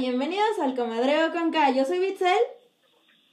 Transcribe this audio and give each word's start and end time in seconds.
bienvenidos 0.00 0.58
al 0.58 0.76
Comadreo 0.76 1.32
con 1.32 1.50
K. 1.50 1.70
Yo 1.70 1.86
soy 1.86 1.98
Bitzel. 2.00 2.36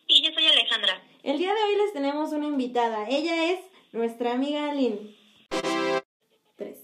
Y 0.07 0.23
yo 0.23 0.34
soy 0.34 0.46
Alejandra. 0.46 1.04
El 1.21 1.38
día 1.38 1.54
de 1.54 1.62
hoy 1.62 1.75
les 1.75 1.91
tenemos 1.91 2.32
una 2.32 2.45
invitada. 2.45 3.05
Ella 3.09 3.52
es 3.52 3.59
nuestra 3.91 4.32
amiga 4.32 4.73
Lynn. 4.73 5.13
Tres. 6.55 6.77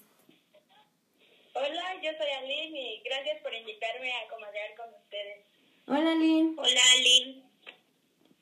Hola, 1.54 1.96
yo 2.04 2.11
soy 2.18 2.29
Aline 2.29 2.78
y 2.78 3.02
gracias 3.05 3.42
por 3.42 3.54
invitarme 3.54 4.11
a 4.11 4.28
comadrear 4.28 4.75
con 4.75 4.93
ustedes. 5.02 5.46
Hola 5.88 6.14
Lynn. 6.14 6.55
Hola, 6.57 6.82
Lynn. 7.02 7.43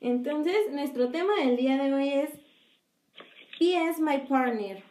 Entonces, 0.00 0.70
nuestro 0.70 1.10
tema 1.12 1.36
del 1.36 1.56
día 1.56 1.76
de 1.76 1.94
hoy 1.94 2.08
es 2.14 2.30
P.S. 3.60 4.00
My 4.02 4.18
Partner. 4.26 4.82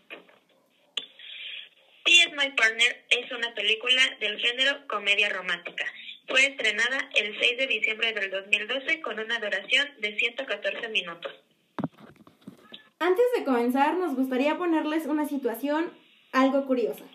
P.S. 2.06 2.30
My 2.38 2.52
Partner 2.52 3.06
es 3.10 3.32
una 3.34 3.54
película 3.54 4.02
del 4.22 4.40
género 4.40 4.88
comedia 4.88 5.28
romántica. 5.28 5.86
Fue 6.28 6.46
estrenada 6.46 7.10
el 7.16 7.40
6 7.40 7.58
de 7.58 7.68
diciembre 7.68 8.12
del 8.12 8.30
2012 8.30 9.02
con 9.02 9.18
una 9.18 9.40
duración 9.40 9.88
de 10.02 10.14
114 10.18 10.90
minutos. 10.90 11.32
Antes 13.00 13.26
de 13.38 13.46
comenzar, 13.46 13.98
nos 13.98 14.14
gustaría 14.14 14.58
ponerles 14.58 15.06
una 15.06 15.26
situación 15.26 15.90
algo 16.34 16.66
curiosa. 16.66 17.06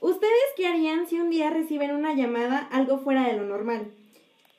¿Ustedes 0.00 0.44
qué 0.54 0.66
harían 0.66 1.06
si 1.06 1.18
un 1.18 1.30
día 1.30 1.48
reciben 1.48 1.92
una 1.92 2.12
llamada 2.12 2.58
algo 2.58 2.98
fuera 2.98 3.26
de 3.26 3.38
lo 3.38 3.44
normal? 3.44 3.90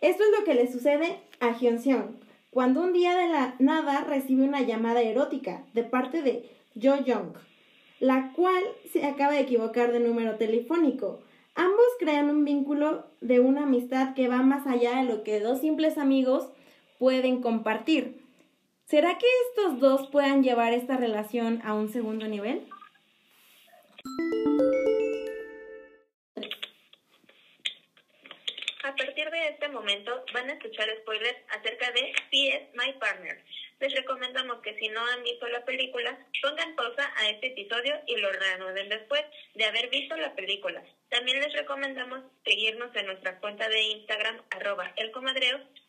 Esto 0.02 0.23
es 0.23 0.39
lo 0.39 0.44
que 0.44 0.55
le 0.55 0.71
sucede 0.71 1.19
a 1.39 1.52
Hyunseon, 1.52 2.19
cuando 2.49 2.81
un 2.81 2.94
día 2.94 3.16
de 3.16 3.27
la 3.27 3.55
nada 3.59 4.05
recibe 4.05 4.44
una 4.44 4.61
llamada 4.61 5.02
erótica 5.02 5.66
de 5.73 5.83
parte 5.83 6.23
de 6.23 6.49
Jo 6.81 7.03
Young, 7.05 7.35
la 8.00 8.31
cual 8.35 8.63
se 8.91 9.05
acaba 9.05 9.33
de 9.33 9.41
equivocar 9.41 9.91
de 9.91 10.00
número 10.00 10.35
telefónico. 10.38 11.22
Ambos 11.56 11.86
crean 12.00 12.30
un 12.30 12.46
vínculo 12.46 13.06
de 13.22 13.40
una 13.40 13.64
amistad 13.64 14.16
que 14.16 14.28
va 14.28 14.42
más 14.42 14.66
allá 14.66 14.98
de 14.98 15.04
lo 15.04 15.23
que 15.23 15.40
dos 15.40 15.59
simples 15.62 15.98
amigos 15.98 16.50
pueden 16.98 17.42
compartir. 17.42 18.22
¿Será 18.86 19.18
que 19.18 19.28
estos 19.50 19.80
dos 19.80 20.09
puedan 20.09 20.44
llevar 20.44 20.74
esta 20.74 20.98
relación 20.98 21.62
a 21.64 21.74
un 21.74 21.90
segundo 21.90 22.28
nivel? 22.28 22.68
A 28.94 28.95
partir 28.95 29.27
de 29.31 29.47
este 29.47 29.69
momento 29.69 30.23
van 30.33 30.52
a 30.52 30.53
escuchar 30.53 30.88
spoilers 30.99 31.39
acerca 31.49 31.89
de 31.94 32.13
P.S. 32.30 32.69
My 32.75 32.94
Partner. 33.00 33.44
Les 33.80 33.91
recomendamos 33.91 34.61
que 34.61 34.77
si 34.77 34.88
no 34.89 35.03
han 35.03 35.23
visto 35.23 35.47
la 35.47 35.66
película, 35.66 36.16
pongan 36.44 36.75
pausa 36.75 37.11
a 37.17 37.30
este 37.30 37.47
episodio 37.47 38.00
y 38.05 38.17
lo 38.17 38.31
reanuden 38.31 38.89
después 38.89 39.23
de 39.55 39.66
haber 39.66 39.89
visto 39.89 40.16
la 40.16 40.35
película. 40.35 40.83
También 41.09 41.39
les 41.39 41.53
recomendamos 41.53 42.22
seguirnos 42.45 42.95
en 42.95 43.08
nuestra 43.08 43.39
cuenta 43.39 43.67
de 43.67 43.81
Instagram, 43.81 44.44
arroba 44.52 44.94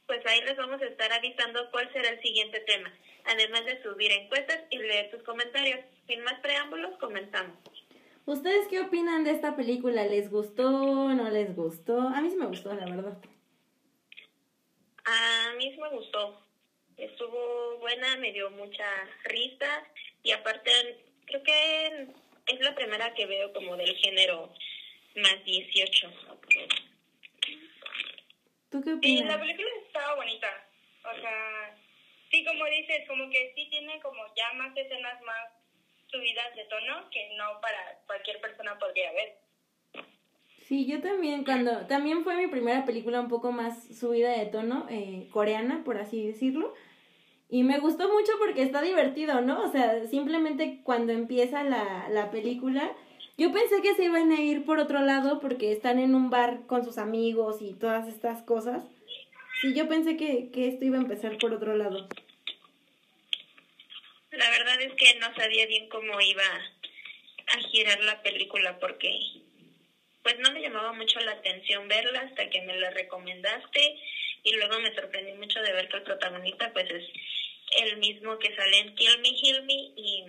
pues 0.07 0.21
ahí 0.25 0.41
les 0.41 0.57
vamos 0.57 0.81
a 0.81 0.87
estar 0.87 1.13
avisando 1.13 1.71
cuál 1.73 1.93
será 1.93 2.09
el 2.09 2.23
siguiente 2.23 2.61
tema, 2.61 2.91
además 3.27 3.67
de 3.67 3.83
subir 3.83 4.13
encuestas 4.13 4.61
y 4.71 4.79
leer 4.79 5.11
sus 5.11 5.23
comentarios. 5.25 5.81
Sin 6.07 6.23
más 6.23 6.41
preámbulos, 6.41 6.97
comenzamos. 6.99 7.84
¿Ustedes 8.27 8.69
qué 8.69 8.81
opinan 8.81 9.25
de 9.25 9.33
esta 9.33 9.55
película? 9.55 10.05
¿Les 10.07 10.31
gustó? 10.31 10.71
¿No 10.71 11.29
les 11.31 11.55
gustó? 11.55 12.01
A 12.01 12.21
mí 12.21 12.31
sí 12.31 12.37
me 12.37 12.47
gustó, 12.47 12.73
la 12.75 12.87
verdad. 12.87 13.19
A 15.05 15.53
mí 15.59 15.71
sí 15.73 15.79
me 15.81 15.91
gustó. 15.91 16.41
Estuvo 16.97 17.79
buena, 17.79 18.17
me 18.19 18.33
dio 18.33 18.51
mucha 18.51 18.87
risa 19.25 19.85
y 20.23 20.31
aparte 20.31 20.71
creo 21.27 21.43
que 21.43 22.07
es 22.47 22.61
la 22.61 22.75
primera 22.75 23.13
que 23.15 23.27
veo 23.27 23.53
como 23.53 23.77
del 23.77 23.95
género 23.97 24.51
más 25.17 25.45
18. 25.45 26.11
¿Tú 28.71 28.81
qué 28.83 28.91
Sí, 29.03 29.19
la 29.19 29.35
opinas? 29.35 29.39
película 29.39 29.69
estaba 29.87 30.15
bonita. 30.15 30.49
O 31.05 31.21
sea, 31.21 31.77
sí, 32.31 32.45
como 32.45 32.65
dices, 32.67 33.07
como 33.07 33.29
que 33.29 33.53
sí 33.55 33.69
tiene 33.71 34.01
como 34.01 34.23
ya 34.37 34.53
más 34.55 34.75
escenas 34.77 35.21
más 35.23 35.51
subidas 36.15 36.55
de 36.55 36.65
tono 36.65 37.11
que 37.11 37.35
no 37.37 37.61
para 37.61 37.99
cualquier 38.07 38.41
persona 38.41 38.79
podría 38.79 39.13
ver. 39.13 39.37
Sí, 40.69 40.87
yo 40.87 41.01
también, 41.01 41.45
cuando 41.45 41.87
también 41.87 42.25
fue 42.25 42.37
mi 42.37 42.47
primera 42.47 42.85
película 42.85 43.21
un 43.21 43.29
poco 43.29 43.53
más 43.53 43.87
subida 43.99 44.31
de 44.31 44.47
tono, 44.47 44.87
eh, 44.89 45.29
coreana, 45.31 45.83
por 45.85 45.99
así 45.99 46.27
decirlo. 46.27 46.73
Y 47.51 47.65
me 47.65 47.79
gustó 47.79 48.09
mucho 48.09 48.33
porque 48.39 48.63
está 48.63 48.81
divertido, 48.81 49.41
¿no? 49.43 49.63
O 49.63 49.69
sea, 49.69 50.07
simplemente 50.07 50.81
cuando 50.83 51.13
empieza 51.13 51.63
la, 51.65 52.09
la 52.09 52.31
película, 52.31 52.91
yo 53.37 53.53
pensé 53.53 53.83
que 53.83 53.95
se 53.95 54.05
iban 54.05 54.33
a 54.33 54.41
ir 54.41 54.65
por 54.65 54.79
otro 54.79 55.01
lado 55.01 55.41
porque 55.41 55.71
están 55.71 55.99
en 55.99 56.15
un 56.15 56.31
bar 56.31 56.67
con 56.67 56.85
sus 56.85 56.97
amigos 56.97 57.61
y 57.61 57.75
todas 57.75 58.09
estas 58.09 58.43
cosas. 58.43 58.85
Sí, 59.61 59.75
yo 59.75 59.87
pensé 59.89 60.17
que, 60.17 60.51
que 60.51 60.69
esto 60.69 60.85
iba 60.85 60.97
a 60.97 61.03
empezar 61.03 61.37
por 61.39 61.53
otro 61.53 61.77
lado. 61.77 62.09
La 64.37 64.51
verdad 64.51 64.81
es 64.81 64.93
que 64.95 65.15
no 65.15 65.33
sabía 65.35 65.67
bien 65.67 65.87
cómo 65.89 66.21
iba 66.21 66.45
a 67.47 67.59
girar 67.71 68.01
la 68.01 68.21
película 68.23 68.73
porque 68.79 69.19
pues 70.23 70.39
no 70.39 70.51
me 70.51 70.61
llamaba 70.61 70.93
mucho 70.93 71.21
la 71.21 71.33
atención 71.33 71.87
verla 71.87 72.23
hasta 72.23 72.49
que 72.49 72.61
me 72.61 72.75
la 72.75 72.91
recomendaste 72.91 73.95
y 74.43 74.53
luego 74.53 74.81
me 74.81 74.95
sorprendí 74.95 75.33
mucho 75.33 75.61
de 75.61 75.73
ver 75.73 75.89
que 75.89 75.99
el 75.99 76.03
protagonista 76.03 76.73
pues 76.73 76.91
es 76.91 77.05
el 77.77 77.97
mismo 77.99 78.39
que 78.39 78.55
sale 78.55 78.79
en 78.79 78.95
Kill 78.95 79.19
Me, 79.19 79.31
Heal 79.31 79.63
Me 79.63 79.91
y 79.97 80.25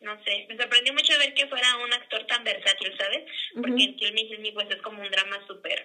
no 0.00 0.22
sé, 0.22 0.46
me 0.48 0.56
sorprendió 0.56 0.92
mucho 0.92 1.18
ver 1.18 1.34
que 1.34 1.46
fuera 1.46 1.76
un 1.76 1.92
actor 1.92 2.24
tan 2.26 2.44
versátil, 2.44 2.94
¿sabes? 2.96 3.24
Porque 3.54 3.82
en 3.82 3.96
Kill 3.96 4.12
Me, 4.12 4.22
Heal 4.22 4.38
Me 4.38 4.52
pues 4.52 4.70
es 4.70 4.80
como 4.82 5.02
un 5.02 5.10
drama 5.10 5.44
súper 5.46 5.84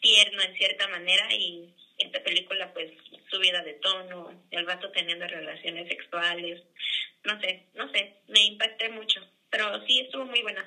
tierno 0.00 0.42
en 0.42 0.54
cierta 0.54 0.88
manera 0.88 1.32
y 1.34 1.68
esta 1.98 2.22
película 2.22 2.72
pues 2.72 2.92
subida 3.30 3.62
de 3.62 3.74
tono, 3.74 4.30
el 4.50 4.64
vato 4.66 4.90
teniendo 4.92 5.26
relaciones 5.26 5.88
sexuales, 5.88 6.62
no 7.24 7.40
sé, 7.40 7.64
no 7.74 7.90
sé, 7.90 8.14
me 8.28 8.44
impacté 8.44 8.88
mucho, 8.90 9.20
pero 9.50 9.84
sí 9.86 10.00
estuvo 10.00 10.24
muy 10.24 10.42
buena. 10.42 10.64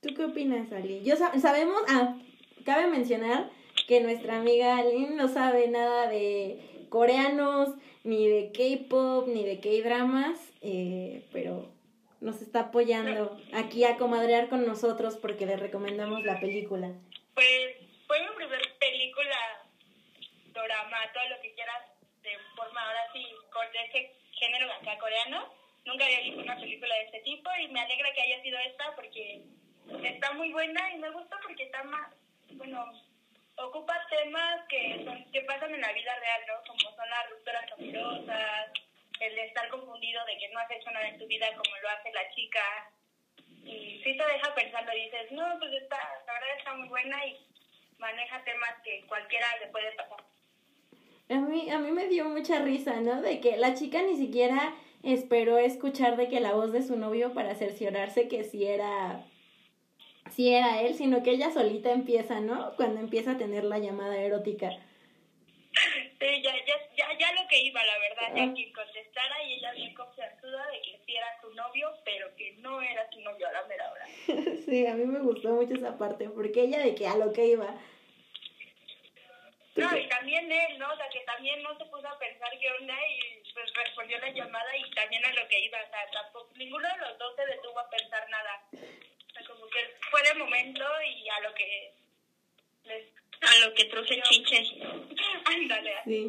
¿Tú 0.00 0.14
qué 0.14 0.24
opinas, 0.24 0.70
Ali? 0.72 1.02
Yo 1.02 1.16
sa- 1.16 1.38
sabemos, 1.40 1.80
ah, 1.88 2.16
cabe 2.64 2.86
mencionar 2.86 3.48
que 3.88 4.00
nuestra 4.00 4.38
amiga 4.38 4.78
Aline 4.78 5.16
no 5.16 5.28
sabe 5.28 5.68
nada 5.68 6.08
de 6.08 6.58
coreanos, 6.90 7.70
ni 8.04 8.28
de 8.28 8.52
K-pop, 8.52 9.26
ni 9.28 9.44
de 9.44 9.60
K-dramas, 9.60 10.38
eh, 10.60 11.22
pero 11.32 11.72
nos 12.20 12.42
está 12.42 12.60
apoyando 12.60 13.38
aquí 13.52 13.84
a 13.84 13.96
comadrear 13.96 14.48
con 14.48 14.66
nosotros 14.66 15.16
porque 15.16 15.46
le 15.46 15.56
recomendamos 15.56 16.22
la 16.24 16.38
película. 16.38 16.92
Pues 17.34 17.76
fue 18.06 18.20
mi 18.20 18.36
primer 18.36 18.78
película, 18.78 19.62
drama, 20.52 21.12
todo 21.12 21.28
lo 21.28 21.40
que 21.40 21.54
quieras, 21.54 21.82
de 22.22 22.38
forma 22.56 22.82
ahora 22.82 23.12
sí, 23.12 23.26
de 23.72 23.84
ese 23.84 24.14
género 24.32 24.72
acá 24.72 24.98
coreano. 24.98 25.52
Nunca 25.84 26.06
había 26.06 26.20
visto 26.20 26.40
una 26.40 26.56
película 26.56 26.94
de 26.94 27.04
este 27.04 27.20
tipo 27.20 27.50
y 27.60 27.68
me 27.68 27.80
alegra 27.80 28.12
que 28.14 28.22
haya 28.22 28.42
sido 28.42 28.58
esta 28.58 28.94
porque 28.94 29.42
está 30.02 30.32
muy 30.32 30.50
buena 30.52 30.92
y 30.92 30.98
me 30.98 31.10
gusta 31.10 31.38
porque 31.42 31.64
está 31.64 31.82
más, 31.84 32.10
bueno, 32.52 32.90
ocupa 33.56 33.94
temas 34.08 34.66
que, 34.68 35.04
son, 35.04 35.30
que 35.30 35.42
pasan 35.42 35.74
en 35.74 35.80
la 35.80 35.92
vida 35.92 36.14
real, 36.18 36.42
¿no? 36.48 36.54
Como 36.66 36.96
son 36.96 37.10
las 37.10 37.30
rupturas 37.30 37.72
amorosas, 37.72 38.70
el 39.20 39.38
estar 39.38 39.68
confundido 39.68 40.24
de 40.24 40.38
que 40.38 40.48
no 40.48 40.60
has 40.60 40.70
hecho 40.70 40.90
nada 40.90 41.08
en 41.08 41.18
tu 41.18 41.26
vida 41.26 41.48
como 41.54 41.76
lo 41.76 41.88
hace 41.90 42.12
la 42.12 42.28
chica. 42.30 42.90
Y 43.64 44.00
sí 44.02 44.16
te 44.16 44.26
deja 44.26 44.54
pensando 44.54 44.92
y 44.92 45.04
dices, 45.04 45.32
no, 45.32 45.58
pues 45.58 45.72
está, 45.72 45.98
la 46.26 46.32
verdad 46.32 46.58
está 46.58 46.74
muy 46.74 46.88
buena 46.88 47.26
y 47.26 47.38
maneja 47.98 48.42
temas 48.44 48.74
que 48.84 49.04
cualquiera 49.06 49.46
le 49.60 49.68
puede 49.68 49.92
pasar. 49.92 50.24
A 51.30 51.34
mí, 51.40 51.70
a 51.70 51.78
mí 51.78 51.90
me 51.90 52.08
dio 52.08 52.26
mucha 52.26 52.58
risa, 52.60 53.00
¿no? 53.00 53.22
De 53.22 53.40
que 53.40 53.56
la 53.56 53.74
chica 53.74 54.02
ni 54.02 54.16
siquiera 54.16 54.74
esperó 55.02 55.58
escuchar 55.58 56.16
de 56.16 56.28
que 56.28 56.40
la 56.40 56.52
voz 56.54 56.72
de 56.72 56.82
su 56.82 56.96
novio 56.96 57.34
para 57.34 57.54
cerciorarse 57.54 58.28
que 58.28 58.44
sí 58.44 58.64
era, 58.64 59.24
sí 60.30 60.52
era 60.52 60.82
él, 60.82 60.94
sino 60.94 61.22
que 61.22 61.30
ella 61.30 61.50
solita 61.50 61.92
empieza, 61.92 62.40
¿no? 62.40 62.74
Cuando 62.76 63.00
empieza 63.00 63.32
a 63.32 63.38
tener 63.38 63.64
la 63.64 63.78
llamada 63.78 64.16
erótica. 64.16 64.70
Sí, 66.18 66.42
ya, 66.42 66.54
ya, 66.64 66.74
ya, 66.96 67.18
ya 67.18 67.32
lo 67.32 67.48
que 67.48 67.60
iba, 67.60 67.84
la 67.84 67.98
verdad, 67.98 68.34
ya 68.34 68.54
que 68.54 68.72
contestara 68.72 69.42
y 69.42 69.54
ella 69.54 69.72
bien 69.72 69.94
confianzuda 69.94 70.66
de 70.68 70.80
que 70.82 70.98
sí 71.04 71.16
era 71.16 71.40
su 71.40 71.52
novio, 71.54 71.92
pero 72.04 72.34
que 72.36 72.52
no 72.58 72.80
era 72.80 73.10
su 73.10 73.20
novio 73.20 73.48
a 73.48 73.52
la 73.52 73.64
mera 73.66 73.90
hora. 73.90 74.06
Sí, 74.64 74.86
a 74.86 74.94
mí 74.94 75.04
me 75.04 75.18
gustó 75.20 75.48
mucho 75.50 75.74
esa 75.74 75.98
parte, 75.98 76.28
porque 76.30 76.62
ella 76.62 76.78
de 76.78 76.94
que 76.94 77.06
a 77.06 77.16
lo 77.16 77.32
que 77.32 77.46
iba. 77.46 77.74
No, 79.76 79.96
y 79.96 80.08
también 80.08 80.50
él, 80.50 80.78
¿no? 80.78 80.92
O 80.92 80.96
sea, 80.96 81.08
que 81.08 81.20
también 81.20 81.62
no 81.62 81.76
se 81.76 81.84
puso 81.86 82.06
a 82.06 82.18
pensar 82.18 82.48
qué 82.60 82.70
onda 82.80 82.94
y 83.08 83.42
pues 83.52 83.74
respondió 83.74 84.18
la 84.18 84.30
llamada 84.30 84.76
y 84.76 84.88
también 84.92 85.24
a 85.24 85.32
lo 85.32 85.48
que 85.48 85.58
iba. 85.60 85.78
O 85.82 85.90
sea, 85.90 86.10
tampoco, 86.12 86.50
ninguno 86.56 86.88
de 86.88 86.98
los 86.98 87.18
dos 87.18 87.34
se 87.36 87.46
detuvo 87.46 87.78
a 87.80 87.90
pensar 87.90 88.28
nada. 88.30 88.62
O 88.72 89.32
sea, 89.32 89.46
como 89.46 89.66
que 89.68 89.80
fue 90.10 90.22
de 90.22 90.34
momento 90.34 90.84
y 91.02 91.28
a 91.28 91.40
lo 91.40 91.54
que 91.54 91.92
les... 92.84 93.04
A 93.40 93.66
lo 93.66 93.74
que 93.74 93.84
truje 93.84 94.20
chiche. 94.28 94.64
Ándale, 95.44 95.94
así, 95.98 96.28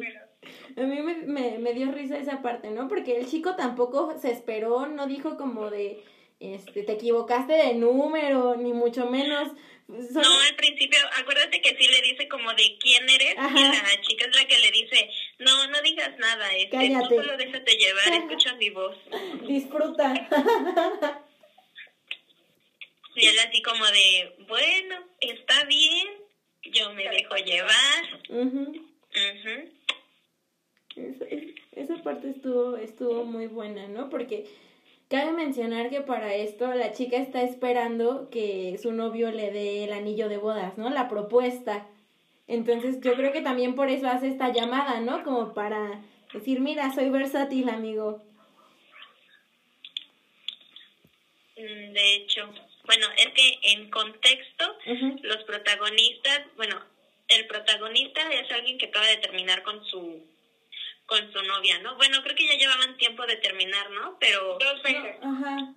A 0.76 0.82
mí 0.82 1.00
me, 1.02 1.14
me, 1.14 1.58
me 1.58 1.72
dio 1.74 1.90
risa 1.90 2.18
esa 2.18 2.40
parte, 2.42 2.70
¿no? 2.70 2.86
Porque 2.88 3.16
el 3.16 3.28
chico 3.28 3.56
tampoco 3.56 4.16
se 4.20 4.30
esperó, 4.30 4.86
no 4.86 5.06
dijo 5.08 5.36
como 5.36 5.70
de, 5.70 6.04
este, 6.38 6.82
te 6.84 6.92
equivocaste 6.92 7.52
de 7.54 7.74
número, 7.74 8.54
ni 8.56 8.72
mucho 8.72 9.06
menos 9.06 9.48
Solo- 9.88 10.28
No, 10.28 10.40
al 10.40 10.56
principio, 10.56 10.98
acuérdate 11.16 11.60
que 11.60 11.76
sí 11.76 11.86
le 11.88 12.02
dice 12.02 12.26
como 12.28 12.52
de 12.54 12.76
quién 12.80 13.08
eres 13.08 13.36
Ajá. 13.38 13.56
y 13.56 13.62
la 13.96 14.00
chica 14.02 14.26
es 14.26 14.34
la 14.36 14.44
que 14.48 14.58
le 14.58 14.70
dice, 14.72 15.10
no, 15.38 15.68
no 15.68 15.80
digas 15.82 16.18
nada, 16.18 16.52
este, 16.56 16.70
Cállate. 16.76 17.08
tú 17.08 17.14
solo 17.22 17.36
déjate 17.36 17.76
llevar, 17.76 18.08
escucha 18.12 18.54
mi 18.56 18.70
voz. 18.70 18.96
Disfruta. 19.46 20.12
Y 23.14 23.26
él 23.26 23.38
así 23.38 23.62
como 23.62 23.84
de, 23.86 24.34
bueno, 24.48 24.96
está 25.20 25.64
bien, 25.64 26.08
yo 26.72 26.92
me 26.94 27.04
dejo 27.08 27.36
llevar. 27.36 28.04
Esa, 30.96 31.24
es- 31.26 31.54
esa 31.72 32.02
parte 32.02 32.30
estuvo, 32.30 32.76
estuvo 32.76 33.24
muy 33.24 33.46
buena, 33.48 33.86
¿no? 33.88 34.08
Porque 34.08 34.46
cabe 35.08 35.32
mencionar 35.32 35.90
que 35.90 36.00
para 36.00 36.34
esto 36.34 36.72
la 36.74 36.92
chica 36.92 37.16
está 37.18 37.42
esperando 37.42 38.30
que 38.30 38.78
su 38.82 38.92
novio 38.92 39.30
le 39.30 39.50
dé 39.52 39.84
el 39.84 39.92
anillo 39.92 40.28
de 40.28 40.38
bodas, 40.38 40.78
¿no? 40.78 40.88
La 40.90 41.08
propuesta. 41.08 41.86
Entonces 42.48 43.00
yo 43.02 43.14
creo 43.14 43.32
que 43.32 43.42
también 43.42 43.74
por 43.74 43.88
eso 43.90 44.06
hace 44.08 44.28
esta 44.28 44.52
llamada, 44.52 45.00
¿no? 45.00 45.22
Como 45.24 45.52
para 45.52 46.00
decir, 46.32 46.60
mira, 46.60 46.92
soy 46.94 47.10
versátil, 47.10 47.68
amigo. 47.68 48.22
Mm, 51.56 51.92
De 51.92 52.14
hecho, 52.16 52.48
bueno, 52.86 53.08
es 53.16 53.28
que 53.32 53.58
en 53.62 53.90
contexto, 53.90 54.78
los 55.22 55.44
protagonistas, 55.44 56.42
bueno, 56.56 56.80
el 57.28 57.46
protagonista 57.46 58.32
es 58.32 58.50
alguien 58.50 58.78
que 58.78 58.86
acaba 58.86 59.06
de 59.06 59.18
terminar 59.18 59.62
con 59.62 59.84
su 59.86 60.24
con 61.06 61.32
su 61.32 61.40
novia, 61.42 61.78
¿no? 61.78 61.94
Bueno, 61.96 62.20
creo 62.22 62.34
que 62.34 62.46
ya 62.46 62.54
llevaban 62.54 62.96
tiempo 62.96 63.24
de 63.26 63.36
terminar, 63.36 63.90
¿no? 63.90 64.16
Pero 64.18 64.58
Dos 64.58 64.82
veces. 64.82 65.16
Ajá. 65.22 65.72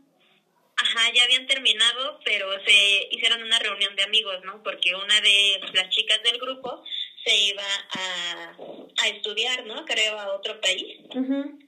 Ajá, 0.76 1.12
ya 1.14 1.24
habían 1.24 1.46
terminado, 1.46 2.20
pero 2.24 2.52
se 2.64 3.08
hicieron 3.12 3.44
una 3.44 3.60
reunión 3.60 3.96
de 3.96 4.04
amigos, 4.04 4.44
¿no? 4.44 4.64
Porque 4.64 4.96
una 4.96 5.22
de 5.22 5.60
las 5.74 5.90
chicas 5.90 6.24
del 6.24 6.40
grupo 6.40 6.84
se 7.24 7.36
iba 7.36 7.68
a, 7.92 8.56
a 9.04 9.08
estudiar, 9.10 9.66
¿no? 9.66 9.86
Creo 9.86 10.18
a 10.18 10.34
otro 10.34 10.60
país. 10.62 11.00
Ujú. 11.14 11.60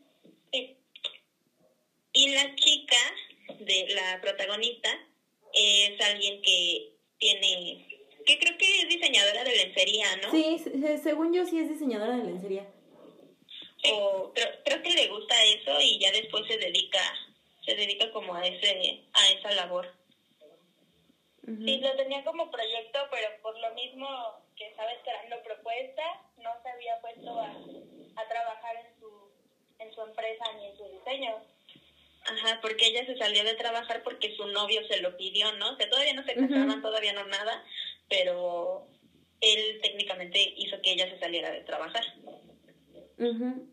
Sí. 0.51 0.77
Y 2.13 2.29
la 2.29 2.55
chica 2.55 3.13
de 3.59 3.87
la 3.89 4.21
protagonista 4.21 4.97
es 5.53 5.99
alguien 6.01 6.41
que 6.41 6.93
tiene, 7.17 7.87
que 8.25 8.39
creo 8.39 8.57
que 8.57 8.81
es 8.81 8.89
diseñadora 8.89 9.43
de 9.43 9.55
lencería, 9.55 10.15
¿no? 10.17 10.31
Sí, 10.31 10.57
se- 10.59 10.97
según 10.99 11.33
yo 11.33 11.45
sí 11.45 11.59
es 11.59 11.69
diseñadora 11.69 12.17
de 12.17 12.23
lencería. 12.25 12.67
O 13.91 14.31
creo, 14.33 14.47
creo 14.63 14.81
que 14.83 14.91
le 14.91 15.07
gusta 15.07 15.43
eso 15.43 15.79
y 15.81 15.99
ya 15.99 16.11
después 16.11 16.45
se 16.47 16.57
dedica, 16.57 17.01
se 17.65 17.73
dedica 17.75 18.11
como 18.11 18.35
a 18.35 18.45
ese, 18.45 19.03
a 19.13 19.29
esa 19.31 19.51
labor. 19.51 19.91
Ujú. 21.47 21.65
Sí, 21.65 21.77
lo 21.79 21.95
tenía 21.95 22.23
como 22.23 22.51
proyecto, 22.51 22.99
pero 23.09 23.27
por 23.41 23.57
lo 23.57 23.73
mismo 23.73 24.07
que 24.55 24.67
estaba 24.67 24.91
esperando 24.91 25.41
propuesta, 25.43 26.03
no 26.37 26.51
se 26.61 26.69
había 26.69 27.01
puesto 27.01 27.39
a, 27.39 27.49
a 28.21 28.27
trabajar 28.27 28.75
en 28.85 28.99
su, 28.99 29.09
en 29.79 29.91
su 29.95 30.01
empresa 30.03 30.45
ni 30.57 30.67
en 30.67 30.77
su 30.77 30.83
diseño. 30.89 31.43
Ajá, 32.31 32.59
porque 32.61 32.85
ella 32.87 33.05
se 33.05 33.17
salió 33.17 33.43
de 33.43 33.55
trabajar 33.55 34.03
porque 34.03 34.33
su 34.35 34.45
novio 34.45 34.85
se 34.87 35.01
lo 35.01 35.17
pidió, 35.17 35.51
¿no? 35.51 35.71
O 35.71 35.75
sea, 35.75 35.89
todavía 35.89 36.13
no 36.13 36.23
se 36.23 36.33
casaban, 36.33 36.81
todavía 36.81 37.11
no 37.11 37.25
nada, 37.25 37.63
pero 38.07 38.87
él 39.41 39.79
técnicamente 39.81 40.53
hizo 40.55 40.81
que 40.81 40.91
ella 40.91 41.09
se 41.09 41.19
saliera 41.19 41.51
de 41.51 41.61
trabajar. 41.61 42.05
Ujú. 43.17 43.67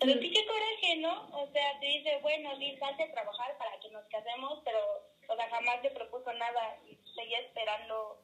Pero 0.00 0.18
sí 0.20 0.30
que 0.30 0.46
coraje, 0.46 0.96
¿no? 0.96 1.28
O 1.32 1.46
sea, 1.52 1.78
te 1.78 1.86
dice, 1.86 2.16
bueno, 2.22 2.56
sí, 2.58 2.74
salte 2.78 3.02
a 3.02 3.10
trabajar 3.12 3.56
para 3.58 3.78
que 3.80 3.90
nos 3.90 4.04
casemos, 4.06 4.60
pero, 4.64 4.78
o 5.28 5.36
sea, 5.36 5.48
jamás 5.50 5.82
le 5.82 5.90
propuso 5.90 6.32
nada 6.32 6.76
y 6.88 6.96
seguía 7.14 7.40
esperando, 7.40 8.18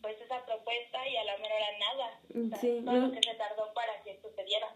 pues, 0.00 0.18
esa 0.20 0.44
propuesta 0.46 1.06
y 1.06 1.16
a 1.16 1.24
la 1.24 1.36
mera 1.36 1.54
hora 1.54 1.78
nada. 1.78 2.20
O 2.30 2.48
sea, 2.48 2.58
Sí, 2.60 2.80
todo 2.84 2.94
no. 2.94 3.06
lo 3.08 3.12
que 3.12 3.22
se 3.28 3.34
tardó 3.36 3.72
para 3.74 4.02
que 4.02 4.18
sucediera. 4.22 4.74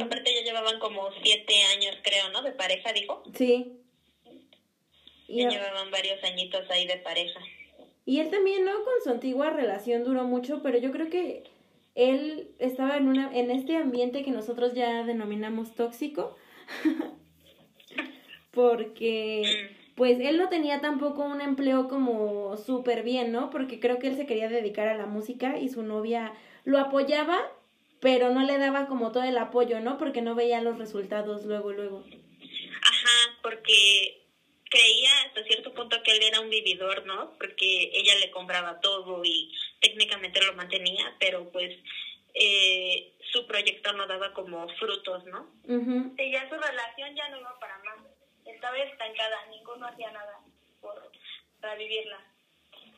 Aparte 0.00 0.34
ya 0.34 0.42
llevaban 0.42 0.78
como 0.78 1.08
siete 1.22 1.54
años, 1.74 1.96
creo, 2.02 2.30
¿no? 2.30 2.42
De 2.42 2.52
pareja, 2.52 2.92
dijo. 2.92 3.22
Sí. 3.34 3.72
Ya 5.28 5.48
llevaban 5.48 5.90
varios 5.90 6.22
añitos 6.22 6.70
ahí 6.70 6.86
de 6.86 6.96
pareja. 6.98 7.40
y 8.04 8.20
él 8.20 8.30
también, 8.30 8.64
¿no? 8.64 8.84
Con 8.84 8.94
su 9.02 9.10
antigua 9.10 9.50
relación 9.50 10.04
duró 10.04 10.24
mucho, 10.24 10.62
pero 10.62 10.78
yo 10.78 10.92
creo 10.92 11.10
que 11.10 11.44
él 11.96 12.54
estaba 12.58 12.96
en 12.96 13.08
una 13.08 13.36
en 13.36 13.50
este 13.50 13.76
ambiente 13.76 14.22
que 14.22 14.30
nosotros 14.30 14.74
ya 14.74 15.02
denominamos 15.04 15.74
tóxico. 15.74 16.36
Porque 18.52 19.70
pues 19.96 20.20
él 20.20 20.36
no 20.36 20.48
tenía 20.48 20.80
tampoco 20.80 21.24
un 21.24 21.40
empleo 21.40 21.88
como 21.88 22.56
súper 22.58 23.02
bien, 23.02 23.32
¿no? 23.32 23.50
Porque 23.50 23.80
creo 23.80 23.98
que 23.98 24.08
él 24.08 24.16
se 24.16 24.26
quería 24.26 24.48
dedicar 24.48 24.88
a 24.88 24.96
la 24.96 25.06
música 25.06 25.58
y 25.58 25.68
su 25.70 25.82
novia 25.82 26.34
lo 26.64 26.78
apoyaba, 26.78 27.38
pero 28.00 28.30
no 28.30 28.42
le 28.42 28.58
daba 28.58 28.86
como 28.86 29.12
todo 29.12 29.24
el 29.24 29.38
apoyo, 29.38 29.80
¿no? 29.80 29.98
Porque 29.98 30.22
no 30.22 30.34
veía 30.34 30.60
los 30.60 30.78
resultados 30.78 31.44
luego, 31.44 31.72
luego. 31.72 32.04
Ajá, 32.82 33.38
porque 33.42 34.22
creía 34.70 35.10
hasta 35.26 35.44
cierto 35.44 35.72
punto 35.72 36.02
que 36.02 36.12
él 36.12 36.22
era 36.22 36.40
un 36.40 36.50
vividor, 36.50 37.04
¿no? 37.06 37.36
Porque 37.38 37.90
ella 37.92 38.14
le 38.16 38.30
compraba 38.30 38.80
todo 38.80 39.24
y 39.24 39.52
técnicamente 39.80 40.44
lo 40.44 40.54
mantenía, 40.54 41.14
pero 41.18 41.50
pues 41.50 41.72
eh, 42.34 43.12
su 43.32 43.46
proyecto 43.46 43.92
no 43.92 44.06
daba 44.06 44.32
como 44.32 44.68
frutos, 44.76 45.24
¿no? 45.24 45.50
Ujú. 45.64 46.14
Sí, 46.16 46.30
ya 46.30 46.48
su 46.48 46.56
relación 46.56 47.14
ya 47.14 47.28
no 47.28 47.38
iba 47.38 47.58
para 47.58 47.78
más. 47.78 47.96
Estaba 48.44 48.78
estancada, 48.78 49.46
ninguno 49.50 49.86
hacía 49.86 50.10
nada 50.10 50.38
por, 50.80 51.10
para 51.60 51.74
vivirla. 51.76 52.20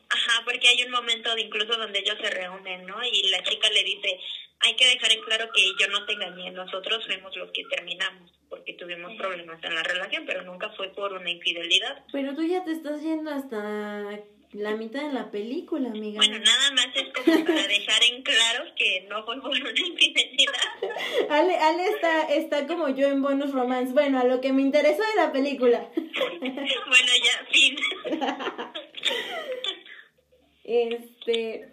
Ajá, 0.09 0.41
porque 0.43 0.67
hay 0.67 0.83
un 0.83 0.91
momento 0.91 1.33
de 1.35 1.41
incluso 1.41 1.77
donde 1.77 1.99
ellos 1.99 2.17
se 2.21 2.29
reúnen, 2.29 2.85
¿no? 2.85 3.03
Y 3.03 3.29
la 3.29 3.43
chica 3.43 3.69
le 3.69 3.83
dice, 3.83 4.19
hay 4.61 4.75
que 4.75 4.87
dejar 4.87 5.11
en 5.11 5.21
claro 5.21 5.49
que 5.53 5.63
yo 5.79 5.87
no 5.87 6.05
te 6.05 6.13
engañé, 6.13 6.51
nosotros 6.51 7.05
fuimos 7.05 7.35
los 7.35 7.51
que 7.51 7.63
terminamos, 7.65 8.31
porque 8.49 8.73
tuvimos 8.73 9.15
problemas 9.17 9.63
en 9.63 9.75
la 9.75 9.83
relación, 9.83 10.25
pero 10.25 10.41
nunca 10.41 10.69
fue 10.71 10.89
por 10.89 11.13
una 11.13 11.29
infidelidad. 11.29 12.03
Pero 12.11 12.35
tú 12.35 12.43
ya 12.43 12.63
te 12.63 12.71
estás 12.71 13.01
yendo 13.03 13.29
hasta 13.29 14.19
la 14.53 14.75
mitad 14.75 15.05
de 15.05 15.13
la 15.13 15.29
película, 15.29 15.89
amiga. 15.89 16.17
Bueno, 16.17 16.39
nada 16.39 16.71
más 16.71 16.87
es 16.95 17.13
como 17.13 17.45
para 17.45 17.67
dejar 17.67 18.03
en 18.11 18.23
claro 18.23 18.65
que 18.75 19.05
no 19.07 19.23
fue 19.23 19.39
por 19.39 19.51
una 19.51 19.69
infidelidad. 19.69 20.53
Ale, 21.29 21.55
Ale 21.55 21.85
está, 21.85 22.23
está 22.33 22.67
como 22.67 22.89
yo 22.89 23.09
en 23.09 23.21
bonus 23.21 23.51
romance. 23.51 23.93
Bueno, 23.93 24.19
a 24.19 24.23
lo 24.23 24.41
que 24.41 24.51
me 24.51 24.63
interesó 24.63 25.03
de 25.03 25.15
la 25.17 25.31
película. 25.31 25.87
bueno, 25.95 27.11
ya, 27.23 27.45
fin. 27.51 27.77
Este, 30.69 31.67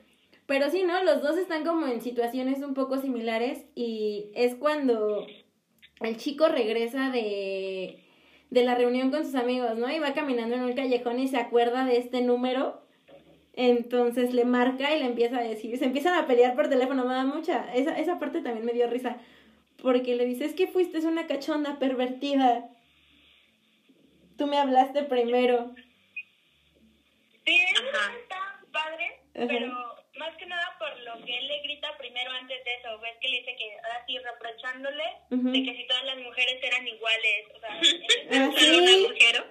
pero 0.46 0.70
sí, 0.70 0.82
¿no? 0.82 1.04
Los 1.04 1.20
dos 1.20 1.36
están 1.36 1.66
como 1.66 1.86
en 1.86 2.00
situaciones 2.00 2.62
un 2.62 2.72
poco 2.72 2.96
similares 2.96 3.66
y 3.74 4.30
es 4.34 4.54
cuando 4.54 5.26
el 6.00 6.16
chico 6.16 6.48
regresa 6.48 7.10
de, 7.10 8.02
de 8.48 8.64
la 8.64 8.74
reunión 8.74 9.10
con 9.10 9.26
sus 9.26 9.34
amigos, 9.34 9.76
¿no? 9.76 9.92
Y 9.92 9.98
va 9.98 10.14
caminando 10.14 10.56
en 10.56 10.62
un 10.62 10.72
callejón 10.72 11.20
y 11.20 11.28
se 11.28 11.36
acuerda 11.36 11.84
de 11.84 11.98
este 11.98 12.22
número. 12.22 12.86
Entonces 13.52 14.32
le 14.32 14.46
marca 14.46 14.96
y 14.96 15.00
le 15.00 15.04
empieza 15.04 15.40
a 15.40 15.42
decir, 15.42 15.76
se 15.76 15.84
empiezan 15.84 16.14
a 16.14 16.26
pelear 16.26 16.54
por 16.54 16.70
teléfono, 16.70 17.04
me 17.04 17.12
da 17.12 17.24
mucha, 17.24 17.74
esa, 17.74 17.98
esa 17.98 18.18
parte 18.18 18.40
también 18.40 18.64
me 18.64 18.72
dio 18.72 18.86
risa, 18.86 19.18
porque 19.82 20.14
le 20.14 20.24
dice, 20.24 20.46
es 20.46 20.54
que 20.54 20.66
fuiste 20.66 20.98
una 21.06 21.26
cachonda 21.26 21.78
pervertida, 21.78 22.68
tú 24.36 24.46
me 24.46 24.58
hablaste 24.58 25.04
primero. 25.04 25.74
Sí, 27.46 27.58
Ajá. 27.76 28.45
Ajá. 29.36 29.46
pero 29.48 29.96
más 30.18 30.34
que 30.36 30.46
nada 30.46 30.76
por 30.78 30.98
lo 31.00 31.24
que 31.26 31.36
él 31.38 31.46
le 31.46 31.60
grita 31.62 31.96
primero 31.98 32.30
antes 32.32 32.64
de 32.64 32.74
eso. 32.74 32.98
Ves 33.00 33.16
que 33.20 33.28
le 33.28 33.38
dice 33.40 33.56
que 33.56 33.76
ahora 33.84 34.04
sí 34.06 34.18
reprochándole 34.18 35.04
de 35.30 35.62
que 35.64 35.76
si 35.76 35.86
todas 35.86 36.04
las 36.04 36.16
mujeres 36.18 36.58
eran 36.62 36.86
iguales. 36.88 37.44
O 37.54 37.60
sea, 37.60 37.68
Ah, 37.70 37.80
en, 37.82 38.52
Solo 38.52 38.78
un 38.78 38.86
sí. 38.88 39.04
agujero. 39.06 39.44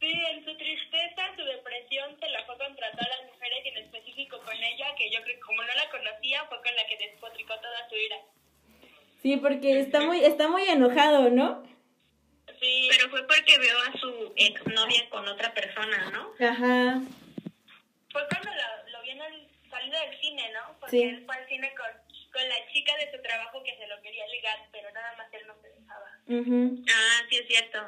sí, 0.00 0.12
en 0.30 0.44
su 0.44 0.56
tristeza, 0.56 1.22
su 1.36 1.44
depresión, 1.44 2.18
se 2.18 2.28
la 2.30 2.44
fue 2.46 2.58
contra 2.58 2.90
todas 2.90 3.08
las 3.08 3.30
mujeres 3.32 3.58
y 3.64 3.68
en 3.68 3.76
específico 3.78 4.40
con 4.40 4.56
ella, 4.56 4.94
que 4.96 5.08
yo 5.10 5.22
creo 5.22 5.36
que 5.36 5.40
como 5.40 5.62
no 5.62 5.72
la 5.74 5.88
conocía, 5.90 6.44
fue 6.46 6.58
con 6.62 6.74
la 6.74 6.86
que 6.86 6.96
despotricó 6.98 7.54
toda 7.60 7.88
su 7.88 7.94
ira. 7.96 8.16
Sí, 9.22 9.36
porque 9.36 9.78
está 9.78 10.00
muy, 10.00 10.24
está 10.24 10.48
muy 10.48 10.62
enojado, 10.68 11.30
¿no? 11.30 11.62
Sí, 12.60 12.88
Pero 12.90 13.08
fue 13.10 13.24
porque 13.26 13.58
vio 13.58 13.78
a 13.78 13.92
su 13.98 14.32
exnovia 14.36 15.08
con 15.10 15.26
otra 15.28 15.54
persona, 15.54 16.10
¿no? 16.10 16.32
Ajá. 16.44 17.00
fue 18.12 18.22
cuando 18.28 18.50
lo, 18.50 18.91
lo 19.86 19.92
salido 19.92 20.10
del 20.10 20.20
cine, 20.20 20.50
¿no? 20.52 20.76
Porque 20.78 20.96
Sí. 20.96 21.02
él 21.02 21.24
fue 21.26 21.36
al 21.36 21.48
cine 21.48 21.74
con, 21.74 22.32
con 22.32 22.48
la 22.48 22.66
chica 22.72 22.96
de 22.96 23.10
su 23.10 23.22
trabajo 23.22 23.62
que 23.62 23.76
se 23.76 23.86
lo 23.86 24.00
quería 24.02 24.26
ligar, 24.28 24.58
pero 24.70 24.90
nada 24.92 25.14
más 25.16 25.26
él 25.32 25.46
no 25.46 25.54
se 25.60 25.68
dejaba. 25.68 26.18
Ujú. 26.26 26.84
Ah, 26.90 27.22
sí 27.28 27.36
es 27.36 27.46
cierto. 27.46 27.78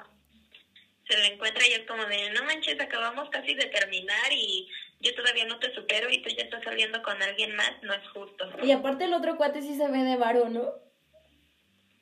Se 1.08 1.18
la 1.18 1.26
encuentra 1.26 1.66
y 1.66 1.72
es 1.72 1.86
como 1.86 2.04
de, 2.06 2.30
no 2.30 2.42
manches, 2.44 2.80
acabamos 2.80 3.28
casi 3.30 3.54
de 3.54 3.66
terminar 3.66 4.32
y 4.32 4.68
yo 5.00 5.14
todavía 5.14 5.44
no 5.44 5.58
te 5.58 5.72
supero 5.74 6.08
y 6.08 6.22
tú 6.22 6.30
ya 6.30 6.44
estás 6.44 6.64
saliendo 6.64 7.02
con 7.02 7.22
alguien 7.22 7.54
más, 7.54 7.82
no 7.82 7.92
es 7.92 8.08
justo. 8.08 8.48
Y 8.62 8.72
aparte 8.72 9.04
el 9.04 9.12
otro 9.12 9.36
cuate 9.36 9.60
sí 9.60 9.76
se 9.76 9.88
ve 9.88 9.98
de 9.98 10.16
varo, 10.16 10.48
¿no? 10.48 10.72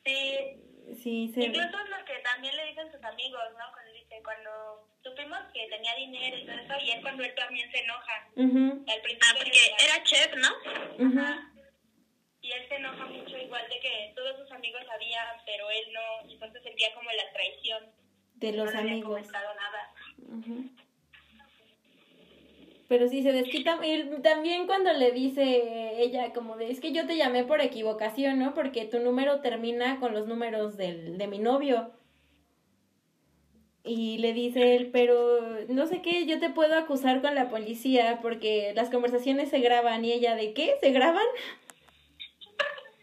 Sí, 0.05 0.59
Sí, 1.01 1.31
se 1.33 1.41
incluso 1.43 1.79
es 1.79 1.89
lo 1.89 2.05
que 2.05 2.19
también 2.19 2.55
le 2.55 2.65
dicen 2.65 2.91
sus 2.91 3.03
amigos, 3.03 3.41
¿no? 3.57 3.71
Cuando 3.73 3.91
dice, 3.93 4.21
cuando 4.23 4.87
supimos 5.13 5.37
conocemos 5.39 5.53
que 5.53 5.67
tenía 5.69 5.95
dinero 5.95 6.37
y 6.37 6.45
todo 6.45 6.55
eso, 6.55 6.73
y 6.85 6.91
es 6.91 7.01
cuando 7.01 7.23
él 7.23 7.33
también 7.35 7.71
se 7.71 7.79
enoja. 7.79 8.27
Ujú, 8.35 8.85
Al 8.87 9.01
principio 9.01 9.29
Ah, 9.29 9.35
porque 9.37 9.51
de 9.51 9.69
la- 9.71 9.93
era 9.95 10.03
chef, 10.03 10.35
¿no? 10.35 11.05
ujú. 11.05 11.39
Y 12.41 12.51
él 12.51 12.67
se 12.67 12.75
enoja 12.75 13.05
mucho, 13.05 13.37
igual 13.37 13.63
de 13.69 13.79
que 13.79 14.11
todos 14.15 14.37
sus 14.37 14.51
amigos 14.51 14.81
sabían, 14.85 15.27
pero 15.45 15.69
él 15.69 15.85
no, 15.93 16.29
y 16.29 16.33
entonces 16.33 16.61
sentía 16.63 16.93
como 16.93 17.09
la 17.11 17.31
traición. 17.33 17.83
De 18.35 18.51
no 18.51 18.65
los 18.65 18.73
le 18.73 18.79
había 18.79 18.91
amigos. 18.93 19.15
comentado 19.17 19.53
nada. 19.55 19.93
Ujú. 20.27 20.69
Pero 22.89 23.07
sí 23.07 23.23
se 23.23 23.31
desquita. 23.31 23.79
Y 23.85 24.21
también 24.21 24.67
cuando 24.67 24.91
le 24.91 25.11
dice 25.13 26.01
ella, 26.01 26.33
como 26.33 26.57
de, 26.57 26.69
es 26.69 26.81
que 26.81 26.91
yo 26.91 27.07
te 27.07 27.15
llamé 27.15 27.45
por 27.45 27.61
equivocación, 27.61 28.39
¿no? 28.39 28.53
Porque 28.53 28.85
tu 28.85 28.99
número 28.99 29.39
termina 29.39 29.99
con 30.01 30.13
los 30.13 30.27
números 30.27 30.75
del, 30.75 31.17
de 31.17 31.27
mi 31.27 31.39
novio. 31.39 31.91
Y 33.85 34.17
le 34.19 34.31
dice 34.31 34.77
él, 34.77 34.91
pero 34.93 35.41
no 35.67 35.87
sé 35.87 36.01
qué, 36.01 36.25
yo 36.25 36.39
te 36.39 36.49
puedo 36.49 36.77
acusar 36.77 37.21
con 37.21 37.35
la 37.35 37.49
policía 37.49 38.19
porque 38.21 38.71
las 38.75 38.89
conversaciones 38.89 39.49
se 39.49 39.59
graban. 39.59 40.05
Y 40.05 40.13
ella, 40.13 40.35
¿de 40.35 40.53
qué? 40.53 40.75
¿Se 40.81 40.91
graban? 40.91 41.25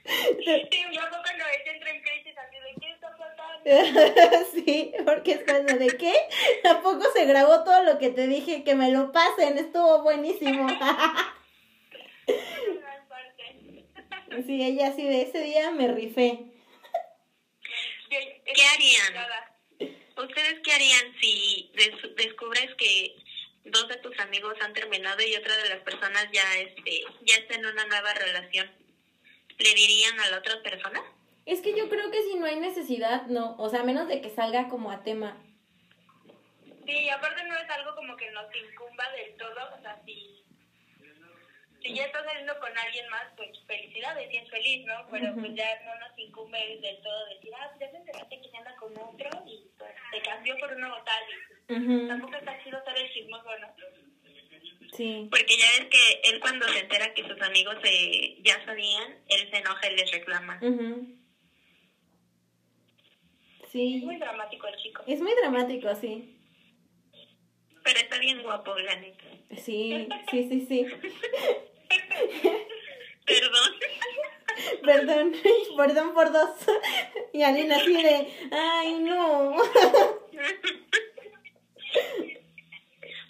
Sí, 0.02 0.82
luego 0.92 1.16
cuando 1.22 1.44
ella 1.44 1.72
entra 1.72 1.90
en 1.90 2.02
crisis, 2.02 2.34
así 2.36 2.56
de, 2.56 2.80
¿qué 2.80 2.90
está 2.90 3.16
pasando? 3.16 4.46
sí, 4.52 4.92
porque 5.04 5.32
es 5.32 5.44
cuando 5.44 5.74
de 5.74 5.96
qué. 5.96 6.14
¿A 6.68 6.80
poco 6.80 7.04
se 7.14 7.26
grabó 7.26 7.62
todo 7.62 7.84
lo 7.84 7.98
que 7.98 8.10
te 8.10 8.26
dije? 8.26 8.64
Que 8.64 8.74
me 8.74 8.90
lo 8.90 9.12
pasen, 9.12 9.58
estuvo 9.58 10.02
buenísimo. 10.02 10.66
Sí, 14.46 14.62
ella 14.62 14.88
así 14.88 15.04
de 15.04 15.22
ese 15.22 15.40
día 15.42 15.72
me 15.72 15.88
rifé. 15.88 16.44
¿Qué 18.08 18.42
¿Qué 18.44 18.62
harían? 18.62 19.49
¿Ustedes 20.16 20.60
qué 20.64 20.72
harían 20.72 21.14
si 21.20 21.70
des- 21.74 22.14
descubres 22.16 22.74
que 22.76 23.16
dos 23.64 23.88
de 23.88 23.96
tus 23.96 24.18
amigos 24.20 24.54
han 24.60 24.72
terminado 24.72 25.22
y 25.22 25.34
otra 25.36 25.56
de 25.56 25.68
las 25.68 25.80
personas 25.80 26.26
ya 26.32 26.58
este 26.58 27.04
ya 27.22 27.36
está 27.36 27.54
en 27.54 27.66
una 27.66 27.84
nueva 27.86 28.12
relación? 28.14 28.70
¿Le 29.58 29.74
dirían 29.74 30.18
a 30.20 30.28
la 30.30 30.38
otra 30.38 30.62
persona? 30.62 31.02
Es 31.46 31.60
que 31.60 31.76
yo 31.76 31.88
creo 31.88 32.10
que 32.10 32.22
si 32.22 32.36
no 32.36 32.46
hay 32.46 32.56
necesidad, 32.56 33.26
no. 33.26 33.56
O 33.58 33.68
sea, 33.68 33.80
a 33.80 33.84
menos 33.84 34.08
de 34.08 34.20
que 34.20 34.30
salga 34.30 34.68
como 34.68 34.90
a 34.90 35.02
tema. 35.02 35.36
Sí, 36.86 37.08
aparte 37.10 37.44
no 37.44 37.56
es 37.56 37.68
algo 37.70 37.94
como 37.94 38.16
que 38.16 38.30
nos 38.30 38.46
incumba 38.54 39.10
del 39.12 39.36
todo, 39.36 39.74
o 39.78 39.80
sea, 39.82 40.00
si, 40.04 40.39
si 41.82 41.94
ya 41.94 42.04
estás 42.04 42.24
saliendo 42.24 42.58
con 42.60 42.76
alguien 42.76 43.08
más, 43.08 43.24
pues 43.36 43.50
felicidades, 43.66 44.32
y 44.32 44.36
es 44.36 44.50
feliz, 44.50 44.86
¿no? 44.86 45.06
Pero 45.10 45.34
pues 45.34 45.54
ya 45.54 45.80
no 45.84 45.94
nos 45.98 46.18
incumbe 46.18 46.78
del 46.80 47.00
todo 47.02 47.26
decir, 47.26 47.50
ah, 47.58 47.68
pues 47.70 47.80
ya 47.80 47.90
te 47.90 47.96
enteraste 47.96 48.40
que 48.40 48.50
ya 48.50 48.58
anda 48.58 48.76
con 48.76 48.92
otro 48.98 49.28
y 49.46 49.66
pues 49.78 49.90
te 50.12 50.20
cambió 50.22 50.56
por 50.58 50.72
un 50.72 50.80
nuevo 50.80 50.96
tal. 51.04 51.22
Y, 51.68 52.08
Tampoco 52.08 52.36
está 52.36 52.62
chido 52.62 52.82
ser 52.84 52.96
el 52.98 53.12
chismoso, 53.12 53.58
¿no? 53.58 53.74
Sí. 54.96 55.28
Porque 55.30 55.56
ya 55.56 55.66
ves 55.78 55.88
que 55.88 56.20
él 56.30 56.40
cuando 56.40 56.68
se 56.68 56.80
entera 56.80 57.14
que 57.14 57.26
sus 57.26 57.40
amigos 57.40 57.76
eh, 57.84 58.38
ya 58.42 58.62
sabían, 58.64 59.18
él 59.28 59.48
se 59.50 59.56
enoja 59.58 59.90
y 59.90 59.96
les 59.96 60.10
reclama. 60.10 60.58
Es 63.62 63.70
Sí. 63.70 64.02
muy 64.04 64.16
dramático 64.16 64.66
el 64.66 64.76
chico. 64.82 65.04
Es 65.06 65.20
muy 65.20 65.32
dramático, 65.40 65.94
sí. 65.94 66.36
Pero 67.84 68.00
está 68.00 68.18
bien 68.18 68.42
guapo, 68.42 68.76
la 68.78 68.96
neta. 68.96 69.24
Sí, 69.56 70.08
sí, 70.30 70.48
sí, 70.48 70.66
sí. 70.68 70.86
Perdón. 73.26 73.72
Perdón, 74.84 75.34
perdón 75.76 76.14
por 76.14 76.32
dos. 76.32 76.50
Y 77.32 77.42
Alina 77.42 77.76
así 77.76 77.92
de, 77.92 78.28
ay, 78.50 78.94
no. 78.94 79.56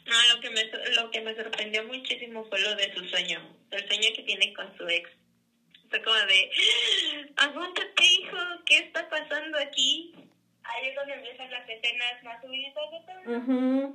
No, 0.06 0.34
lo 0.34 0.40
que 0.40 0.50
me 0.50 0.64
lo 0.64 1.10
que 1.10 1.20
me 1.20 1.36
sorprendió 1.36 1.84
muchísimo 1.84 2.44
fue 2.46 2.60
lo 2.60 2.74
de 2.74 2.92
su 2.94 3.04
sueño, 3.04 3.40
el 3.70 3.86
sueño 3.86 4.08
que 4.16 4.22
tiene 4.22 4.52
con 4.54 4.76
su 4.76 4.88
ex. 4.88 5.10
Fue 5.88 6.02
como 6.02 6.16
de, 6.16 6.50
aguántate 7.36 8.04
hijo, 8.04 8.36
¿qué 8.66 8.78
está 8.78 9.08
pasando 9.08 9.58
aquí? 9.58 10.14
Ahí 10.64 10.88
es 10.88 10.94
donde 10.94 11.14
empiezan 11.14 11.50
las 11.50 11.68
escenas 11.68 12.22
más 12.22 12.40
subidas 12.40 12.74
de 12.74 13.00
todo, 13.06 13.94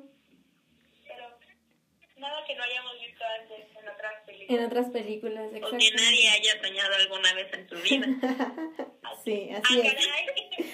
nada 2.17 2.43
que 2.45 2.55
no 2.55 2.63
hayamos 2.63 2.99
visto 2.99 3.23
antes 3.41 3.65
en 3.77 3.87
otras 3.89 4.13
En 4.19 4.25
películas. 4.25 4.65
otras 4.67 4.89
películas, 4.91 5.45
O 5.47 5.51
que 5.51 5.57
exacto. 5.57 6.03
nadie 6.03 6.29
haya 6.29 6.61
soñado 6.61 6.95
alguna 6.95 7.33
vez 7.33 7.53
en 7.53 7.69
su 7.69 7.75
vida. 7.77 8.07
Sí, 9.23 9.49
Ah, 9.53 9.59
así 9.63 9.79
es. 9.81 9.93
caray. 9.95 10.25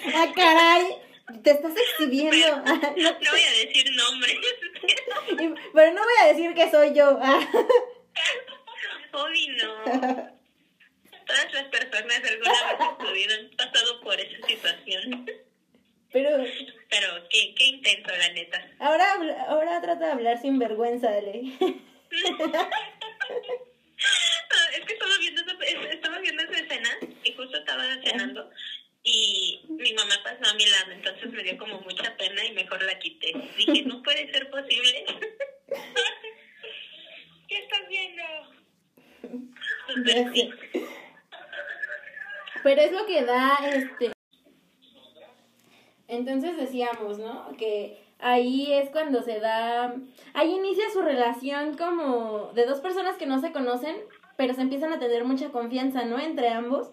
Ah, 0.14 0.32
caray, 0.34 1.42
te 1.42 1.50
estás 1.52 1.72
exhibiendo. 1.76 2.36
Ah, 2.66 2.92
No, 2.96 3.30
voy 3.30 3.40
a 3.40 3.66
decir 3.66 3.90
nombres. 3.94 4.36
Pero 5.72 5.92
no 5.92 6.02
voy 6.04 6.14
a 6.22 6.26
decir 6.26 6.54
que 6.54 6.70
soy 6.70 6.94
yo. 6.94 7.18
Ah. 7.22 7.40
Hoy 9.14 9.48
no. 9.62 9.84
Todas 11.26 11.52
las 11.54 11.64
personas 11.68 12.20
alguna 12.28 13.12
vez 13.12 13.24
en 13.26 13.30
han 13.32 13.50
pasado 13.56 14.00
por 14.02 14.20
esa 14.20 14.46
situación. 14.46 15.30
Pero 16.12 16.44
Pero 16.90 17.28
qué, 17.30 17.54
qué 17.54 17.64
intenso, 17.66 18.10
la 18.10 18.28
neta. 18.32 18.66
ahora, 18.78 19.04
ahora 19.48 19.80
trata 19.80 20.06
de 20.06 20.12
hablar 20.12 20.40
sin 20.40 20.58
vergüenza, 20.58 21.08
Ale. 21.08 21.42
Es 24.76 24.84
que 24.84 24.92
estaba 24.94 25.16
viendo, 25.18 25.42
estaba 25.90 26.18
viendo 26.18 26.42
esa 26.42 26.60
escena 26.60 26.90
y 27.22 27.32
justo 27.32 27.56
estaba 27.56 27.84
cenando 28.02 28.50
y 29.04 29.60
mi 29.68 29.92
mamá 29.94 30.14
pasó 30.22 30.50
a 30.50 30.54
mi 30.54 30.64
lado, 30.66 30.92
entonces 30.92 31.32
me 31.32 31.42
dio 31.42 31.56
como 31.58 31.80
mucha 31.80 32.16
pena 32.16 32.44
y 32.44 32.52
mejor 32.52 32.82
la 32.82 32.98
quité. 32.98 33.32
Dije, 33.56 33.82
no 33.84 34.02
puede 34.02 34.30
ser 34.32 34.48
posible. 34.50 35.04
¿Qué 37.48 37.58
estás 37.58 37.88
viendo? 37.88 38.22
Pero 42.62 42.80
es 42.80 42.92
lo 42.92 43.06
que 43.06 43.24
da 43.24 43.58
este. 43.64 44.11
Entonces 46.12 46.58
decíamos, 46.58 47.18
¿no? 47.18 47.56
Que 47.56 47.98
ahí 48.18 48.70
es 48.70 48.90
cuando 48.90 49.22
se 49.22 49.40
da. 49.40 49.96
Ahí 50.34 50.50
inicia 50.50 50.90
su 50.92 51.00
relación 51.00 51.74
como 51.74 52.52
de 52.52 52.66
dos 52.66 52.80
personas 52.80 53.16
que 53.16 53.24
no 53.24 53.40
se 53.40 53.50
conocen, 53.50 53.96
pero 54.36 54.52
se 54.52 54.60
empiezan 54.60 54.92
a 54.92 54.98
tener 54.98 55.24
mucha 55.24 55.48
confianza, 55.48 56.04
¿no? 56.04 56.18
Entre 56.18 56.50
ambos. 56.50 56.92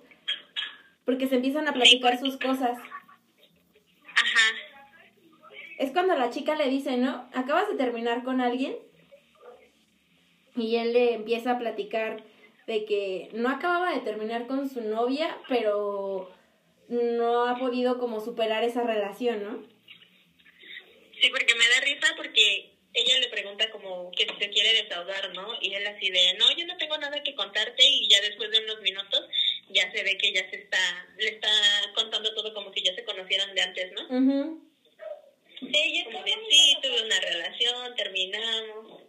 Porque 1.04 1.28
se 1.28 1.36
empiezan 1.36 1.68
a 1.68 1.74
platicar 1.74 2.18
sus 2.18 2.38
cosas. 2.38 2.78
Ajá. 4.16 4.56
Es 5.80 5.92
cuando 5.92 6.16
la 6.16 6.30
chica 6.30 6.56
le 6.56 6.70
dice, 6.70 6.96
¿no? 6.96 7.26
Acabas 7.34 7.68
de 7.68 7.76
terminar 7.76 8.24
con 8.24 8.40
alguien. 8.40 8.78
Y 10.56 10.78
él 10.78 10.94
le 10.94 11.16
empieza 11.16 11.52
a 11.52 11.60
platicar 11.60 12.24
de 12.68 12.86
que 12.86 13.32
no 13.34 13.50
acababa 13.50 13.92
de 13.92 14.00
terminar 14.00 14.48
con 14.48 14.70
su 14.70 14.80
novia, 14.80 15.36
pero 15.50 16.30
no 16.90 17.46
ha 17.46 17.58
podido 17.58 17.98
como 18.00 18.20
superar 18.20 18.64
esa 18.64 18.84
relación, 18.84 19.44
¿no? 19.44 19.64
Sí, 21.22 21.30
porque 21.30 21.54
me 21.56 21.68
da 21.70 21.80
risa 21.82 22.14
porque 22.16 22.72
ella 22.94 23.20
le 23.20 23.28
pregunta 23.28 23.70
como 23.70 24.10
que 24.12 24.26
si 24.26 24.36
se 24.40 24.50
quiere 24.50 24.74
desahogar, 24.82 25.32
¿no? 25.34 25.54
Y 25.62 25.74
él 25.76 25.86
así 25.86 26.10
de, 26.10 26.34
no, 26.34 26.52
yo 26.58 26.66
no 26.66 26.78
tengo 26.78 26.98
nada 26.98 27.22
que 27.24 27.36
contarte 27.36 27.84
y 27.86 28.10
ya 28.10 28.20
después 28.22 28.50
de 28.50 28.60
unos 28.60 28.82
minutos 28.82 29.28
ya 29.70 29.92
se 29.92 30.02
ve 30.04 30.18
que 30.18 30.34
ya 30.34 30.50
se 30.50 30.56
está, 30.58 31.06
le 31.18 31.30
está 31.30 31.50
contando 31.94 32.34
todo 32.34 32.54
como 32.54 32.74
si 32.74 32.82
ya 32.82 32.96
se 32.96 33.04
conocieran 33.04 33.54
de 33.54 33.62
antes, 33.62 33.92
¿no? 33.92 34.02
Ujú. 34.06 34.68
Sí, 35.60 35.72
y 35.74 36.04
Como 36.06 36.24
de, 36.24 36.32
sí, 36.50 36.78
tuve 36.82 37.04
una 37.06 37.20
relación, 37.20 37.96
terminamos. 37.96 39.04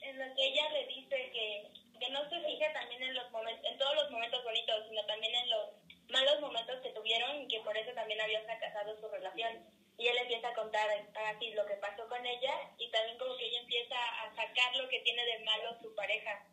en 0.00 0.18
lo 0.18 0.34
que 0.34 0.46
ella 0.46 0.72
le 0.72 0.86
dice 0.86 1.30
que, 1.34 1.66
que 2.00 2.10
no 2.10 2.26
se 2.30 2.40
fije 2.40 2.66
también 2.72 3.02
en 3.02 3.14
los 3.14 3.30
momentos, 3.30 3.70
en 3.70 3.76
todos 3.78 3.94
los 3.96 4.10
momentos 4.10 4.42
bonitos, 4.44 4.84
sino 4.88 5.04
también 5.04 5.34
en 5.34 5.50
los 5.50 5.68
malos 6.10 6.40
momentos 6.40 6.80
que 6.82 6.90
tuvieron 6.90 7.42
y 7.42 7.48
que 7.48 7.60
por 7.60 7.76
eso 7.76 7.92
también 7.92 8.20
había 8.20 8.42
fracasado 8.42 8.98
su 9.00 9.08
relación. 9.08 9.64
Y 9.98 10.06
él 10.06 10.16
empieza 10.18 10.48
a 10.48 10.54
contar 10.54 10.88
así 11.26 11.50
lo 11.54 11.66
que 11.66 11.74
pasó 11.74 12.08
con 12.08 12.24
ella 12.24 12.54
y 12.78 12.90
también 12.90 13.18
como 13.18 13.36
que 13.36 13.46
ella 13.46 13.60
empieza 13.60 13.96
a 13.96 14.34
sacar 14.34 14.76
lo 14.76 14.88
que 14.88 15.00
tiene 15.00 15.24
de 15.24 15.44
malo 15.44 15.76
su 15.82 15.94
pareja. 15.94 16.44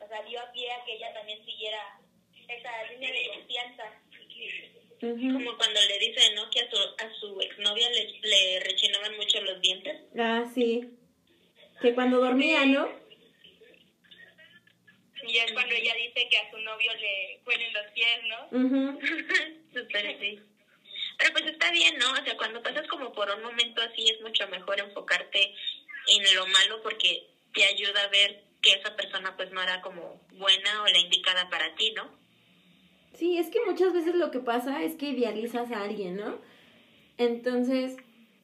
O 0.00 0.06
sea, 0.06 0.22
dio 0.22 0.40
a 0.40 0.52
pie 0.52 0.70
a 0.70 0.84
que 0.84 0.94
ella 0.94 1.12
también 1.12 1.44
siguiera 1.44 2.00
esa 2.48 2.84
línea 2.84 3.12
de 3.12 3.28
confianza. 3.34 4.02
Como 5.00 5.56
cuando 5.56 5.80
le 5.88 5.98
dice, 5.98 6.32
¿no? 6.34 6.48
Que 6.48 6.60
a 6.60 6.70
su, 6.70 6.76
a 6.76 7.14
su 7.18 7.40
exnovia 7.40 7.90
le, 7.90 8.20
le 8.20 8.60
rechinaban 8.60 9.16
mucho 9.16 9.40
los 9.40 9.60
dientes. 9.60 10.00
Ah, 10.16 10.44
sí. 10.54 10.96
Que 11.80 11.94
cuando 11.94 12.18
dormía, 12.20 12.64
¿no? 12.66 13.01
Y 15.26 15.38
es 15.38 15.52
cuando 15.52 15.74
ella 15.74 15.94
dice 15.94 16.28
que 16.28 16.38
a 16.38 16.50
su 16.50 16.58
novio 16.58 16.92
le 16.94 17.40
huelen 17.46 17.72
los 17.72 17.86
pies, 17.92 18.18
¿no? 18.28 18.58
Ujú. 18.58 19.00
Súper 19.72 20.18
sí. 20.18 20.40
Pero 21.18 21.32
pues 21.32 21.46
está 21.46 21.70
bien, 21.70 21.98
¿no? 21.98 22.12
O 22.12 22.24
sea, 22.24 22.36
cuando 22.36 22.62
pasas 22.62 22.86
como 22.88 23.12
por 23.12 23.30
un 23.30 23.42
momento 23.42 23.82
así 23.82 24.08
es 24.08 24.20
mucho 24.20 24.46
mejor 24.48 24.80
enfocarte 24.80 25.54
en 26.08 26.34
lo 26.34 26.46
malo 26.46 26.82
porque 26.82 27.28
te 27.54 27.64
ayuda 27.64 28.02
a 28.02 28.08
ver 28.08 28.42
que 28.60 28.72
esa 28.72 28.96
persona 28.96 29.36
pues 29.36 29.50
no 29.52 29.62
era 29.62 29.80
como 29.82 30.20
buena 30.32 30.82
o 30.82 30.86
la 30.86 30.98
indicada 30.98 31.48
para 31.50 31.74
ti, 31.74 31.92
¿no? 31.92 32.10
Sí, 33.14 33.38
es 33.38 33.48
que 33.50 33.60
muchas 33.66 33.92
veces 33.92 34.14
lo 34.14 34.30
que 34.30 34.40
pasa 34.40 34.82
es 34.82 34.94
que 34.94 35.10
idealizas 35.10 35.70
a 35.70 35.82
alguien, 35.82 36.16
¿no? 36.16 36.38
Entonces, 37.18 37.96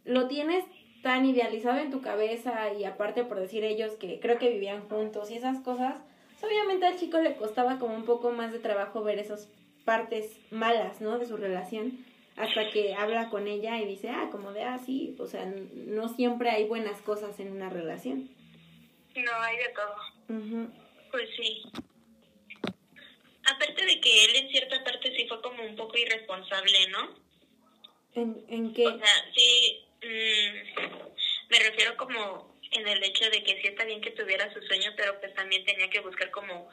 lo 0.05 0.29
tienes 0.29 0.65
tan 1.03 1.25
idealizado 1.25 1.79
en 1.79 1.91
tu 1.91 2.03
cabeza 2.03 2.73
y 2.75 2.85
aparte 2.85 3.25
por 3.25 3.41
decir 3.41 3.65
ellos 3.65 3.93
que 3.95 4.21
creo 4.21 4.39
que 4.39 4.51
vivían 4.51 4.89
juntos 4.89 5.31
y 5.31 5.37
esas 5.37 5.61
cosas, 5.61 5.97
obviamente 6.43 6.87
al 6.87 6.99
chico 6.99 7.21
le 7.21 7.37
costaba 7.37 7.79
como 7.79 7.95
un 7.95 8.05
poco 8.05 8.31
más 8.31 8.53
de 8.53 8.59
trabajo 8.59 9.03
ver 9.03 9.19
esas 9.19 9.49
partes 9.85 10.39
malas, 10.51 11.01
¿no? 11.01 11.19
De 11.19 11.27
su 11.27 11.37
relación 11.37 12.05
hasta 12.39 12.71
que 12.71 12.95
habla 12.95 13.31
con 13.31 13.49
ella 13.49 13.79
y 13.79 13.87
dice, 13.87 14.11
ah, 14.11 14.29
como 14.31 14.53
de, 14.53 14.63
ah, 14.63 14.79
sí, 14.79 15.17
o 15.19 15.27
sea, 15.27 15.45
no 15.47 16.09
siempre 16.09 16.51
hay 16.51 16.65
buenas 16.65 17.01
cosas 17.03 17.39
en 17.41 17.51
una 17.51 17.69
relación. 17.69 18.31
No, 19.17 19.33
hay 19.41 19.57
de 19.57 19.69
todo. 19.71 20.39
Ujú. 20.39 20.71
Pues 21.11 21.29
sí. 21.37 21.63
Aparte 23.45 23.87
de 23.87 24.01
que 24.01 24.25
él 24.25 24.37
en 24.37 24.51
cierta 24.51 24.85
parte 24.85 25.13
sí 25.17 25.27
fue 25.27 25.43
como 25.43 25.65
un 25.65 25.75
poco 25.75 25.97
irresponsable, 25.99 26.89
¿no? 26.91 27.09
¿En, 28.15 28.45
en 28.49 28.73
qué? 28.73 28.87
O 28.87 28.99
sea, 28.99 29.33
sí, 29.35 29.85
mm, 30.03 31.51
me 31.51 31.59
refiero 31.59 31.97
como 31.97 32.58
en 32.73 32.87
el 32.89 33.03
hecho 33.03 33.25
de 33.31 33.43
que 33.43 33.61
sí 33.61 33.69
está 33.69 33.85
bien 33.85 34.01
que 34.01 34.11
tuviera 34.11 34.53
su 34.53 34.61
sueño, 34.63 34.91
pero 34.97 35.19
pues 35.21 35.35
también 35.35 35.65
tenía 35.65 35.89
que 35.91 36.01
buscar 36.01 36.31
como 36.31 36.69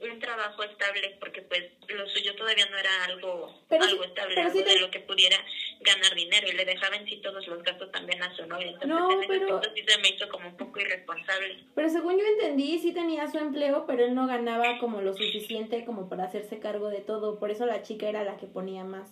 un 0.00 0.18
trabajo 0.18 0.62
estable, 0.64 1.16
porque 1.20 1.40
pues 1.42 1.62
lo 1.88 2.06
suyo 2.08 2.34
todavía 2.36 2.66
no 2.66 2.76
era 2.76 3.04
algo, 3.04 3.62
Pero 3.68 3.84
algo 3.84 4.04
estable, 4.04 4.38
algo 4.40 4.62
te- 4.62 4.68
de 4.74 4.80
lo 4.80 4.90
que 4.90 5.00
pudiera 5.00 5.38
ganar 5.80 6.14
dinero, 6.14 6.46
y 6.48 6.52
le 6.52 6.64
dejaba 6.66 6.96
en 6.96 7.06
sí 7.06 7.16
todos 7.22 7.46
los 7.46 7.62
gastos 7.62 7.90
también 7.92 8.22
a 8.22 8.34
su 8.36 8.44
novia. 8.44 8.66
Entonces 8.66 8.88
No, 8.88 9.10
en 9.12 9.18
ese 9.22 9.28
pero- 9.28 9.56
aspecto 9.56 9.74
sí 9.74 9.82
se 9.86 9.98
me 10.00 10.08
hizo 10.10 10.28
como 10.28 10.48
un 10.48 10.56
poco 10.58 10.80
irresponsable. 10.80 11.64
Pero 11.74 11.88
según 11.88 12.18
yo 12.18 12.24
entendí, 12.26 12.78
sí 12.80 12.92
tenía 12.92 13.28
su 13.30 13.38
empleo, 13.38 13.84
pero 13.86 14.04
él 14.04 14.14
no 14.14 14.26
ganaba 14.26 14.78
como 14.78 15.00
lo 15.00 15.14
suficiente 15.14 15.84
como 15.86 16.08
para 16.08 16.24
hacerse 16.24 16.58
cargo 16.58 16.90
de 16.90 17.00
todo. 17.00 17.38
Por 17.38 17.50
eso 17.50 17.64
la 17.64 17.82
chica 17.82 18.08
era 18.08 18.24
la 18.24 18.36
que 18.36 18.46
ponía 18.46 18.84
más. 18.84 19.10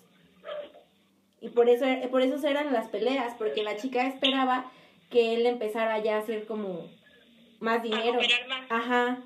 Y 1.40 1.48
por 1.48 1.68
eso, 1.68 1.86
por 2.10 2.20
eso 2.22 2.46
eran 2.46 2.72
las 2.72 2.88
peleas, 2.88 3.34
porque 3.38 3.62
la 3.62 3.76
chica 3.76 4.06
esperaba 4.06 4.70
que 5.12 5.34
él 5.34 5.46
empezara 5.46 5.98
ya 5.98 6.16
a 6.16 6.20
hacer 6.20 6.46
como 6.46 6.90
más 7.60 7.82
dinero. 7.82 8.14
cooperar 8.18 8.48
más. 8.48 8.66
Ajá, 8.70 9.22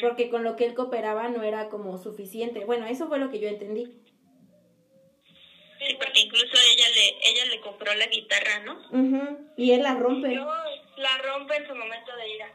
porque 0.00 0.28
con 0.28 0.44
lo 0.44 0.56
que 0.56 0.64
él 0.66 0.74
cooperaba 0.74 1.28
no 1.28 1.42
era 1.42 1.68
como 1.68 1.98
suficiente. 1.98 2.64
Bueno, 2.64 2.86
eso 2.86 3.08
fue 3.08 3.18
lo 3.18 3.30
que 3.30 3.40
yo 3.40 3.48
entendí. 3.48 3.86
Sí, 5.78 5.94
porque 5.98 6.20
incluso 6.20 6.56
ella 6.72 6.88
le, 6.94 7.30
ella 7.30 7.44
le 7.46 7.60
compró 7.60 7.94
la 7.94 8.06
guitarra, 8.06 8.60
¿no? 8.60 8.78
Ujú, 8.90 9.50
Y 9.56 9.72
él 9.72 9.82
la 9.82 9.94
rompe. 9.94 10.34
Yo 10.34 10.46
la 10.96 11.18
rompe 11.18 11.56
en 11.56 11.66
su 11.66 11.74
momento 11.74 12.14
de 12.16 12.34
ira. 12.34 12.52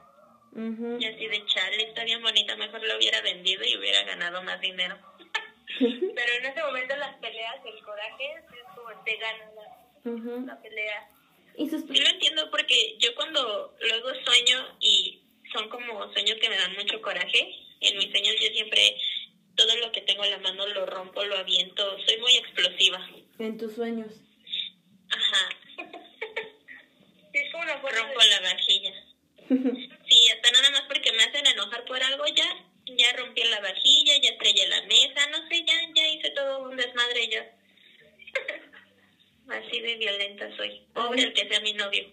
Ujú. 0.53 0.97
Y 0.99 1.05
así 1.05 1.27
de 1.27 1.45
chale, 1.45 1.83
está 1.83 2.03
bien 2.03 2.21
bonita, 2.21 2.55
mejor 2.55 2.83
lo 2.83 2.97
hubiera 2.97 3.21
vendido 3.21 3.63
y 3.63 3.77
hubiera 3.77 4.03
ganado 4.03 4.41
más 4.41 4.59
dinero. 4.59 4.97
Pero 5.77 6.33
en 6.39 6.45
ese 6.45 6.61
momento 6.63 6.95
las 6.97 7.15
peleas, 7.17 7.55
el 7.65 7.83
coraje, 7.83 8.33
es 8.33 8.75
como 8.75 8.89
te 9.03 9.15
gana 9.17 9.51
la, 9.55 10.45
la 10.45 10.61
pelea. 10.61 11.09
Y 11.58 11.70
sus... 11.70 11.86
Yo 11.88 12.01
lo 12.01 12.10
entiendo 12.10 12.50
porque 12.50 12.96
yo 13.00 13.13
cuando 13.15 13.75
luego 13.81 14.10
sueño 14.25 14.77
y 14.79 15.22
son 15.51 15.70
como 15.70 16.12
sueños 16.13 16.38
que 16.39 16.50
me 16.50 16.58
dan 16.58 16.75
mucho 16.75 17.01
coraje, 17.01 17.55
en 17.81 17.98
mis 17.98 18.10
sueños 18.12 18.36
yo 18.39 18.48
siempre 18.50 18.98
todo 19.55 19.75
lo 19.77 19.91
que 19.91 20.01
tengo 20.01 20.24
en 20.24 20.31
la 20.31 20.38
mano 20.38 20.65
lo 20.67 20.86
rompo, 20.86 21.24
lo 21.24 21.38
aviento, 21.38 21.98
soy 22.05 22.17
muy 22.17 22.36
explosiva. 22.36 23.10
En 23.39 23.58
tus 23.58 23.74
sueños. 23.74 24.13
Ajá, 25.10 25.50
Sí, 27.31 27.38
es 27.38 27.51
como 27.51 27.63
una 27.63 27.79
forma 27.79 27.98
rompo 28.00 28.20
de... 28.20 28.29
la 28.29 28.39
vajilla. 28.41 28.93
Sí, 30.10 30.29
hasta 30.29 30.51
nada 30.51 30.70
más 30.72 30.81
porque 30.89 31.12
me 31.13 31.24
hacen 31.24 31.48
enojar 31.48 31.86
por 31.86 32.01
algo 32.03 32.25
ya, 32.27 32.65
ya 32.86 33.13
rompí 33.13 33.43
la 33.46 33.62
vajilla, 33.62 34.17
ya 34.22 34.31
estrellé 34.31 34.67
la 34.67 34.81
mesa, 34.81 35.25
no 35.27 35.48
sé, 35.48 35.63
ya, 35.65 35.74
ya 35.96 36.08
hice 36.08 36.31
todo 36.31 36.63
un 36.63 36.75
desmadre 36.75 37.29
yo. 37.29 37.42
Así 39.47 39.81
de 39.81 39.95
violenta 39.95 40.55
soy. 40.55 40.81
Pobre 40.93 41.23
el 41.23 41.33
que 41.33 41.47
sea 41.47 41.59
mi 41.61 41.73
novio. 41.73 42.03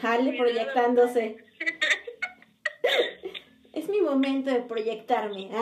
Jale 0.00 0.32
proyectándose. 0.36 1.36
Es 3.72 3.88
mi 3.88 4.00
momento 4.00 4.50
de 4.50 4.62
proyectarme. 4.62 5.48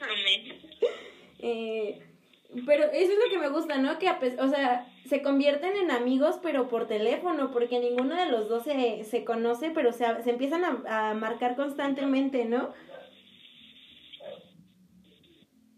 Amén. 0.00 0.60
Eh, 1.40 2.02
pero 2.66 2.84
eso 2.84 3.12
es 3.12 3.18
lo 3.18 3.30
que 3.30 3.38
me 3.38 3.50
gusta, 3.50 3.76
¿no? 3.78 3.98
Que, 3.98 4.08
o 4.08 4.48
sea, 4.48 4.86
se 5.06 5.22
convierten 5.22 5.76
en 5.76 5.90
amigos, 5.90 6.38
pero 6.42 6.68
por 6.68 6.88
teléfono, 6.88 7.50
porque 7.52 7.78
ninguno 7.78 8.16
de 8.16 8.26
los 8.26 8.48
dos 8.48 8.64
se, 8.64 9.04
se 9.04 9.24
conoce, 9.24 9.70
pero 9.70 9.92
se, 9.92 10.06
se 10.22 10.30
empiezan 10.30 10.64
a, 10.64 11.10
a 11.10 11.14
marcar 11.14 11.54
constantemente, 11.54 12.44
¿no? 12.46 12.74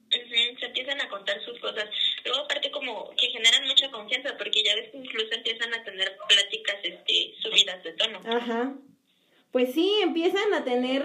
Ujú, 0.08 0.58
se 0.60 0.66
empiezan 0.66 1.00
a 1.00 1.08
contar 1.08 1.42
sus 1.44 1.58
cosas. 1.58 1.88
Luego 2.24 2.40
aparte 2.44 2.70
como 2.70 3.10
que 3.16 3.28
generan 3.28 3.66
mucha 3.66 3.90
confianza 3.90 4.36
porque 4.38 4.62
ya 4.62 4.74
ves 4.76 4.90
que 4.90 4.98
incluso 4.98 5.34
empiezan 5.34 5.72
a 5.74 5.82
tener 5.84 6.16
pláticas 6.28 6.76
este 6.82 7.34
subidas 7.40 7.82
de 7.82 7.92
tono. 7.92 8.20
Ajá. 8.24 8.74
Pues 9.50 9.74
sí, 9.74 10.00
empiezan 10.02 10.54
a 10.54 10.64
tener 10.64 11.04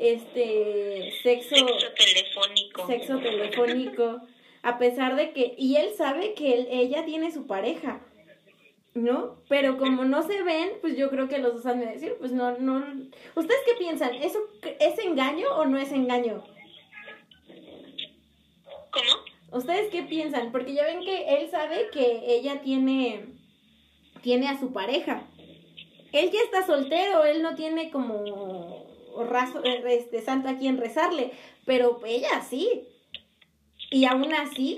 este 0.00 1.12
sexo, 1.22 1.54
Sexo 1.56 1.92
telefónico. 1.94 2.86
sexo 2.86 3.18
telefónico, 3.18 4.20
a 4.62 4.78
pesar 4.78 5.16
de 5.16 5.32
que, 5.32 5.54
y 5.58 5.76
él 5.76 5.90
sabe 5.96 6.34
que 6.34 6.54
él- 6.54 6.68
ella 6.70 7.04
tiene 7.04 7.30
su 7.32 7.46
pareja, 7.46 8.00
¿no? 8.94 9.42
Pero 9.48 9.78
como 9.78 10.04
no 10.04 10.22
se 10.26 10.42
ven, 10.42 10.72
pues 10.80 10.96
yo 10.96 11.10
creo 11.10 11.28
que 11.28 11.38
los 11.38 11.54
dos 11.54 11.66
han 11.66 11.80
de 11.80 11.86
decir, 11.86 12.14
pues 12.18 12.32
no, 12.32 12.58
no. 12.58 12.84
¿Ustedes 13.34 13.60
qué 13.66 13.74
piensan? 13.78 14.14
¿Eso 14.14 14.38
es 14.80 14.98
engaño 14.98 15.48
o 15.56 15.64
no 15.66 15.78
es 15.78 15.92
engaño? 15.92 16.44
¿Ustedes 19.52 19.90
qué 19.90 20.02
piensan? 20.02 20.50
Porque 20.50 20.74
ya 20.74 20.84
ven 20.84 21.00
que 21.00 21.36
él 21.36 21.50
sabe 21.50 21.90
que 21.92 22.22
ella 22.26 22.60
tiene, 22.62 23.26
tiene 24.22 24.48
a 24.48 24.58
su 24.58 24.72
pareja. 24.72 25.22
Él 26.12 26.30
ya 26.30 26.40
está 26.40 26.66
soltero, 26.66 27.24
él 27.24 27.42
no 27.42 27.54
tiene 27.54 27.90
como 27.90 28.86
raso, 29.28 29.62
este, 29.64 30.22
santo 30.22 30.48
a 30.48 30.56
quien 30.56 30.78
rezarle, 30.78 31.32
pero 31.64 32.00
ella 32.06 32.42
sí. 32.42 32.88
Y 33.90 34.06
aún 34.06 34.32
así, 34.32 34.76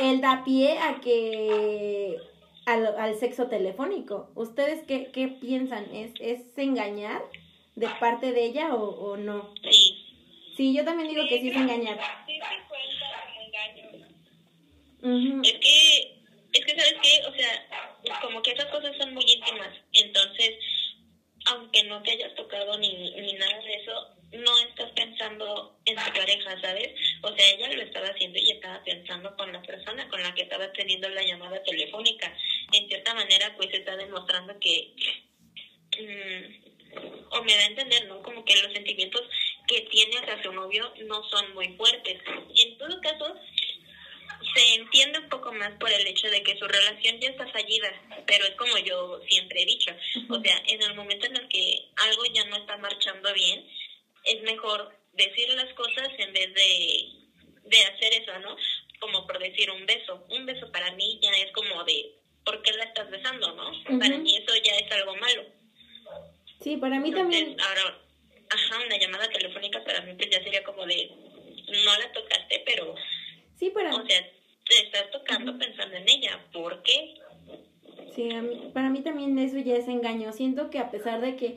él 0.00 0.20
da 0.20 0.44
pie 0.44 0.78
a 0.78 1.00
que 1.00 2.18
al, 2.66 3.14
sexo 3.18 3.48
telefónico. 3.48 4.30
¿Ustedes 4.34 4.84
qué, 4.86 5.10
qué 5.12 5.28
piensan? 5.28 5.84
¿Es, 5.94 6.12
¿Es 6.20 6.40
engañar 6.56 7.22
de 7.76 7.88
parte 8.00 8.32
de 8.32 8.44
ella 8.44 8.74
o, 8.74 8.90
o 8.90 9.16
no? 9.16 9.54
Sí, 10.58 10.74
yo 10.74 10.84
también 10.84 11.08
digo 11.08 11.22
que 11.28 11.40
sí 11.40 11.50
es 11.50 11.56
engañar. 11.56 11.98
Sí, 12.26 12.32
sí 12.34 12.40
cuenta 12.68 13.06
como 13.26 13.40
engaño. 13.46 14.06
Es 15.02 15.52
que, 15.52 16.18
es 16.52 16.64
que, 16.64 16.78
¿sabes 16.78 16.96
qué? 17.02 17.26
O 17.26 17.32
sea, 17.34 18.20
como 18.20 18.42
que 18.42 18.52
esas 18.52 18.66
cosas 18.66 18.96
son 18.98 19.14
muy 19.14 19.24
íntimas. 19.24 19.74
Entonces, 19.92 20.54
aunque 21.46 21.82
no 21.84 22.02
te 22.02 22.12
hayas 22.12 22.34
tocado 22.34 22.76
ni, 22.78 23.10
ni 23.12 23.32
nada 23.34 23.58
de 23.60 23.74
eso, 23.74 24.18
no 24.32 24.58
estás 24.58 24.90
pensando 24.92 25.78
en 25.86 25.96
tu 25.96 26.12
pareja, 26.12 26.60
¿sabes? 26.60 26.88
O 27.22 27.34
sea, 27.34 27.48
ella 27.50 27.72
lo 27.72 27.82
estaba 27.82 28.08
haciendo 28.08 28.38
y 28.38 28.50
estaba 28.50 28.82
pensando 28.84 29.34
con 29.36 29.52
la 29.52 29.62
persona 29.62 30.08
con 30.08 30.22
la 30.22 30.34
que 30.34 30.42
estaba 30.42 30.70
teniendo 30.72 31.08
la 31.08 31.22
llamada 31.22 31.62
telefónica. 31.62 32.34
En 32.72 32.86
cierta 32.88 33.14
manera, 33.14 33.54
pues 33.56 33.72
está 33.72 33.96
demostrando 33.96 34.58
que, 34.60 34.94
mm, 35.98 36.68
o 37.30 37.42
me 37.42 37.54
da 37.54 37.60
a 37.60 37.66
entender, 37.66 38.06
¿no? 38.06 38.22
Como 38.22 38.44
que 38.44 38.60
los 38.60 38.72
sentimientos 38.72 39.22
que 39.66 39.82
tiene 39.82 40.18
hacia 40.18 40.42
su 40.42 40.52
novio 40.52 40.92
no 41.06 41.22
son 41.30 41.54
muy 41.54 41.68
fuertes. 41.76 42.20
En 42.56 42.78
todo 42.78 43.00
caso, 43.00 43.34
se 44.54 44.74
entiende 44.74 45.18
un 45.18 45.28
poco 45.28 45.52
más 45.52 45.72
por 45.78 45.90
el 45.90 46.06
hecho 46.06 46.28
de 46.28 46.42
que 46.42 46.56
su 46.56 46.66
relación 46.66 47.20
ya 47.20 47.28
está 47.28 47.46
fallida, 47.48 47.92
pero 48.26 48.46
es 48.46 48.54
como 48.56 48.78
yo 48.78 49.20
siempre 49.28 49.62
he 49.62 49.66
dicho, 49.66 49.92
o 50.28 50.40
sea, 50.40 50.60
en 50.66 50.82
el 50.82 50.94
momento 50.94 51.26
en 51.26 51.36
el 51.36 51.48
que 51.48 51.82
algo 51.96 52.24
ya 52.26 52.44
no 52.44 52.56
está 52.56 52.76
marchando 52.76 53.32
bien, 53.32 53.66
es 54.24 54.40
mejor 54.42 54.90
decir 55.12 55.48
las 55.50 55.72
cosas 55.74 56.08
en 56.18 56.32
vez 56.32 56.52
de, 56.54 57.08
de 57.64 57.82
hacer 57.84 58.14
eso, 58.14 58.38
¿no? 58.40 58.56
Como 59.00 59.26
por 59.26 59.38
decir 59.38 59.70
un 59.70 59.86
beso. 59.86 60.24
Un 60.28 60.46
beso 60.46 60.70
para 60.70 60.90
mí 60.92 61.18
ya 61.22 61.30
es 61.32 61.50
como 61.52 61.84
de, 61.84 62.12
¿por 62.44 62.62
qué 62.62 62.72
la 62.72 62.84
estás 62.84 63.10
besando, 63.10 63.52
no? 63.52 63.72
Para 63.98 64.18
mí 64.18 64.36
eso 64.36 64.54
ya 64.56 64.72
es 64.76 64.90
algo 64.92 65.14
malo. 65.16 65.44
Sí, 66.62 66.76
para 66.76 66.98
mí 66.98 67.08
Entonces, 67.10 67.40
también. 67.40 67.60
ahora, 67.60 67.98
ajá, 68.50 68.80
una 68.84 68.98
llamada 68.98 69.28
telefónica 69.28 69.82
para 69.84 70.00
mí 70.00 70.14
pues 70.14 70.28
ya 70.30 70.42
sería 70.42 70.62
como 70.64 70.84
de, 70.86 71.08
no 71.84 71.96
la 71.96 72.12
tocaste, 72.12 72.62
pero 72.66 72.94
Sí, 73.58 73.70
para, 73.70 73.94
o 73.94 74.06
sea, 74.06 74.24
te 74.68 74.80
estás 74.80 75.10
tocando 75.10 75.56
pensando 75.56 75.96
en 75.96 76.08
ella. 76.08 76.38
¿Por 76.52 76.78
qué? 76.82 77.14
sí, 78.14 78.22
mí- 78.22 78.70
para 78.72 78.90
mí 78.90 79.00
también 79.02 79.38
eso 79.38 79.58
ya 79.58 79.76
es 79.76 79.86
engaño. 79.88 80.32
Siento 80.32 80.70
que 80.70 80.78
a 80.78 80.90
pesar 80.90 81.20
de 81.20 81.36
que 81.36 81.54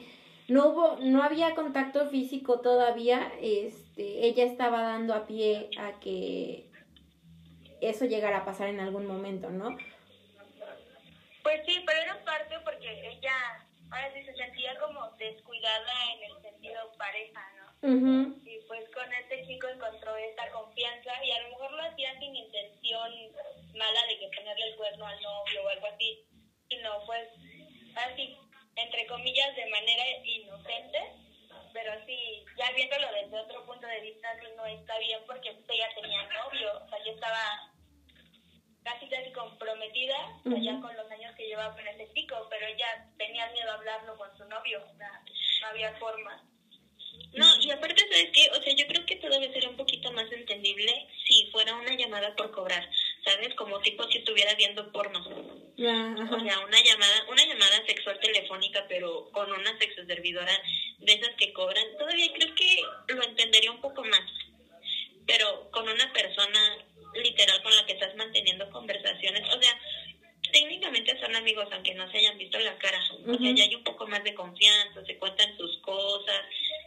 no 0.47 0.67
hubo, 0.67 0.97
no 0.99 1.23
había 1.23 1.53
contacto 1.55 2.07
físico 2.07 2.59
todavía, 2.59 3.31
este, 3.41 4.25
ella 4.25 4.43
estaba 4.43 4.81
dando 4.81 5.13
a 5.13 5.25
pie 5.25 5.69
a 5.77 5.99
que 5.99 6.63
eso 7.81 8.05
llegara 8.05 8.37
a 8.39 8.45
pasar 8.45 8.67
en 8.69 8.79
algún 8.79 9.05
momento, 9.05 9.49
¿no? 9.49 9.75
Pues 11.43 11.61
sí, 11.65 11.79
pero 11.85 11.99
era 11.99 12.15
parte 12.23 12.55
porque 12.63 12.87
ella, 13.09 13.65
ahora 13.89 14.13
sí 14.13 14.23
se 14.23 14.33
sentía 14.35 14.77
como 14.77 15.09
descuidada 15.17 15.91
en 16.15 16.23
el 16.31 16.41
sentido 16.41 16.91
pareja, 16.97 17.41
¿no? 17.57 17.71
Ujú. 17.93 18.39
Y 18.45 18.59
pues 18.67 18.87
con 18.93 19.11
este 19.13 19.43
chico 19.47 19.67
encontró 19.67 20.15
esta 20.17 20.47
confianza 20.51 21.11
y 21.25 21.31
a 21.31 21.39
lo 21.41 21.49
mejor 21.49 21.71
lo 21.71 21.81
hacía 21.81 22.13
sin 22.19 22.35
intención 22.35 23.11
mala 23.73 24.05
de 24.07 24.19
que 24.19 24.29
ponerle 24.51 24.71
el 24.71 24.77
cuerno 24.77 25.05
al 25.05 25.21
novio 25.21 25.63
o 25.63 25.69
algo 25.69 25.87
así, 25.87 26.25
sino 26.69 27.05
pues 27.05 27.27
así, 27.95 28.37
entre 28.75 29.07
comillas, 29.07 29.55
de 29.55 29.65
manera 29.69 30.03
inocente, 30.23 30.99
pero 31.73 31.93
sí, 32.05 32.45
ya 32.57 32.71
viéndolo 32.71 33.07
desde 33.13 33.39
otro 33.39 33.65
punto 33.65 33.87
de 33.87 34.01
vista, 34.01 34.27
sí 34.39 34.47
no 34.55 34.65
está 34.65 34.97
bien 34.99 35.19
porque 35.25 35.49
ella 35.49 35.87
tenía 35.95 36.23
novio, 36.23 36.81
o 36.83 36.89
sea, 36.89 36.99
yo 37.05 37.11
estaba 37.13 37.71
casi 38.83 39.07
casi 39.09 39.31
comprometida, 39.31 40.17
o 40.45 40.49
sea, 40.49 40.59
ya 40.59 40.81
con 40.81 40.95
los 40.95 41.11
años 41.11 41.35
que 41.35 41.47
llevaba 41.47 41.73
con 41.73 41.87
ese 41.87 42.11
chico, 42.13 42.47
pero 42.49 42.65
ella 42.65 43.07
tenía 43.17 43.47
miedo 43.51 43.71
a 43.71 43.75
hablarlo 43.75 44.17
con 44.17 44.35
su 44.37 44.45
novio, 44.45 44.83
o 44.83 44.97
sea, 44.97 45.21
no 45.61 45.67
había 45.67 45.93
forma. 45.99 46.43
No, 47.33 47.45
y 47.61 47.71
aparte, 47.71 48.01
¿sabes 48.09 48.29
qué? 48.33 48.49
O 48.51 48.61
sea, 48.61 48.73
yo 48.75 48.85
creo 48.87 49.05
que 49.05 49.15
todavía 49.17 49.51
sería 49.53 49.69
un 49.69 49.77
poquito 49.77 50.11
más 50.11 50.29
entendible 50.31 51.07
si 51.25 51.49
fuera 51.51 51.75
una 51.75 51.95
llamada 51.95 52.35
por 52.35 52.51
cobrar, 52.51 52.89
¿sabes? 53.23 53.53
Como 53.55 53.79
tipo 53.81 54.05
si 54.07 54.17
estuviera 54.17 54.53
viendo 54.55 54.91
porno. 54.91 55.19
O 56.31 56.39
sea, 56.39 56.59
una 56.59 56.81
llamada, 56.81 57.25
una 57.29 57.45
llamada 57.45 57.83
sexual 57.85 58.19
telefónica, 58.19 58.85
pero 58.87 59.29
con 59.31 59.51
una 59.51 59.77
sexoservidora 59.77 60.61
de 60.99 61.13
esas 61.13 61.35
que 61.35 61.53
cobran, 61.53 61.85
todavía 61.97 62.31
creo 62.33 62.53
que 62.55 62.81
lo 63.13 63.23
entendería 63.23 63.71
un 63.71 63.81
poco 63.81 64.03
más. 64.03 64.21
Pero 65.25 65.69
con 65.71 65.87
una 65.87 66.11
persona 66.11 66.77
literal 67.15 67.61
con 67.61 67.75
la 67.75 67.85
que 67.85 67.93
estás 67.93 68.15
manteniendo 68.15 68.69
conversaciones, 68.69 69.43
o 69.53 69.61
sea, 69.61 69.77
técnicamente 70.51 71.17
son 71.19 71.35
amigos 71.35 71.67
aunque 71.71 71.93
no 71.93 72.09
se 72.11 72.17
hayan 72.17 72.37
visto 72.37 72.59
la 72.59 72.77
cara. 72.77 72.99
O 73.27 73.37
sea, 73.37 73.51
ya 73.53 73.63
hay 73.63 73.75
un 73.75 73.83
poco 73.83 74.07
más 74.07 74.23
de 74.23 74.33
confianza, 74.33 75.03
se 75.05 75.17
cuentan 75.17 75.55
sus 75.57 75.77
cosas, 75.79 76.45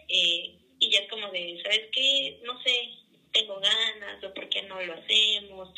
eh, 0.08 0.54
y 0.78 0.90
ya 0.90 1.00
es 1.00 1.08
como 1.08 1.30
de, 1.30 1.58
¿sabes 1.62 1.88
qué? 1.92 2.38
No 2.42 2.60
sé, 2.62 2.90
tengo 3.32 3.58
ganas, 3.60 4.22
o 4.22 4.32
por 4.32 4.48
qué 4.48 4.62
no 4.62 4.80
lo 4.80 4.94
hacemos, 4.94 5.68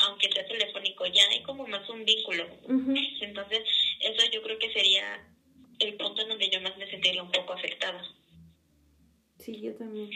aunque 0.00 0.30
sea 0.32 0.46
telefónico, 0.46 1.06
ya 1.06 1.22
hay 1.30 1.42
como 1.42 1.66
más 1.66 1.88
un 1.88 2.04
vínculo. 2.04 2.46
Entonces, 3.20 3.60
eso 4.00 4.30
yo 4.32 4.42
creo 4.42 4.58
que 4.58 4.72
sería 4.72 5.26
el 5.80 5.94
punto 5.94 6.22
en 6.22 6.28
donde 6.28 6.50
yo 6.50 6.60
más 6.60 6.76
me 6.76 6.90
sentiría 6.90 7.22
un 7.22 7.30
poco 7.30 7.52
afectada. 7.52 8.02
Sí, 9.38 9.60
yo 9.60 9.74
también. 9.74 10.10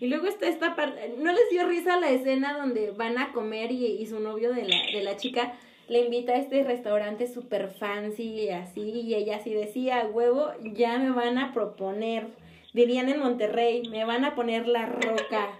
Y 0.00 0.06
luego 0.06 0.26
está 0.26 0.48
esta 0.48 0.76
parte, 0.76 1.14
¿no 1.18 1.32
les 1.32 1.50
dio 1.50 1.66
risa 1.66 1.98
la 1.98 2.10
escena 2.10 2.56
donde 2.56 2.90
van 2.92 3.18
a 3.18 3.32
comer 3.32 3.72
y, 3.72 3.86
y 3.86 4.06
su 4.06 4.20
novio 4.20 4.52
de 4.52 4.64
la, 4.64 4.86
de 4.92 5.02
la 5.02 5.16
chica 5.16 5.58
le 5.88 6.00
invita 6.00 6.32
a 6.32 6.36
este 6.36 6.62
restaurante 6.64 7.26
super 7.26 7.70
fancy 7.70 8.22
y 8.22 8.50
así, 8.50 8.80
y 8.80 9.14
ella 9.14 9.36
así 9.36 9.54
decía, 9.54 10.06
huevo, 10.06 10.52
ya 10.62 10.98
me 10.98 11.10
van 11.10 11.38
a 11.38 11.54
proponer, 11.54 12.28
dirían 12.74 13.08
en 13.08 13.20
Monterrey, 13.20 13.88
me 13.88 14.04
van 14.04 14.24
a 14.24 14.34
poner 14.34 14.68
la 14.68 14.86
roca. 14.86 15.58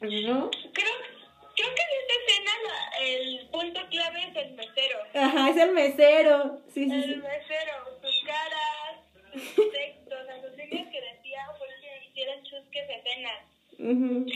¿No? 0.00 0.50
Creo, 0.50 0.92
creo 1.56 1.74
que 1.74 1.82
en 1.82 1.92
esta 2.00 2.14
escena 2.20 2.50
la- 2.66 2.98
el 3.06 3.48
punto 3.50 3.80
clave 3.90 4.22
es 4.28 4.36
el 4.36 4.52
mesero. 4.54 4.98
Ajá, 5.14 5.50
es 5.50 5.56
el 5.56 5.72
mesero. 5.72 6.60
Sí, 6.72 6.84
sí, 6.88 6.92
El 6.94 7.04
sí. 7.04 7.16
mesero, 7.16 7.98
sus 8.00 8.22
caras, 8.24 9.00
sus 9.54 9.70
textos, 9.72 10.24
las 10.26 10.42
noticias 10.42 10.88
que 10.88 11.00
decía 11.00 11.40
fue 11.58 11.66
que 11.80 12.08
hicieran 12.08 12.42
chusques 12.44 12.88
escenas. 12.88 13.44
Ujú. 13.78 14.26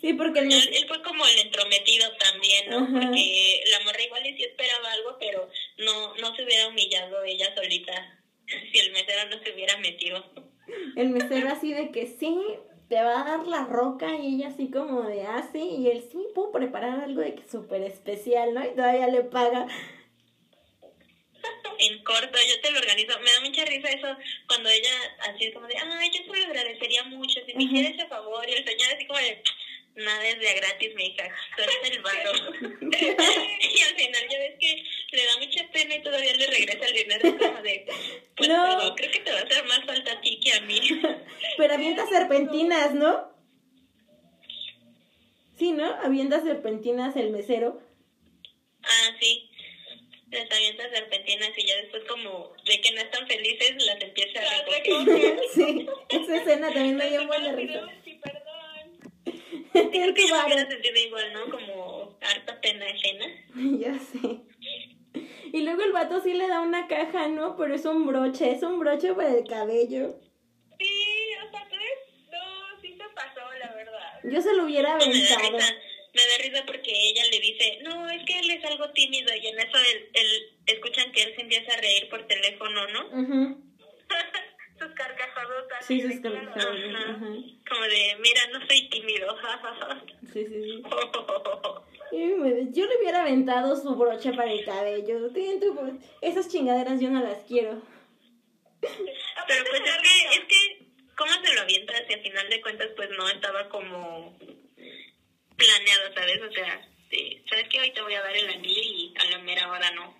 Sí, 0.00 0.12
porque 0.12 0.40
el 0.40 0.52
Él, 0.52 0.70
él 0.74 0.86
fue 0.86 1.02
como 1.02 1.26
el 1.26 1.38
entrometido 1.38 2.12
también, 2.18 2.68
¿no? 2.70 2.78
Ajá. 2.78 3.06
Porque 3.08 3.64
la 3.70 3.80
morra 3.80 4.02
igual 4.02 4.26
y 4.26 4.36
sí 4.36 4.44
esperaba 4.44 4.92
algo, 4.92 5.16
pero 5.18 5.48
no, 5.78 6.14
no 6.16 6.34
se 6.36 6.44
hubiera 6.44 6.68
humillado 6.68 7.24
ella 7.24 7.52
solita 7.54 8.20
si 8.72 8.78
el 8.78 8.92
mesero 8.92 9.28
no 9.30 9.42
se 9.42 9.52
hubiera 9.52 9.76
metido. 9.78 10.24
El 10.96 11.08
mesero 11.10 11.48
así 11.50 11.72
de 11.72 11.90
que 11.90 12.06
sí, 12.18 12.36
te 12.88 12.96
va 13.02 13.20
a 13.20 13.24
dar 13.24 13.46
la 13.46 13.64
roca 13.64 14.14
y 14.14 14.36
ella 14.36 14.48
así 14.48 14.70
como 14.70 15.02
de 15.02 15.22
así 15.26 15.58
y 15.58 15.88
él 15.88 16.04
sí, 16.10 16.26
puedo 16.34 16.52
preparar 16.52 17.00
algo 17.00 17.20
de 17.20 17.34
que 17.34 17.48
súper 17.48 17.82
especial, 17.82 18.54
¿no? 18.54 18.64
Y 18.64 18.74
todavía 18.74 19.08
le 19.08 19.22
paga. 19.22 19.66
En 21.78 22.02
corto, 22.04 22.38
yo 22.48 22.60
te 22.62 22.70
lo 22.70 22.78
organizo. 22.78 23.18
Me 23.20 23.32
da 23.32 23.40
mucha 23.40 23.64
risa 23.64 23.88
eso 23.90 24.16
cuando 24.46 24.70
ella 24.70 24.90
así 25.28 25.52
como 25.52 25.66
de, 25.66 25.76
ay, 25.76 26.10
yo 26.10 26.32
se 26.32 26.38
lo 26.40 26.46
agradecería 26.46 27.04
mucho 27.04 27.40
si 27.44 27.54
me 27.54 27.64
Ajá. 27.64 27.72
hiciera 27.72 27.88
ese 27.90 28.06
favor. 28.06 28.48
Y 28.48 28.52
el 28.52 28.64
señor 28.64 28.94
así 28.94 29.06
como 29.06 29.18
de, 29.18 29.42
nada 29.96 30.28
es 30.28 30.38
de 30.40 30.48
a 30.48 30.54
gratis, 30.54 30.94
mi 30.96 31.06
hija, 31.06 31.28
tú 31.56 31.62
eres 31.62 31.90
el 31.96 32.02
varo. 32.02 32.32
y 32.80 33.80
al 33.80 33.96
final 33.96 34.28
ya 34.30 34.38
ves 34.38 34.54
que 34.58 34.84
le 35.12 35.24
da 35.26 35.38
mucha 35.38 35.68
pena 35.72 35.94
y 35.96 36.02
todavía 36.02 36.34
le 36.34 36.46
regresa 36.46 36.86
el 36.86 36.92
dinero. 36.94 37.38
Como 37.38 37.62
de, 37.62 37.86
pues 38.36 38.48
No. 38.48 38.64
perdón, 38.64 38.94
creo 38.96 39.10
que 39.12 39.20
te 39.20 39.32
va 39.32 39.38
a 39.38 39.42
hacer 39.42 39.64
más 39.66 39.84
falta 39.84 40.12
a 40.12 40.20
ti 40.20 40.40
que 40.40 40.52
a 40.52 40.60
mí. 40.62 40.80
Pero 41.56 41.74
avienta 41.74 42.06
serpentinas, 42.08 42.94
¿no? 42.94 43.32
Sí, 45.58 45.72
¿no? 45.72 45.86
Avienta 46.02 46.42
serpentinas 46.42 47.14
el 47.16 47.30
mesero. 47.30 47.80
ah, 48.82 49.10
sí. 49.20 49.50
Les 50.30 50.50
avienta 50.50 50.90
serpentinas 50.90 51.50
y 51.56 51.64
ya 51.64 51.76
después 51.76 52.02
como 52.08 52.52
de 52.64 52.80
que 52.80 52.90
no 52.90 53.00
están 53.02 53.24
felices 53.28 53.76
las 53.84 54.00
empieza 54.02 54.40
a 54.40 54.64
recoger. 54.64 55.06
recoge. 55.06 55.38
Sí, 55.54 55.86
esa 56.08 56.36
escena 56.38 56.72
también 56.72 56.96
me 56.96 57.08
dio 57.08 57.24
buena 57.28 57.52
risa. 57.52 57.72
pero, 57.86 58.02
Sí, 58.04 58.20
perdón. 58.20 58.44
Ten 59.24 59.63
Creo 59.92 60.14
que 60.14 60.26
yo 60.28 60.34
me 60.36 60.44
hubiera 60.44 60.68
sentido 60.68 60.96
igual, 60.98 61.32
¿no? 61.32 61.50
Como 61.50 62.18
harta 62.20 62.60
pena 62.60 62.86
ajena. 62.86 63.26
Ya 63.78 63.98
sé. 63.98 64.40
Y 65.52 65.60
luego 65.62 65.82
el 65.82 65.92
vato 65.92 66.20
sí 66.20 66.32
le 66.34 66.48
da 66.48 66.60
una 66.60 66.88
caja, 66.88 67.28
¿no? 67.28 67.56
Pero 67.56 67.74
es 67.74 67.84
un 67.84 68.06
broche, 68.06 68.50
es 68.50 68.62
un 68.62 68.78
broche 68.80 69.12
para 69.14 69.32
el 69.34 69.44
cabello. 69.46 70.16
Sí, 70.78 70.90
o 71.46 71.50
sea, 71.50 71.68
tres, 71.68 72.28
no, 72.32 72.80
sí 72.80 72.96
se 72.96 73.04
pasó, 73.14 73.40
la 73.60 73.72
verdad. 73.74 74.20
Yo 74.24 74.40
se 74.40 74.52
lo 74.54 74.64
hubiera 74.64 74.96
aventado. 74.96 75.58
me 76.14 76.26
da 76.26 76.36
risa 76.38 76.64
porque 76.66 76.90
ella 76.90 77.22
le 77.30 77.38
dice, 77.38 77.78
no, 77.82 78.08
es 78.10 78.24
que 78.24 78.38
él 78.40 78.50
es 78.50 78.64
algo 78.64 78.90
tímido 78.90 79.32
y 79.34 79.46
en 79.46 79.58
eso 79.60 79.76
él, 79.78 80.08
él- 80.14 80.50
escuchan 80.66 81.12
que 81.12 81.22
él 81.22 81.34
se 81.36 81.42
empieza 81.42 81.72
a 81.74 81.76
reír 81.76 82.08
por 82.08 82.26
teléfono, 82.26 82.86
¿no? 82.88 83.06
Ujú. 83.06 83.60
sus 84.84 84.94
carcajadotas. 84.94 85.86
Sí, 85.86 86.00
sus. 86.00 86.24
Ajá. 86.24 86.60
Ajá. 86.60 87.26
Como 87.68 87.82
de, 87.82 88.16
mira, 88.20 88.46
no 88.52 88.66
soy 88.66 88.88
tímido. 88.88 89.36
Sí, 90.32 90.44
sí, 90.46 90.62
sí. 90.62 90.82
Yo 92.72 92.86
le 92.86 92.98
hubiera 92.98 93.22
aventado 93.22 93.76
su 93.76 93.94
broche 93.96 94.32
para 94.32 94.50
el 94.50 94.64
cabello. 94.64 95.30
Esas 96.20 96.48
chingaderas 96.48 97.00
yo 97.00 97.10
no 97.10 97.20
las 97.20 97.42
quiero. 97.44 97.82
Pero 98.80 99.64
pues 99.70 99.82
es 99.84 99.96
que, 99.98 100.38
es 100.38 100.44
que, 100.46 100.86
¿cómo 101.16 101.32
se 101.32 101.54
lo 101.54 101.62
avientas? 101.62 102.02
Y 102.08 102.12
al 102.12 102.20
final 102.20 102.48
de 102.50 102.60
cuentas, 102.60 102.88
pues 102.94 103.10
no 103.10 103.28
estaba 103.28 103.68
como 103.68 104.38
planeado, 105.56 106.14
¿sabes? 106.14 106.42
O 106.42 106.52
sea, 106.52 106.88
sí, 107.10 107.42
¿sabes 107.48 107.68
que 107.68 107.80
Hoy 107.80 107.92
te 107.92 108.02
voy 108.02 108.14
a 108.14 108.22
dar 108.22 108.36
el 108.36 108.48
anillo 108.48 108.82
y 108.82 109.14
a 109.18 109.24
la 109.30 109.38
mera 109.38 109.70
hora 109.70 109.90
no. 109.92 110.16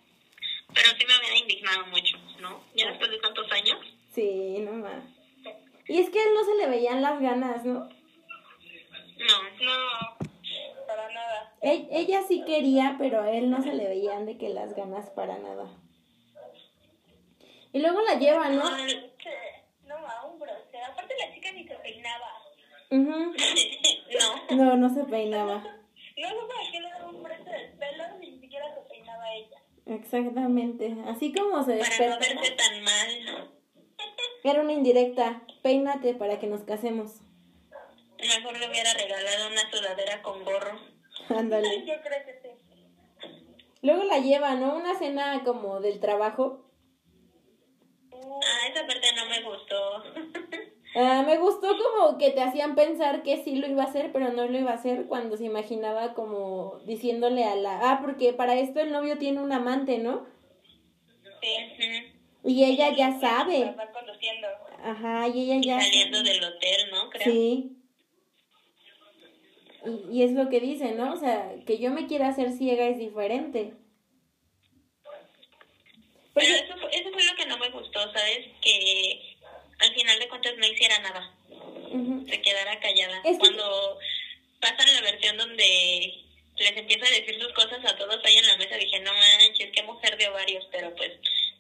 Pero 0.75 0.89
sí 0.99 1.07
me 1.07 1.19
hubiera 1.19 1.37
indignado 1.37 1.87
mucho, 1.87 2.19
¿no? 2.41 2.65
Ya 2.75 2.89
después 2.89 3.11
de 3.11 3.19
tantos 3.19 3.51
años. 3.53 3.79
Sí, 4.15 4.59
no 4.61 4.73
más. 4.73 5.05
Y 5.89 5.99
es 6.01 6.11
que 6.11 6.19
a 6.19 6.23
él 6.23 6.35
no 6.35 6.45
se 6.45 6.55
le 6.57 6.69
veían 6.69 7.03
las 7.03 7.21
ganas, 7.21 7.65
¿no? 7.65 7.81
No, 7.81 7.89
No, 9.63 10.87
para 10.87 11.13
nada. 11.13 11.55
E- 11.63 11.89
ella 11.91 12.23
sí 12.27 12.43
quería, 12.45 12.97
pero 12.99 13.21
a 13.23 13.31
él 13.33 13.51
no 13.51 13.63
se 13.63 13.73
le 13.75 13.89
veían 13.89 14.25
de 14.27 14.39
que 14.39 14.49
las 14.51 14.75
ganas 14.75 15.11
para 15.11 15.39
nada. 15.39 15.67
Y 17.73 17.81
luego 17.81 18.01
la 18.03 18.15
llevan, 18.15 18.57
¿no? 18.57 18.65
no. 18.71 18.77
No, 19.87 19.97
a 20.09 20.25
un 20.27 20.39
broche. 20.39 20.79
Aparte 20.89 21.15
la 21.19 21.35
chica 21.35 21.53
ni 21.53 21.67
se 21.67 21.75
peinaba. 21.77 22.31
Ujú. 22.91 23.35
no. 24.51 24.57
No, 24.57 24.77
no 24.77 24.95
se 24.95 25.05
peinaba. 25.05 25.57
No 26.17 26.29
sé 26.29 26.35
para 26.47 26.71
qué 26.71 26.81
le 26.81 26.89
daba 26.91 27.11
un 27.11 27.23
broche 27.23 27.51
del 27.51 27.73
pelo 27.79 28.05
ni 28.21 28.39
siquiera 28.41 28.73
se 28.75 28.81
peinaba 28.89 29.35
ella. 29.35 29.59
Exactamente. 29.87 30.95
Así 31.07 31.33
como 31.33 31.63
se 31.65 31.77
Para 31.79 32.09
no 32.11 32.19
despertó. 32.19 32.19
verse 32.37 32.51
tan 32.53 32.83
mal. 32.83 33.51
Era 34.43 34.61
una 34.61 34.73
indirecta. 34.73 35.43
Peínate 35.63 36.15
para 36.15 36.39
que 36.39 36.47
nos 36.47 36.63
casemos. 36.63 37.21
Mejor 38.19 38.59
le 38.59 38.69
hubiera 38.69 38.93
regalado 38.95 39.49
una 39.49 39.71
sudadera 39.71 40.23
con 40.23 40.45
gorro. 40.45 40.79
Ándale. 41.29 41.85
Yo 41.87 41.95
creo 42.03 42.25
que 42.25 42.41
sí. 42.43 43.29
Luego 43.83 44.05
la 44.05 44.19
llevan, 44.19 44.61
¿no? 44.61 44.77
Una 44.77 44.99
cena 44.99 45.43
como 45.45 45.81
del 45.81 46.01
trabajo. 46.01 46.65
Ah, 48.13 48.69
esa 48.71 48.87
parte 48.87 49.09
no 49.15 49.27
me 49.27 49.43
gustó. 49.43 50.03
Ah, 50.97 51.25
me 51.27 51.39
gustó 51.39 51.77
como 51.77 52.19
que 52.19 52.31
te 52.31 52.41
hacían 52.41 52.77
pensar 52.77 53.25
que 53.25 53.43
sí 53.43 53.57
lo 53.57 53.67
iba 53.67 53.83
a 53.83 53.87
hacer, 53.87 54.13
pero 54.13 54.31
no 54.31 54.47
lo 54.47 54.57
iba 54.57 54.71
a 54.71 54.75
hacer 54.75 55.07
cuando 55.07 55.37
se 55.37 55.43
imaginaba 55.43 56.15
como 56.15 56.79
diciéndole 56.87 57.45
a 57.45 57.57
la... 57.57 57.91
Ah, 57.91 57.99
porque 58.01 58.33
para 58.33 58.55
esto 58.55 58.79
el 58.79 58.93
novio 58.93 59.19
tiene 59.19 59.41
un 59.41 59.51
amante, 59.51 59.99
¿no? 59.99 60.25
Sí. 61.43 62.14
Y 62.45 62.65
ella 62.65 62.91
ya 62.95 63.19
sabe. 63.21 63.73
Va 63.73 63.91
conduciendo. 63.93 64.49
Ajá, 64.83 65.29
y 65.29 65.51
ella 65.51 65.61
ya... 65.65 65.81
Saliendo 65.81 66.23
del 66.23 66.45
hotel, 66.45 66.91
¿no? 66.91 67.09
Creo. 67.11 67.25
Sí. 67.33 67.71
Y, 69.87 70.19
y 70.19 70.23
es 70.23 70.33
lo 70.33 70.49
que 70.51 70.61
dice, 70.61 70.93
¿no? 70.93 71.15
O 71.15 71.17
sea, 71.17 71.55
que 71.67 71.79
yo 71.79 71.91
me 71.91 72.07
quiera 72.07 72.29
hacer 72.29 72.53
ciega 72.53 72.87
es 72.87 72.99
diferente. 72.99 73.75
Pero 76.35 76.47
eso, 76.55 76.77
fue- 76.79 76.91
eso 76.97 77.11
fue 77.13 77.25
lo 77.25 77.35
que 77.37 77.47
no 77.47 77.59
me 77.59 77.71
gustó, 77.71 78.01
¿sabes? 78.13 78.47
Que 78.61 79.37
al 79.79 79.95
final 79.95 80.19
de 80.19 80.29
cuentas 80.29 80.55
no 80.59 80.67
hiciera 80.67 80.99
nada. 81.01 81.35
Se 82.29 82.43
quedara 82.43 82.81
callada. 82.81 83.19
Es 83.25 83.33
que- 83.33 83.39
Cuando 83.39 83.99
pasan 84.61 84.95
la 84.95 85.01
versión 85.03 85.37
donde 85.37 86.25
les 86.57 86.77
empieza 86.77 87.07
a 87.07 87.11
decir 87.11 87.41
sus 87.41 87.53
cosas 87.53 87.85
a 87.85 87.97
todos 87.97 88.19
ahí 88.25 88.37
en 88.37 88.47
la 88.47 88.57
mesa, 88.57 88.77
dije, 88.77 88.99
no 89.01 89.13
manches, 89.13 89.71
qué 89.73 89.83
mujer 89.83 90.17
de 90.17 90.29
ovarios, 90.29 90.67
pero 90.73 90.95
pues 90.97 91.13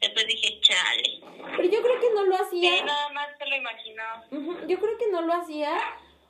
después 0.04 0.26
dije, 0.26 0.60
chale. 0.60 1.20
Pero 1.56 1.68
yo 1.68 1.82
creo 1.82 2.00
que 2.00 2.14
no 2.14 2.24
lo 2.24 2.34
hacía. 2.36 2.78
Sí, 2.78 2.82
nada 2.84 3.08
más 3.10 3.28
se 3.38 3.46
lo 3.46 3.56
imaginó. 3.56 4.02
Ujú, 4.30 4.66
Yo 4.66 4.78
creo 4.78 4.98
que 4.98 5.08
no 5.10 5.22
lo 5.22 5.32
hacía 5.34 5.76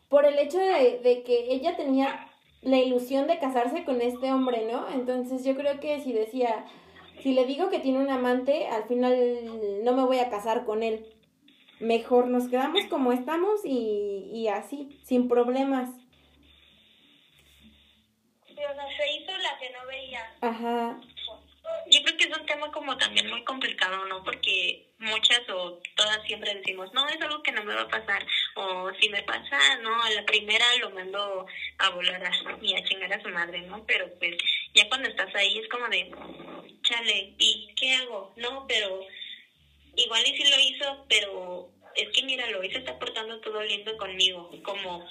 por 0.08 0.24
el 0.26 0.38
hecho 0.38 0.58
de, 0.58 0.98
de 1.00 1.22
que 1.22 1.52
ella 1.52 1.76
tenía 1.76 2.30
la 2.62 2.78
ilusión 2.78 3.26
de 3.26 3.38
casarse 3.38 3.84
con 3.84 4.00
este 4.00 4.32
hombre, 4.32 4.66
¿no? 4.70 4.88
Entonces 4.90 5.44
yo 5.44 5.54
creo 5.54 5.80
que 5.80 6.00
si 6.00 6.12
decía, 6.12 6.64
si 7.20 7.32
le 7.32 7.44
digo 7.44 7.68
que 7.70 7.78
tiene 7.80 7.98
un 7.98 8.10
amante, 8.10 8.66
al 8.68 8.84
final 8.84 9.82
no 9.84 9.92
me 9.92 10.04
voy 10.04 10.18
a 10.18 10.30
casar 10.30 10.64
con 10.64 10.82
él. 10.82 11.06
Mejor 11.80 12.28
nos 12.28 12.48
quedamos 12.48 12.84
como 12.86 13.12
estamos 13.12 13.60
y, 13.64 14.30
y 14.32 14.48
así, 14.48 14.98
sin 15.02 15.28
problemas. 15.28 15.90
Sí, 18.46 18.54
o 18.54 18.74
sea, 18.74 18.86
se 18.96 19.12
hizo 19.16 19.32
la 19.32 19.58
que 19.58 19.70
no 19.70 19.86
veía. 19.86 20.20
Ajá. 20.40 21.00
Yo 21.90 22.02
creo 22.02 22.16
que 22.16 22.24
es 22.24 22.36
un 22.36 22.46
tema 22.46 22.70
como 22.70 22.96
también 22.96 23.28
muy 23.28 23.42
complicado, 23.42 24.04
¿no? 24.06 24.22
Porque 24.22 24.80
muchas 24.98 25.40
o 25.48 25.78
todas 25.96 26.22
siempre 26.26 26.54
decimos, 26.54 26.92
no, 26.92 27.08
es 27.08 27.20
algo 27.20 27.42
que 27.42 27.52
no 27.52 27.62
me 27.62 27.74
va 27.74 27.82
a 27.82 27.88
pasar. 27.88 28.24
O 28.54 28.90
si 29.00 29.08
me 29.08 29.22
pasa, 29.22 29.76
no, 29.76 30.02
a 30.02 30.10
la 30.10 30.22
primera 30.24 30.74
lo 30.76 30.90
mando 30.90 31.46
a 31.78 31.90
volar 31.90 32.24
a, 32.24 32.32
y 32.60 32.74
a 32.74 32.82
chingar 32.84 33.12
a 33.12 33.22
su 33.22 33.28
madre, 33.28 33.62
¿no? 33.62 33.84
Pero 33.86 34.10
pues 34.18 34.36
ya 34.74 34.88
cuando 34.88 35.08
estás 35.08 35.34
ahí 35.34 35.58
es 35.58 35.68
como 35.68 35.88
de, 35.88 36.10
chale, 36.82 37.34
¿y 37.38 37.68
qué 37.76 37.94
hago? 37.94 38.32
No, 38.36 38.64
pero 38.66 39.00
igual 39.96 40.26
y 40.26 40.36
sí 40.36 40.44
lo 40.50 40.58
hizo, 40.58 41.04
pero 41.08 41.68
es 41.94 42.08
que 42.10 42.22
míralo, 42.22 42.60
hoy 42.60 42.70
se 42.70 42.78
está 42.78 42.98
portando 42.98 43.38
todo 43.40 43.62
lindo 43.62 43.96
conmigo, 43.96 44.50
como 44.62 45.06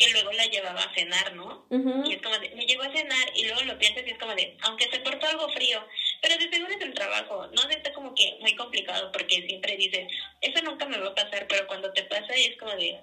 que 0.00 0.10
luego 0.12 0.32
la 0.32 0.46
llevaba 0.46 0.82
a 0.82 0.94
cenar, 0.94 1.34
¿no? 1.34 1.66
Y 2.06 2.14
es 2.14 2.22
como 2.22 2.36
de, 2.38 2.48
me 2.56 2.64
llevó 2.66 2.82
a 2.84 2.90
cenar 2.92 3.28
y 3.36 3.44
luego 3.44 3.60
lo 3.62 3.78
piensas 3.78 4.02
y 4.06 4.10
es 4.10 4.18
como 4.18 4.34
de, 4.34 4.56
aunque 4.62 4.88
se 4.90 4.98
portó 5.00 5.26
algo 5.26 5.48
frío, 5.50 5.78
pero 6.22 6.36
de 6.38 6.48
seguro 6.50 6.72
es 6.72 6.80
el 6.80 6.94
trabajo, 6.94 7.46
no 7.48 7.68
está 7.68 7.92
como 7.92 8.14
que 8.14 8.38
muy 8.40 8.56
complicado 8.56 9.12
porque 9.12 9.42
siempre 9.46 9.76
dices, 9.76 10.08
eso 10.40 10.62
nunca 10.64 10.86
me 10.86 10.98
va 10.98 11.08
a 11.08 11.14
pasar, 11.14 11.46
pero 11.48 11.66
cuando 11.66 11.92
te 11.92 12.02
pasa 12.04 12.34
y 12.36 12.44
es 12.46 12.58
como 12.58 12.72
de, 12.72 12.98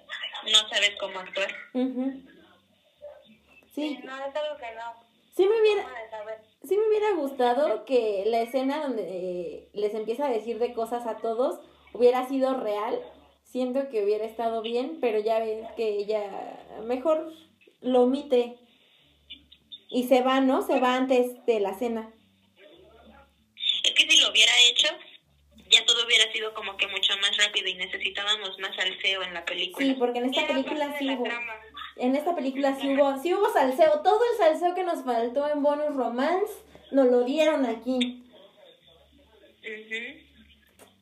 no 0.52 0.68
sabes 0.68 0.92
cómo 0.98 1.20
actuar. 1.20 1.54
Ujú. 1.74 2.22
Sí, 3.74 3.98
No, 4.02 4.16
es 4.26 4.34
algo 4.34 4.56
que 4.58 4.74
no. 4.74 4.92
sí 5.36 5.46
me 5.46 5.60
hubiera. 5.60 5.86
Sí 6.64 6.76
me 6.76 6.88
hubiera 6.88 7.12
gustado 7.12 7.84
que 7.84 8.24
la 8.26 8.40
escena 8.40 8.80
donde 8.82 9.04
eh, 9.08 9.68
les 9.72 9.94
empieza 9.94 10.26
a 10.26 10.30
decir 10.30 10.58
de 10.58 10.72
cosas 10.74 11.06
a 11.06 11.18
todos 11.18 11.60
hubiera 11.92 12.26
sido 12.26 12.54
real. 12.54 13.00
Siento 13.50 13.88
que 13.88 14.04
hubiera 14.04 14.26
estado 14.26 14.60
bien, 14.60 14.98
pero 15.00 15.18
ya 15.20 15.38
ves 15.38 15.66
que 15.74 15.88
ella 15.88 16.22
mejor 16.84 17.32
lo 17.80 18.02
omite. 18.02 18.58
Y 19.88 20.04
se 20.04 20.20
va, 20.20 20.40
¿no? 20.40 20.60
Se 20.60 20.78
va 20.80 20.96
antes 20.96 21.44
de 21.46 21.58
la 21.58 21.72
cena. 21.72 22.12
Es 23.84 23.92
que 23.94 24.10
si 24.10 24.20
lo 24.20 24.30
hubiera 24.30 24.52
hecho, 24.68 24.88
ya 25.70 25.82
todo 25.86 26.04
hubiera 26.04 26.30
sido 26.30 26.52
como 26.52 26.76
que 26.76 26.88
mucho 26.88 27.14
más 27.22 27.34
rápido 27.38 27.68
y 27.68 27.74
necesitábamos 27.76 28.58
más 28.58 28.76
salseo 28.76 29.22
en 29.22 29.32
la 29.32 29.46
película. 29.46 29.86
Sí, 29.86 29.94
porque 29.98 30.18
en 30.18 30.26
esta 30.26 30.42
era 30.42 30.48
película 30.48 30.98
sí 30.98 31.08
hubo. 31.10 31.24
En 31.96 32.16
esta 32.16 32.34
película 32.34 32.76
sí 32.78 32.94
hubo, 32.94 33.22
sí 33.22 33.32
hubo 33.32 33.50
salseo. 33.50 34.02
Todo 34.02 34.20
el 34.30 34.36
salseo 34.36 34.74
que 34.74 34.84
nos 34.84 35.04
faltó 35.04 35.48
en 35.48 35.62
Bonus 35.62 35.96
Romance 35.96 36.52
nos 36.90 37.06
lo 37.06 37.24
dieron 37.24 37.64
aquí. 37.64 38.24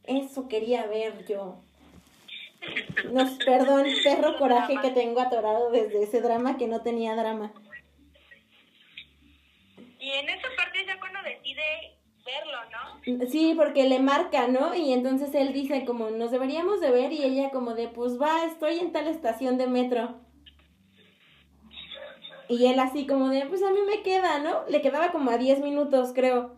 Eso 0.05 0.47
quería 0.49 0.87
ver 0.87 1.27
yo. 1.27 1.66
Nos, 3.13 3.33
perdón, 3.45 3.87
perro 4.03 4.37
coraje 4.37 4.77
que 4.81 4.91
tengo 4.91 5.21
atorado 5.21 5.71
desde 5.71 6.03
ese 6.03 6.21
drama 6.21 6.57
que 6.57 6.67
no 6.67 6.83
tenía 6.83 7.15
drama. 7.15 7.53
Y 9.99 10.11
en 10.11 10.29
esa 10.29 10.49
parte 10.57 10.85
ya 10.87 10.99
cuando 10.99 11.21
decide 11.23 11.97
verlo, 12.25 12.59
¿no? 12.71 13.27
Sí, 13.27 13.55
porque 13.57 13.89
le 13.89 13.99
marca, 14.01 14.49
¿no? 14.49 14.75
Y 14.75 14.93
entonces 14.93 15.35
él 15.35 15.53
dice 15.53 15.85
como, 15.85 16.11
nos 16.11 16.31
deberíamos 16.31 16.81
de 16.81 16.91
ver 16.91 17.13
y 17.13 17.23
ella 17.23 17.51
como 17.51 17.75
de, 17.75 17.89
pues 17.89 18.21
va, 18.21 18.45
estoy 18.45 18.79
en 18.79 18.93
tal 18.93 19.07
estación 19.07 19.59
de 19.59 19.67
metro. 19.67 20.21
Y 22.49 22.67
él 22.67 22.79
así 22.79 23.07
como 23.07 23.29
de, 23.29 23.47
pues 23.47 23.63
a 23.63 23.71
mí 23.71 23.81
me 23.87 24.03
queda, 24.03 24.39
¿no? 24.39 24.65
Le 24.69 24.81
quedaba 24.81 25.11
como 25.11 25.31
a 25.31 25.39
10 25.39 25.61
minutos, 25.61 26.13
creo. 26.15 26.57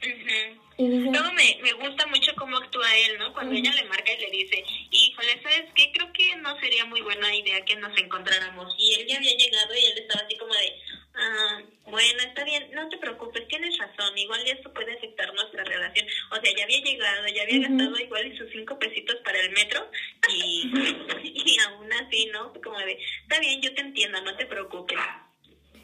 Ujú. 0.00 0.61
Dice, 0.78 1.10
Luego 1.10 1.32
me, 1.32 1.58
me 1.62 1.72
gusta 1.72 2.06
mucho 2.06 2.32
cómo 2.36 2.56
actúa 2.56 2.96
él, 2.96 3.18
¿no? 3.18 3.32
Cuando 3.32 3.52
Ujú. 3.52 3.60
ella 3.60 3.72
le 3.74 3.84
marca 3.84 4.12
y 4.12 4.18
le 4.20 4.30
dice, 4.30 4.64
híjole, 4.90 5.40
¿sabes 5.42 5.64
qué? 5.74 5.90
Creo 5.92 6.12
que 6.12 6.36
no 6.36 6.58
sería 6.60 6.84
muy 6.84 7.00
buena 7.02 7.34
idea 7.34 7.60
que 7.64 7.76
nos 7.76 7.96
encontráramos. 7.98 8.74
Y 8.78 8.94
él 8.94 9.06
ya 9.06 9.16
había 9.16 9.36
llegado 9.36 9.74
y 9.74 9.84
él 9.84 9.98
estaba 9.98 10.24
así 10.24 10.36
como 10.36 10.54
de, 10.54 10.72
ah, 11.14 11.60
bueno, 11.84 12.22
está 12.22 12.44
bien, 12.44 12.70
no 12.72 12.88
te 12.88 12.96
preocupes, 12.96 13.46
tienes 13.48 13.76
razón, 13.78 14.16
igual 14.16 14.46
esto 14.46 14.72
puede 14.72 14.94
afectar 14.94 15.32
nuestra 15.34 15.64
relación. 15.64 16.06
O 16.30 16.36
sea, 16.40 16.50
ya 16.56 16.64
había 16.64 16.80
llegado, 16.80 17.26
ya 17.28 17.42
había 17.42 17.58
Ujú. 17.58 17.68
gastado 17.68 17.98
igual 17.98 18.26
y 18.32 18.36
sus 18.36 18.50
cinco 18.50 18.78
pesitos 18.78 19.16
para 19.24 19.40
el 19.40 19.50
metro 19.50 19.86
y, 20.28 20.70
y 21.22 21.58
aún 21.60 21.92
así, 21.92 22.26
¿no? 22.26 22.52
Como 22.62 22.78
de, 22.78 22.98
está 23.22 23.38
bien, 23.40 23.60
yo 23.60 23.74
te 23.74 23.82
entiendo, 23.82 24.20
no 24.22 24.36
te 24.36 24.46
preocupes. 24.46 24.98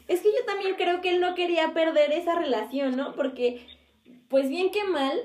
Es 0.07 0.21
que 0.21 0.29
yo 0.29 0.43
también 0.45 0.73
creo 0.75 1.01
que 1.01 1.09
él 1.09 1.19
no 1.19 1.35
quería 1.35 1.71
perder 1.73 2.11
esa 2.11 2.33
relación, 2.33 2.97
¿no? 2.97 3.13
Porque, 3.13 3.61
pues 4.29 4.49
bien 4.49 4.71
que 4.71 4.83
mal, 4.83 5.19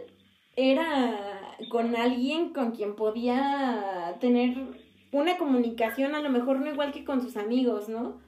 era 0.57 1.57
con 1.69 1.97
alguien 1.97 2.53
con 2.53 2.73
quien 2.73 2.95
podía 2.97 4.17
tener 4.21 4.57
una 5.13 5.37
comunicación, 5.39 6.15
a 6.15 6.21
lo 6.21 6.31
mejor 6.31 6.61
no 6.61 6.71
igual 6.71 6.93
que 6.93 7.05
con 7.05 7.23
sus 7.23 7.37
amigos, 7.37 7.89
¿no? 7.89 8.21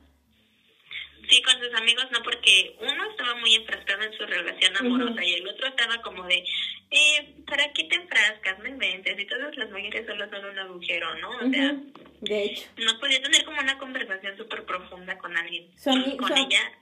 Sí, 1.29 1.43
con 1.43 1.55
sus 1.61 1.75
amigos 1.75 2.07
no, 2.12 2.23
porque 2.23 2.77
uno 2.81 3.11
estaba 3.11 3.35
muy 3.41 3.53
enfrascado 3.57 4.03
en 4.03 4.12
su 4.12 4.25
relación 4.27 4.77
amorosa 4.77 5.25
y 5.25 5.35
el 5.35 5.49
otro 5.49 5.67
estaba 5.67 6.01
como 6.01 6.23
de, 6.25 6.45
eh, 6.91 7.35
¿para 7.49 7.73
qué 7.73 7.85
te 7.85 7.97
enfrascas? 7.97 8.61
No 8.61 8.69
inventes, 8.69 9.19
y 9.19 9.27
todas 9.27 9.57
las 9.57 9.69
mujeres 9.71 10.07
solo 10.07 10.31
son 10.31 10.45
un 10.45 10.59
agujero, 10.59 11.15
¿no? 11.17 11.31
O 11.31 11.51
sea. 11.51 11.75
De 12.21 12.45
hecho. 12.45 12.62
no 12.79 12.99
podía 13.01 13.21
tener 13.21 13.45
como 13.45 13.61
una 13.61 13.77
conversación 13.79 14.37
súper 14.37 14.65
profunda 14.65 15.19
con 15.19 15.37
alguien. 15.37 15.69
Su 15.77 15.91
con 16.17 16.29
su- 16.29 16.35
ella, 16.35 16.73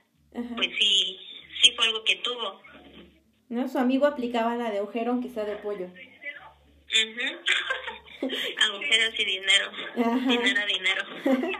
pues 0.55 0.69
sí, 0.77 1.17
sí 1.61 1.71
fue 1.75 1.85
algo 1.87 2.03
que 2.03 2.15
tuvo. 2.17 2.61
¿No? 3.55 3.69
Su 3.69 3.79
amigo 3.79 4.05
aplicaba 4.05 4.57
la 4.57 4.69
de 4.69 4.79
agujero 4.79 5.11
aunque 5.11 5.29
sea 5.29 5.45
de 5.45 5.55
pollo. 5.55 5.85
Ujú. 5.85 7.25
Agujeros 8.67 9.17
y 9.17 9.23
dinero. 9.23 9.71
Ajá. 9.95 10.29
Dinero, 10.29 10.61
dinero. 10.67 11.05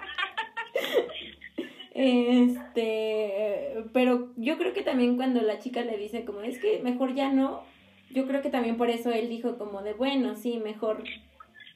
Este, 1.97 3.85
pero 3.93 4.33
yo 4.35 4.57
creo 4.57 4.73
que 4.73 4.81
también 4.81 5.15
cuando 5.15 5.41
la 5.41 5.59
chica 5.59 5.81
le 5.81 5.95
dice 5.97 6.25
como, 6.25 6.41
es 6.41 6.59
que 6.59 6.79
mejor 6.79 7.15
ya 7.15 7.31
no, 7.31 7.65
yo 8.09 8.27
creo 8.27 8.41
que 8.41 8.49
también 8.49 8.75
por 8.75 8.89
eso 8.89 9.13
él 9.13 9.29
dijo 9.29 9.57
como 9.57 9.81
de, 9.81 9.93
bueno, 9.93 10.35
sí, 10.35 10.57
mejor, 10.57 11.05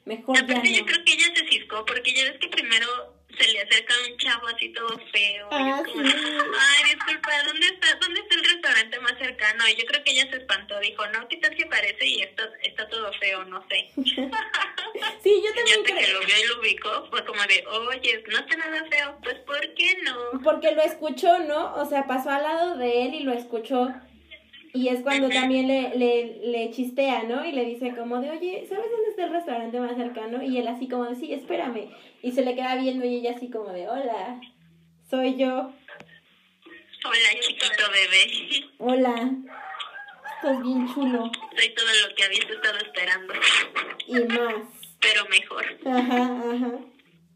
mejor 0.03 0.35
ya 0.45 0.61
yo 0.61 0.85
creo 0.85 1.05
que 1.05 1.13
ella 1.13 1.33
se 1.33 1.47
ciscó, 1.47 1.85
porque 1.85 2.13
ya 2.13 2.25
ves 2.25 2.37
que 2.37 2.49
primero 2.49 3.15
se 3.39 3.51
le 3.53 3.61
acerca 3.61 3.93
un 4.09 4.17
chavo 4.17 4.47
así 4.47 4.69
todo 4.73 4.89
feo. 5.11 5.47
y 5.51 5.55
Ah, 5.55 5.81
es 5.85 5.91
como, 5.91 6.05
sí. 6.07 6.13
Ay, 6.15 6.93
disculpa, 6.93 7.31
¿dónde 7.45 7.67
está, 7.67 7.95
¿dónde 8.01 8.19
está 8.21 8.35
el 8.35 8.43
restaurante 8.45 8.99
más 8.99 9.17
cercano? 9.17 9.67
Y 9.67 9.75
yo 9.75 9.85
creo 9.85 10.03
que 10.03 10.11
ella 10.11 10.29
se 10.29 10.37
espantó, 10.37 10.79
dijo, 10.79 11.05
no, 11.07 11.27
¿qué 11.27 11.37
tal 11.37 11.55
que 11.55 11.65
parece? 11.65 12.05
Y 12.05 12.21
está, 12.21 12.43
está 12.63 12.87
todo 12.89 13.11
feo, 13.13 13.43
no 13.45 13.65
sé. 13.69 13.89
Sí, 15.23 15.41
yo 15.43 15.51
Y 15.51 15.53
también 15.55 15.79
hasta 15.81 15.95
que 15.97 16.03
creo. 16.05 16.19
lo 16.19 16.25
vio 16.25 16.35
y 16.43 16.47
lo 16.47 16.59
ubicó, 16.59 17.07
fue 17.09 17.25
como 17.25 17.41
de, 17.43 17.65
oye, 17.67 18.23
no 18.27 18.39
está 18.39 18.55
nada 18.57 18.85
feo, 18.89 19.17
pues 19.23 19.35
¿por 19.39 19.59
qué 19.73 19.97
no? 20.03 20.41
Porque 20.43 20.71
lo 20.71 20.81
escuchó, 20.81 21.39
¿no? 21.39 21.75
O 21.75 21.85
sea, 21.85 22.05
pasó 22.07 22.29
al 22.31 22.43
lado 22.43 22.77
de 22.77 23.05
él 23.05 23.13
y 23.15 23.19
lo 23.23 23.33
escuchó. 23.33 23.93
Y 24.73 24.89
es 24.89 25.01
cuando 25.01 25.29
también 25.29 25.67
le, 25.67 25.95
le, 25.95 26.39
le 26.47 26.69
chistea, 26.71 27.23
¿no? 27.23 27.43
Y 27.43 27.51
le 27.51 27.65
dice 27.65 27.95
como 27.95 28.19
de, 28.21 28.29
oye, 28.29 28.65
¿sabes 28.69 28.85
dónde 28.91 29.09
está 29.09 29.25
el 29.25 29.31
restaurante 29.33 29.79
más 29.79 29.95
cercano? 29.97 30.43
Y 30.43 30.57
él 30.57 30.67
así 30.67 30.87
como 30.87 31.05
de, 31.05 31.15
sí, 31.15 31.33
espérame. 31.33 31.89
Y 32.21 32.31
se 32.31 32.43
le 32.43 32.53
queda 32.55 32.75
viendo 32.75 33.03
y 33.05 33.15
ella 33.15 33.33
así 33.35 33.49
como 33.49 33.69
de, 33.73 33.87
hola, 33.89 34.39
soy 35.09 35.35
yo. 35.37 35.71
Hola, 37.05 37.39
chiquito 37.39 37.83
bebé. 37.91 38.69
Hola, 38.77 39.31
estás 40.35 40.61
bien 40.61 40.93
chulo. 40.93 41.31
Soy 41.55 41.69
todo 41.73 41.87
lo 42.07 42.15
que 42.15 42.23
habías 42.25 42.49
estado 42.49 42.77
esperando, 42.77 43.33
Y 44.05 44.19
más. 44.25 44.55
pero 44.99 45.25
mejor. 45.29 45.65
Ajá, 45.85 46.17
ajá. 46.17 46.71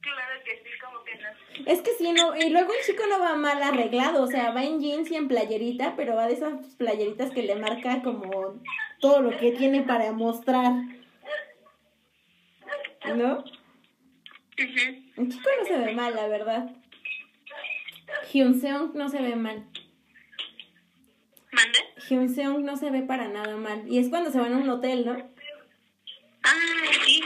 Claro 0.01 0.43
que 0.45 0.51
sí, 0.63 0.69
como 0.83 1.03
que 1.03 1.15
no. 1.15 1.29
Es 1.65 1.81
que 1.81 1.91
sí, 1.97 2.11
no, 2.11 2.35
y 2.35 2.49
luego 2.49 2.73
el 2.73 2.85
chico 2.85 3.03
no 3.07 3.19
va 3.19 3.35
mal 3.35 3.61
arreglado, 3.61 4.23
o 4.23 4.27
sea, 4.27 4.51
va 4.51 4.63
en 4.63 4.79
jeans 4.79 5.11
y 5.11 5.15
en 5.15 5.27
playerita, 5.27 5.95
pero 5.95 6.15
va 6.15 6.27
de 6.27 6.33
esas 6.33 6.53
playeritas 6.77 7.31
que 7.31 7.43
le 7.43 7.55
marca 7.55 8.01
como 8.01 8.59
todo 8.99 9.21
lo 9.21 9.37
que 9.37 9.51
tiene 9.51 9.83
para 9.83 10.11
mostrar. 10.11 10.73
¿No? 13.15 13.43
El 14.57 15.29
chico 15.29 15.49
no 15.59 15.65
se 15.65 15.77
ve 15.77 15.93
mal, 15.93 16.15
la 16.15 16.27
verdad. 16.27 16.71
Hyun 18.31 18.59
Seong 18.59 18.93
no 18.95 19.09
se 19.09 19.21
ve 19.21 19.35
mal. 19.35 19.65
¿Mande? 21.51 21.79
Hyun 22.07 22.29
Seong 22.33 22.63
no 22.63 22.77
se 22.77 22.89
ve 22.89 23.01
para 23.01 23.27
nada 23.27 23.57
mal. 23.57 23.83
Y 23.87 23.99
es 23.99 24.09
cuando 24.09 24.31
se 24.31 24.39
van 24.39 24.53
a 24.53 24.57
un 24.57 24.69
hotel, 24.69 25.05
¿no? 25.05 25.17
Ah, 26.43 26.91
sí. 27.05 27.21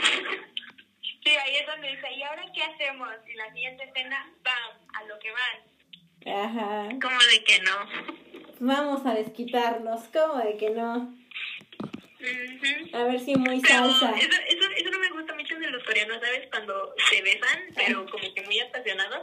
Sí, 1.28 1.36
ahí 1.36 1.56
es 1.56 1.66
donde 1.66 1.88
dice, 1.88 2.10
¿y 2.14 2.22
ahora 2.22 2.42
qué 2.54 2.62
hacemos? 2.62 3.10
Y 3.26 3.34
la 3.34 3.52
siguiente 3.52 3.84
escena, 3.84 4.32
¡bam! 4.42 4.78
A 4.94 5.04
lo 5.04 5.18
que 5.18 5.30
van. 5.30 6.38
Ajá. 6.38 6.88
Como 7.02 7.18
de 7.20 7.44
que 7.44 7.58
no. 7.60 8.56
Vamos 8.60 9.04
a 9.04 9.12
desquitarnos, 9.14 10.08
¿cómo 10.08 10.36
de 10.42 10.56
que 10.56 10.70
no? 10.70 11.14
Ujú. 12.20 12.96
A 12.96 13.04
ver 13.04 13.20
si 13.20 13.34
muy 13.36 13.60
salsa. 13.60 14.10
eso, 14.16 14.40
eso, 14.48 14.70
eso 14.74 14.90
no 14.90 14.98
me 15.00 15.10
gusta 15.10 15.34
mucho 15.34 15.54
de 15.58 15.70
los 15.70 15.84
coreanos, 15.84 16.16
¿sabes? 16.22 16.48
Cuando 16.50 16.94
se 17.10 17.20
besan, 17.20 17.62
pero 17.76 18.06
como 18.10 18.32
que 18.34 18.42
muy 18.44 18.58
apasionados, 18.60 19.20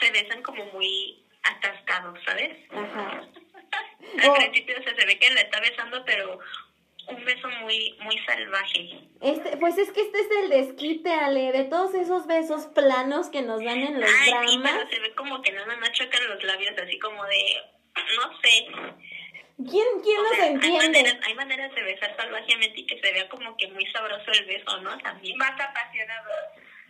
se 0.00 0.10
besan 0.10 0.42
como 0.42 0.64
muy 0.72 1.24
atascados, 1.44 2.18
¿sabes? 2.26 2.58
Ajá. 2.72 3.28
Al 4.22 4.28
Oh. 4.30 4.34
principio 4.34 4.76
o 4.78 4.82
sea, 4.82 4.94
se 4.94 5.06
ve 5.06 5.18
que 5.18 5.30
la 5.34 5.40
está 5.42 5.60
besando, 5.60 6.04
pero 6.04 6.38
un 7.08 7.24
beso 7.24 7.48
muy 7.62 7.96
muy 8.00 8.18
salvaje. 8.26 9.00
Este, 9.20 9.56
pues 9.58 9.78
es 9.78 9.90
que 9.92 10.00
este 10.02 10.18
es 10.18 10.28
el 10.42 10.50
desquite, 10.50 11.12
Ale, 11.12 11.52
de 11.52 11.64
todos 11.64 11.94
esos 11.94 12.26
besos 12.26 12.66
planos 12.74 13.28
que 13.30 13.42
nos 13.42 13.62
dan 13.64 13.78
en 13.78 14.00
los 14.00 14.10
Ay, 14.10 14.24
sí, 14.48 14.58
dramas. 14.60 14.72
pero 14.72 14.90
se 14.90 15.00
ve 15.00 15.14
como 15.14 15.40
que 15.42 15.52
nada 15.52 15.76
más 15.76 15.92
chocan 15.92 16.26
los 16.28 16.42
labios, 16.44 16.74
así 16.78 16.98
como 16.98 17.24
de, 17.24 17.56
no 18.16 18.38
sé. 18.42 18.66
¿Quién, 19.56 19.86
quién 20.02 20.18
O 20.18 20.22
nos 20.24 20.32
sea, 20.36 20.44
hay 20.46 20.52
maneras, 20.54 20.84
entiende? 20.86 21.20
hay 21.26 21.34
maneras 21.34 21.74
de 21.74 21.82
besar 21.82 22.16
salvajemente 22.16 22.80
y 22.80 22.86
que 22.86 23.00
se 23.00 23.12
vea 23.12 23.28
como 23.28 23.56
que 23.56 23.68
muy 23.68 23.86
sabroso 23.92 24.30
el 24.32 24.44
beso, 24.46 24.80
¿no? 24.80 24.98
También. 24.98 25.36
Más 25.38 25.52
apasionado. 25.60 26.28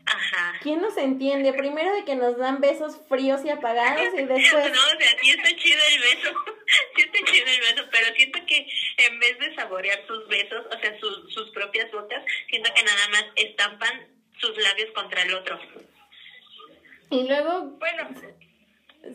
Ajá. 0.06 0.58
¿Quién 0.62 0.82
nos 0.82 0.96
entiende? 0.96 1.52
Primero 1.52 1.94
de 1.94 2.04
que 2.04 2.14
nos 2.14 2.36
dan 2.36 2.60
besos 2.60 3.00
fríos 3.08 3.44
y 3.44 3.50
apagados 3.50 4.12
y 4.14 4.24
después... 4.24 4.52
No, 4.52 4.60
o 4.60 5.00
sea, 5.00 5.18
sí 5.22 5.30
está 5.30 5.56
chido 5.56 5.80
el 5.92 6.00
beso, 6.00 6.34
sí 6.96 7.02
está 7.02 7.32
chido 7.32 7.46
el 7.46 7.60
beso, 7.60 7.88
pero 7.90 8.14
siento 8.14 8.38
que 8.46 8.66
en 8.98 9.18
vez 9.18 9.38
de 9.38 9.54
saborear 9.54 10.06
sus 10.06 10.28
besos, 10.28 10.66
o 10.66 10.78
sea, 10.78 10.98
sus 10.98 11.32
sus 11.32 11.50
propias 11.50 11.90
bocas, 11.90 12.22
siento 12.48 12.70
que 12.74 12.82
nada 12.82 13.08
más 13.12 13.24
estampan 13.36 14.08
sus 14.38 14.56
labios 14.58 14.90
contra 14.92 15.22
el 15.22 15.34
otro. 15.34 15.58
Y 17.10 17.26
luego 17.28 17.62
Bueno, 17.78 18.10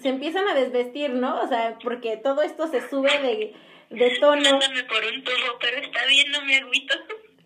se 0.02 0.10
empiezan 0.10 0.48
a 0.48 0.54
desvestir, 0.54 1.12
¿no? 1.12 1.42
O 1.42 1.48
sea, 1.48 1.78
porque 1.84 2.18
todo 2.18 2.42
esto 2.42 2.68
se 2.68 2.88
sube 2.90 3.12
de, 3.20 3.56
de 3.90 4.20
tono. 4.20 4.42
Mándame 4.42 4.84
por 4.86 5.04
un 5.04 5.24
tubo, 5.24 5.60
pero 5.60 5.78
está 5.78 6.06
bien, 6.06 6.32
no 6.32 6.42
me 6.44 6.58
agüito. 6.58 6.96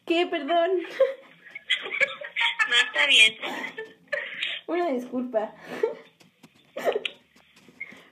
¿Qué? 0.05 0.27
Perdón. 0.27 0.71
No, 2.69 2.75
está 2.75 3.07
bien. 3.07 3.35
Una 4.67 4.89
disculpa. 4.89 5.53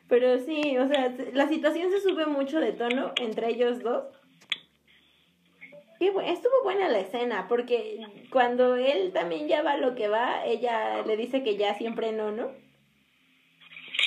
Pero 0.07 0.39
sí, 0.39 0.77
o 0.77 0.87
sea, 0.87 1.13
la 1.33 1.47
situación 1.47 1.89
se 1.89 2.01
sube 2.01 2.25
mucho 2.25 2.59
de 2.59 2.73
tono 2.73 3.13
entre 3.21 3.49
ellos 3.49 3.81
dos. 3.81 4.05
Y 5.99 6.07
estuvo 6.07 6.63
buena 6.63 6.89
la 6.89 6.99
escena, 6.99 7.47
porque 7.47 7.99
cuando 8.31 8.75
él 8.75 9.13
también 9.13 9.47
ya 9.47 9.61
va 9.61 9.77
lo 9.77 9.93
que 9.93 10.07
va, 10.07 10.43
ella 10.45 11.03
le 11.03 11.15
dice 11.15 11.43
que 11.43 11.57
ya 11.57 11.75
siempre 11.75 12.11
no, 12.11 12.31
¿no? 12.31 12.51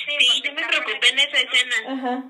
Sí, 0.05 0.41
yo 0.43 0.53
me 0.53 0.63
preocupé 0.67 1.09
en 1.09 1.19
esa 1.19 1.37
escena. 1.39 1.75
Ajá. 1.87 2.23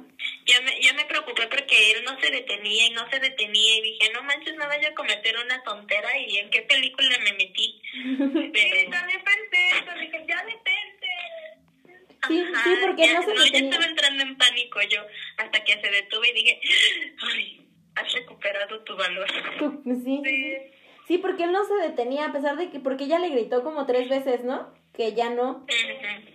Ya 0.46 0.62
me, 0.62 0.80
ya 0.82 0.94
me 0.94 1.06
preocupé 1.06 1.48
porque 1.48 1.92
él 1.92 2.04
no 2.06 2.20
se 2.20 2.32
detenía 2.32 2.88
y 2.88 2.92
no 2.92 3.10
se 3.10 3.20
detenía 3.20 3.78
y 3.78 3.82
dije, 3.82 4.12
no 4.14 4.24
manches, 4.24 4.56
no 4.56 4.66
vaya 4.68 4.90
a 4.90 4.94
cometer 4.96 5.36
una 5.38 5.62
tontera 5.64 6.18
y 6.18 6.38
en 6.38 6.50
qué 6.50 6.62
película 6.62 7.18
me 7.20 7.34
metí. 7.34 7.82
sí, 7.94 8.52
Pero, 8.54 8.92
también 8.92 9.22
pensé 9.24 9.70
eso, 9.72 10.00
dije, 10.00 10.26
ya 10.28 10.44
detente. 10.46 11.08
Sí, 12.28 12.40
Ajá, 12.40 12.64
sí, 12.64 12.76
porque 12.82 13.06
ya- 13.06 13.14
no 13.14 13.22
se 13.24 13.36
yo 13.36 13.44
detenía. 13.44 13.70
estaba 13.70 13.86
entrando 13.86 14.24
en 14.24 14.38
pánico 14.38 14.80
yo 14.90 15.02
hasta 15.38 15.64
que 15.64 15.74
se 15.80 15.90
detuve 15.92 16.30
y 16.30 16.34
dije, 16.34 16.62
ay, 17.34 17.68
has 17.96 18.14
recuperado 18.14 18.80
tu 18.84 18.96
valor. 18.96 19.28
Tú- 19.60 19.82
Sí, 19.84 19.92
sí, 20.04 20.22
sí. 20.24 20.24
Sí. 20.24 20.58
Sí, 21.08 21.18
porque 21.20 21.44
él 21.44 21.52
no 21.52 21.64
se 21.66 21.76
detenía 21.76 22.26
a 22.26 22.32
pesar 22.34 22.56
de 22.58 22.72
que, 22.72 22.80
porque 22.80 23.04
ella 23.04 23.20
le 23.20 23.30
gritó 23.30 23.64
como 23.64 23.86
tres 23.86 24.10
veces, 24.10 24.44
¿no? 24.44 24.74
Que 24.96 25.14
ya 25.14 25.30
no. 25.30 25.66
Ujú. 25.70 26.35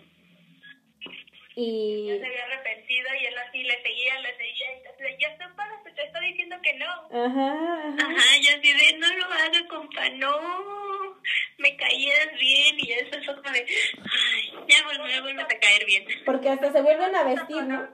Y... 1.56 2.06
Ya 2.06 2.18
se 2.20 2.26
había 2.26 2.44
arrepentido 2.44 3.08
y 3.20 3.26
él 3.26 3.38
así 3.38 3.62
le 3.62 3.82
seguía, 3.82 4.20
le 4.20 4.36
seguía 4.36 4.66
de, 4.98 5.18
ya 5.18 5.28
está 5.28 5.52
para, 5.56 5.82
te 5.82 6.02
está 6.04 6.20
diciendo 6.20 6.56
que 6.62 6.74
no. 6.74 6.86
Ajá, 6.86 7.88
ajá. 7.88 8.06
Ajá, 8.06 8.36
yo 8.40 8.50
así 8.56 8.72
de, 8.72 8.98
no 8.98 9.12
lo 9.16 9.24
haga, 9.26 9.68
compa, 9.68 10.08
no, 10.10 11.20
me 11.58 11.76
caías 11.76 12.30
bien 12.38 12.76
y 12.78 12.92
eso 12.92 13.22
fue 13.24 13.34
como 13.36 13.50
de, 13.50 13.66
ay, 13.66 14.52
ya 14.68 14.76
vol- 14.88 15.02
me 15.06 15.20
vuelves 15.22 15.44
a 15.44 15.58
caer 15.58 15.84
bien. 15.86 16.06
Porque 16.24 16.48
hasta 16.50 16.72
se 16.72 16.82
vuelven 16.82 17.14
a 17.14 17.24
vestir, 17.24 17.62
¿no? 17.64 17.88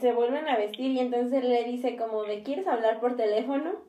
Se 0.00 0.12
vuelven 0.12 0.46
a 0.46 0.56
vestir 0.56 0.90
y 0.92 1.00
entonces 1.00 1.42
le 1.42 1.64
dice 1.64 1.96
como 1.96 2.24
de, 2.24 2.42
¿quieres 2.42 2.66
hablar 2.66 3.00
por 3.00 3.16
teléfono? 3.16 3.84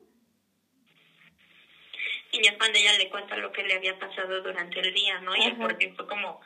Y 2.32 2.42
ya 2.42 2.56
cuando 2.58 2.78
ella 2.78 2.96
le 2.96 3.10
cuenta 3.10 3.36
lo 3.36 3.52
que 3.52 3.64
le 3.64 3.74
había 3.74 3.98
pasado 3.98 4.40
durante 4.40 4.78
el 4.80 4.94
día, 4.94 5.20
¿no? 5.20 5.36
Y 5.36 5.42
el 5.42 5.52
Ajá. 5.52 5.62
por 5.62 5.78
qué 5.78 5.92
fue 5.94 6.06
como 6.06 6.40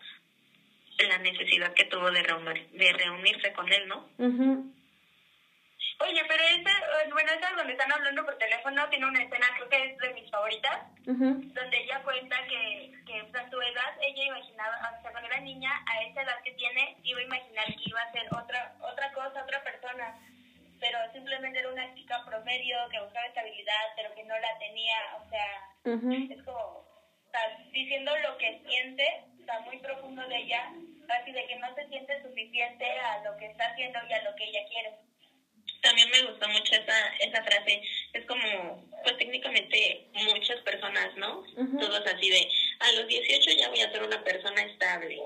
la 0.98 1.18
necesidad 1.18 1.72
que 1.74 1.84
tuvo 1.84 2.10
de, 2.10 2.22
reunir, 2.22 2.68
de 2.70 2.92
reunirse 2.92 3.52
con 3.52 3.72
él, 3.72 3.86
¿no? 3.88 4.08
Ujú. 4.18 4.70
Oye, 6.00 6.24
pero 6.26 6.42
esa, 6.42 6.70
eh, 6.70 7.08
bueno, 7.10 7.32
esa 7.32 7.52
donde 7.52 7.72
están 7.72 7.92
hablando 7.92 8.24
por 8.24 8.36
teléfono 8.36 8.88
tiene 8.90 9.06
una 9.06 9.22
escena, 9.22 9.46
creo 9.54 9.68
que 9.68 9.84
es 9.84 9.98
de 9.98 10.12
mis 10.14 10.30
favoritas, 10.30 10.80
Ujú. 11.06 11.40
donde 11.54 11.78
ella 11.78 12.02
cuenta 12.02 12.36
que, 12.48 12.92
que 13.06 13.24
pues, 13.30 13.34
a 13.44 13.50
su 13.50 13.60
edad 13.60 13.94
ella 14.02 14.24
imaginaba, 14.24 14.76
o 14.98 15.02
sea, 15.02 15.10
cuando 15.12 15.28
era 15.28 15.40
niña, 15.40 15.70
a 15.86 16.02
esa 16.02 16.22
edad 16.22 16.42
que 16.42 16.52
tiene, 16.52 16.96
iba 17.04 17.20
a 17.20 17.24
imaginar 17.24 17.66
que 17.66 17.82
iba 17.84 18.00
a 18.00 18.12
ser 18.12 18.26
otra, 18.34 18.74
otra 18.80 19.12
cosa, 19.12 19.42
otra 19.42 19.62
persona, 19.62 20.18
pero 20.80 20.98
simplemente 21.12 21.60
era 21.60 21.70
una 21.70 21.94
chica 21.94 22.22
promedio 22.26 22.76
que 22.90 23.00
buscaba 23.00 23.26
estabilidad, 23.26 23.92
pero 23.96 24.14
que 24.14 24.24
no 24.24 24.36
la 24.38 24.58
tenía, 24.58 24.96
o 25.24 25.28
sea, 25.30 25.94
Ujú. 25.94 26.12
es 26.32 26.42
como, 26.42 26.58
o 26.58 27.30
sea, 27.30 27.56
diciendo 27.70 28.12
lo 28.18 28.36
que 28.36 28.60
siente, 28.66 29.06
está 29.44 29.60
muy 29.60 29.76
profundo 29.78 30.26
de 30.26 30.38
ella, 30.38 30.72
así 31.08 31.30
de 31.30 31.46
que 31.46 31.56
no 31.56 31.74
se 31.74 31.86
siente 31.88 32.20
suficiente 32.22 32.84
a 32.84 33.18
lo 33.18 33.36
que 33.36 33.46
está 33.46 33.66
haciendo 33.66 33.98
y 34.08 34.12
a 34.12 34.22
lo 34.22 34.34
que 34.36 34.44
ella 34.44 34.64
quiere. 34.68 34.90
También 35.82 36.08
me 36.08 36.22
gustó 36.22 36.48
mucho 36.48 36.74
esa, 36.74 37.08
esa 37.20 37.42
frase. 37.42 37.82
Es 38.14 38.24
como, 38.24 38.88
pues 39.02 39.18
técnicamente 39.18 40.00
muchas 40.14 40.58
personas, 40.62 41.14
¿no? 41.16 41.40
Ujú. 41.56 41.78
Todos 41.78 42.06
así 42.06 42.30
de, 42.30 42.48
a 42.78 42.90
los 42.92 43.06
18 43.06 43.50
ya 43.50 43.68
voy 43.68 43.80
a 43.80 43.90
ser 43.92 44.02
una 44.02 44.24
persona 44.24 44.62
estable. 44.62 45.18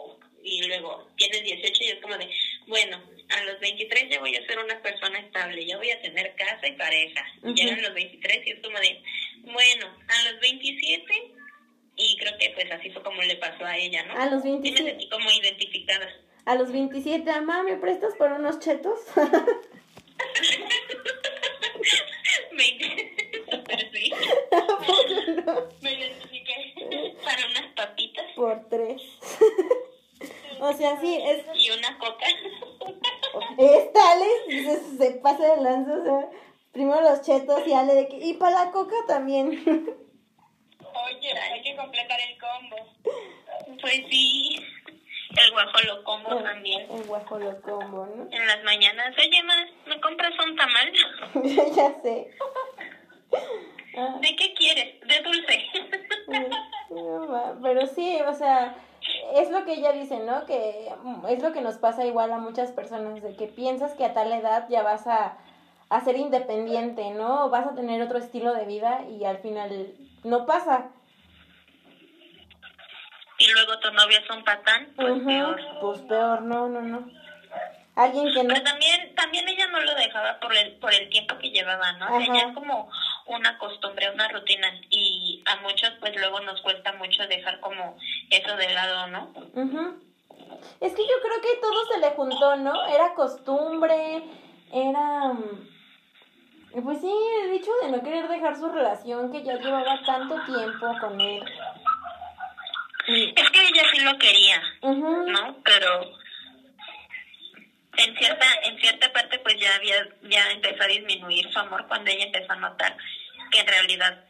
Y 0.42 0.62
luego 0.62 1.06
tienes 1.16 1.44
18 1.44 1.84
y 1.84 1.88
es 1.88 2.00
como 2.00 2.16
de, 2.16 2.28
bueno, 2.66 3.00
a 3.28 3.42
los 3.42 3.60
23 3.60 4.08
ya 4.10 4.18
voy 4.18 4.34
a 4.34 4.46
ser 4.46 4.58
una 4.58 4.80
persona 4.82 5.20
estable, 5.20 5.64
ya 5.64 5.76
voy 5.76 5.90
a 5.90 6.00
tener 6.00 6.34
casa 6.34 6.66
y 6.66 6.72
pareja. 6.72 7.24
Ujú. 7.38 7.50
Y 7.50 7.54
llegan 7.54 7.82
los 7.82 7.94
23 7.94 8.44
y 8.44 8.50
es 8.50 8.60
como 8.60 8.80
de, 8.80 9.00
bueno, 9.42 9.96
a 10.08 10.22
los 10.22 10.40
27, 10.40 11.37
y 11.98 12.16
creo 12.16 12.38
que 12.38 12.50
pues 12.54 12.70
así 12.72 12.90
fue 12.90 13.02
como 13.02 13.20
le 13.22 13.36
pasó 13.36 13.64
a 13.64 13.76
ella, 13.76 14.04
¿no? 14.04 14.14
A 14.14 14.26
los 14.26 14.42
Sí 14.42 14.50
me 14.50 14.58
27, 14.60 14.90
sentí 14.90 15.08
como 15.08 15.30
identificada. 15.30 16.08
a 16.44 16.54
los 16.54 16.72
27, 16.72 17.30
mamá, 17.30 17.62
¿me 17.64 17.76
prestas 17.76 18.14
por 18.16 18.32
unos 18.32 18.58
chetos? 18.60 19.00
Me, 25.82 25.92
identifiqué. 25.92 27.16
para 27.24 27.46
unas 27.50 27.72
papitas 27.76 28.26
por 28.34 28.68
tres. 28.68 29.02
o 30.60 30.72
sea, 30.72 31.00
sí, 31.00 31.18
es... 31.22 31.44
y 31.54 31.70
una 31.70 31.98
coca. 31.98 32.26
Esta 33.58 34.12
Ale 34.12 34.26
se, 34.48 34.98
se 34.98 35.10
pasa 35.20 35.56
de 35.56 35.62
lanza, 35.62 35.94
o 35.94 36.04
sea, 36.04 36.30
primero 36.72 37.00
los 37.02 37.22
chetos 37.22 37.66
y 37.66 37.72
Ale 37.72 37.94
de 37.94 38.08
que... 38.08 38.16
Y 38.16 38.34
para 38.34 38.64
la 38.64 38.70
coca 38.70 38.96
también. 39.06 39.64
Oye, 41.08 41.32
hay 41.38 41.62
que 41.62 41.76
completar 41.76 42.18
el 42.20 42.38
combo. 42.38 42.76
Pues 43.80 44.00
sí, 44.10 44.56
el 45.36 45.50
guajolo 45.50 46.02
combo 46.04 46.36
también. 46.42 46.90
El 46.90 47.04
guajolo 47.04 47.60
combo, 47.62 48.06
¿no? 48.06 48.28
En 48.30 48.46
las 48.46 48.62
mañanas, 48.62 49.14
oye, 49.18 49.42
ma, 49.42 49.54
¿me 49.86 50.00
compras 50.00 50.32
un 50.44 50.56
tamal? 50.56 50.92
ya 51.76 52.00
sé. 52.02 52.28
Ah, 54.00 54.16
¿De 54.20 54.36
qué 54.36 54.54
quieres? 54.54 55.00
De 55.00 55.18
dulce. 55.20 55.64
no 56.90 57.26
ma- 57.26 57.58
Pero 57.60 57.86
sí, 57.88 58.20
o 58.20 58.32
sea, 58.32 58.72
es 59.34 59.50
lo 59.50 59.64
que 59.64 59.72
ella 59.72 59.90
dice, 59.92 60.20
¿no? 60.20 60.46
Que 60.46 60.88
mm, 61.02 61.26
es 61.26 61.42
lo 61.42 61.50
que 61.52 61.60
nos 61.62 61.78
pasa 61.78 62.06
igual 62.06 62.32
a 62.32 62.38
muchas 62.38 62.70
personas, 62.70 63.20
de 63.22 63.34
que 63.34 63.48
piensas 63.48 63.94
que 63.94 64.04
a 64.04 64.12
tal 64.12 64.32
edad 64.32 64.66
ya 64.68 64.82
vas 64.84 65.06
a, 65.08 65.36
a 65.88 66.00
ser 66.04 66.16
independiente, 66.16 67.10
¿no? 67.10 67.46
O 67.46 67.50
vas 67.50 67.66
a 67.66 67.74
tener 67.74 68.00
otro 68.00 68.18
estilo 68.18 68.52
de 68.54 68.66
vida 68.66 69.02
y 69.08 69.24
al 69.24 69.38
final 69.38 69.92
no 70.22 70.46
pasa. 70.46 70.86
Y 73.38 73.50
luego 73.52 73.78
tu 73.78 73.90
novio 73.92 74.18
es 74.18 74.30
un 74.30 74.42
patán, 74.44 74.92
pues 74.96 75.22
peor. 75.24 75.60
Pues 75.80 76.00
peor, 76.02 76.42
no, 76.42 76.68
no, 76.68 76.80
no. 76.82 77.08
Alguien 77.94 78.32
que 78.32 78.42
no... 78.44 78.54
Pero 78.54 78.62
también, 78.64 79.14
también 79.16 79.48
ella 79.48 79.66
no 79.68 79.80
lo 79.80 79.94
dejaba 79.94 80.38
por 80.38 80.54
el, 80.56 80.76
por 80.76 80.92
el 80.94 81.08
tiempo 81.08 81.36
que 81.38 81.50
llevaba, 81.50 81.92
¿no? 81.92 82.06
O 82.16 82.20
sea, 82.20 82.34
ya 82.34 82.48
es 82.48 82.54
como 82.54 82.88
una 83.26 83.58
costumbre, 83.58 84.10
una 84.10 84.28
rutina. 84.28 84.68
Y 84.90 85.42
a 85.46 85.56
muchos, 85.56 85.90
pues 86.00 86.14
luego 86.16 86.40
nos 86.40 86.60
cuesta 86.62 86.92
mucho 86.92 87.26
dejar 87.26 87.58
como 87.60 87.96
eso 88.30 88.56
de 88.56 88.72
lado, 88.72 89.06
¿no? 89.08 89.32
Ujú. 89.54 89.98
Es 90.80 90.92
que 90.94 91.02
yo 91.02 91.14
creo 91.22 91.40
que 91.42 91.60
todo 91.60 91.86
se 91.92 91.98
le 92.00 92.10
juntó, 92.10 92.56
¿no? 92.56 92.86
Era 92.86 93.14
costumbre, 93.14 94.22
era... 94.72 95.32
mm, 95.32 96.82
Pues 96.84 97.00
sí, 97.00 97.12
el 97.44 97.52
hecho 97.52 97.70
de 97.82 97.90
no 97.90 98.02
querer 98.02 98.28
dejar 98.28 98.56
su 98.56 98.68
relación 98.68 99.32
que 99.32 99.42
ya 99.42 99.54
llevaba 99.54 100.00
tanto 100.06 100.36
tiempo 100.44 100.86
con 101.00 101.20
él. 101.20 101.42
Es 103.08 103.50
que 103.50 103.60
ella 103.68 103.82
sí 103.92 104.00
lo 104.00 104.18
quería. 104.18 104.62
¿no? 104.82 105.62
Pero 105.64 106.18
en 107.96 108.16
cierta 108.16 108.46
en 108.62 108.78
cierta 108.78 109.12
parte 109.12 109.38
pues 109.40 109.58
ya 109.58 109.74
había 109.74 110.08
ya 110.22 110.50
empezó 110.52 110.84
a 110.84 110.88
disminuir 110.88 111.50
su 111.52 111.58
amor 111.58 111.86
cuando 111.88 112.10
ella 112.10 112.26
empezó 112.26 112.52
a 112.52 112.56
notar 112.56 112.96
que 113.50 113.60
en 113.60 113.66
realidad 113.66 114.24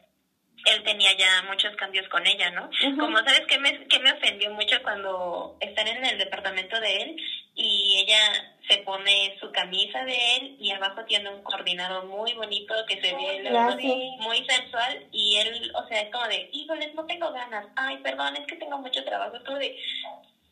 él 0.64 0.82
tenía 0.82 1.16
ya 1.16 1.42
muchos 1.42 1.74
cambios 1.76 2.08
con 2.08 2.26
ella, 2.26 2.50
¿no? 2.50 2.68
Como 2.98 3.18
sabes 3.18 3.42
que 3.46 3.58
me, 3.58 3.86
que 3.86 4.00
me 4.00 4.12
ofendió 4.12 4.50
mucho 4.50 4.82
cuando 4.82 5.56
están 5.60 5.86
en 5.88 6.04
el 6.04 6.18
departamento 6.18 6.80
de 6.80 6.96
él 6.96 7.16
y 7.54 8.04
ella 8.04 8.54
se 8.68 8.78
pone 8.78 9.36
su 9.40 9.50
camisa 9.50 10.04
de 10.04 10.36
él 10.36 10.56
y 10.60 10.70
abajo 10.70 11.02
tiene 11.04 11.30
un 11.30 11.42
coordinado 11.42 12.02
muy 12.02 12.34
bonito 12.34 12.74
que 12.86 13.00
se 13.00 13.14
ve 13.14 14.16
muy 14.20 14.44
sensual 14.44 15.06
y 15.10 15.36
él, 15.36 15.72
o 15.74 15.86
sea, 15.86 16.02
es 16.02 16.12
como 16.12 16.26
de, 16.28 16.48
híjoles, 16.52 16.94
no 16.94 17.06
tengo 17.06 17.32
ganas, 17.32 17.66
ay, 17.76 17.98
perdón, 17.98 18.36
es 18.36 18.46
que 18.46 18.56
tengo 18.56 18.78
mucho 18.78 19.02
trabajo, 19.04 19.36
es 19.36 19.42
como 19.44 19.58
de, 19.58 19.74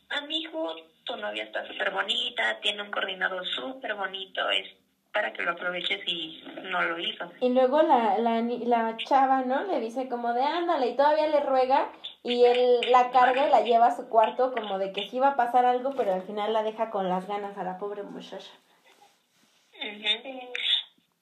amigo, 0.09 0.75
tu 1.03 1.15
novia 1.15 1.43
está 1.43 1.65
súper 1.67 1.91
bonita, 1.91 2.59
tiene 2.61 2.81
un 2.81 2.91
coordinado 2.91 3.43
súper 3.45 3.93
bonito, 3.93 4.49
es 4.49 4.67
para 5.13 5.31
que 5.31 5.43
lo 5.43 5.51
aproveches 5.51 6.01
y 6.07 6.43
no 6.63 6.83
lo 6.83 6.99
hizo. 6.99 7.31
Y 7.41 7.49
luego 7.49 7.81
la, 7.81 8.17
la, 8.19 8.41
la 8.41 8.97
chava, 8.97 9.41
¿no? 9.41 9.63
Le 9.63 9.79
dice 9.79 10.07
como 10.09 10.33
de 10.33 10.43
ándale 10.43 10.89
y 10.89 10.95
todavía 10.95 11.27
le 11.27 11.39
ruega 11.39 11.91
y 12.27 12.43
él 12.43 12.81
la 12.91 13.09
carga 13.11 13.47
y 13.47 13.51
la 13.51 13.61
lleva 13.61 13.87
a 13.87 13.95
su 13.95 14.09
cuarto 14.09 14.51
como 14.51 14.77
de 14.79 14.91
que 14.91 15.07
sí 15.09 15.15
iba 15.15 15.29
a 15.29 15.35
pasar 15.37 15.65
algo, 15.65 15.93
pero 15.95 16.13
al 16.13 16.23
final 16.23 16.51
la 16.51 16.61
deja 16.61 16.89
con 16.89 17.07
las 17.07 17.25
ganas 17.25 17.57
a 17.57 17.63
la 17.63 17.77
pobre 17.77 18.03
muchacha. 18.03 18.51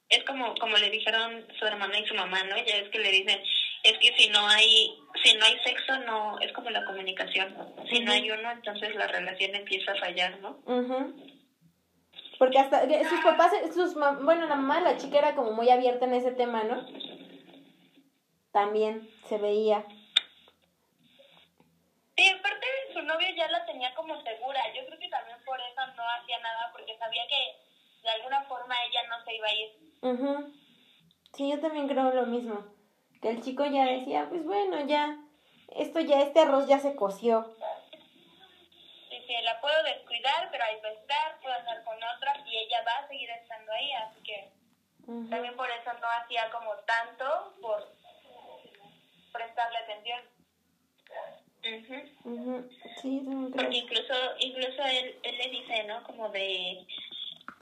Es 0.10 0.24
como, 0.24 0.56
como 0.56 0.78
le 0.78 0.89
dijeron 0.89 1.45
su 1.60 1.66
hermana 1.66 1.99
y 1.99 2.08
su 2.08 2.16
mamá, 2.16 2.43
¿no? 2.45 2.56
Ya 2.58 2.78
es 2.78 2.89
que 2.89 2.97
le 2.97 3.12
dicen, 3.12 3.39
es 3.84 3.93
que 3.99 4.16
si 4.18 4.30
no 4.30 4.47
hay, 4.47 4.97
si 5.24 5.38
no 5.38 5.45
hay 5.45 5.60
sexo, 5.60 5.95
no, 6.08 6.39
es 6.39 6.51
como 6.53 6.72
la 6.72 6.84
comunicación. 6.86 7.56
Si 7.88 7.99
no 7.99 8.12
hay 8.12 8.32
uno, 8.32 8.51
entonces 8.51 8.95
la 8.95 9.06
relación 9.06 9.53
empieza 9.53 9.91
a 9.91 9.99
fallar, 9.99 10.39
¿no? 10.39 10.58
Porque 12.39 12.58
hasta 12.58 12.82
sus 13.08 13.20
papás, 13.22 13.51
sus 13.76 13.93
bueno, 13.93 14.47
la 14.47 14.56
mamá 14.56 14.80
de 14.80 14.86
la 14.86 14.97
chica 14.97 15.20
era 15.20 15.36
como 15.36 15.51
muy 15.51 15.70
abierta 15.70 16.06
en 16.06 16.16
ese 16.16 16.32
tema, 16.32 16.64
¿no? 16.64 16.84
También 18.51 19.08
se 19.28 19.38
veía. 19.38 19.86
Sí, 22.16 22.30
aparte 22.30 22.66
su 22.93 23.01
novio 23.01 23.28
ya 23.36 23.47
la 23.49 23.66
tenía 23.66 23.93
como 23.93 24.22
segura. 24.22 24.61
Yo 24.74 24.86
creo 24.86 24.99
que 24.99 25.09
también 25.09 25.38
por 25.45 25.59
eso 25.59 25.86
no 25.95 26.03
hacía 26.09 26.39
nada, 26.39 26.70
porque 26.72 26.97
sabía 26.97 27.28
que 27.28 27.57
de 28.03 28.09
alguna 28.09 28.43
forma 28.43 28.76
ella 28.86 29.07
no 29.07 29.24
se 29.24 29.36
iba 29.36 29.47
a 29.47 29.53
ir. 29.53 29.70
Uh 30.01 30.53
Sí, 31.34 31.49
yo 31.49 31.59
también 31.59 31.89
creo 31.89 32.11
lo 32.11 32.26
mismo. 32.28 32.63
Que 33.22 33.30
el 33.32 33.43
chico 33.43 33.66
ya 33.66 33.86
decía, 33.86 34.28
pues 34.30 34.45
bueno, 34.45 34.86
ya, 34.88 35.18
esto 35.76 35.99
ya, 35.99 36.22
este 36.22 36.39
arroz 36.39 36.66
ya 36.68 36.80
se 36.80 36.95
coció 36.95 37.53
dice, 39.26 39.41
la 39.41 39.59
puedo 39.59 39.84
descuidar, 39.84 40.49
pero 40.51 40.63
ahí 40.63 40.80
va 40.82 40.89
a 40.89 40.93
estar, 40.93 41.39
puedo 41.41 41.55
andar 41.55 41.84
con 41.84 41.95
otra 41.95 42.43
y 42.45 42.57
ella 42.57 42.84
va 42.86 42.97
a 42.97 43.07
seguir 43.07 43.30
estando 43.30 43.72
ahí, 43.72 43.91
así 43.93 44.22
que 44.24 44.51
también 45.30 45.55
por 45.55 45.70
eso 45.70 45.93
no 46.01 46.07
hacía 46.09 46.49
como 46.51 46.74
tanto 46.78 47.53
por 47.61 47.91
prestarle 49.32 49.78
atención. 49.78 50.35
Sí, 53.01 53.22
Porque 53.51 53.78
incluso, 53.78 54.13
incluso 54.39 54.84
él, 54.84 55.16
él 55.24 55.38
le 55.38 55.49
dice, 55.49 55.84
¿no? 55.88 56.03
Como 56.03 56.30
de 56.30 56.86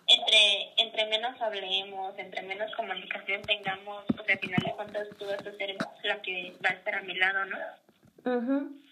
entre 0.07 0.73
entre 0.77 1.05
menos 1.05 1.41
hablemos, 1.41 2.17
entre 2.19 2.41
menos 2.41 2.75
comunicación 2.75 3.41
tengamos, 3.43 4.03
pues 4.15 4.29
al 4.29 4.39
final 4.39 4.63
de 4.63 4.71
cuentas 4.73 5.07
tú 5.17 5.25
vas 5.25 5.39
a 5.39 5.57
ser 5.57 5.75
la 6.03 6.21
que 6.21 6.53
va 6.63 6.71
a 6.71 6.73
estar 6.73 6.95
a 6.95 7.01
mi 7.01 7.15
lado, 7.15 7.45
¿no? 7.45 7.57
Uh 8.25 8.83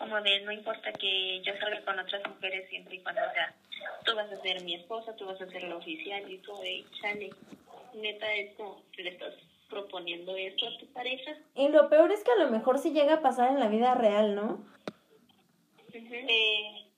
como 0.00 0.18
de 0.22 0.40
no 0.40 0.50
importa 0.50 0.92
que 0.94 1.42
yo 1.42 1.52
salga 1.58 1.84
con 1.84 1.98
otras 1.98 2.26
mujeres 2.26 2.66
siempre 2.70 2.96
y 2.96 3.00
cuando, 3.00 3.20
sea, 3.34 3.54
tú 4.02 4.16
vas 4.16 4.32
a 4.32 4.40
ser 4.40 4.62
mi 4.64 4.74
esposa, 4.74 5.14
tú 5.14 5.26
vas 5.26 5.38
a 5.38 5.46
ser 5.50 5.62
la 5.64 5.76
oficial 5.76 6.28
y 6.30 6.38
tú 6.38 6.56
de 6.56 6.82
chale, 6.98 7.30
neta, 7.92 8.32
esto, 8.32 8.82
le 8.96 9.10
estás 9.10 9.34
proponiendo 9.70 10.36
esto 10.36 10.66
a 10.66 10.78
tu 10.78 10.86
pareja. 10.92 11.32
Y 11.54 11.68
lo 11.68 11.88
peor 11.88 12.12
es 12.12 12.22
que 12.22 12.32
a 12.32 12.44
lo 12.44 12.50
mejor 12.50 12.78
sí 12.78 12.90
llega 12.90 13.14
a 13.14 13.22
pasar 13.22 13.50
en 13.50 13.60
la 13.60 13.68
vida 13.68 13.94
real, 13.94 14.34
¿no? 14.34 14.58
Eh, 15.92 16.90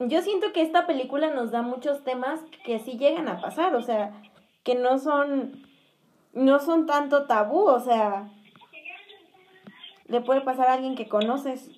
yo 0.00 0.22
siento 0.22 0.52
que 0.52 0.62
esta 0.62 0.86
película 0.86 1.30
nos 1.30 1.50
da 1.50 1.62
muchos 1.62 2.02
temas 2.02 2.40
que 2.64 2.78
sí 2.78 2.98
llegan 2.98 3.28
a 3.28 3.40
pasar, 3.40 3.74
o 3.74 3.82
sea, 3.82 4.22
que 4.64 4.74
no 4.74 4.98
son, 4.98 5.66
no 6.32 6.58
son 6.58 6.86
tanto 6.86 7.26
tabú, 7.26 7.64
o 7.68 7.80
sea, 7.80 8.30
le 10.06 10.20
puede 10.20 10.40
pasar 10.40 10.68
a 10.68 10.74
alguien 10.74 10.96
que 10.96 11.08
conoces. 11.08 11.70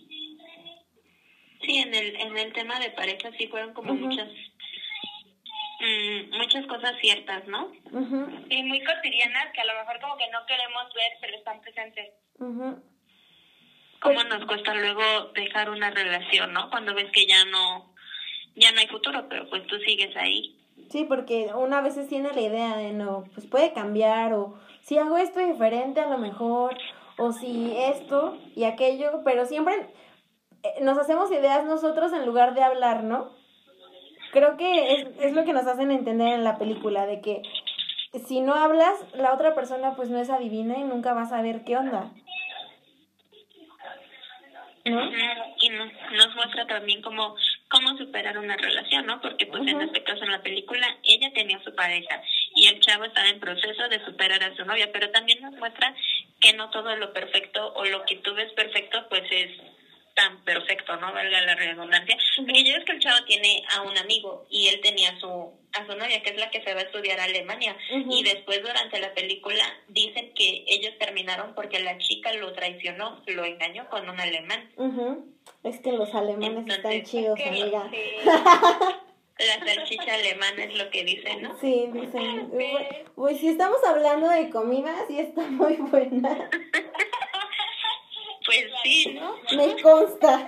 Sí, 1.63 1.77
en 1.77 1.95
el, 1.95 2.17
en 2.17 2.39
el 2.39 2.53
tema 2.53 2.81
de 2.81 2.91
pareja 2.91 3.31
sí 3.37 3.47
fueron 3.49 3.75
como 3.75 3.95
muchas 3.95 4.29
mm, 5.81 6.37
muchas 6.37 6.67
cosas 6.67 6.95
ciertas, 7.01 7.47
¿no? 7.49 7.73
Y 8.49 8.63
muy 8.63 8.85
cotidianas 8.85 9.53
que 9.53 9.61
a 9.61 9.65
lo 9.65 9.75
mejor 9.75 10.01
como 10.01 10.17
que 10.17 10.29
no 10.31 10.45
queremos 10.47 10.85
ver, 10.95 11.13
pero 11.21 11.37
están 11.37 11.61
presentes. 11.61 12.13
Cómo 12.39 14.15
pues 14.15 14.29
nos 14.29 14.47
cuesta 14.47 14.75
luego 14.75 15.33
dejar 15.35 15.71
una 15.71 15.91
relación, 15.91 16.53
¿no? 16.53 16.71
Cuando 16.71 16.95
ves 16.95 17.11
que 17.13 17.27
ya 17.27 17.45
no 17.45 17.95
ya 18.55 18.73
no 18.73 18.81
hay 18.81 18.89
futuro, 18.89 19.27
pero 19.29 19.49
pues 19.49 19.67
tú 19.67 19.77
sigues 19.79 20.15
ahí. 20.17 20.57
Sí, 20.91 21.05
porque 21.05 21.51
una 21.55 21.81
vez 21.81 21.97
tiene 22.09 22.33
la 22.33 22.41
idea 22.41 22.77
de 22.77 22.93
no, 22.93 23.25
pues 23.35 23.47
puede 23.47 23.73
cambiar 23.73 24.33
o 24.33 24.59
si 24.81 24.99
hago 24.99 25.19
esto 25.19 25.41
diferente 25.41 26.01
a 26.01 26.09
lo 26.09 26.19
mejor 26.19 26.77
o 27.17 27.33
si 27.33 27.73
esto 27.77 28.39
y 28.57 28.65
aquello, 28.65 29.23
pero 29.25 29.45
siempre 29.47 29.75
eh, 30.63 30.81
nos 30.83 30.99
hacemos 30.99 31.31
ideas 31.31 31.65
nosotros 31.65 32.13
en 32.13 32.27
lugar 32.27 32.55
de 32.55 32.63
hablar, 32.63 33.05
¿no? 33.05 33.31
Creo 34.33 34.57
que 34.57 34.95
es, 34.95 35.09
es 35.21 35.33
lo 35.33 35.45
que 35.45 35.53
nos 35.53 35.67
hacen 35.67 35.91
entender 35.91 36.29
en 36.29 36.45
la 36.45 36.59
película, 36.59 37.07
de 37.07 37.21
que 37.21 37.43
si 38.27 38.41
no 38.41 38.55
hablas, 38.55 38.95
la 39.15 39.33
otra 39.33 39.55
persona 39.55 39.95
pues 39.95 40.09
no 40.09 40.19
es 40.19 40.31
adivina 40.31 40.79
y 40.79 40.85
nunca 40.85 41.15
va 41.15 41.23
a 41.23 41.29
saber 41.29 41.65
qué 41.65 41.77
onda. 41.77 42.11
¿No? 44.85 45.11
Y 45.61 45.69
nos, 45.69 45.93
nos 46.13 46.35
muestra 46.35 46.67
también 46.67 47.03
cómo, 47.03 47.37
cómo 47.69 47.97
superar 47.99 48.39
una 48.39 48.57
relación, 48.57 49.07
¿no? 49.07 49.21
Porque 49.21 49.47
pues 49.47 49.63
en 49.69 49.81
este 49.83 50.03
caso 50.03 50.25
en 50.25 50.33
la 50.33 50.43
película 50.43 50.87
ella 51.05 51.31
tenía 51.35 51.63
su 51.63 51.75
pareja 51.75 52.23
y 52.57 52.67
el 52.67 52.81
chavo 52.81 53.05
estaba 53.05 53.29
en 53.29 53.41
proceso 53.41 53.89
de 53.89 54.05
superar 54.05 54.43
a 54.43 54.57
su 54.57 54.65
novia, 54.65 54.91
pero 54.93 55.11
también 55.11 55.43
nos 55.43 55.55
muestra 55.55 55.95
que 56.41 56.55
no 56.55 56.71
todo 56.71 56.97
lo 56.97 57.13
perfecto 57.13 57.75
o 57.75 57.85
lo 57.85 58.05
que 58.07 58.17
tú 58.17 58.35
ves 58.35 58.53
perfecto 58.55 59.07
pues 59.11 59.23
es 59.31 59.51
tan 60.15 60.43
perfecto, 60.45 60.97
¿no? 60.97 61.13
Valga 61.13 61.41
la 61.43 61.55
redundancia. 61.55 62.17
Porque 62.37 62.65
yo 62.65 62.77
es 62.77 62.85
que 62.85 62.93
el 62.93 63.01
chavo 63.01 63.25
tiene 63.27 63.63
a 63.75 63.83
un 63.83 63.97
amigo 63.99 64.47
y 64.51 64.69
él 64.69 64.81
tenía 64.81 65.11
a 65.11 65.21
su, 65.21 65.53
a 65.73 65.87
su 65.87 65.97
novia, 65.97 66.23
que 66.23 66.31
es 66.31 66.37
la 66.37 66.51
que 66.51 66.63
se 66.63 66.75
va 66.75 66.81
a 66.81 66.85
estudiar 66.85 67.21
a 67.21 67.25
Alemania. 67.25 67.77
Y 67.91 68.23
después 68.23 68.63
durante 68.63 68.99
la 69.01 69.15
película 69.15 69.65
dicen 69.89 70.33
que 70.35 70.65
ellos 70.67 70.93
terminaron 70.99 71.55
porque 71.55 71.81
la 71.81 71.99
chica 71.99 72.33
lo 72.35 72.53
traicionó, 72.53 73.23
lo 73.27 73.45
engañó 73.45 73.89
con 73.89 74.09
un 74.09 74.21
alemán. 74.21 74.71
Es 75.63 75.81
que 75.81 75.93
los 75.93 76.15
alemanes 76.15 76.67
están 76.69 77.03
chidos, 77.03 77.39
amiga. 77.41 77.91
La 79.41 79.59
salchicha 79.65 80.15
alemana 80.15 80.65
es 80.65 80.77
lo 80.77 80.91
que 80.91 81.03
dicen, 81.03 81.41
¿no? 81.41 81.59
Sí, 81.59 81.89
dicen. 81.95 82.51
Uy, 83.17 83.39
si 83.39 83.49
estamos 83.49 83.79
hablando 83.89 84.29
de 84.29 84.51
comida, 84.51 84.95
sí 85.09 85.19
está 85.19 85.41
muy 85.43 85.77
buena. 85.77 86.51
Pues 88.51 88.65
sí, 88.83 89.15
¿no? 89.15 89.37
Me 89.57 89.81
consta. 89.81 90.45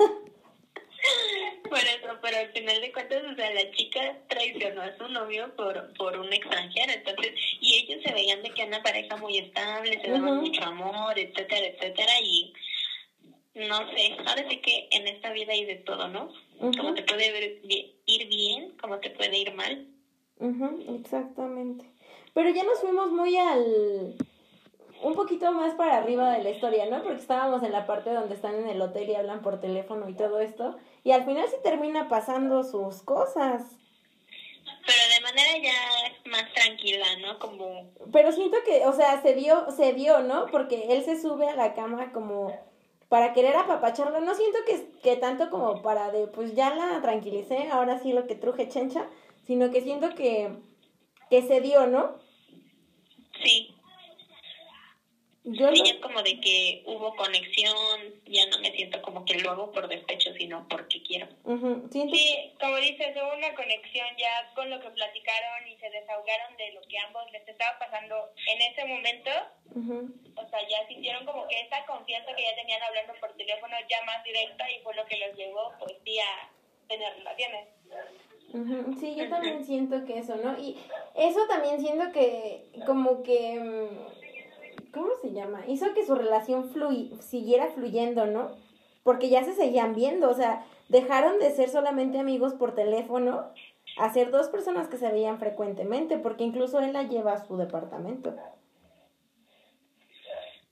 Por 1.69 1.79
eso, 1.79 2.19
pero 2.21 2.37
al 2.37 2.53
final 2.53 2.81
de 2.81 2.93
cuentas, 2.93 3.23
o 3.33 3.35
sea, 3.37 3.55
la 3.55 3.71
chica 3.71 4.19
traicionó 4.29 4.83
a 4.83 4.97
su 4.97 5.07
novio 5.07 5.55
por, 5.55 5.95
por 5.95 6.19
un 6.19 6.33
extranjero, 6.33 6.93
entonces, 6.93 7.33
y 7.61 7.75
ellos 7.77 8.03
se 8.05 8.13
veían 8.13 8.43
de 8.43 8.51
que 8.51 8.65
una 8.65 8.83
pareja 8.83 9.17
muy 9.19 9.39
estable, 9.39 10.01
se 10.01 10.11
daban 10.11 10.39
mucho 10.39 10.65
amor, 10.65 11.17
etcétera, 11.17 11.67
etcétera, 11.67 12.13
y 12.23 12.53
no 13.55 13.79
sé, 13.93 14.17
ahora 14.27 14.49
sí 14.49 14.57
que 14.59 14.89
en 14.91 15.07
esta 15.07 15.33
vida 15.33 15.53
hay 15.53 15.65
de 15.65 15.77
todo, 15.77 16.09
¿no? 16.09 16.33
Como 16.59 16.95
te 16.95 17.03
puede 17.05 17.61
ir 18.07 18.29
bien, 18.29 18.77
como 18.81 18.99
te 18.99 19.11
puede 19.11 19.39
ir 19.39 19.55
mal. 19.55 19.87
exactamente. 20.97 21.85
Pero 22.35 22.51
ya 22.51 22.65
nos 22.65 22.81
fuimos 22.81 23.13
muy 23.13 23.37
al 23.37 24.17
un 25.03 25.15
poquito 25.15 25.53
más 25.53 25.75
para 25.75 25.99
arriba 25.99 26.31
de 26.31 26.43
la 26.43 26.51
historia, 26.51 26.87
¿no? 26.87 27.03
Porque 27.03 27.21
estábamos 27.21 27.63
en 27.63 27.73
la 27.73 27.87
parte 27.87 28.11
donde 28.13 28.35
están 28.35 28.55
en 28.55 28.69
el 28.69 28.81
hotel 28.81 29.09
y 29.09 29.15
hablan 29.15 29.43
por 29.43 29.61
teléfono 29.61 30.09
y 30.09 30.15
todo 30.15 30.41
esto. 30.41 30.77
Y 31.05 31.13
al 31.13 31.25
final 31.25 31.47
sí 31.49 31.57
termina 31.63 32.09
pasando 32.09 32.63
sus 32.63 33.03
cosas. 33.03 33.63
Pero 34.65 35.15
de 35.15 35.21
manera 35.23 35.59
ya 35.63 36.31
más 36.31 36.53
tranquila, 36.53 37.07
¿no? 37.21 37.39
Como... 37.39 37.91
Pero 38.13 38.33
siento 38.33 38.59
que, 38.65 38.87
o 38.87 38.93
sea, 38.93 39.21
se 39.23 39.35
dio, 39.35 39.71
se 39.71 39.93
dio, 39.93 40.21
¿no? 40.21 40.47
Porque 40.47 40.87
él 40.91 41.05
se 41.05 41.21
sube 41.21 41.49
a 41.49 41.57
la 41.57 41.75
cama 41.75 42.13
como 42.13 42.53
para 43.09 43.33
querer 43.33 43.57
apapacharlo. 43.57 44.21
No 44.21 44.35
siento 44.35 44.59
que, 44.67 44.89
que 45.03 45.17
tanto 45.17 45.51
como 45.51 45.83
para 45.83 46.11
de, 46.11 46.29
pues 46.29 46.55
ya 46.55 46.75
la 46.75 47.01
tranquilicé, 47.03 47.69
ahora 47.71 47.99
sí 47.99 48.13
lo 48.13 48.27
que 48.27 48.37
truje 48.37 48.69
chencha, 48.69 49.07
sino 49.47 49.71
que 49.71 49.83
siento 49.83 50.15
que, 50.15 50.51
que 51.29 51.43
se 51.43 51.61
dio, 51.61 51.87
¿no? 51.87 52.17
Sí, 53.43 53.72
Yo 55.45 55.71
Sí, 55.73 55.79
lo- 55.79 55.85
es 55.85 55.95
como 55.97 56.23
de 56.23 56.39
que 56.41 56.83
hubo 56.85 57.15
conexión, 57.17 58.15
ya 58.27 58.47
no 58.47 58.59
me 58.59 58.71
siento 58.71 59.03
como 59.03 59.25
que 59.25 59.35
lo 59.35 59.51
hago 59.51 59.73
por 59.73 59.89
despecho, 59.89 60.33
sino 60.35 60.65
porque 60.69 61.03
quiero. 61.03 61.27
Ujú, 61.43 61.89
siento- 61.91 62.15
Sí, 62.15 62.53
como 62.61 62.77
dices, 62.77 63.13
hubo 63.17 63.33
una 63.33 63.53
conexión 63.55 64.07
ya 64.17 64.49
con 64.55 64.71
lo 64.71 64.79
que 64.79 64.91
platicaron 64.91 65.67
y 65.67 65.77
se 65.79 65.91
desahogaron 65.91 66.57
de 66.57 66.71
lo 66.71 66.81
que 66.83 66.97
ambos 66.99 67.25
les 67.33 67.47
estaba 67.49 67.77
pasando 67.79 68.29
en 68.47 68.63
ese 68.63 68.85
momento. 68.85 69.31
ujú. 69.75 70.13
O 70.37 70.49
sea, 70.49 70.61
ya 70.69 70.87
sintieron 70.87 71.25
como 71.25 71.47
que 71.49 71.61
esa 71.61 71.85
confianza 71.87 72.35
que 72.37 72.43
ya 72.45 72.55
tenían 72.55 72.83
hablando 72.83 73.13
por 73.21 73.33
teléfono 73.37 73.75
ya 73.89 74.03
más 74.05 74.23
directa 74.25 74.71
y 74.71 74.81
fue 74.83 74.95
lo 74.95 75.05
que 75.07 75.17
los 75.17 75.37
llevó, 75.37 75.73
pues 75.79 75.93
sí, 76.05 76.19
a 76.19 76.51
tener 76.89 77.13
relaciones. 77.17 77.69
Ujú, 78.53 79.01
Sí, 79.01 79.15
yo 79.17 79.29
también 79.29 79.65
siento 79.65 80.05
que 80.05 80.19
eso, 80.19 80.37
¿no? 80.37 80.59
Y 80.59 80.77
eso 81.15 81.47
también 81.49 81.81
siento 81.81 82.13
que 82.13 82.63
como 82.87 83.23
que, 83.23 83.59
mm, 83.59 84.22
¿cómo 84.93 85.09
se 85.21 85.33
llama? 85.33 85.65
Hizo 85.67 85.93
que 85.95 86.05
su 86.07 86.15
relación 86.15 86.71
flui 86.71 87.17
siguiera 87.21 87.69
fluyendo, 87.69 88.27
¿no? 88.27 88.51
Porque 89.03 89.29
ya 89.29 89.45
se 89.45 89.55
seguían 89.55 89.95
viendo, 89.95 90.31
o 90.31 90.35
sea, 90.35 90.65
dejaron 90.89 91.39
de 91.39 91.51
ser 91.51 91.69
solamente 91.69 92.19
amigos 92.19 92.55
por 92.55 92.75
teléfono 92.75 93.51
a 93.97 94.13
ser 94.13 94.31
dos 94.31 94.49
personas 94.49 94.89
que 94.89 94.97
se 94.97 95.11
veían 95.11 95.39
frecuentemente, 95.39 96.19
porque 96.19 96.45
incluso 96.45 96.81
él 96.81 96.93
la 96.93 97.03
lleva 97.05 97.33
a 97.33 97.47
su 97.47 97.57
departamento. 97.57 98.35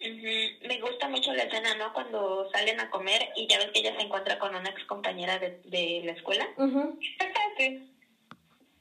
Ujú, 0.01 0.67
Me 0.67 0.81
gusta 0.81 1.09
mucho 1.09 1.33
la 1.35 1.43
escena, 1.43 1.75
¿no? 1.75 1.93
Cuando 1.93 2.49
salen 2.53 2.81
a 2.81 2.89
comer 2.89 3.29
y 3.37 3.47
ya 3.47 3.59
ves 3.59 3.71
que 3.73 3.81
ella 3.81 3.95
se 3.97 4.03
encuentra 4.03 4.39
con 4.39 4.55
una 4.55 4.71
ex 4.71 4.85
compañera 4.87 5.39
de, 5.39 5.61
de 5.65 6.03
la 6.05 6.13
escuela 6.13 6.49
Ujú, 6.57 6.99
sí. 7.59 7.87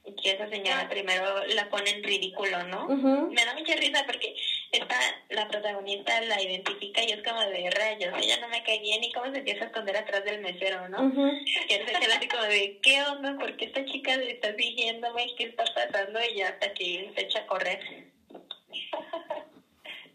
y 0.06 0.14
que 0.14 0.30
esa 0.32 0.48
señora 0.48 0.88
primero 0.88 1.44
la 1.54 1.68
pone 1.68 1.90
en 1.90 2.02
ridículo, 2.02 2.62
¿no? 2.68 2.86
ujú. 2.86 3.30
Me 3.32 3.44
da 3.44 3.52
mucha 3.54 3.74
risa 3.74 4.02
porque 4.06 4.34
esta, 4.72 4.96
la 5.30 5.48
protagonista 5.48 6.20
la 6.22 6.40
identifica 6.40 7.02
y 7.02 7.10
es 7.10 7.22
como 7.22 7.40
de 7.40 7.70
rayos, 7.70 8.14
ella 8.22 8.38
no 8.40 8.48
me 8.48 8.62
cae 8.62 8.80
bien 8.80 9.02
y 9.02 9.12
cómo 9.12 9.30
se 9.32 9.38
empieza 9.38 9.64
a 9.64 9.66
esconder 9.66 9.96
atrás 9.96 10.24
del 10.24 10.40
mesero, 10.40 10.88
¿no? 10.88 11.02
Ujú. 11.06 11.26
Y 11.68 11.72
él 11.72 11.86
se 11.86 11.92
queda 11.92 12.16
así 12.16 12.28
como 12.28 12.44
de, 12.44 12.78
¿qué 12.82 13.02
onda? 13.02 13.36
¿Por 13.36 13.56
qué 13.56 13.64
esta 13.66 13.84
chica 13.84 14.14
está 14.14 14.54
siguiéndome? 14.54 15.26
¿Qué 15.36 15.44
está 15.44 15.64
pasando? 15.74 16.20
Y 16.22 16.36
ya 16.36 16.48
hasta 16.50 16.72
que 16.74 17.10
se 17.14 17.20
echa 17.22 17.40
a 17.40 17.46
correr. 17.46 17.80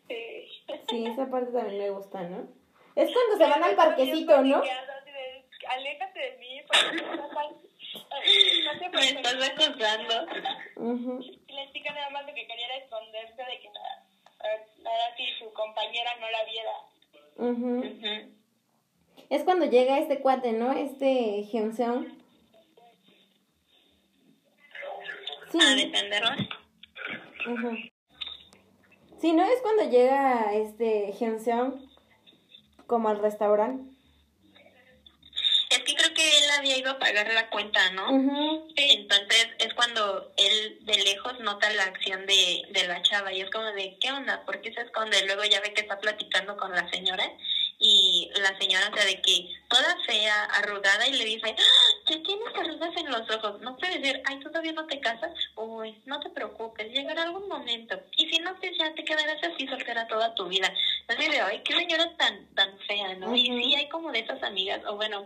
Sí. 0.08 0.48
Sí, 0.88 1.08
esa 1.08 1.28
parte 1.28 1.52
también 1.52 1.80
me 1.80 1.90
gusta, 1.90 2.22
¿no? 2.22 2.48
Es 2.96 3.12
cuando 3.12 3.38
se 3.38 3.50
van 3.50 3.64
al 3.64 3.76
parquecito, 3.76 4.42
¿no? 4.44 4.62
Aléjate 5.68 6.20
de 6.20 6.38
mí, 6.38 6.62
porque 6.68 7.02
no 8.66 8.80
te 8.80 8.90
Me 8.90 9.06
estás 9.10 9.50
acosando. 9.50 10.26
Ujú. 10.76 11.20
Y 11.48 11.54
la 11.54 11.72
chica 11.72 11.92
nada 11.92 12.10
más 12.12 12.26
lo 12.28 12.34
que 12.36 12.46
quería 12.46 12.66
era 12.68 12.78
esconderse 12.78 13.44
de 13.44 13.60
que 13.60 13.70
la, 13.74 14.05
la, 14.92 15.16
si 15.16 15.26
su 15.40 15.52
compañera 15.54 16.12
no 16.20 16.30
la 16.30 16.44
viera. 16.46 16.72
Ujú. 17.38 18.32
Es 19.30 19.44
cuando 19.44 19.66
llega 19.66 20.00
este 20.00 20.20
cuate, 20.20 20.52
¿no? 20.54 20.74
Este 20.74 21.44
Hyunseon. 21.44 22.24
Sí. 25.52 25.58
A 25.62 25.76
defenderla. 25.76 26.38
Ujú. 27.48 27.78
Sí, 29.20 29.34
¿no? 29.34 29.44
Es 29.44 29.62
cuando 29.62 29.90
llega 29.90 30.54
este 30.54 31.14
Hyunseon 31.14 31.90
como 32.88 33.10
al 33.10 33.20
restaurante. 33.20 33.92
Es 35.70 35.80
que 35.80 35.96
creo 35.96 36.14
que 36.14 36.38
él 36.38 36.45
había 36.58 36.78
ido 36.78 36.92
a 36.92 37.00
pagar 37.00 37.32
la 37.34 37.50
cuenta, 37.50 37.90
¿no? 37.92 38.10
Entonces 38.76 39.48
es 39.60 39.74
cuando 39.74 40.32
él 40.38 40.80
de 40.82 40.98
lejos 41.04 41.40
nota 41.40 41.70
la 41.72 41.84
acción 41.84 42.26
de, 42.26 42.64
de 42.72 42.88
la 42.88 43.02
chava 43.02 43.32
y 43.34 43.42
es 43.42 43.50
como 43.50 43.66
de, 43.66 43.98
¿qué 44.00 44.12
onda? 44.12 44.44
¿Por 44.46 44.62
qué 44.62 44.74
se 44.74 44.82
esconde? 44.82 45.26
Luego 45.26 45.44
ya 45.44 45.62
ve 45.62 45.74
que 45.74 45.82
está 45.82 46.00
platicando 46.00 46.58
con 46.58 46.72
la 46.72 46.90
señora 46.90 47.30
y 47.78 48.32
la 48.42 48.58
señora, 48.58 48.90
o 48.92 48.96
sea, 48.96 49.06
de 49.06 49.22
que 49.22 49.50
toda 49.68 49.98
fea, 50.06 50.46
arrugada 50.46 51.08
y 51.08 51.14
le 51.14 51.26
dice, 51.26 51.56
¡Ah! 51.58 52.10
ya 52.10 52.24
tienes 52.24 52.56
arrugas 52.56 52.96
en 52.96 53.12
los 53.12 53.30
ojos. 53.30 53.60
No 53.62 53.76
puede 53.76 54.00
decir, 54.00 54.22
ay, 54.26 54.40
todavía 54.40 54.72
no 54.72 54.86
te 54.86 55.00
casas. 55.00 55.32
Uy, 55.56 56.02
no 56.06 56.20
te 56.20 56.30
preocupes, 56.30 56.92
llegará 56.92 57.24
algún 57.24 57.48
momento. 57.48 58.00
Y 58.18 58.30
si 58.30 58.40
no, 58.40 58.56
pues 58.60 58.72
ya 58.78 58.94
te 58.94 59.04
quedarás 59.04 59.44
así 59.44 59.68
soltera 59.68 60.08
toda 60.08 60.34
tu 60.36 60.48
vida. 60.48 60.74
De, 61.08 61.42
ay, 61.42 61.62
qué 61.64 61.76
señora 61.76 62.16
tan, 62.18 62.48
tan 62.56 62.78
fea, 62.88 63.16
¿no? 63.16 63.36
Y 63.36 63.46
sí, 63.46 63.76
hay 63.76 63.90
como 63.90 64.12
de 64.12 64.20
esas 64.20 64.42
amigas, 64.44 64.82
o 64.88 64.96
bueno, 64.96 65.26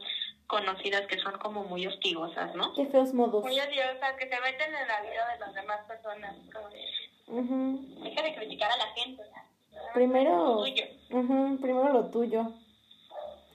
conocidas 0.59 1.05
que 1.07 1.19
son 1.19 1.37
como 1.37 1.63
muy 1.63 1.85
hostigosas, 1.85 2.53
¿no? 2.55 2.73
Qué 2.73 2.87
feos 2.87 3.13
modos. 3.13 3.43
Muy 3.43 3.57
odiosa, 3.59 4.17
que 4.17 4.27
se 4.27 4.41
meten 4.41 4.73
en 4.75 4.87
la 4.87 5.01
vida 5.01 5.27
de 5.33 5.39
las 5.39 5.53
demás 5.53 5.79
personas. 5.87 6.35
Como 6.51 6.69
de, 6.69 6.83
Ujú. 7.27 8.03
deja 8.03 8.21
de 8.23 8.35
criticar 8.35 8.71
a 8.71 8.77
la 8.77 8.87
gente. 8.93 9.21
o 9.21 9.25
sea, 9.25 9.45
Primero, 9.93 10.31
lo 10.35 10.57
tuyo. 10.63 10.83
ujú, 11.11 11.61
primero 11.61 11.93
lo 11.93 12.05
tuyo. 12.09 12.51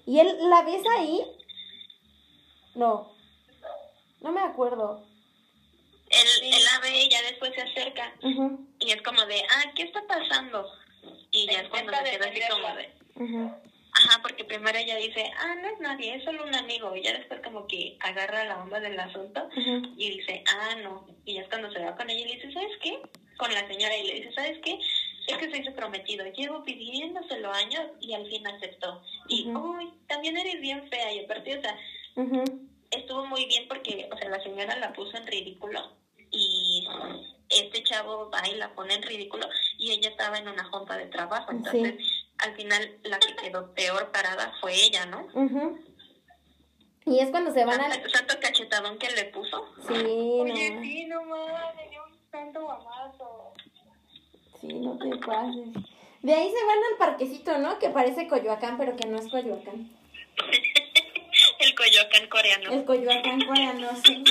¿Y 0.06 0.20
él 0.20 0.38
la 0.48 0.62
ves 0.62 0.82
ahí? 0.98 1.20
No. 2.76 3.12
No 4.20 4.30
me 4.32 4.40
acuerdo. 4.40 5.04
Él, 6.10 6.28
él 6.44 6.64
la 6.72 6.78
ve 6.78 6.96
y 6.96 7.08
ya 7.08 7.22
después 7.22 7.52
se 7.54 7.62
acerca 7.62 8.14
Ujú, 8.22 8.68
y 8.78 8.92
es 8.92 9.02
como 9.02 9.26
de, 9.26 9.42
ah, 9.50 9.72
¿qué 9.74 9.82
está 9.82 10.00
pasando? 10.06 10.64
Y 11.32 11.46
ya 11.50 11.62
es 11.62 11.68
cuando 11.70 11.92
se 11.92 12.04
queda 12.04 12.26
así 12.26 12.40
como 12.48 12.68
de, 12.76 13.50
porque 14.44 14.58
primero 14.58 14.78
ella 14.78 14.96
dice, 14.96 15.30
ah, 15.38 15.54
no 15.60 15.68
es 15.68 15.80
nadie, 15.80 16.14
es 16.14 16.24
solo 16.24 16.44
un 16.44 16.54
amigo. 16.54 16.94
Y 16.94 17.02
ya 17.02 17.12
después 17.12 17.40
como 17.40 17.66
que 17.66 17.96
agarra 18.00 18.44
la 18.44 18.62
onda 18.62 18.80
del 18.80 18.98
asunto 18.98 19.48
y 19.96 20.10
dice, 20.18 20.44
ah, 20.52 20.76
no. 20.82 21.06
Y 21.24 21.34
ya 21.34 21.42
es 21.42 21.48
cuando 21.48 21.72
se 21.72 21.80
va 21.80 21.96
con 21.96 22.08
ella 22.10 22.20
y 22.20 22.28
le 22.28 22.34
dice, 22.36 22.52
¿sabes 22.52 22.76
qué? 22.82 23.00
Con 23.36 23.52
la 23.52 23.66
señora 23.66 23.96
y 23.96 24.06
le 24.06 24.14
dice, 24.14 24.32
¿sabes 24.32 24.58
qué? 24.62 24.78
Es 25.26 25.38
que 25.38 25.50
soy 25.50 25.64
su 25.64 25.72
prometido. 25.74 26.24
Llevo 26.26 26.62
pidiéndoselo 26.64 27.50
años 27.52 27.86
y 28.00 28.12
al 28.14 28.28
fin 28.28 28.46
aceptó. 28.46 29.02
Y, 29.28 29.48
uy, 29.48 29.92
también 30.08 30.36
eres 30.36 30.60
bien 30.60 30.88
fea. 30.88 31.12
Y 31.12 31.24
aparte, 31.24 31.56
o 31.56 31.60
sea, 31.60 31.78
Ujú. 32.16 32.44
estuvo 32.90 33.24
muy 33.26 33.46
bien 33.46 33.66
porque, 33.68 34.08
o 34.12 34.18
sea, 34.18 34.28
la 34.28 34.42
señora 34.42 34.76
la 34.76 34.92
puso 34.92 35.16
en 35.16 35.26
ridículo 35.26 35.96
y 36.30 36.86
este 37.48 37.82
chavo 37.84 38.30
va 38.30 38.46
y 38.48 38.56
la 38.56 38.74
pone 38.74 38.94
en 38.94 39.02
ridículo 39.02 39.48
y 39.78 39.92
ella 39.92 40.10
estaba 40.10 40.38
en 40.38 40.48
una 40.48 40.64
junta 40.64 40.96
de 40.96 41.06
trabajo. 41.06 41.52
Entonces, 41.52 41.94
al 42.38 42.54
final, 42.54 42.98
la 43.02 43.18
que 43.18 43.34
quedó 43.36 43.72
peor 43.74 44.10
parada 44.12 44.52
fue 44.60 44.74
ella, 44.74 45.06
¿no? 45.06 45.26
Y 47.06 47.20
es 47.20 47.30
cuando 47.30 47.52
se 47.52 47.64
van 47.64 47.80
al... 47.80 47.92
Santo, 47.92 48.08
santo 48.10 48.34
cachetadón 48.40 48.98
que 48.98 49.10
le 49.10 49.24
puso. 49.26 49.68
Sí, 49.86 49.94
Oye, 49.94 50.70
no, 50.70 50.80
sí, 50.82 51.04
no 51.06 51.24
mames, 51.24 51.76
le 51.76 51.90
dio 51.90 52.02
un 52.04 52.30
santo 52.30 52.62
guamazo. 52.62 53.52
sí, 54.60 54.68
no 54.74 54.98
te 54.98 55.16
pases. 55.18 55.68
De 56.22 56.32
ahí 56.32 56.50
se 56.50 56.64
van 56.64 56.78
al 56.78 56.96
parquecito, 56.98 57.58
¿no? 57.58 57.78
Que 57.78 57.90
parece 57.90 58.26
Coyoacán, 58.26 58.78
pero 58.78 58.96
que 58.96 59.06
no 59.06 59.18
es 59.18 59.28
Coyoacán. 59.28 59.90
El 61.58 61.74
coyoacán 61.74 62.28
coreano. 62.28 62.72
El 62.72 62.84
Coyoacán 62.84 63.46
coreano, 63.46 63.88
sí. 64.04 64.24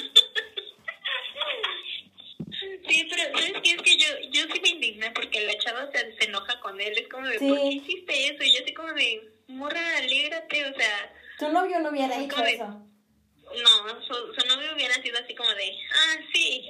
Sí, 2.93 3.07
pero 3.09 3.23
¿sabes 3.37 3.53
qué? 3.63 3.71
Es 3.71 3.81
que 3.81 3.97
yo, 3.97 4.07
yo 4.31 4.41
sí 4.53 4.59
me 4.61 4.69
indigné 4.69 5.11
porque 5.11 5.45
la 5.45 5.57
chava 5.59 5.89
se, 5.91 6.15
se 6.17 6.25
enoja 6.25 6.59
con 6.59 6.79
él. 6.79 6.97
Es 6.97 7.07
como 7.09 7.27
de, 7.27 7.39
Sí. 7.39 7.47
¿por 7.49 7.57
qué 7.57 7.67
hiciste 7.67 8.27
eso? 8.27 8.43
Y 8.43 8.53
yo 8.53 8.63
así 8.63 8.73
como 8.73 8.93
de, 8.93 9.29
morra, 9.47 9.97
alégrate, 9.97 10.65
o 10.65 10.73
sea... 10.75 11.13
Tu 11.39 11.49
novio 11.49 11.79
no 11.79 11.89
hubiera 11.89 12.15
hecho 12.19 12.35
¿Cómo? 12.35 12.47
eso. 12.47 12.65
No, 12.65 14.01
su, 14.05 14.13
su 14.33 14.47
novio 14.47 14.73
hubiera 14.75 14.93
sido 15.01 15.17
así 15.19 15.35
como 15.35 15.49
de, 15.51 15.77
ah, 15.91 16.15
sí, 16.33 16.69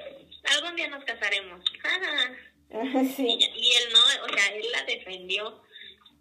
algún 0.56 0.76
día 0.76 0.88
nos 0.90 1.04
casaremos. 1.06 1.64
Ah. 1.84 2.32
Y, 2.74 3.06
Sí. 3.10 3.28
y 3.28 3.72
él 3.76 3.94
no, 3.94 4.00
o 4.26 4.36
sea, 4.36 4.48
él 4.56 4.66
la 4.72 4.84
defendió. 4.86 5.62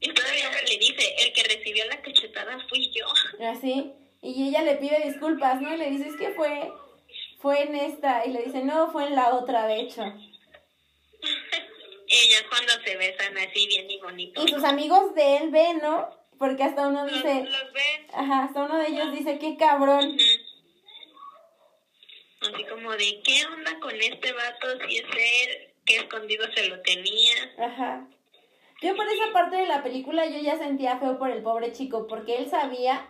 Y 0.01 0.13
todavía 0.13 0.51
le 0.69 0.77
dice, 0.79 1.15
el 1.21 1.33
que 1.33 1.45
recibió 1.45 1.85
la 1.87 2.03
cachetada 2.03 2.59
fui 2.69 2.91
yo. 2.93 3.07
Así. 3.47 3.91
Y 4.21 4.49
ella 4.49 4.61
le 4.63 4.75
pide 4.77 5.01
disculpas, 5.07 5.61
¿no? 5.63 5.75
Y 5.75 5.79
le 5.79 5.91
dice, 5.91 6.09
es 6.09 6.17
que 6.17 6.29
fue, 6.33 6.71
fue 7.43 7.63
en 7.65 7.75
esta. 7.75 8.25
Y 8.25 8.31
le 8.31 8.45
dice, 8.45 8.63
no, 8.63 8.91
fue 8.91 9.05
en 9.07 9.17
la 9.17 9.35
otra, 9.35 9.67
de 9.67 9.81
hecho. 9.81 10.03
Ellas 12.09 12.45
cuando 12.49 12.73
se 12.85 12.97
besan 12.97 13.37
así 13.37 13.67
bien 13.67 13.91
y 13.91 13.99
bonito. 14.01 14.43
Y 14.43 14.49
sus 14.49 14.65
amigos 14.65 15.15
de 15.15 15.39
él 15.39 15.51
ven, 15.51 15.79
¿no? 15.79 16.09
Porque 16.39 16.63
hasta 16.63 16.89
uno 16.89 17.07
dice, 17.07 17.45
los 17.45 17.73
ven. 17.73 18.07
ajá, 18.15 18.45
hasta 18.45 18.65
uno 18.65 18.79
de 18.79 18.89
ellos 18.89 19.13
dice, 19.13 19.39
qué 19.39 19.57
cabrón. 19.57 20.17
Así 22.41 22.65
como 22.65 22.91
de, 22.93 23.23
¿qué 23.25 23.47
onda 23.47 23.79
con 23.81 23.95
este 23.95 24.33
vato? 24.33 24.67
Si 24.87 24.97
es 24.99 25.05
él, 25.05 25.75
que 25.87 25.97
escondido 25.97 26.45
se 26.55 26.69
lo 26.69 26.81
tenía. 26.83 27.55
Ajá. 27.59 28.09
Yo 28.83 28.97
por 28.97 29.07
esa 29.09 29.33
parte 29.33 29.57
de 29.57 29.67
la 29.67 29.83
película 29.83 30.27
yo 30.27 30.41
ya 30.41 30.59
sentía 30.59 30.99
feo 30.99 31.19
por 31.19 31.31
el 31.31 31.43
pobre 31.43 31.73
chico, 31.73 32.09
porque 32.09 32.39
él 32.39 32.51
sabía 32.51 33.09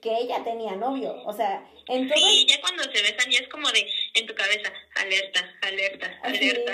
que 0.00 0.16
ella 0.16 0.42
tenía 0.44 0.76
novio. 0.76 1.14
O 1.24 1.32
sea, 1.32 1.68
en 1.88 2.08
todo 2.08 2.18
Sí, 2.18 2.46
ya 2.48 2.60
cuando 2.60 2.82
se 2.84 3.02
besan 3.02 3.30
ya 3.30 3.40
es 3.40 3.48
como 3.48 3.68
de, 3.70 3.86
en 4.14 4.26
tu 4.26 4.34
cabeza, 4.34 4.72
alerta, 4.96 5.40
alerta, 5.62 6.18
alerta. 6.22 6.72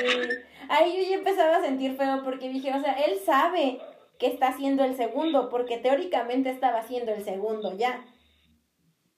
Ahí 0.68 0.96
yo 0.96 1.10
ya 1.10 1.16
empezaba 1.16 1.56
a 1.56 1.62
sentir 1.62 1.96
feo 1.96 2.22
porque 2.24 2.48
dije, 2.48 2.72
o 2.72 2.80
sea, 2.80 2.92
él 2.92 3.18
sabe 3.24 3.80
que 4.18 4.26
está 4.26 4.48
haciendo 4.48 4.84
el 4.84 4.96
segundo, 4.96 5.48
porque 5.50 5.78
teóricamente 5.78 6.50
estaba 6.50 6.80
haciendo 6.80 7.12
el 7.12 7.24
segundo 7.24 7.76
ya. 7.76 8.04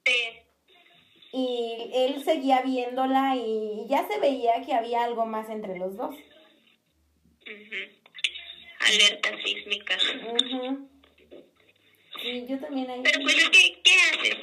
Sí. 0.05 0.13
Y 1.33 1.91
él 1.93 2.25
seguía 2.25 2.63
viéndola 2.63 3.35
y 3.37 3.87
ya 3.89 4.07
se 4.09 4.19
veía 4.19 4.63
que 4.65 4.73
había 4.73 5.05
algo 5.05 5.27
más 5.27 5.51
entre 5.51 5.77
los 5.79 5.97
dos. 5.97 6.15
Ujú. 7.47 7.77
alerta 8.81 9.31
sísmica. 9.45 9.97
Ujú. 10.33 10.96
Sí, 12.21 12.47
yo 12.49 12.59
también 12.59 12.91
ahí. 12.91 13.01
Pero 13.03 13.21
pues 13.23 13.37
es 13.37 13.51
que, 13.51 13.81
¿qué 13.83 13.95
haces? 14.13 14.37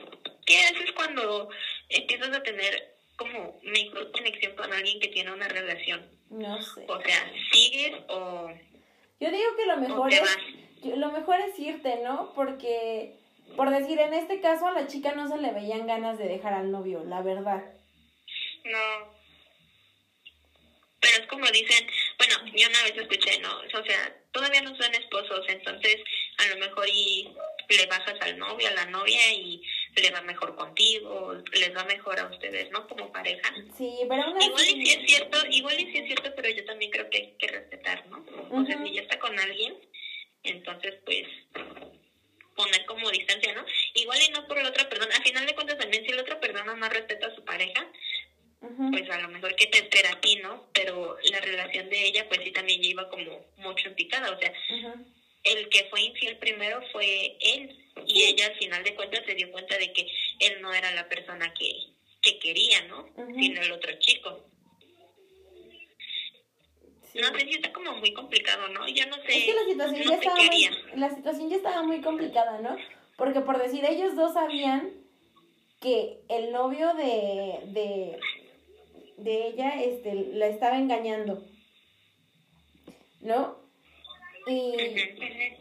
¿Qué 0.46 0.58
haces 0.58 0.92
cuando 0.94 1.50
empiezas 1.90 2.36
a 2.36 2.44
tener 2.44 2.96
como 3.16 3.60
mejor 3.64 4.12
conexión 4.12 4.56
con 4.56 4.72
alguien 4.74 5.00
que 5.00 5.08
tiene 5.10 5.32
una 5.32 5.48
relación? 5.48 6.06
No 6.30 6.62
sé. 6.62 6.86
O 6.88 7.02
sea, 7.02 7.32
¿sigues 7.52 7.96
o, 8.08 8.50
Yo 9.20 9.32
digo 9.32 9.56
que 9.58 9.66
lo 9.66 9.78
mejor 9.78 10.14
es 10.14 10.22
vas? 10.22 10.38
lo 10.98 11.12
mejor 11.12 11.40
es 11.40 11.58
irte, 11.60 12.02
¿no? 12.04 12.34
Porque 12.36 13.16
por 13.56 13.70
decir 13.70 14.00
en 14.00 14.14
este 14.14 14.42
caso 14.42 14.68
a 14.68 14.72
la 14.72 14.88
chica 14.88 15.14
no 15.14 15.28
se 15.28 15.38
le 15.38 15.52
veían 15.52 15.88
ganas 15.88 16.18
de 16.18 16.28
dejar 16.28 16.54
al 16.54 16.72
novio, 16.72 17.04
la 17.04 17.22
verdad. 17.22 17.64
No. 18.66 19.14
Pero 21.00 21.18
es 21.22 21.28
como 21.28 21.46
dicen, 21.48 21.86
bueno, 22.18 22.36
yo 22.56 22.68
una 22.68 22.84
vez 22.84 22.98
escuché, 22.98 23.40
¿no? 23.40 23.50
O 23.60 23.84
sea, 23.86 24.16
todavía 24.32 24.62
no 24.62 24.76
son 24.76 24.94
esposos, 24.96 25.46
entonces 25.50 25.98
a 26.38 26.48
lo 26.48 26.58
mejor 26.58 26.88
y 26.88 27.30
le 27.70 27.86
bajas 27.88 28.16
al 28.22 28.38
novio, 28.38 28.68
a 28.68 28.72
la 28.72 28.86
novia 28.86 29.34
y 29.34 29.62
le 29.96 30.12
va 30.12 30.22
mejor 30.22 30.56
contigo, 30.56 31.34
les 31.52 31.76
va 31.76 31.84
mejor 31.86 32.20
a 32.20 32.28
ustedes, 32.28 32.72
¿no? 32.72 32.88
Como 32.88 33.12
pareja. 33.12 33.54
Sí, 33.78 34.00
pero 34.08 34.24
Igual 34.40 34.70
y 34.70 34.86
sí 34.86 34.94
es 34.94 35.10
cierto, 35.10 35.38
igual 35.50 35.80
y 35.80 35.92
sí 35.92 35.98
es 35.98 36.06
cierto, 36.06 36.34
pero 36.36 36.50
yo 36.50 36.66
también 36.66 36.92
creo 36.92 37.10
que 37.10 37.18
hay 37.18 37.36
que 37.38 37.48
respetar, 37.48 38.06
¿no? 38.08 38.26
O 38.52 38.66
sea, 38.66 38.84
si 38.84 38.94
ya 38.94 39.02
está 39.02 39.20
con 39.20 39.38
alguien, 39.40 39.76
entonces 40.44 40.96
pues 41.06 41.28
poner 42.56 42.86
como 42.86 43.10
distancia, 43.10 43.54
¿no? 43.54 43.66
Igual 43.96 44.20
y 44.28 44.32
no 44.32 44.48
por 44.48 44.62
la 44.62 44.70
otra 44.70 44.88
persona, 44.90 45.16
al 45.16 45.24
final 45.24 45.46
de 45.46 45.56
cuentas 45.56 45.78
también 45.78 46.06
si 46.06 46.12
la 46.12 46.22
otra 46.22 46.40
persona 46.40 46.76
no 46.76 46.90
respeta 46.90 47.28
a 47.28 47.36
su 47.36 47.44
pareja, 47.44 47.88
pues 48.92 49.10
a 49.10 49.20
lo 49.20 49.28
mejor 49.30 49.56
que 49.56 49.68
te 49.68 49.80
espera 49.80 50.12
a 50.12 50.22
ti, 50.22 50.38
¿no? 50.38 50.68
Pero 50.74 51.18
la 51.32 51.42
relación 51.42 51.90
de 51.90 52.06
ella 52.06 52.28
pues 52.28 52.42
sí 52.44 52.52
también 52.52 52.84
iba 52.84 53.10
como 53.10 53.46
mucho 53.58 53.90
en 53.90 53.96
picada, 53.96 54.32
o 54.32 54.40
sea. 54.40 54.54
El 55.44 55.70
que 55.70 55.86
fue 55.90 56.02
infiel 56.02 56.38
primero 56.38 56.82
fue 56.92 57.38
él 57.40 57.78
y 58.06 58.24
ella 58.24 58.48
al 58.48 58.56
final 58.56 58.84
de 58.84 58.96
cuentas 58.96 59.24
se 59.26 59.36
dio 59.36 59.52
cuenta 59.52 59.78
de 59.78 59.92
que 59.94 60.08
él 60.40 60.62
no 60.62 60.74
era 60.74 60.92
la 60.92 61.08
persona 61.08 61.54
que, 61.54 61.74
que 62.22 62.40
quería, 62.40 62.82
¿no? 62.88 63.08
Sino 63.34 63.62
el 63.62 63.72
otro 63.72 63.94
chico. 64.00 64.40
Sí. 67.12 67.20
No 67.20 67.28
sé 67.38 67.46
si 67.46 67.52
está 67.52 67.72
como 67.72 67.94
muy 67.98 68.14
complicado, 68.14 68.68
¿no? 68.70 68.88
Yo 68.88 69.06
no 69.08 69.16
sé. 69.18 69.38
Es 69.38 69.46
que 69.46 69.54
la 69.54 69.66
situación 69.66 70.06
no 70.06 70.12
ya 70.12 70.18
estaba 70.18 70.36
muy, 70.36 70.70
la 70.96 71.10
situación 71.10 71.50
ya 71.50 71.56
estaba 71.58 71.84
muy 71.84 72.02
complicada, 72.02 72.60
¿no? 72.60 72.78
Porque 73.18 73.42
por 73.42 73.62
decir, 73.62 73.86
ellos 73.86 74.16
dos 74.16 74.34
sabían 74.34 74.92
que 75.80 76.22
el 76.30 76.52
novio 76.52 76.94
de, 76.96 77.60
de, 77.68 78.20
de 79.18 79.48
ella 79.48 79.84
este, 79.84 80.16
la 80.34 80.48
estaba 80.48 80.78
engañando, 80.78 81.46
¿no? 83.20 83.63
Y, 84.48 84.76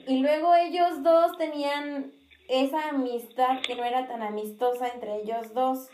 y 0.09 0.18
luego 0.20 0.55
ellos 0.55 1.03
dos 1.03 1.37
tenían 1.39 2.12
esa 2.49 2.89
amistad 2.91 3.61
que 3.62 3.74
no 3.74 3.85
era 3.85 4.09
tan 4.09 4.22
amistosa 4.22 4.89
entre 4.89 5.22
ellos 5.22 5.55
dos. 5.55 5.89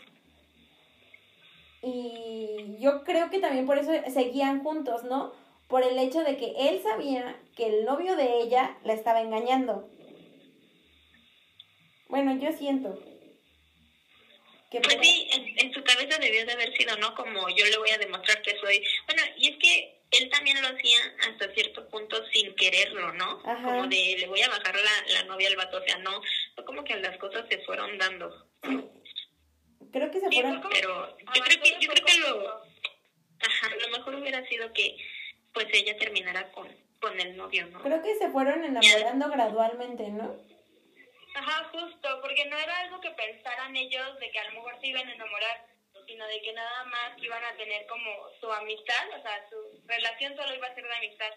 Y 1.81 2.75
yo 2.79 3.03
creo 3.03 3.29
que 3.29 3.39
también 3.39 3.65
por 3.65 3.77
eso 3.77 3.91
seguían 4.11 4.63
juntos, 4.63 5.03
¿no? 5.03 5.33
Por 5.67 5.83
el 5.83 5.97
hecho 5.97 6.21
de 6.23 6.35
que 6.35 6.53
él 6.57 6.81
sabía 6.81 7.39
que 7.55 7.67
el 7.67 7.85
novio 7.85 8.15
de 8.15 8.41
ella 8.41 8.77
la 8.83 8.93
estaba 8.93 9.21
engañando. 9.21 9.87
Bueno, 12.09 12.37
yo 12.37 12.51
siento. 12.51 12.99
Que 14.71 14.81
Pues 14.81 14.97
sí, 15.01 15.27
en, 15.31 15.67
en 15.67 15.73
su 15.73 15.83
cabeza 15.83 16.19
debió 16.19 16.45
de 16.45 16.53
haber 16.53 16.75
sido, 16.75 16.97
¿no? 16.97 17.15
Como 17.15 17.49
yo 17.49 17.65
le 17.65 17.77
voy 17.77 17.91
a 17.91 17.97
demostrar 17.97 18.41
que 18.41 18.57
soy. 18.59 18.83
Bueno, 19.07 19.21
y 19.37 19.49
es 19.49 19.57
que 19.57 19.98
él 20.11 20.29
también 20.29 20.61
lo 20.61 20.67
hacía 20.69 20.99
hasta 21.29 21.51
cierto 21.53 21.87
punto 21.89 22.23
sin 22.33 22.55
quererlo, 22.55 23.13
¿no? 23.13 23.41
Ajá. 23.45 23.63
Como 23.63 23.87
de 23.87 24.15
le 24.19 24.27
voy 24.27 24.41
a 24.41 24.49
bajar 24.49 24.75
la, 24.75 25.13
la 25.13 25.23
novia 25.23 25.47
al 25.49 25.55
vato, 25.55 25.77
o 25.77 25.83
sea, 25.83 25.97
no, 25.97 26.21
fue 26.55 26.65
como 26.65 26.83
que 26.83 26.95
las 26.97 27.17
cosas 27.17 27.45
se 27.49 27.59
fueron 27.59 27.97
dando. 27.97 28.47
creo 29.91 30.11
que 30.11 30.19
se 30.19 30.29
Sí, 30.29 30.35
fueron... 30.35 30.61
fue 30.61 30.61
como- 30.61 30.73
Pero 30.73 31.17
yo 31.35 31.41
creo 31.43 31.61
que, 31.61 31.69
yo 31.79 31.91
creo 31.91 32.05
que 32.05 32.17
lo, 32.19 32.49
ajá, 33.41 33.75
lo 33.81 33.97
mejor 33.97 34.15
hubiera 34.15 34.45
sido 34.47 34.71
que 34.73 34.97
pues 35.53 35.67
ella 35.73 35.97
terminara 35.97 36.51
con, 36.51 36.67
con 36.99 37.19
el 37.19 37.35
novio, 37.37 37.65
¿no? 37.67 37.81
Creo 37.81 38.01
que 38.03 38.15
se 38.15 38.29
fueron 38.29 38.63
enamorando 38.63 39.29
gradualmente, 39.29 40.09
¿no? 40.09 40.37
Ajá, 41.35 41.69
justo, 41.71 42.19
porque 42.21 42.45
no 42.45 42.57
era 42.57 42.79
algo 42.79 42.99
que 43.01 43.11
pensaran 43.11 43.75
ellos 43.75 44.19
de 44.19 44.31
que 44.31 44.39
a 44.39 44.45
lo 44.45 44.53
mejor 44.55 44.79
se 44.81 44.87
iban 44.87 45.07
a 45.07 45.13
enamorar, 45.13 45.65
sino 46.09 46.25
de 46.27 46.41
que 46.41 46.53
nada 46.53 46.83
más 46.85 47.17
iban 47.21 47.43
a 47.45 47.55
tener 47.55 47.85
como 47.85 48.11
su 48.39 48.51
amistad, 48.51 49.09
o 49.17 49.21
sea, 49.21 49.47
su 49.49 49.81
relación 49.85 50.35
solo 50.35 50.55
iba 50.55 50.67
a 50.67 50.73
ser 50.73 50.83
de 50.83 50.95
amistad, 50.95 51.33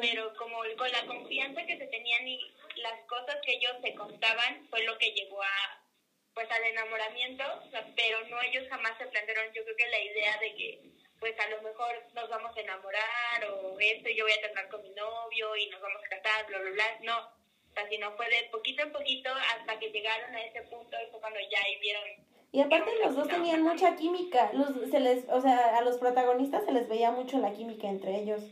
pero 0.00 0.34
como 0.36 0.62
con 0.76 0.90
la 0.90 1.06
confianza 1.06 1.64
que 1.66 1.76
se 1.76 1.86
tenían 1.86 2.26
y 2.26 2.40
las 2.76 3.00
cosas 3.06 3.36
que 3.44 3.52
ellos 3.52 3.76
se 3.82 3.94
contaban 3.94 4.66
fue 4.70 4.82
lo 4.84 4.96
que 4.96 5.12
llegó 5.12 5.42
a 5.42 5.84
pues 6.32 6.50
al 6.50 6.64
enamoramiento, 6.64 7.44
o 7.66 7.70
sea, 7.70 7.84
pero 7.96 8.24
no 8.28 8.40
ellos 8.42 8.64
jamás 8.70 8.96
se 8.96 9.06
plantearon, 9.06 9.52
yo 9.52 9.64
creo 9.64 9.76
que 9.76 9.88
la 9.88 10.00
idea 10.00 10.38
de 10.38 10.54
que 10.54 10.80
pues 11.18 11.38
a 11.40 11.48
lo 11.48 11.60
mejor 11.62 12.00
nos 12.14 12.28
vamos 12.28 12.56
a 12.56 12.60
enamorar 12.60 13.44
o 13.50 13.76
esto, 13.80 14.08
yo 14.08 14.24
voy 14.24 14.32
a 14.32 14.40
terminar 14.40 14.68
con 14.68 14.82
mi 14.82 14.90
novio 14.90 15.56
y 15.56 15.68
nos 15.68 15.80
vamos 15.80 16.00
a 16.04 16.08
casar, 16.08 16.46
bla, 16.46 16.58
bla, 16.60 16.70
bla, 16.70 16.98
no, 17.02 17.18
o 17.18 17.74
sea, 17.74 17.88
sino 17.88 18.16
fue 18.16 18.28
de 18.28 18.48
poquito 18.50 18.82
en 18.84 18.92
poquito 18.92 19.30
hasta 19.34 19.78
que 19.78 19.90
llegaron 19.90 20.34
a 20.34 20.44
ese 20.44 20.62
punto 20.62 20.96
y 21.02 21.10
fue 21.10 21.20
cuando 21.20 21.40
ya 21.40 21.60
ahí 21.60 21.76
vieron 21.80 22.27
Y 22.50 22.60
aparte 22.60 22.90
los 23.04 23.14
dos 23.14 23.28
tenían 23.28 23.62
mucha 23.62 23.94
química, 23.96 24.50
los, 24.54 24.90
se 24.90 25.00
les, 25.00 25.24
o 25.28 25.40
sea, 25.40 25.76
a 25.76 25.82
los 25.82 25.98
protagonistas 25.98 26.64
se 26.64 26.72
les 26.72 26.88
veía 26.88 27.10
mucho 27.10 27.38
la 27.38 27.52
química 27.52 27.88
entre 27.88 28.20
ellos. 28.20 28.42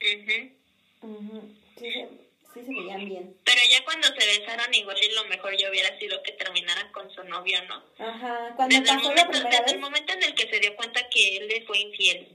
Ujú. 0.00 0.50
Ujú. 1.14 1.54
Sí, 1.78 1.90
se, 1.90 2.08
sí 2.52 2.66
se 2.66 2.72
veían 2.72 3.06
bien. 3.06 3.36
Pero 3.44 3.60
ya 3.70 3.82
cuando 3.84 4.08
se 4.08 4.38
besaron, 4.38 4.72
igual 4.74 4.98
y 5.02 5.14
lo 5.14 5.24
mejor 5.24 5.56
ya 5.56 5.70
hubiera 5.70 5.98
sido 5.98 6.22
que 6.22 6.32
terminaran 6.32 6.92
con 6.92 7.10
su 7.10 7.24
novio, 7.24 7.58
¿no? 7.68 7.82
Ajá, 8.04 8.52
cuando 8.54 8.78
Desde, 8.78 8.92
el 8.92 8.96
pasó 8.98 9.08
la 9.14 9.24
momento, 9.24 9.30
primera 9.30 9.50
desde 9.50 9.64
vez. 9.64 9.72
el 9.72 9.80
momento 9.80 10.12
en 10.12 10.22
el 10.22 10.34
que 10.34 10.48
se 10.48 10.60
dio 10.60 10.76
cuenta 10.76 11.08
que 11.08 11.36
él 11.38 11.48
le 11.48 11.62
fue 11.62 11.78
infiel. 11.78 12.28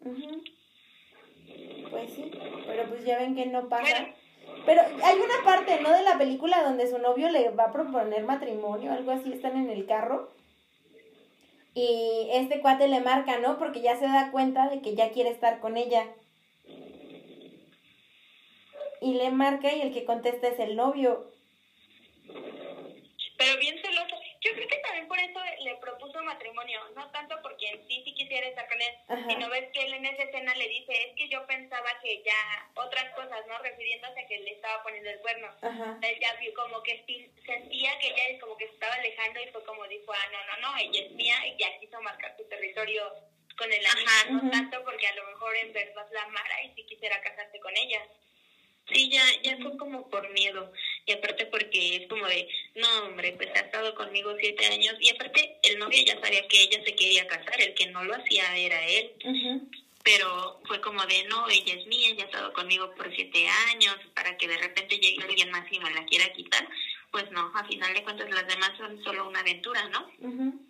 Ujú. 0.00 0.44
Pues 1.90 2.10
sí, 2.14 2.30
pero 2.66 2.86
pues 2.88 3.04
ya 3.04 3.18
ven 3.18 3.34
que 3.34 3.46
no 3.46 3.66
pasa. 3.68 3.82
Bueno. 3.82 4.19
Pero 4.66 4.82
hay 5.02 5.16
una 5.18 5.44
parte, 5.44 5.80
¿no? 5.80 5.90
De 5.90 6.02
la 6.02 6.18
película 6.18 6.62
donde 6.62 6.88
su 6.88 6.98
novio 6.98 7.30
le 7.30 7.50
va 7.50 7.64
a 7.64 7.72
proponer 7.72 8.24
matrimonio, 8.24 8.92
algo 8.92 9.10
así, 9.12 9.32
están 9.32 9.56
en 9.56 9.70
el 9.70 9.86
carro. 9.86 10.30
Y 11.74 12.28
este 12.32 12.60
cuate 12.60 12.88
le 12.88 13.00
marca, 13.00 13.38
¿no? 13.38 13.58
Porque 13.58 13.80
ya 13.80 13.96
se 13.96 14.06
da 14.06 14.30
cuenta 14.32 14.68
de 14.68 14.80
que 14.80 14.94
ya 14.94 15.10
quiere 15.10 15.30
estar 15.30 15.60
con 15.60 15.76
ella. 15.76 16.06
Y 19.00 19.14
le 19.14 19.30
marca 19.30 19.72
y 19.72 19.80
el 19.80 19.92
que 19.92 20.04
contesta 20.04 20.48
es 20.48 20.58
el 20.58 20.76
novio. 20.76 21.30
pero 23.38 23.58
bien 23.58 23.76
celoso. 23.80 24.16
Yo 24.42 24.52
creo 24.54 24.68
que 24.68 24.78
también 24.78 25.06
por 25.06 25.18
eso 25.18 25.38
le 25.60 25.76
propuso 25.76 26.22
matrimonio, 26.22 26.80
no 26.94 27.10
tanto 27.10 27.36
porque 27.42 27.68
en 27.68 27.86
sí 27.86 28.00
sí 28.04 28.14
quisiera 28.14 28.46
estar 28.48 28.66
con 28.68 28.80
él, 28.80 28.94
Ajá. 29.08 29.24
sino 29.28 29.50
ves 29.50 29.68
que 29.72 29.82
él 29.84 29.92
en 29.92 30.06
esa 30.06 30.22
escena 30.22 30.54
le 30.54 30.66
dice, 30.66 30.92
es 31.08 31.14
que 31.14 31.28
yo 31.28 31.46
pensaba 31.46 31.90
que 32.02 32.22
ya 32.22 32.68
otras 32.74 33.12
cosas, 33.14 33.46
¿no? 33.46 33.58
Refiriéndose 33.58 34.18
a 34.18 34.26
que 34.26 34.38
le 34.38 34.52
estaba 34.52 34.82
poniendo 34.82 35.10
el 35.10 35.18
cuerno. 35.18 35.54
Ajá. 35.60 35.98
Él 36.00 36.18
ya 36.20 36.32
vio 36.36 36.54
como 36.54 36.82
que 36.82 37.04
sí- 37.06 37.30
sentía 37.44 37.98
que 37.98 38.08
ella 38.08 38.40
como 38.40 38.56
que 38.56 38.66
se 38.66 38.72
estaba 38.72 38.94
alejando 38.94 39.40
y 39.42 39.48
fue 39.48 39.62
como 39.64 39.86
dijo, 39.88 40.10
ah, 40.10 40.26
no, 40.32 40.44
no, 40.46 40.70
no, 40.72 40.78
ella 40.78 41.02
es 41.04 41.10
mía 41.12 41.36
y 41.46 41.56
ya 41.60 41.78
quiso 41.78 42.00
marcar 42.00 42.34
su 42.38 42.44
territorio 42.48 43.12
con 43.58 43.70
el 43.70 43.84
amigo, 43.84 44.08
Ajá. 44.08 44.30
no 44.30 44.38
Ujú. 44.38 44.50
tanto 44.52 44.84
porque 44.84 45.06
a 45.06 45.14
lo 45.16 45.24
mejor 45.26 45.54
en 45.56 45.72
verdad 45.74 46.06
la 46.12 46.22
amara 46.22 46.62
y 46.62 46.70
sí 46.74 46.84
quisiera 46.86 47.20
casarse 47.20 47.60
con 47.60 47.76
ella. 47.76 48.00
Sí, 48.92 49.08
ya, 49.08 49.24
ya 49.42 49.56
fue 49.58 49.76
como 49.76 50.08
por 50.08 50.30
miedo. 50.32 50.72
Y 51.06 51.12
aparte 51.12 51.46
porque 51.46 51.96
es 51.96 52.08
como 52.08 52.26
de, 52.26 52.48
no, 52.74 53.06
hombre, 53.06 53.32
pues 53.36 53.48
ha 53.54 53.60
estado 53.60 53.94
conmigo 53.94 54.34
siete 54.38 54.66
años. 54.66 54.96
Y 55.00 55.10
aparte 55.10 55.58
el 55.62 55.78
novio 55.78 56.02
ya 56.04 56.20
sabía 56.20 56.46
que 56.48 56.62
ella 56.62 56.82
se 56.84 56.94
quería 56.94 57.26
casar, 57.26 57.60
el 57.60 57.74
que 57.74 57.86
no 57.86 58.04
lo 58.04 58.14
hacía 58.14 58.56
era 58.56 58.86
él. 58.86 59.10
Pero 60.02 60.60
fue 60.66 60.80
como 60.80 61.04
de, 61.06 61.24
no, 61.24 61.48
ella 61.48 61.74
es 61.74 61.86
mía, 61.86 62.08
ella 62.08 62.24
ha 62.24 62.26
estado 62.26 62.52
conmigo 62.52 62.90
por 62.96 63.14
siete 63.14 63.46
años, 63.46 63.96
para 64.14 64.36
que 64.36 64.48
de 64.48 64.56
repente 64.56 64.98
llegue 64.98 65.22
alguien 65.22 65.50
más 65.50 65.70
y 65.70 65.78
me 65.78 65.90
la 65.90 66.04
quiera 66.06 66.32
quitar. 66.32 66.66
Pues 67.10 67.30
no, 67.30 67.52
a 67.54 67.64
final 67.64 67.92
de 67.92 68.02
cuentas 68.02 68.30
las 68.30 68.46
demás 68.46 68.72
son 68.78 69.02
solo 69.04 69.28
una 69.28 69.40
aventura, 69.40 69.88
¿no? 69.88 70.08
Es 70.18 70.69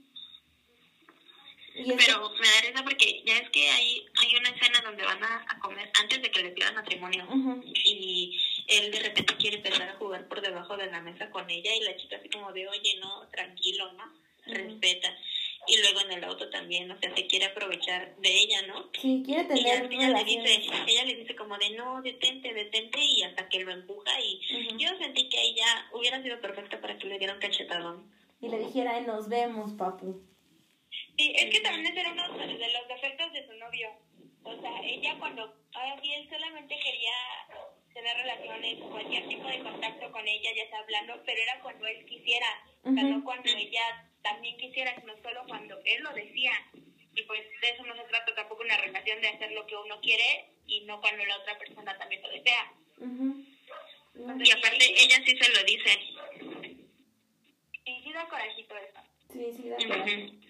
Pero 1.74 2.30
me 2.30 2.46
da 2.48 2.60
risa 2.62 2.82
porque 2.82 3.22
ya 3.24 3.38
es 3.38 3.48
que 3.50 3.68
hay, 3.70 4.04
hay 4.20 4.36
una 4.36 4.50
escena 4.50 4.80
donde 4.84 5.04
van 5.04 5.22
a, 5.22 5.44
a 5.48 5.58
comer 5.60 5.90
antes 6.00 6.20
de 6.20 6.30
que 6.30 6.42
le 6.42 6.50
pidan 6.50 6.74
matrimonio. 6.74 7.24
Ujú. 7.28 7.62
Y 7.84 8.38
él 8.66 8.90
de 8.90 9.00
repente 9.00 9.34
quiere 9.36 9.56
empezar 9.56 9.88
a 9.88 9.94
jugar 9.94 10.26
por 10.28 10.40
debajo 10.40 10.76
de 10.76 10.90
la 10.90 11.00
mesa 11.00 11.30
con 11.30 11.48
ella 11.48 11.74
y 11.74 11.80
la 11.80 11.96
chica 11.96 12.16
así 12.16 12.28
como 12.28 12.52
de, 12.52 12.68
oye, 12.68 12.96
no, 13.00 13.28
tranquilo, 13.28 13.92
¿no? 13.92 14.12
Respeta. 14.46 15.14
Y 15.68 15.78
luego 15.80 16.00
en 16.00 16.12
el 16.12 16.24
auto 16.24 16.48
también, 16.48 16.90
o 16.90 16.98
sea, 16.98 17.14
se 17.14 17.26
quiere 17.26 17.44
aprovechar 17.46 18.16
de 18.16 18.38
ella, 18.38 18.62
¿no? 18.62 18.90
Sí, 19.00 19.22
quiere 19.24 19.42
Y 19.54 19.64
ya 19.64 19.82
tener 19.82 19.92
ella 19.92 20.08
le 20.18 20.24
dice, 20.24 20.62
ella 20.86 21.04
le 21.04 21.14
dice 21.14 21.36
como 21.36 21.58
de, 21.58 21.70
no, 21.70 22.00
detente, 22.02 22.52
detente, 22.52 22.98
y 23.00 23.22
hasta 23.22 23.48
que 23.48 23.60
lo 23.60 23.70
empuja 23.70 24.18
y 24.20 24.40
Ujú. 24.50 24.78
yo 24.78 24.88
sentí 24.98 25.28
que 25.28 25.40
ella 25.40 25.86
hubiera 25.92 26.22
sido 26.22 26.40
perfecta 26.40 26.80
para 26.80 26.98
que 26.98 27.06
le 27.06 27.18
diera 27.18 27.34
un 27.34 27.40
cachetadón. 27.40 28.10
Y 28.40 28.48
le 28.48 28.58
dijera, 28.58 28.94
"Ay, 28.96 29.04
nos 29.04 29.28
vemos, 29.28 29.72
papu. 29.74 30.18
Sí, 31.16 31.32
es 31.36 31.50
que 31.50 31.61
también 31.61 31.86
ese 31.86 32.00
era 32.00 32.12
uno 32.12 32.38
de 32.38 32.72
los 32.72 32.88
defectos 32.88 33.32
de 33.32 33.46
su 33.46 33.52
novio. 33.54 33.90
O 34.42 34.61
sea, 34.61 34.80
ella 34.82 35.16
cuando, 35.18 35.54
ahora 35.74 36.00
sí, 36.00 36.12
él 36.12 36.28
solamente 36.28 36.74
quería 36.82 37.12
tener 37.92 38.16
relaciones, 38.16 38.78
cualquier 38.78 39.28
tipo 39.28 39.48
de 39.48 39.62
contacto 39.62 40.12
con 40.12 40.26
ella, 40.26 40.50
ya 40.54 40.62
está 40.62 40.78
hablando, 40.78 41.22
pero 41.26 41.42
era 41.42 41.61
cuando 41.61 41.86
él 41.86 42.06
quisiera, 42.06 42.46
o 42.82 42.92
sea, 42.92 43.02
no 43.02 43.22
cuando 43.24 43.50
ella 43.50 44.08
también 44.22 44.56
quisiera, 44.56 44.98
sino 44.98 45.14
solo 45.22 45.44
cuando 45.46 45.78
él 45.84 46.02
lo 46.02 46.12
decía. 46.14 46.52
Y 47.14 47.22
pues 47.24 47.42
de 47.61 47.70
eso 47.70 47.84
no 47.84 47.94
se 47.96 48.04
trata 48.04 48.34
tampoco 48.34 48.62
una 48.62 48.76
relación 48.76 49.20
de 49.20 49.28
hacer 49.28 49.52
lo 49.52 49.66
que 49.66 49.76
uno 49.76 50.00
quiere 50.00 50.50
y 50.66 50.82
no 50.82 51.00
cuando 51.00 51.24
la 51.26 51.36
otra 51.38 51.58
persona 51.58 51.98
también 51.98 52.22
lo 52.22 52.30
desea. 52.30 52.72
Y 54.14 54.50
aparte, 54.50 54.84
ella 54.84 55.16
sí 55.24 55.36
se 55.36 55.52
lo 55.52 55.64
dice. 55.64 55.98
Y 57.84 58.02
sí 58.02 58.12
da 58.12 58.28
corajito 58.28 58.76
eso. 58.76 59.00
Sí, 59.32 59.52
sí, 59.56 59.68
de 59.68 59.74
acuerdo. 59.74 60.49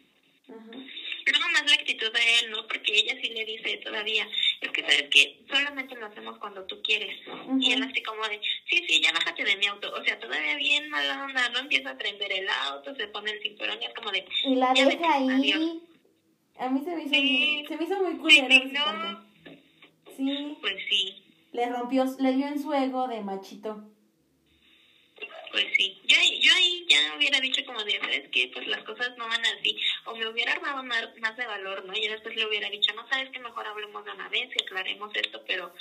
Ujú. 0.50 0.70
Ajá. 0.72 0.84
Luego 1.26 1.48
más 1.52 1.64
la 1.66 1.74
actitud 1.74 2.10
de 2.12 2.38
él, 2.40 2.50
¿no? 2.50 2.66
Porque 2.66 2.96
ella 2.98 3.14
sí 3.20 3.28
le 3.28 3.44
dice 3.44 3.78
todavía, 3.78 4.28
es 4.60 4.70
que 4.72 4.80
sabes 4.82 5.08
que 5.10 5.30
solamente 5.48 5.94
lo 5.94 6.06
hacemos 6.06 6.38
cuando 6.38 6.64
tú 6.64 6.80
quieres. 6.82 7.14
Y 7.60 7.72
él 7.72 7.82
así 7.82 8.02
como 8.02 8.26
de, 8.26 8.40
sí, 8.68 8.82
sí, 8.88 9.00
ya 9.00 9.12
bájate 9.12 9.44
de 9.44 9.56
mi 9.56 9.66
auto. 9.66 9.92
O 9.92 10.02
sea, 10.02 10.18
todavía 10.18 10.56
bien 10.56 10.88
mala 10.88 11.24
onda, 11.24 11.48
no 11.50 11.58
empieza 11.60 11.90
a 11.90 11.96
prender 11.96 12.32
el 12.32 12.48
auto, 12.48 12.94
se 12.94 13.06
pone 13.08 13.30
el 13.32 13.40
cinturón 13.42 13.80
y 13.82 13.86
es 13.86 13.94
como 13.94 14.10
de, 14.10 14.24
Y 14.44 14.54
la 14.56 14.72
deja 14.72 14.88
vete, 14.88 15.04
ahí. 15.04 15.28
adiós. 15.30 15.76
A 16.58 16.68
mí 16.68 16.82
se 16.82 16.90
me 16.94 17.02
hizo, 17.02 17.14
Sí. 17.14 17.54
muy, 17.54 17.64
se 17.66 17.76
me 17.76 17.84
hizo 17.84 18.00
muy 18.00 18.12
Sí, 18.12 18.18
culero 18.18 18.48
sí, 18.48 18.72
no. 18.72 19.30
Sí, 20.16 20.56
pues 20.60 20.76
sí, 20.88 21.22
le 21.52 21.68
rompió, 21.68 22.04
le 22.18 22.32
dio 22.34 22.46
en 22.48 22.60
su 22.60 22.72
ego 22.72 23.08
de 23.08 23.20
machito. 23.20 23.84
Pues 25.50 25.66
sí. 25.76 25.98
Yo, 26.04 26.16
ahí- 26.16 26.40
yo 26.40 26.52
ahí 26.54 26.84
ya 26.88 27.14
hubiera 27.16 27.40
dicho 27.40 27.64
como 27.64 27.82
de, 27.84 27.98
¿sabes 27.98 28.28
qué? 28.30 28.48
Pues 28.52 28.66
las 28.66 28.82
cosas 28.84 29.16
no 29.16 29.26
van 29.28 29.44
así. 29.46 29.76
O 30.04 30.14
me 30.14 30.28
hubiera 30.28 30.52
armado 30.52 30.82
más, 30.82 31.08
más 31.18 31.36
de 31.36 31.46
valor, 31.46 31.84
¿no? 31.84 31.94
Y 31.96 32.06
después 32.08 32.34
le 32.36 32.46
hubiera 32.46 32.68
dicho, 32.70 32.92
no, 32.94 33.06
¿sabes 33.08 33.30
que 33.30 33.38
Mejor 33.40 33.66
hablemos 33.66 34.04
de 34.04 34.12
una 34.12 34.28
vez 34.28 34.48
y 34.54 34.62
aclaremos 34.62 35.14
esto, 35.14 35.42
pero 35.46 35.72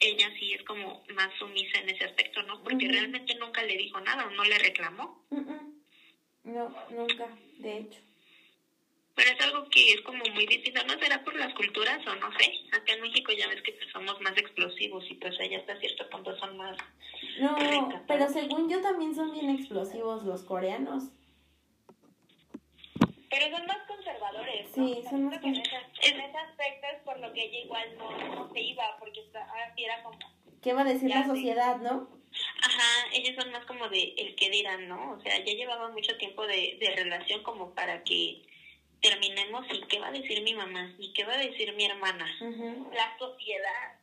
ella 0.00 0.30
sí 0.38 0.52
es 0.52 0.62
como 0.64 1.02
más 1.14 1.28
sumisa 1.38 1.78
en 1.78 1.88
ese 1.90 2.04
aspecto, 2.04 2.42
¿no? 2.42 2.62
Porque 2.62 2.88
realmente 2.88 3.34
nunca 3.36 3.62
le 3.62 3.76
dijo 3.76 4.00
nada 4.00 4.26
o 4.26 4.30
no 4.30 4.44
le 4.44 4.58
reclamó. 4.58 5.24
Mm. 5.30 5.72
No, 6.44 6.76
nunca, 6.90 7.28
de 7.58 7.78
hecho. 7.78 8.00
Pero 9.14 9.30
es 9.30 9.40
algo 9.40 9.68
que 9.70 9.92
es 9.92 10.00
como 10.00 10.24
muy 10.34 10.46
distinto, 10.46 10.80
¿no? 10.86 10.98
¿Será 10.98 11.22
por 11.22 11.36
las 11.36 11.54
culturas 11.54 12.04
o 12.06 12.14
no 12.16 12.32
sé? 12.38 12.52
Acá 12.72 12.94
en 12.94 13.02
México 13.02 13.32
ya 13.32 13.46
ves 13.48 13.62
que 13.62 13.72
pues, 13.72 13.90
somos 13.92 14.20
más 14.20 14.36
explosivos 14.36 15.04
y 15.08 15.14
pues 15.14 15.38
allá 15.38 15.58
hasta 15.58 15.78
cierto 15.78 16.08
punto 16.10 16.36
son 16.38 16.56
más... 16.56 16.76
No, 17.38 17.56
pero 18.08 18.28
según 18.28 18.68
yo 18.68 18.80
también 18.82 19.14
son 19.14 19.32
bien 19.32 19.50
explosivos 19.50 20.24
los 20.24 20.42
coreanos. 20.42 21.04
Pero 23.30 23.56
son 23.56 23.66
más 23.66 23.78
conservadores, 23.86 24.76
¿no? 24.76 24.86
Sí, 24.86 25.02
son 25.08 25.24
más 25.26 25.38
que 25.40 25.46
en 25.48 25.56
ese, 25.56 25.76
aspecto 26.38 26.86
es 26.92 27.02
por 27.04 27.18
lo 27.20 27.32
que 27.32 27.44
ella 27.44 27.58
igual 27.60 27.96
no, 27.96 28.10
no 28.34 28.52
se 28.52 28.60
iba, 28.60 28.96
porque 28.98 29.20
está- 29.20 29.44
ahora 29.48 29.72
sí 29.76 29.84
era 29.84 30.02
como... 30.02 30.18
¿Qué 30.60 30.72
va 30.72 30.82
a 30.82 30.84
decir 30.84 31.08
Ya, 31.08 31.16
la 31.20 31.22
sí. 31.22 31.28
sociedad, 31.30 31.76
no? 31.78 32.08
Ajá, 32.62 33.08
ellos 33.12 33.36
son 33.40 33.52
más 33.52 33.64
como 33.66 33.88
de 33.88 34.14
el 34.18 34.34
que 34.34 34.50
dirán, 34.50 34.88
¿no? 34.88 35.12
O 35.12 35.20
sea, 35.20 35.38
ya 35.38 35.52
llevaba 35.52 35.88
mucho 35.90 36.16
tiempo 36.16 36.46
de, 36.46 36.78
de 36.80 36.90
relación 36.96 37.42
como 37.42 37.74
para 37.74 38.02
que 38.02 38.42
terminemos 39.04 39.66
y 39.70 39.82
qué 39.86 40.00
va 40.00 40.08
a 40.08 40.12
decir 40.12 40.42
mi 40.42 40.54
mamá 40.54 40.94
y 40.98 41.12
qué 41.12 41.24
va 41.24 41.34
a 41.34 41.38
decir 41.38 41.74
mi 41.74 41.84
hermana. 41.84 42.26
Ujú, 42.40 42.90
La 42.94 43.16
sociedad. 43.18 44.00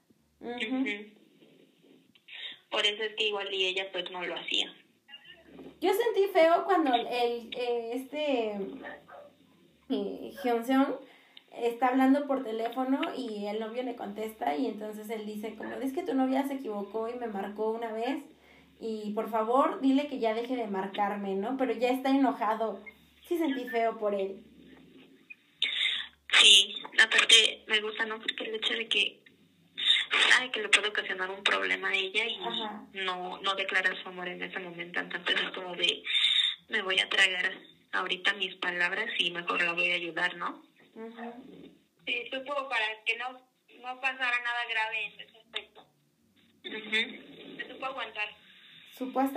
Por 2.70 2.86
eso 2.86 3.04
es 3.04 3.16
que 3.16 3.28
igual 3.28 3.52
y 3.52 3.66
ella 3.66 3.92
pues 3.92 4.10
no 4.12 4.24
lo 4.24 4.36
hacía. 4.36 4.72
Yo 5.82 5.92
sentí 5.94 6.28
feo 6.32 6.64
cuando 6.66 6.94
el, 6.94 7.08
eh, 7.08 7.92
este 7.96 8.52
eh, 9.90 10.32
Hyun-seong 10.44 11.00
está 11.52 11.88
hablando 11.88 12.28
por 12.28 12.44
teléfono 12.44 13.02
y 13.18 13.48
el 13.48 13.60
novio 13.60 13.82
le 13.84 13.96
contesta 13.96 14.56
y 14.56 14.68
entonces 14.68 15.10
él 15.10 15.26
dice 15.26 15.56
como 15.56 15.74
es 15.74 15.94
que 15.94 16.04
tu 16.04 16.14
novia 16.14 16.48
se 16.48 16.54
equivocó 16.54 17.10
y 17.10 17.16
me 17.16 17.28
marcó 17.28 17.72
una 17.72 17.92
vez 17.92 18.24
y 18.80 19.12
por 19.14 19.30
favor 19.30 19.82
dile 19.82 20.08
que 20.08 20.20
ya 20.20 20.34
deje 20.36 20.56
de 20.56 20.68
marcarme, 20.68 21.36
¿no? 21.36 21.58
Pero 21.58 21.74
ya 21.74 21.90
está 21.90 22.12
enojado. 22.12 22.84
Sí 23.28 23.38
sentí 23.38 23.68
feo 23.68 23.98
por 23.98 24.14
él. 24.14 24.44
Sí, 26.42 26.76
aparte 27.00 27.64
me 27.68 27.80
gusta, 27.82 28.06
¿no? 28.06 28.20
Porque 28.20 28.46
el 28.46 28.56
hecho 28.56 28.74
de 28.74 28.88
que 28.88 29.24
sabe 30.30 30.52
que 30.52 30.62
le 30.62 30.70
puede 30.70 30.90
ocasionar 30.90 31.30
un 31.30 31.44
problema 31.44 31.90
a 31.90 31.96
ella 31.96 32.26
y 32.26 32.36
Ajá. 32.36 32.84
no 32.94 33.40
no 33.42 33.56
declara 33.56 33.96
su 34.02 34.10
amor 34.10 34.28
en 34.28 34.42
ese 34.42 34.60
momento, 34.60 35.00
entonces 35.00 35.36
es 35.40 35.52
como 35.52 35.76
de 35.76 36.04
me 36.70 36.82
voy 36.82 37.00
a 37.00 37.10
tragar 37.10 37.54
ahorita 37.94 38.34
mis 38.34 38.56
palabras 38.56 39.10
y 39.20 39.32
mejor 39.32 39.62
la 39.62 39.74
voy 39.74 39.92
a 39.92 39.96
ayudar, 39.96 40.36
¿no? 40.36 40.64
Ujú. 40.96 41.72
Sí, 42.06 42.30
supo 42.32 42.70
para 42.70 43.04
que 43.06 43.18
no, 43.18 43.32
no 43.80 44.02
pasara 44.02 44.42
nada 44.44 44.66
grave 44.70 45.06
en 45.06 45.22
ese 45.22 45.38
aspecto. 45.38 45.86
Se 46.64 47.68
supo 47.68 47.86
aguantar. 47.86 48.30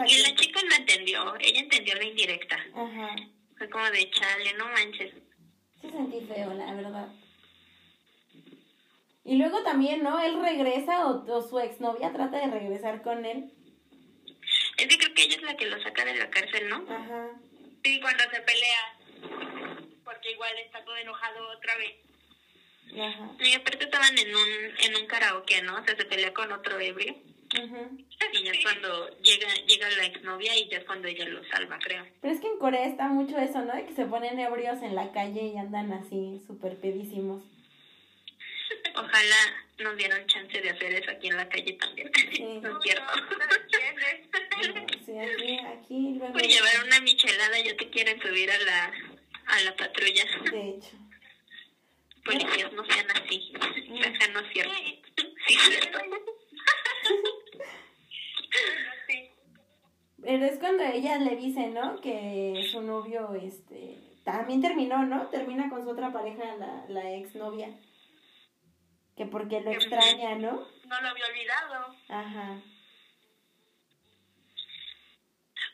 Y 0.06 0.18
la 0.22 0.34
chica 0.34 0.60
lo 0.62 0.74
entendió, 0.74 1.34
ella 1.40 1.60
entendió 1.60 1.94
la 1.94 2.04
indirecta. 2.04 2.56
Ajá. 2.74 3.16
Fue 3.56 3.70
como 3.70 3.90
de 3.90 4.10
chale, 4.10 4.52
no 4.54 4.66
manches. 4.68 5.12
Sí 5.84 5.90
sentí 5.90 6.20
feo, 6.22 6.54
la 6.54 6.72
verdad. 6.72 7.08
Y 9.24 9.36
luego 9.36 9.62
también, 9.62 10.02
¿no? 10.02 10.18
Él 10.18 10.40
regresa 10.40 11.06
o, 11.06 11.30
o 11.30 11.42
su 11.42 11.58
exnovia 11.58 12.12
trata 12.12 12.38
de 12.38 12.46
regresar 12.50 13.02
con 13.02 13.24
él. 13.26 13.50
Es 14.78 14.86
que 14.86 14.98
creo 14.98 15.14
que 15.14 15.24
ella 15.24 15.36
es 15.36 15.42
la 15.42 15.56
que 15.56 15.66
lo 15.66 15.80
saca 15.82 16.04
de 16.06 16.14
la 16.14 16.30
cárcel, 16.30 16.68
¿no? 16.68 16.76
Ajá. 16.88 17.28
Sí, 17.82 18.00
cuando 18.00 18.22
se 18.24 18.40
pelea, 18.40 18.98
porque 20.04 20.32
igual 20.32 20.56
está 20.58 20.82
todo 20.84 20.96
enojado 20.96 21.48
otra 21.50 21.76
vez. 21.76 21.96
Ajá. 22.98 23.30
Y 23.40 23.54
aparte 23.54 23.84
estaban 23.84 24.16
en 24.16 24.34
un, 24.34 24.48
en 24.84 24.96
un 25.02 25.06
karaoke, 25.06 25.60
¿no? 25.62 25.76
O 25.76 25.84
sea, 25.84 25.96
se 25.96 26.04
pelea 26.06 26.32
con 26.32 26.50
otro 26.50 26.80
ebrio. 26.80 27.14
Ujú. 27.62 28.04
Y 28.32 28.44
ya 28.44 28.50
es 28.50 28.64
cuando 28.64 29.08
llega, 29.20 29.54
llega 29.66 29.88
la 29.90 30.06
exnovia 30.06 30.56
y 30.56 30.68
ya 30.68 30.78
es 30.78 30.84
cuando 30.84 31.06
ella 31.08 31.24
lo 31.26 31.44
salva, 31.44 31.78
creo. 31.78 32.04
Pero 32.20 32.34
es 32.34 32.40
que 32.40 32.48
en 32.48 32.58
Corea 32.58 32.86
está 32.86 33.08
mucho 33.08 33.38
eso, 33.38 33.62
¿no? 33.62 33.74
De 33.74 33.86
que 33.86 33.94
se 33.94 34.06
ponen 34.06 34.38
ebrios 34.38 34.82
en 34.82 34.94
la 34.94 35.12
calle 35.12 35.52
y 35.54 35.56
andan 35.56 35.92
así, 35.92 36.42
súper 36.46 36.76
pedísimos. 36.76 37.44
Ojalá 38.96 39.64
nos 39.78 39.96
dieran 39.96 40.26
chance 40.26 40.60
de 40.60 40.70
hacer 40.70 40.94
eso 40.94 41.10
aquí 41.10 41.28
en 41.28 41.36
la 41.36 41.48
calle 41.48 41.72
también. 41.74 42.10
Sí. 42.32 42.42
no 42.62 42.78
es 42.78 42.82
cierto. 42.82 43.12
Sí, 45.04 45.18
aquí, 45.18 45.58
aquí 45.58 46.14
luego... 46.18 46.32
Por 46.32 46.42
llevar 46.42 46.84
una 46.84 47.00
michelada 47.00 47.58
ya 47.60 47.76
te 47.76 47.90
quieren 47.90 48.20
subir 48.20 48.50
a 48.50 48.58
la, 48.58 48.92
a 49.46 49.60
la 49.60 49.76
patrulla. 49.76 50.24
De 50.50 50.70
hecho. 50.70 50.96
Policías 52.24 52.72
no 52.72 52.84
sean 52.86 53.10
así. 53.10 53.52
Ajá, 53.60 54.28
no 54.32 54.40
es 54.40 54.52
cierto. 54.52 54.74
Sí, 55.46 55.54
es 55.54 55.62
cierto. 55.62 55.98
Sí. 59.06 59.30
Pero 60.22 60.44
es 60.44 60.58
cuando 60.58 60.82
ella 60.84 61.18
le 61.18 61.36
dice, 61.36 61.68
¿no? 61.68 62.00
Que 62.00 62.66
su 62.70 62.82
novio, 62.82 63.34
este... 63.34 63.98
También 64.24 64.62
terminó, 64.62 65.04
¿no? 65.04 65.28
Termina 65.28 65.68
con 65.68 65.82
su 65.84 65.90
otra 65.90 66.10
pareja, 66.10 66.56
la, 66.56 66.86
la 66.88 67.12
exnovia. 67.12 67.68
Que 69.16 69.26
porque 69.26 69.60
lo 69.60 69.70
extraña, 69.70 70.36
¿no? 70.36 70.66
No 70.86 71.00
lo 71.00 71.08
había 71.08 71.26
olvidado. 71.26 71.94
Ajá. 72.08 72.62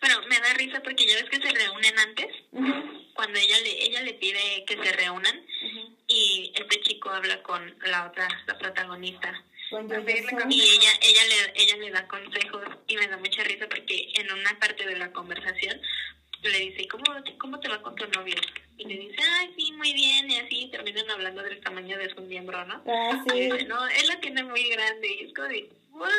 Bueno, 0.00 0.16
me 0.28 0.40
da 0.40 0.54
risa 0.54 0.82
porque 0.82 1.06
ya 1.06 1.16
ves 1.16 1.30
que 1.30 1.36
se 1.46 1.52
reúnen 1.52 1.98
antes, 1.98 2.26
cuando 3.14 3.38
ella 3.38 3.58
le, 3.60 3.84
ella 3.84 4.02
le 4.02 4.14
pide 4.14 4.64
que 4.66 4.82
se 4.82 4.92
reúnan 4.92 5.46
y 6.06 6.52
este 6.54 6.80
chico 6.80 7.10
habla 7.10 7.42
con 7.42 7.78
la 7.86 8.06
otra, 8.06 8.26
la 8.46 8.58
protagonista. 8.58 9.44
Pedirle. 9.70 10.44
Y 10.50 10.60
ella, 10.62 10.90
ella 11.02 11.22
le, 11.28 11.62
ella 11.62 11.76
le 11.76 11.90
da 11.90 12.08
consejos 12.08 12.62
y 12.88 12.96
me 12.96 13.06
da 13.06 13.16
mucha 13.16 13.42
risa 13.44 13.66
porque 13.68 14.10
en 14.14 14.32
una 14.32 14.58
parte 14.58 14.84
de 14.86 14.96
la 14.96 15.12
conversación 15.12 15.80
le 16.42 16.58
dice, 16.58 16.88
¿cómo, 16.88 17.04
cómo 17.38 17.60
te 17.60 17.68
va 17.68 17.82
con 17.82 17.94
tu 17.94 18.06
novio? 18.08 18.34
Y 18.78 18.84
le 18.86 18.96
dice, 18.96 19.16
ay, 19.38 19.52
sí, 19.56 19.72
muy 19.72 19.92
bien, 19.92 20.30
y 20.30 20.36
así 20.38 20.68
terminan 20.72 21.10
hablando 21.10 21.42
del 21.42 21.60
tamaño 21.60 21.98
de 21.98 22.08
su 22.14 22.22
miembro, 22.22 22.64
¿no? 22.64 22.82
Ah, 22.86 23.22
Y 23.26 23.30
sí. 23.30 23.40
dice, 23.40 23.64
no, 23.66 23.86
él 23.86 24.06
la 24.08 24.20
tiene 24.20 24.42
muy 24.44 24.68
grande 24.70 25.06
y 25.06 25.24
es 25.26 25.34
como 25.34 25.48
de, 25.48 25.68
¿what? 25.92 26.10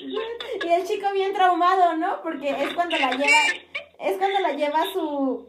Y 0.00 0.68
el 0.68 0.86
chico 0.86 1.12
bien 1.12 1.34
traumado, 1.34 1.96
¿no? 1.96 2.22
Porque 2.22 2.50
es 2.50 2.72
cuando 2.74 2.96
la 2.98 3.10
lleva, 3.10 3.38
es 4.00 4.16
cuando 4.16 4.38
la 4.40 4.52
lleva 4.52 4.82
a 4.82 4.92
su 4.92 5.48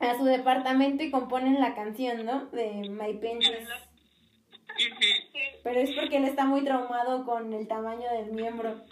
a 0.00 0.16
su 0.18 0.24
departamento 0.24 1.02
y 1.02 1.10
componen 1.10 1.60
la 1.60 1.74
canción, 1.74 2.24
¿no? 2.26 2.46
De 2.52 2.88
My 2.90 3.14
Penis. 3.14 3.48
Pero 5.62 5.80
es 5.80 5.90
porque 5.92 6.16
él 6.16 6.24
está 6.24 6.44
muy 6.44 6.64
traumado 6.64 7.24
con 7.24 7.52
el 7.52 7.66
tamaño 7.68 8.10
del 8.12 8.32
miembro. 8.32 8.84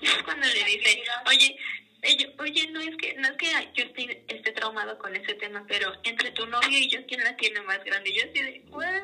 Y 0.00 0.06
es 0.06 0.22
cuando 0.24 0.46
le 0.46 0.64
dice, 0.64 1.02
oye, 1.26 1.56
ella- 2.02 2.30
oye, 2.38 2.68
no 2.70 2.80
es 2.80 2.96
que 2.96 3.14
no 3.14 3.28
es 3.28 3.36
que 3.36 3.46
yo 3.74 3.84
esté, 3.84 4.24
esté 4.28 4.52
traumado 4.52 4.98
con 4.98 5.16
ese 5.16 5.34
tema, 5.34 5.64
pero 5.66 5.92
entre 6.04 6.30
tu 6.32 6.46
novio 6.46 6.78
y 6.78 6.88
yo, 6.88 7.00
¿quién 7.06 7.24
la 7.24 7.34
tiene 7.36 7.60
más 7.62 7.82
grande? 7.82 8.10
Y 8.10 8.14
yo 8.18 8.22
así 8.28 8.40
de, 8.42 8.62
"What? 8.68 9.02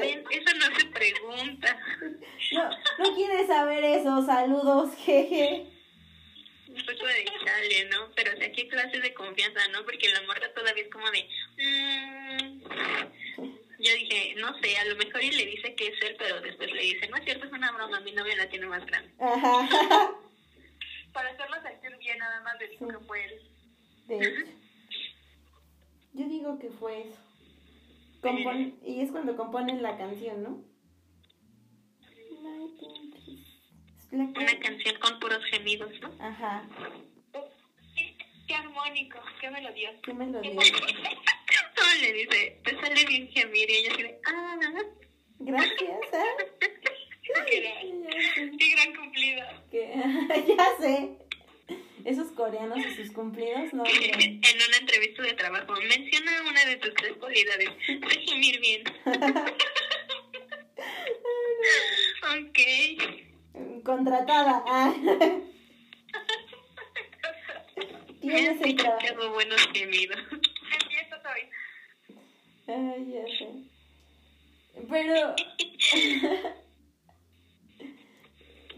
Men, 0.00 0.24
Eso 0.30 0.56
no 0.56 0.76
se 0.76 0.84
pregunta. 0.86 1.78
No, 2.52 2.70
no 2.98 3.14
quiere 3.14 3.46
saber 3.46 3.84
eso, 3.84 4.26
saludos, 4.26 4.90
jeje. 5.04 5.66
Un 6.68 6.74
poco 6.84 7.06
de 7.06 7.24
chale, 7.44 7.84
¿no? 7.90 8.10
Pero 8.16 8.32
o 8.34 8.36
sea, 8.36 8.50
¿qué 8.50 8.66
clase 8.66 8.98
de 9.00 9.14
confianza, 9.14 9.68
no? 9.68 9.84
Porque 9.84 10.08
la 10.08 10.22
morra 10.22 10.52
todavía 10.52 10.82
es 10.82 10.90
como 10.90 11.08
de, 11.12 11.28
"Mm, 11.58 12.62
yo 13.78 13.94
dije, 13.94 14.34
no 14.38 14.58
sé, 14.60 14.76
a 14.76 14.84
lo 14.86 14.96
mejor 14.96 15.22
y 15.22 15.30
le 15.32 15.46
dice 15.46 15.74
que 15.74 15.88
es 15.88 16.02
él, 16.02 16.16
pero 16.18 16.40
después 16.40 16.70
le 16.72 16.80
dice, 16.82 17.08
no 17.08 17.16
es 17.16 17.24
cierto, 17.24 17.46
es 17.46 17.52
una 17.52 17.72
broma, 17.72 18.00
mi 18.00 18.12
novia 18.12 18.36
la 18.36 18.48
tiene 18.48 18.66
más 18.66 18.84
grande. 18.86 19.12
Ajá. 19.20 19.68
Para 21.12 21.30
hacerlo 21.30 21.56
sentir 21.62 21.96
bien, 21.98 22.18
nada 22.18 22.40
más 22.42 22.58
le 22.58 22.68
dijo 22.68 22.88
que 22.88 22.98
fue 23.06 23.24
él. 23.24 23.40
De 24.08 24.16
hecho. 24.18 24.50
Yo 26.14 26.28
digo 26.28 26.58
que 26.58 26.70
fue 26.70 27.02
eso. 27.08 27.18
Compon- 28.22 28.74
y 28.84 29.00
es 29.00 29.10
cuando 29.10 29.36
componen 29.36 29.82
la 29.82 29.96
canción, 29.98 30.42
¿no? 30.42 30.64
Una 34.12 34.32
ca- 34.32 34.58
canción 34.60 34.96
con 35.00 35.18
puros 35.18 35.44
gemidos, 35.50 35.90
¿no? 36.00 36.12
Ajá. 36.20 36.64
Qué, 38.54 38.60
qué 38.60 38.66
armónico, 38.66 39.18
qué 39.40 39.50
melodioso. 39.50 39.98
Qué 40.02 40.14
melodía. 40.14 40.52
No, 40.52 40.60
le 42.00 42.12
dice, 42.12 42.60
te 42.64 42.80
sale 42.80 43.04
bien 43.04 43.28
gemir 43.28 43.70
y 43.70 43.74
ella 43.74 43.96
dice, 43.96 44.20
ah, 44.26 44.58
Gracias, 45.40 45.80
¿eh? 45.80 46.46
Qué 47.46 47.60
gran, 47.60 47.80
sé. 48.34 48.52
qué 48.58 48.96
cumplido. 48.96 49.42
Que- 49.70 49.94
ya 50.56 50.76
sé. 50.78 51.18
Esos 52.04 52.30
coreanos 52.32 52.78
y 52.78 52.94
sus 52.94 53.10
cumplidos, 53.12 53.72
no. 53.72 53.82
en 53.86 54.40
una 54.68 54.76
entrevista 54.78 55.22
de 55.22 55.32
trabajo, 55.32 55.72
menciona 55.88 56.42
una 56.48 56.64
de 56.66 56.76
tus 56.76 56.92
tres 56.94 57.14
cualidades, 57.14 57.70
de 57.88 58.20
gemir 58.26 58.60
bien. 58.60 58.84
ok. 62.22 63.82
Contratada. 63.84 64.62
Tienes 68.24 68.60
el 68.62 68.76
trabajo. 68.76 69.06
Tengo 69.06 69.30
buenos 69.30 69.60
gemidos. 69.72 70.18
Empiezo 70.30 71.16
hoy. 71.34 71.42
Ay, 72.66 73.12
ya 73.12 73.24
sé. 73.38 73.48
Pero. 74.88 75.34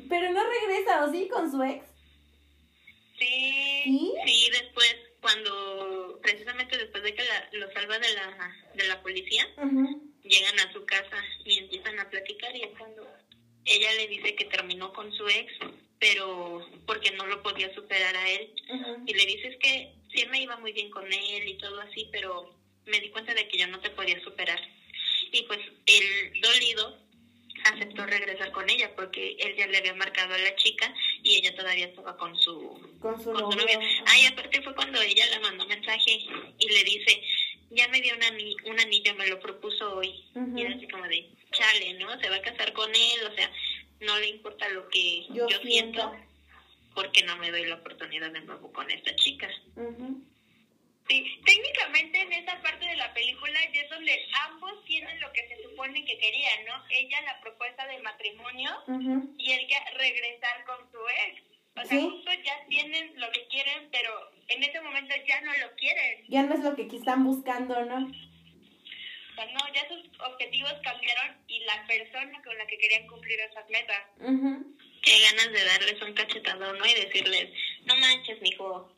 Pero 0.08 0.30
no 0.30 0.44
regresa, 0.44 1.04
¿o 1.04 1.10
sí? 1.10 1.28
Con 1.28 1.50
su 1.50 1.62
ex. 1.62 1.84
Sí. 3.18 3.82
¿Sí? 3.84 4.14
Sí, 4.26 4.50
después, 4.52 4.96
cuando, 5.20 6.18
precisamente 6.22 6.76
después 6.76 7.02
de 7.02 7.14
que 7.14 7.24
la, 7.24 7.48
lo 7.52 7.72
salva 7.72 7.98
de 7.98 8.14
la, 8.14 8.54
de 8.74 8.84
la 8.84 9.02
policía, 9.02 9.48
llegan 10.22 10.60
a 10.60 10.72
su 10.72 10.84
casa 10.86 11.16
y 11.44 11.58
empiezan 11.58 11.98
a 11.98 12.08
platicar 12.08 12.54
y 12.54 12.62
es 12.62 12.78
cuando 12.78 13.08
ella 13.64 13.92
le 13.94 14.06
dice 14.08 14.34
que 14.36 14.44
terminó 14.44 14.92
con 14.92 15.12
su 15.12 15.26
ex, 15.28 15.52
pero 15.98 16.60
porque 16.86 17.10
no 17.12 17.26
lo 17.26 17.42
podía 17.42 17.72
superar 17.74 18.16
a 18.16 18.28
él. 18.30 18.50
Y 19.06 19.12
le 19.14 19.26
dice 19.26 19.48
es 19.48 19.56
que 19.58 19.88
sí 20.12 20.24
me 20.26 20.40
iba 20.42 20.56
muy 20.56 20.72
bien 20.72 20.90
con 20.90 21.12
él 21.12 21.48
y 21.48 21.54
todo 21.54 21.80
así, 21.80 22.08
pero 22.12 22.50
me 22.86 23.00
di 23.00 23.08
cuenta 23.08 23.34
de 23.34 23.46
que 23.48 23.58
yo 23.58 23.66
no 23.66 23.80
te 23.80 23.90
podía 23.90 24.20
superar. 24.22 24.60
Y 25.32 25.42
pues 25.42 25.58
el 25.86 26.40
dolido 26.40 26.96
aceptó 27.64 28.06
regresar 28.06 28.52
con 28.52 28.68
ella 28.70 28.94
porque 28.94 29.34
él 29.40 29.56
ya 29.56 29.66
le 29.66 29.78
había 29.78 29.94
marcado 29.94 30.34
a 30.34 30.38
la 30.38 30.54
chica 30.56 30.92
y 31.22 31.36
ella 31.36 31.54
todavía 31.54 31.86
estaba 31.86 32.16
con 32.16 32.36
su 32.36 32.80
Con 33.00 33.20
su 33.20 33.32
con 33.32 33.50
su 33.52 33.58
novio. 33.58 33.78
Ay, 34.06 34.26
aparte 34.26 34.62
fue 34.62 34.74
cuando 34.74 35.00
ella 35.02 35.26
le 35.26 35.40
mandó 35.40 35.66
mensaje 35.66 36.20
y 36.58 36.68
le 36.68 36.84
dice, 36.84 37.20
ya 37.70 37.88
me 37.88 38.00
dio 38.00 38.14
un, 38.14 38.22
ani- 38.22 38.56
un 38.64 38.78
anillo, 38.78 39.14
me 39.14 39.26
lo 39.26 39.40
propuso 39.40 39.96
hoy. 39.96 40.24
Y 40.56 40.62
era 40.62 40.74
así 40.76 40.86
como 40.86 41.08
de, 41.08 41.26
chale, 41.52 41.92
¿no? 41.94 42.18
Se 42.20 42.28
va 42.28 42.36
a 42.36 42.42
casar 42.42 42.72
con 42.72 42.94
él, 42.94 43.24
o 43.30 43.34
sea, 43.34 43.50
no 44.00 44.18
le 44.18 44.28
importa 44.28 44.68
lo 44.70 44.88
que 44.88 45.26
Yo 45.28 45.48
yo, 45.48 45.58
siento, 45.60 46.14
porque 46.94 47.22
no 47.24 47.36
me 47.36 47.50
doy 47.50 47.66
la 47.66 47.76
oportunidad 47.76 48.30
de 48.30 48.40
nuevo 48.40 48.72
con 48.72 48.90
esta 48.90 49.14
chica. 49.16 49.48
Sí, 51.08 51.24
técnicamente 51.44 52.20
en 52.20 52.32
esa 52.32 52.60
parte 52.62 52.84
de 52.84 52.96
la 52.96 53.14
película 53.14 53.58
ya 53.72 53.80
es 53.82 53.90
donde 53.90 54.18
ambos 54.48 54.84
tienen 54.86 55.20
lo 55.20 55.32
que 55.32 55.46
se 55.46 55.62
supone 55.62 56.04
que 56.04 56.18
querían, 56.18 56.64
¿no? 56.66 56.82
Ella 56.90 57.20
la 57.22 57.40
propuesta 57.40 57.86
de 57.86 58.00
matrimonio 58.02 58.70
y 59.38 59.52
él 59.52 59.66
que 59.68 59.96
regresar 59.96 60.64
con 60.64 60.78
su 60.90 60.98
ex. 61.28 61.42
O 61.76 61.84
sea, 61.84 61.98
Sí. 61.98 62.08
justo 62.10 62.30
ya 62.44 62.66
tienen 62.68 63.20
lo 63.20 63.30
que 63.30 63.46
quieren, 63.48 63.88
pero 63.92 64.10
en 64.48 64.64
ese 64.64 64.80
momento 64.80 65.14
ya 65.28 65.40
no 65.42 65.52
lo 65.52 65.70
quieren. 65.76 66.24
Ya 66.28 66.42
no 66.42 66.54
es 66.54 66.60
lo 66.60 66.74
que 66.74 66.88
están 66.96 67.22
buscando, 67.24 67.84
¿no? 67.84 68.10
O 69.36 69.38
sea, 69.38 69.52
no, 69.52 69.60
ya 69.74 69.86
sus 69.88 70.20
objetivos 70.20 70.72
cambiaron 70.82 71.36
y 71.46 71.60
la 71.64 71.86
persona 71.86 72.42
con 72.42 72.56
la 72.56 72.66
que 72.66 72.78
querían 72.78 73.06
cumplir 73.06 73.38
esas 73.40 73.68
metas. 73.68 74.02
Ujú. 74.18 74.74
Qué 75.02 75.12
ganas 75.20 75.52
de 75.52 75.62
darles 75.62 76.00
un 76.00 76.14
cachetadón, 76.14 76.78
¿no? 76.78 76.86
Y 76.86 76.94
decirles, 76.94 77.50
no 77.84 77.94
manches, 77.96 78.40
mijo, 78.40 78.90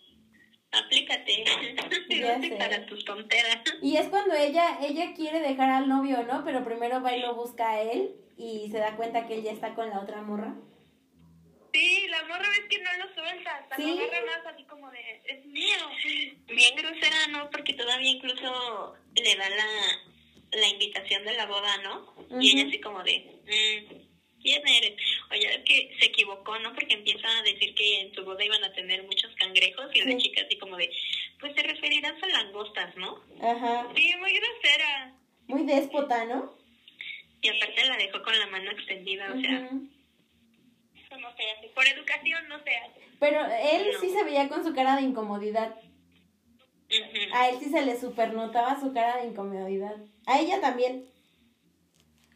aplícate, 0.70 1.45
para 2.59 2.86
tus 2.86 3.05
tonteras. 3.05 3.59
Y 3.82 3.97
es 3.97 4.07
cuando 4.07 4.34
ella, 4.36 4.78
ella 4.80 5.12
quiere 5.14 5.41
dejar 5.41 5.70
al 5.70 5.89
novio, 5.89 6.22
¿no? 6.22 6.45
Pero 6.45 6.64
primero 6.64 7.03
va 7.03 7.16
y 7.16 7.20
lo 7.20 7.34
busca 7.34 7.70
a 7.72 7.82
él 7.82 8.14
y 8.36 8.70
se 8.70 8.78
da 8.78 8.95
cuenta 8.95 9.26
que 9.26 9.34
él 9.34 9.43
ya 9.43 9.51
está 9.51 9.74
con 9.74 9.91
la 9.91 9.99
otra 10.01 10.22
morra. 10.22 10.55
Sí, 11.72 12.07
la 12.09 12.22
morra 12.24 12.49
ves 12.49 12.68
que 12.70 12.78
no 12.78 12.91
lo 12.93 13.12
suelta, 13.12 13.57
hasta 13.57 13.74
Sí. 13.74 13.82
lo 13.82 14.05
agarra 14.05 14.24
más 14.24 14.55
así 14.55 14.62
como 14.64 14.89
de, 14.93 15.20
es 15.26 15.45
mío. 15.47 15.76
Bien 16.47 16.76
grosera, 16.76 17.26
¿no? 17.30 17.51
Porque 17.51 17.74
todavía 17.74 18.11
incluso 18.11 18.95
le 19.16 19.34
da 19.36 19.49
la, 19.51 19.66
la 20.53 20.68
invitación 20.68 21.24
de 21.24 21.34
la 21.34 21.46
boda, 21.46 21.76
¿no? 21.82 22.14
Y 22.40 22.53
ella 22.53 22.68
así 22.68 22.80
como 22.80 23.03
de, 23.03 23.18
mm, 23.44 24.40
¿quién 24.42 24.66
eres? 24.66 24.94
Oye, 25.30 25.55
es 25.57 25.64
que 25.64 25.96
se 25.99 26.07
equivocó, 26.07 26.59
¿no? 26.59 26.72
Porque 26.74 26.94
empieza 26.94 27.28
a 27.28 27.42
decir 27.42 27.74
que 27.74 28.01
en 28.01 28.14
su 28.14 28.24
boda 28.24 28.44
iban 28.44 28.62
a 28.64 28.72
tener 28.72 29.03
muchos 29.05 29.34
cangrejos 29.36 29.94
y 29.94 30.01
la 30.03 30.12
Sí. 30.12 30.18
chica 30.18 30.42
así 30.42 30.57
como 30.59 30.76
de, 30.76 30.90
pues 31.40 31.55
te 31.55 31.62
referirás 31.62 32.14
a 32.22 32.26
langostas, 32.26 32.96
¿no? 32.96 33.22
Ajá. 33.42 33.88
Sí, 33.94 34.12
muy 34.18 34.32
grosera. 34.32 35.14
Muy 35.49 35.64
déspota, 35.64 36.24
¿no? 36.24 36.55
Y 37.40 37.49
aparte 37.49 37.84
la 37.86 37.96
dejó 37.96 38.22
con 38.22 38.38
la 38.38 38.46
mano 38.49 38.70
extendida, 38.72 39.32
o 39.32 39.40
sea. 39.40 39.70
Eso 41.07 41.16
no 41.18 41.34
se 41.36 41.51
hace. 41.51 41.68
Por 41.68 41.86
educación 41.86 42.49
no 42.49 42.62
se 42.64 42.76
hace. 42.76 43.01
Pero 43.20 43.40
él 43.46 43.88
No. 43.92 44.01
sí 44.01 44.11
se 44.11 44.24
veía 44.24 44.49
con 44.49 44.64
su 44.64 44.74
cara 44.74 44.96
de 44.96 45.03
incomodidad. 45.03 45.74
A 47.32 47.49
él 47.51 47.57
sí 47.61 47.70
se 47.70 47.82
le 47.84 47.99
supernotaba 48.01 48.80
su 48.80 48.92
cara 48.94 49.18
de 49.18 49.28
incomodidad. 49.28 49.96
A 50.29 50.39
ella 50.39 50.61
también. 50.61 51.09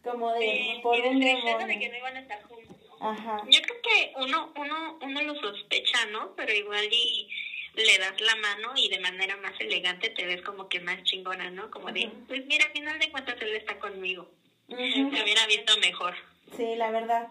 Como 0.03 0.33
de, 0.33 0.41
Sí, 0.41 0.81
por 0.83 0.97
y 0.97 1.03
un 1.03 1.21
de 1.21 1.79
que 1.79 1.89
no 1.91 1.99
iban 1.99 2.17
a 2.17 2.21
estar 2.21 2.43
juntos. 2.45 2.75
Ajá. 3.01 3.43
Yo 3.51 3.61
creo 3.61 3.83
que 3.83 4.13
uno, 4.17 4.51
uno, 4.57 4.99
uno 5.03 5.23
lo 5.23 5.35
sospecha, 5.35 6.07
¿no? 6.07 6.35
Pero 6.35 6.55
igual 6.55 6.89
y 6.91 7.29
le 7.75 7.99
das 7.99 8.19
la 8.19 8.35
mano 8.37 8.73
y 8.77 8.89
de 8.89 8.99
manera 8.99 9.37
más 9.37 9.61
elegante 9.61 10.09
te 10.09 10.25
ves 10.25 10.41
como 10.41 10.71
que 10.71 10.81
más 10.81 11.05
chingona, 11.05 11.51
¿no? 11.51 11.71
Como 11.71 11.93
de, 11.93 12.11
pues 12.29 12.47
mira, 12.47 12.65
al 12.65 12.73
final 12.73 12.99
de 12.99 13.11
cuentas 13.11 13.37
él 13.43 13.57
está 13.57 13.79
conmigo. 13.79 14.27
Ujú. 14.69 15.15
Se 15.15 15.23
hubiera 15.23 15.47
visto 15.47 15.77
mejor. 15.79 16.15
Sí, 16.57 16.75
la 16.77 16.91
verdad. 16.91 17.29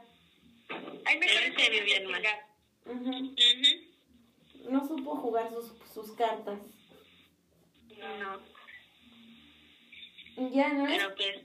Hay 1.05 1.18
mejores 1.18 1.47
Él 1.47 1.55
se 1.57 1.70
vio 1.72 1.84
bien 1.84 2.03
que 2.03 2.07
mal. 2.07 2.24
Ujú. 2.86 3.36
No 4.70 4.88
supo 4.88 5.16
jugar 5.16 5.49
sus, 5.49 5.74
sus 5.91 6.12
cartas. 6.12 6.59
No, 8.20 8.51
Ya, 10.38 10.69
¿no? 10.69 10.86
pero 10.86 11.15
pues... 11.15 11.38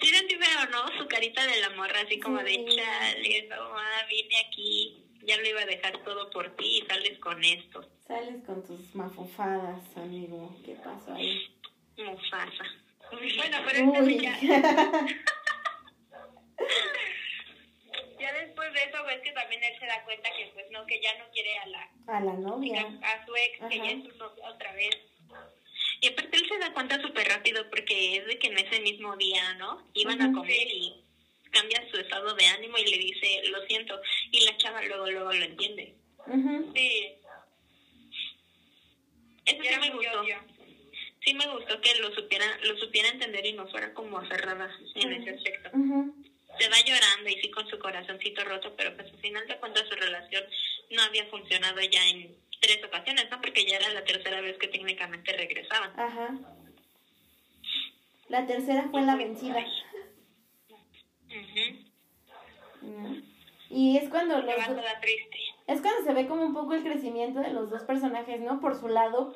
Sí 0.00 0.08
sentí 0.08 0.36
feo, 0.36 0.66
¿no? 0.70 0.86
Su 0.98 1.08
carita 1.08 1.46
de 1.46 1.60
la 1.60 1.70
morra, 1.70 2.00
así 2.04 2.18
como 2.20 2.38
Sí. 2.40 2.44
de, 2.44 2.74
chale, 2.76 3.48
no, 3.48 3.70
ma, 3.70 4.02
vine 4.10 4.36
aquí, 4.46 5.04
ya 5.22 5.36
lo 5.38 5.48
iba 5.48 5.62
a 5.62 5.66
dejar 5.66 6.02
todo 6.04 6.28
por 6.30 6.54
ti 6.56 6.78
y 6.82 6.86
sales 6.86 7.18
con 7.18 7.42
esto. 7.42 7.88
Sales 8.06 8.44
con 8.44 8.62
tus 8.66 8.94
mafufadas, 8.94 9.80
amigo. 9.96 10.54
¿Qué 10.64 10.74
pasó 10.74 11.14
ahí? 11.14 11.48
Mufasa. 11.96 12.64
Bueno, 13.10 13.58
pero 13.66 13.84
Uy. 14.04 14.18
ya, 14.20 14.38
ya 18.20 18.32
después 18.32 18.72
de 18.72 18.82
eso 18.84 19.04
ves 19.04 19.20
que 19.22 19.32
también 19.32 19.62
él 19.64 19.78
se 19.78 19.86
da 19.86 20.02
cuenta 20.04 20.28
que 20.36 20.50
pues 20.54 20.66
no, 20.72 20.84
que 20.86 21.00
ya 21.00 21.16
no 21.18 21.24
quiere 21.30 21.58
a 21.58 21.66
la 21.66 21.88
A 22.08 22.20
la 22.20 22.32
novia. 22.34 22.82
a 23.02 23.24
su 23.26 23.34
ex, 23.36 23.60
que 23.70 23.78
ya 23.78 23.90
es 23.92 24.02
su 24.04 24.16
novia 24.18 24.50
otra 24.50 24.72
vez. 24.72 24.94
Y 26.06 26.10
aparte 26.10 26.36
él 26.36 26.46
se 26.48 26.58
da 26.58 26.72
cuenta 26.72 27.02
súper 27.02 27.26
rápido 27.26 27.68
porque 27.68 28.18
es 28.18 28.26
de 28.26 28.38
que 28.38 28.46
en 28.46 28.58
ese 28.58 28.78
mismo 28.78 29.16
día, 29.16 29.54
¿no? 29.54 29.82
Iban 29.92 30.22
a 30.22 30.32
comer 30.32 30.68
y 30.68 30.94
cambia 31.50 31.82
su 31.90 31.96
estado 31.96 32.32
de 32.36 32.46
ánimo 32.46 32.78
y 32.78 32.88
le 32.88 32.98
dice, 32.98 33.42
lo 33.48 33.60
siento. 33.66 34.00
Y 34.30 34.44
la 34.44 34.56
chava 34.56 34.82
luego, 34.82 35.10
luego 35.10 35.32
lo 35.32 35.44
entiende. 35.44 35.96
Sí, 36.76 37.12
Eso 39.46 39.62
y 39.64 39.66
sí 39.66 39.80
me 39.80 39.90
gustó. 39.90 40.22
Sí 41.24 41.34
me 41.34 41.46
gustó 41.48 41.80
que 41.80 41.96
lo 41.96 42.14
supiera, 42.14 42.56
lo 42.62 42.78
supiera 42.78 43.08
entender 43.08 43.44
y 43.44 43.54
no 43.54 43.66
fuera 43.66 43.92
como 43.92 44.24
cerrada 44.28 44.70
en 44.94 45.12
ese 45.12 45.30
aspecto. 45.30 45.70
Se 46.60 46.68
va 46.68 46.80
llorando 46.86 47.30
y 47.30 47.40
sí 47.42 47.50
con 47.50 47.68
su 47.68 47.80
corazoncito 47.80 48.44
roto, 48.44 48.76
pero 48.76 48.94
pues 48.94 49.12
al 49.12 49.18
final 49.18 49.44
de 49.48 49.56
cuentas 49.56 49.88
su 49.88 49.96
relación 49.96 50.44
no 50.90 51.02
había 51.02 51.26
funcionado 51.26 51.80
ya 51.80 52.08
en 52.10 52.36
tres 52.60 52.84
ocasiones, 52.84 53.28
¿no? 53.30 53.40
Porque 53.40 53.66
ya 53.66 53.76
era 53.76 53.88
la 53.90 54.04
tercera 54.04 54.40
vez 54.40 54.58
que 54.58 54.68
técnicamente 54.68 55.32
regresaban. 55.32 55.98
Ajá. 55.98 56.38
La 58.28 58.46
tercera 58.46 58.88
fue 58.90 59.02
la 59.02 59.16
vencida. 59.16 59.64
Mm. 62.82 63.22
Y 63.70 63.96
es 63.96 64.08
cuando 64.08 64.38
los 64.38 64.54
triste. 65.00 65.38
es 65.66 65.80
cuando 65.80 66.04
se 66.04 66.12
ve 66.12 66.26
como 66.26 66.44
un 66.44 66.54
poco 66.54 66.74
el 66.74 66.82
crecimiento 66.82 67.40
de 67.40 67.52
los 67.52 67.70
dos 67.70 67.82
personajes, 67.82 68.40
¿no? 68.40 68.60
Por 68.60 68.78
su 68.78 68.88
lado, 68.88 69.34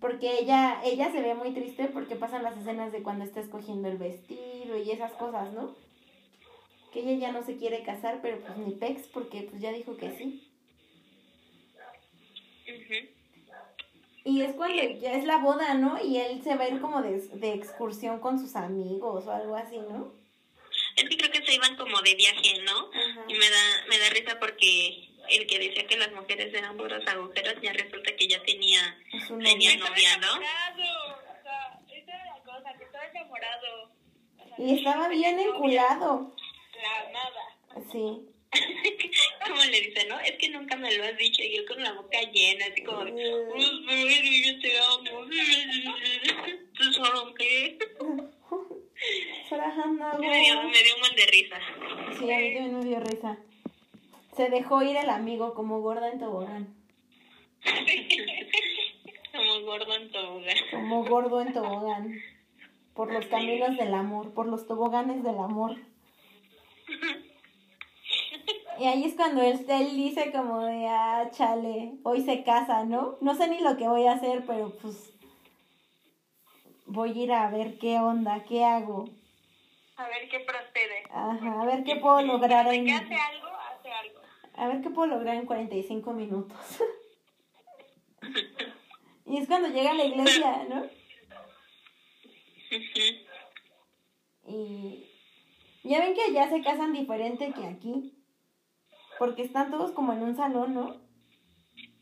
Porque 0.00 0.38
ella, 0.38 0.80
ella 0.82 1.12
se 1.12 1.20
ve 1.20 1.34
muy 1.34 1.52
triste 1.52 1.86
porque 1.92 2.16
pasan 2.16 2.42
las 2.42 2.56
escenas 2.56 2.90
de 2.90 3.02
cuando 3.02 3.24
está 3.24 3.40
escogiendo 3.40 3.88
el 3.88 3.98
vestido 3.98 4.78
y 4.78 4.90
esas 4.90 5.12
cosas, 5.12 5.52
¿no? 5.52 5.74
Que 6.92 7.00
ella 7.00 7.26
ya 7.26 7.32
no 7.32 7.42
se 7.42 7.56
quiere 7.58 7.82
casar, 7.82 8.20
pero 8.22 8.40
pues 8.40 8.56
ni 8.56 8.72
pex 8.74 9.08
porque 9.08 9.42
pues 9.42 9.60
ya 9.60 9.72
dijo 9.72 9.98
que 9.98 10.10
sí. 10.12 10.49
Ujú. 12.74 13.08
Y 14.24 14.42
es 14.42 14.52
cuando 14.52 14.82
ya 14.82 15.14
es 15.14 15.24
la 15.24 15.38
boda, 15.38 15.74
¿no? 15.74 16.02
Y 16.02 16.18
él 16.18 16.42
se 16.42 16.54
va 16.54 16.64
a 16.64 16.68
ir 16.68 16.80
como 16.80 17.00
de, 17.02 17.18
de 17.18 17.54
excursión 17.54 18.20
con 18.20 18.38
sus 18.38 18.54
amigos 18.54 19.26
o 19.26 19.32
algo 19.32 19.56
así, 19.56 19.78
¿no? 19.78 20.12
Es 20.96 21.08
que 21.08 21.16
creo 21.16 21.30
que 21.32 21.44
se 21.44 21.54
iban 21.54 21.76
como 21.76 22.00
de 22.02 22.14
viaje, 22.14 22.60
¿no? 22.64 22.90
Ajá. 22.90 23.24
Y 23.28 23.34
me 23.34 23.48
da, 23.48 23.86
me 23.88 23.98
da 23.98 24.10
risa 24.10 24.38
porque 24.38 25.08
el 25.30 25.46
que 25.46 25.58
decía 25.58 25.86
que 25.86 25.96
las 25.96 26.12
mujeres 26.12 26.52
eran 26.52 26.76
puros 26.76 27.06
agujeros 27.06 27.54
ya 27.62 27.72
resulta 27.72 28.14
que 28.16 28.28
ya 28.28 28.42
tenía, 28.42 28.98
tenía 29.28 29.76
novio. 29.76 29.90
novia, 29.90 30.16
¿no? 30.18 30.26
enamorado. 30.36 31.14
O 31.16 31.42
sea, 31.42 31.80
esa 31.96 32.14
era 32.14 32.24
la 32.26 32.42
cosa, 32.42 32.78
que 32.78 32.84
estaba 32.84 33.04
enamorado. 33.06 33.92
O 34.38 34.48
sea, 34.48 34.56
Y 34.58 34.78
estaba 34.78 35.08
bien 35.08 35.38
enculado. 35.38 36.34
La 36.82 37.08
amaba. 37.08 37.84
Sí. 37.92 38.26
Como 39.50 39.64
le 39.64 39.80
dice, 39.80 40.06
¿no? 40.08 40.18
Es 40.20 40.32
que 40.32 40.48
nunca 40.48 40.76
me 40.76 40.96
lo 40.96 41.04
has 41.04 41.16
dicho. 41.16 41.42
Yo 41.42 41.66
con 41.66 41.82
la 41.82 41.92
boca 41.92 42.18
llena, 42.32 42.66
así 42.70 42.82
como, 42.82 43.04
de, 43.04 43.12
"Uy, 43.12 43.86
bebé, 43.86 44.42
yo 44.46 44.58
te 44.60 44.78
amo. 44.78 45.26
¿Tú 46.74 46.92
solo 46.92 47.34
qué? 47.34 47.78
Farahana, 49.48 50.14
Me 50.18 50.40
dio, 50.40 50.62
me 50.62 50.82
dio 50.82 50.94
un 50.94 51.00
buen 51.00 51.16
de 51.16 51.26
risa. 51.26 51.58
Sí, 52.18 52.30
a 52.30 52.38
mí 52.38 52.54
también 52.54 52.78
me 52.78 52.84
dio 52.84 53.00
risa. 53.00 53.38
Se 54.36 54.48
dejó 54.50 54.82
ir 54.82 54.96
el 54.96 55.10
amigo 55.10 55.54
como 55.54 55.80
gorda 55.80 56.10
en 56.10 56.18
tobogán. 56.18 56.74
Como 59.32 59.60
gordo 59.62 59.94
en 59.94 60.10
tobogán. 60.10 60.56
Como 60.70 61.04
gordo 61.04 61.40
en 61.40 61.52
tobogán. 61.52 62.20
Por 62.94 63.12
los 63.12 63.26
caminos 63.26 63.76
del 63.76 63.94
amor, 63.94 64.34
por 64.34 64.46
los 64.46 64.66
toboganes 64.66 65.22
del 65.22 65.38
amor. 65.38 65.76
Y 68.80 68.86
ahí 68.86 69.04
es 69.04 69.14
cuando 69.14 69.42
él, 69.42 69.62
él 69.68 69.94
dice 69.94 70.32
como 70.32 70.64
de, 70.64 70.86
ah, 70.88 71.28
chale, 71.32 71.98
hoy 72.02 72.22
se 72.22 72.42
casa, 72.44 72.82
¿no? 72.84 73.18
No 73.20 73.34
sé 73.34 73.46
ni 73.48 73.60
lo 73.60 73.76
que 73.76 73.86
voy 73.86 74.06
a 74.06 74.12
hacer, 74.12 74.46
pero 74.46 74.74
pues 74.78 75.12
voy 76.86 77.10
a 77.10 77.22
ir 77.24 77.32
a 77.32 77.50
ver 77.50 77.78
qué 77.78 77.98
onda, 77.98 78.42
qué 78.44 78.64
hago. 78.64 79.04
A 79.96 80.08
ver 80.08 80.30
qué 80.30 80.40
procede. 80.40 81.02
Ajá, 81.10 81.60
a 81.60 81.66
ver 81.66 81.84
qué 81.84 81.96
puedo 81.96 82.22
lograr 82.22 82.72
en... 82.72 82.86
que 82.86 82.92
hace 82.92 83.14
algo, 83.16 83.48
hace 83.48 83.92
algo. 83.92 84.20
A 84.54 84.68
ver 84.68 84.80
qué 84.80 84.88
puedo 84.88 85.08
lograr 85.08 85.34
en 85.36 85.44
45 85.44 86.12
minutos. 86.14 86.58
y 89.26 89.36
es 89.36 89.46
cuando 89.46 89.68
llega 89.68 89.90
a 89.90 89.94
la 89.94 90.04
iglesia, 90.04 90.66
¿no? 90.70 90.86
Y 94.46 95.06
ya 95.82 96.00
ven 96.00 96.14
que 96.14 96.22
allá 96.22 96.48
se 96.48 96.62
casan 96.62 96.94
diferente 96.94 97.52
que 97.52 97.66
aquí. 97.66 98.16
Porque 99.20 99.42
están 99.42 99.70
todos 99.70 99.92
como 99.92 100.14
en 100.14 100.22
un 100.22 100.34
salón, 100.34 100.72
¿no? 100.72 100.96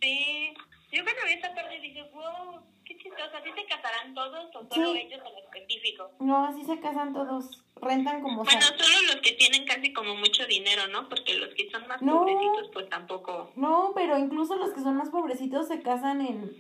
Sí. 0.01 0.55
Yo 0.93 1.03
cuando 1.03 1.23
vi 1.27 1.33
esta 1.33 1.53
parte 1.53 1.81
dije, 1.81 2.05
wow, 2.14 2.61
qué 2.85 2.97
chistoso. 2.97 3.37
¿A 3.37 3.43
ti 3.43 3.51
se 3.57 3.66
casarán 3.66 4.14
todos 4.14 4.55
o 4.55 4.73
solo 4.73 4.93
Sí. 4.93 4.99
ellos 5.01 5.21
en 5.27 5.39
específico? 5.45 6.12
No, 6.21 6.47
así 6.47 6.62
se 6.64 6.79
casan 6.79 7.12
todos. 7.12 7.64
Rentan 7.83 8.23
como 8.23 8.45
Bueno, 8.45 8.61
sal- 8.61 8.79
solo 8.79 9.07
los 9.09 9.16
que 9.16 9.33
tienen 9.33 9.66
casi 9.66 9.93
como 9.93 10.14
mucho 10.14 10.47
dinero, 10.47 10.87
¿no? 10.93 11.09
Porque 11.09 11.35
los 11.35 11.53
que 11.55 11.69
son 11.73 11.89
más 11.89 12.01
No. 12.01 12.21
pobrecitos, 12.21 12.71
pues 12.73 12.89
tampoco. 12.89 13.51
No, 13.57 13.91
pero 13.97 14.16
incluso 14.16 14.55
los 14.55 14.73
que 14.73 14.81
son 14.81 14.97
más 14.97 15.11
pobrecitos 15.11 15.66
se 15.66 15.83
casan 15.83 16.21
en, 16.21 16.53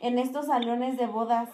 en 0.00 0.18
estos 0.18 0.46
salones 0.46 0.96
de 0.96 1.04
bodas. 1.06 1.50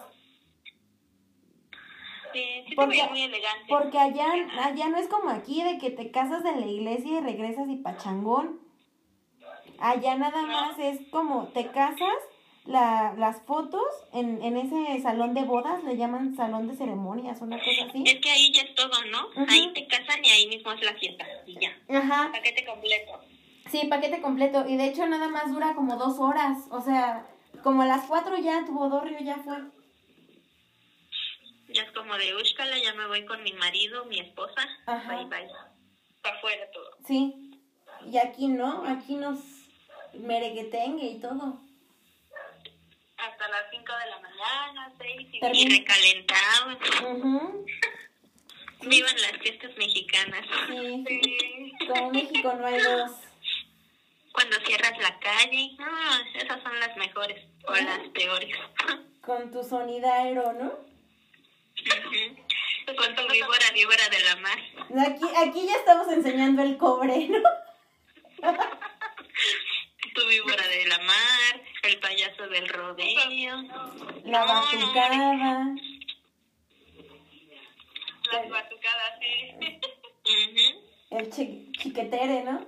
Sí, 2.35 2.45
sí 2.65 2.71
te 2.71 2.77
Porque- 2.77 2.91
veía 2.97 3.09
muy 3.09 3.23
elegante. 3.23 3.65
Porque 3.69 3.99
allá, 3.99 4.27
allá 4.63 4.89
no 4.91 4.99
es 4.99 5.09
como 5.09 5.31
aquí 5.31 5.63
de 5.63 5.79
que 5.79 5.91
te 5.91 6.11
casas 6.11 6.45
en 6.45 6.61
la 6.61 6.67
iglesia 6.67 7.19
y 7.19 7.21
regresas 7.23 7.69
y 7.69 7.77
pachangón. 7.77 8.61
Allá 9.79 10.17
nada 10.17 10.43
No. 10.43 10.49
más 10.49 10.79
es 10.79 11.01
como 11.11 11.49
te 11.49 11.69
casas, 11.69 12.15
la, 12.65 13.15
las 13.19 13.43
fotos 13.43 13.85
en, 14.13 14.43
en 14.43 14.57
ese 14.57 15.01
salón 15.03 15.35
de 15.35 15.43
bodas, 15.43 15.83
le 15.85 15.97
llaman 15.97 16.35
salón 16.35 16.67
de 16.69 16.75
ceremonias, 16.77 17.41
una 17.43 17.59
cosa 17.59 17.85
así. 17.89 18.03
Es 18.07 18.21
que 18.21 18.31
ahí 18.31 18.53
ya 18.53 18.63
es 18.63 18.75
todo, 18.75 18.91
¿no? 19.11 19.29
Ahí 19.49 19.71
te 19.75 19.87
casan 19.87 20.25
y 20.25 20.29
ahí 20.31 20.47
mismo 20.47 20.73
es 20.73 20.83
la 20.83 20.95
fiesta 20.95 21.25
y 21.47 21.59
ya. 21.61 21.77
Ajá, 21.99 22.31
Paquete 22.33 22.65
completo. 22.65 23.21
sí, 23.71 23.87
paquete 23.89 24.21
completo. 24.23 24.65
Y 24.69 24.77
de 24.77 24.87
hecho 24.87 25.07
nada 25.07 25.29
más 25.29 25.53
dura 25.53 25.75
como 25.75 25.97
dos 25.97 26.19
horas. 26.19 26.59
O 26.71 26.81
sea, 26.81 27.27
como 27.63 27.83
a 27.83 27.87
las 27.87 28.07
cuatro 28.07 28.37
ya 28.39 28.65
tu 28.65 28.73
bodorrio 28.73 29.19
ya 29.21 29.37
fue. 29.39 29.57
Ya 31.75 31.83
es 31.83 31.91
como 31.91 32.17
de 32.17 32.35
Úscala, 32.37 32.79
ya 32.79 32.95
me 32.95 33.07
voy 33.09 33.25
con 33.27 33.43
mi 33.43 33.53
marido, 33.55 34.05
mi 34.05 34.21
esposa. 34.21 34.63
Ajá. 34.87 35.17
Bye, 35.17 35.25
bye. 35.27 35.49
Para 36.23 36.37
afuera 36.37 36.71
todo. 36.73 36.97
Sí. 37.07 37.35
Y 38.11 38.17
aquí 38.17 38.47
no, 38.47 38.85
aquí 38.87 39.17
nos 39.17 39.41
mereguetengue 40.13 41.05
y 41.07 41.21
todo. 41.21 41.59
Hasta 43.17 43.49
las 43.49 43.65
5 43.73 43.85
de 44.05 44.11
la 44.11 44.19
mañana, 44.21 44.93
6 44.99 45.29
y 45.33 45.41
Termina. 45.41 45.75
Y 45.75 45.79
recalentado. 45.81 46.79
Vivan 48.87 49.17
las 49.23 49.33
fiestas 49.41 49.77
mexicanas. 49.77 50.47
Sí, 50.69 51.05
Sí. 51.09 51.73
como 51.89 52.11
México 52.13 52.53
no 52.55 52.67
hay 52.67 52.81
dos. 52.83 53.11
Cuando 54.33 54.57
cierras 54.67 54.97
la 54.99 55.19
calle, 55.19 55.77
ah, 55.81 56.21
esas 56.35 56.63
son 56.63 56.79
las 56.79 56.97
mejores 56.97 57.45
o 57.67 57.73
las 57.75 57.99
peores. 58.11 58.57
Con 59.23 59.51
tu 59.51 59.63
sonidero, 59.65 60.53
¿no? 60.53 60.94
Con 62.97 63.15
tu 63.17 63.27
víbora, 63.33 63.71
víbora 63.75 64.09
de 64.09 64.21
la 64.21 64.37
mar. 64.37 64.59
Aquí, 65.09 65.25
aquí 65.37 65.67
ya 65.67 65.75
estamos 65.77 66.09
enseñando 66.09 66.63
el 66.63 66.77
cobre, 66.77 67.29
¿no? 67.29 67.39
Tu 70.15 70.29
víbora 70.29 70.69
de 70.69 70.87
la 70.87 70.99
mar, 70.99 71.61
el 71.83 71.99
payaso 71.99 72.47
del 72.47 72.69
rodeo. 72.69 73.17
La 73.27 74.45
No, 74.45 74.47
no, 74.47 74.47
batucada. 74.47 75.75
Las 78.33 78.49
batucadas, 78.49 79.19
sí. 79.21 79.81
El 81.11 81.31
chi- 81.31 81.73
chiquetere, 81.79 82.45
¿no? 82.45 82.65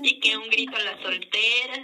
Y 0.00 0.20
que 0.20 0.36
un 0.36 0.48
grito 0.48 0.76
a 0.76 0.80
las 0.80 1.00
solteras. 1.00 1.80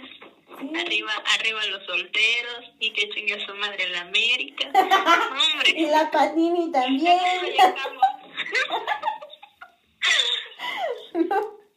Sí. 0.59 0.71
Arriba, 0.75 1.13
arriba 1.39 1.65
los 1.67 1.85
solteros. 1.85 2.71
Y 2.79 2.91
que 2.93 3.09
chingue 3.09 3.39
su 3.45 3.53
madre 3.55 3.89
la 3.89 4.01
América. 4.01 4.67
Hombre. 4.73 5.71
Y 5.75 5.85
la 5.85 6.11
Panini 6.11 6.71
también. 6.71 7.19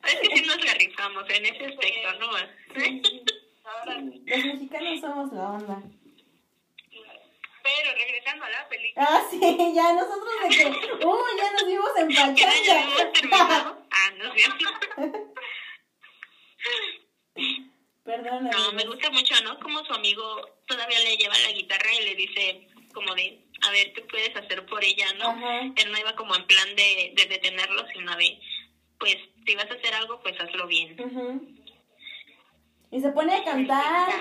Es 0.04 0.14
que 0.20 0.36
sí 0.36 0.42
nos 0.44 0.62
la 0.64 0.74
rifamos 0.74 1.24
en 1.30 1.46
ese 1.46 1.64
aspecto, 1.66 2.12
¿no? 2.20 2.26
Ahora 2.26 2.48
sí. 2.76 3.02
Los 4.26 4.44
mexicanos 4.44 5.00
somos 5.00 5.32
la 5.32 5.50
onda. 5.50 5.82
Pero 7.62 7.94
regresando 7.96 8.44
a 8.44 8.50
la 8.50 8.68
película. 8.68 9.06
Ah, 9.08 9.22
sí, 9.30 9.40
ya 9.74 9.92
nosotros 9.94 10.28
de 10.42 10.48
que, 10.50 10.66
uh, 11.06 11.36
ya 11.38 11.52
nos 11.52 11.66
vimos 11.66 11.90
en 11.96 12.10
¿Ya 12.36 12.52
ya 12.62 12.82
hemos 12.82 13.12
terminado? 13.14 13.78
Ah, 13.90 14.10
no 14.18 14.24
es 14.24 14.32
cierto. 14.34 14.66
Perdón, 18.04 18.50
No, 18.50 18.72
me 18.72 18.84
gusta 18.84 19.10
mucho, 19.10 19.34
¿no? 19.44 19.58
Como 19.60 19.82
su 19.84 19.94
amigo 19.94 20.22
todavía 20.66 20.98
le 21.00 21.16
lleva 21.16 21.38
la 21.38 21.52
guitarra 21.52 21.88
y 22.00 22.04
le 22.04 22.14
dice 22.14 22.68
como 22.92 23.14
de, 23.14 23.40
a 23.66 23.70
ver, 23.70 23.92
¿qué 23.92 24.02
puedes 24.02 24.36
hacer 24.36 24.64
por 24.66 24.84
ella, 24.84 25.06
no? 25.14 25.30
Ajá. 25.30 25.60
Él 25.74 25.90
no 25.90 25.98
iba 25.98 26.14
como 26.14 26.36
en 26.36 26.46
plan 26.46 26.76
de, 26.76 27.12
de 27.16 27.26
detenerlo, 27.26 27.84
sino 27.92 28.14
de, 28.16 28.38
pues, 28.98 29.16
si 29.46 29.54
vas 29.54 29.70
a 29.70 29.74
hacer 29.74 29.94
algo, 29.94 30.20
pues 30.20 30.38
hazlo 30.40 30.66
bien. 30.66 30.96
Y 32.90 33.00
se 33.00 33.08
pone 33.10 33.34
a 33.34 33.44
cantar. 33.44 34.12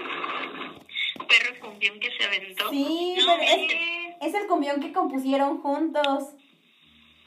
Perro 1.27 1.59
cumbión 1.59 1.99
que 1.99 2.09
se 2.17 2.23
aventó. 2.23 2.69
Sí, 2.69 3.15
No, 3.19 3.37
pero 3.37 3.43
es, 3.43 3.73
es 4.21 4.33
el 4.33 4.47
cumbión 4.47 4.81
que 4.81 4.91
compusieron 4.93 5.61
juntos. 5.61 6.29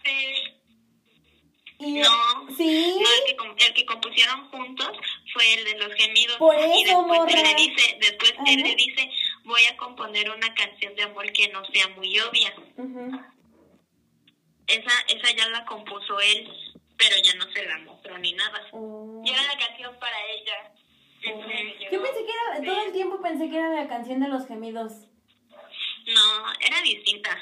Sí. 0.04 0.55
Y, 1.78 2.00
No. 2.00 2.08
Sí. 2.56 2.96
No, 3.00 3.08
el 3.10 3.56
que, 3.58 3.66
el 3.66 3.74
que 3.74 3.84
compusieron 3.86 4.48
juntos 4.50 4.90
fue 5.32 5.54
el 5.54 5.64
de 5.64 5.78
los 5.78 5.92
gemidos. 5.94 6.36
Por 6.38 6.54
y 6.56 6.84
después 6.84 6.88
él 6.88 7.06
morra. 7.06 7.42
le 7.42 7.54
dice, 7.54 7.98
después 8.00 8.32
él 8.46 8.60
Ajá. 8.60 8.68
le 8.68 8.74
dice, 8.76 9.10
voy 9.44 9.62
a 9.66 9.76
componer 9.76 10.30
una 10.30 10.54
canción 10.54 10.94
de 10.94 11.02
amor 11.02 11.30
que 11.32 11.48
no 11.48 11.64
sea 11.66 11.88
muy 11.88 12.18
obvia. 12.20 12.54
Ujú. 12.76 13.20
Esa, 14.68 15.00
esa 15.08 15.30
ya 15.36 15.48
la 15.50 15.64
compuso 15.64 16.18
él, 16.20 16.48
pero 16.96 17.16
ya 17.22 17.34
no 17.34 17.50
se 17.52 17.64
la 17.66 17.78
mostró 17.78 18.18
ni 18.18 18.32
nada. 18.32 18.66
Oh. 18.72 19.22
Y 19.24 19.30
era 19.30 19.42
la 19.44 19.58
canción 19.58 19.96
para 20.00 20.16
ella. 20.32 20.72
Yo 21.90 22.02
pensé 22.02 22.24
que 22.24 22.30
era, 22.32 22.64
todo 22.64 22.86
el 22.86 22.92
tiempo 22.92 23.20
pensé 23.20 23.48
que 23.50 23.56
era 23.56 23.70
la 23.70 23.88
canción 23.88 24.20
de 24.20 24.28
los 24.28 24.46
gemidos. 24.46 24.92
No, 26.06 26.52
era 26.60 26.80
distinta. 26.82 27.36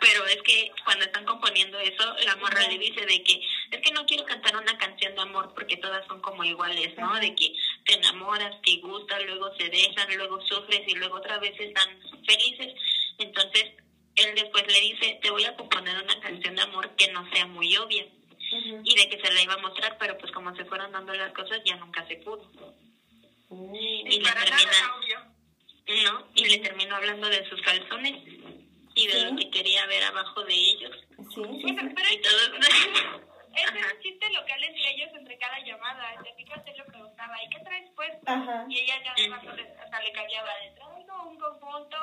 Pero 0.00 0.26
es 0.26 0.40
que 0.42 0.70
cuando 0.84 1.04
están 1.04 1.24
componiendo 1.24 1.78
eso, 1.78 2.14
la 2.24 2.36
morra 2.36 2.66
le 2.68 2.78
dice 2.78 3.04
de 3.04 3.22
que 3.22 3.42
es 3.70 3.80
que 3.80 3.92
no 3.92 4.06
quiero 4.06 4.24
cantar 4.24 4.56
una 4.56 4.76
canción 4.78 5.14
de 5.14 5.20
amor 5.20 5.52
porque 5.54 5.76
todas 5.76 6.06
son 6.06 6.20
como 6.20 6.44
iguales, 6.44 6.96
¿no? 6.96 7.14
De 7.18 7.34
que 7.34 7.52
te 7.84 7.94
enamoras, 7.94 8.60
te 8.62 8.76
gusta, 8.76 9.18
luego 9.20 9.54
se 9.56 9.68
dejan, 9.68 10.16
luego 10.16 10.40
sufres 10.46 10.82
y 10.86 10.94
luego 10.94 11.16
otra 11.16 11.38
vez 11.38 11.58
están 11.58 11.88
felices. 12.26 12.74
Entonces, 13.18 13.72
él 14.16 14.34
después 14.34 14.64
le 14.66 14.80
dice, 14.80 15.18
te 15.22 15.30
voy 15.30 15.44
a 15.44 15.56
componer 15.56 16.02
una 16.02 16.20
canción 16.20 16.54
de 16.54 16.62
amor 16.62 16.94
que 16.96 17.10
no 17.12 17.28
sea 17.30 17.46
muy 17.46 17.76
obvia. 17.76 18.06
Y 18.50 18.94
de 18.94 19.10
que 19.10 19.20
se 19.22 19.32
la 19.32 19.42
iba 19.42 19.54
a 19.54 19.58
mostrar, 19.58 19.98
pero 19.98 20.16
pues 20.16 20.32
como 20.32 20.56
se 20.56 20.64
fueron 20.64 20.90
dando 20.90 21.12
las 21.12 21.34
cosas, 21.34 21.60
ya 21.66 21.76
nunca 21.76 22.06
se 22.06 22.16
pudo. 22.16 22.50
Uh, 23.50 23.76
Y 23.76 24.14
Y 24.14 24.20
le 24.20 24.22
para 24.22 24.42
termina, 24.42 24.96
obvio. 24.96 25.18
¿no? 26.04 26.28
Y 26.34 26.44
le 26.46 26.58
terminó 26.58 26.96
hablando 26.96 27.28
de 27.28 27.46
sus 27.48 27.60
calzones 27.60 28.14
y 28.98 29.06
de 29.06 29.12
Sí. 29.12 29.24
lo 29.24 29.36
que 29.36 29.50
quería 29.50 29.86
ver 29.86 30.02
abajo 30.04 30.42
de 30.44 30.54
ellos. 30.54 30.96
sí, 31.34 31.42
sí, 31.44 31.68
sí. 31.68 31.76
pero 31.94 32.08
Y 32.12 32.20
todo. 32.22 32.40
es 33.54 33.70
un 33.72 34.00
chiste 34.02 34.30
local 34.30 34.64
entre 34.64 34.90
ellos, 34.90 35.10
entre 35.14 35.38
cada 35.38 35.58
llamada. 35.60 36.22
Te 36.22 36.34
fijas, 36.34 36.62
él 36.66 36.76
le 36.76 36.84
preguntaba, 36.84 37.42
¿y 37.44 37.48
qué 37.50 37.58
traes 37.60 37.90
puesto? 37.94 38.30
Ajá. 38.30 38.66
Y 38.68 38.78
ella 38.80 38.94
ya 39.04 39.14
le, 39.14 39.34
hasta 39.82 40.00
le 40.02 40.12
cambiaba 40.12 40.50
de 40.62 40.70
traigo 40.72 41.22
un 41.28 41.38
conjunto 41.38 41.96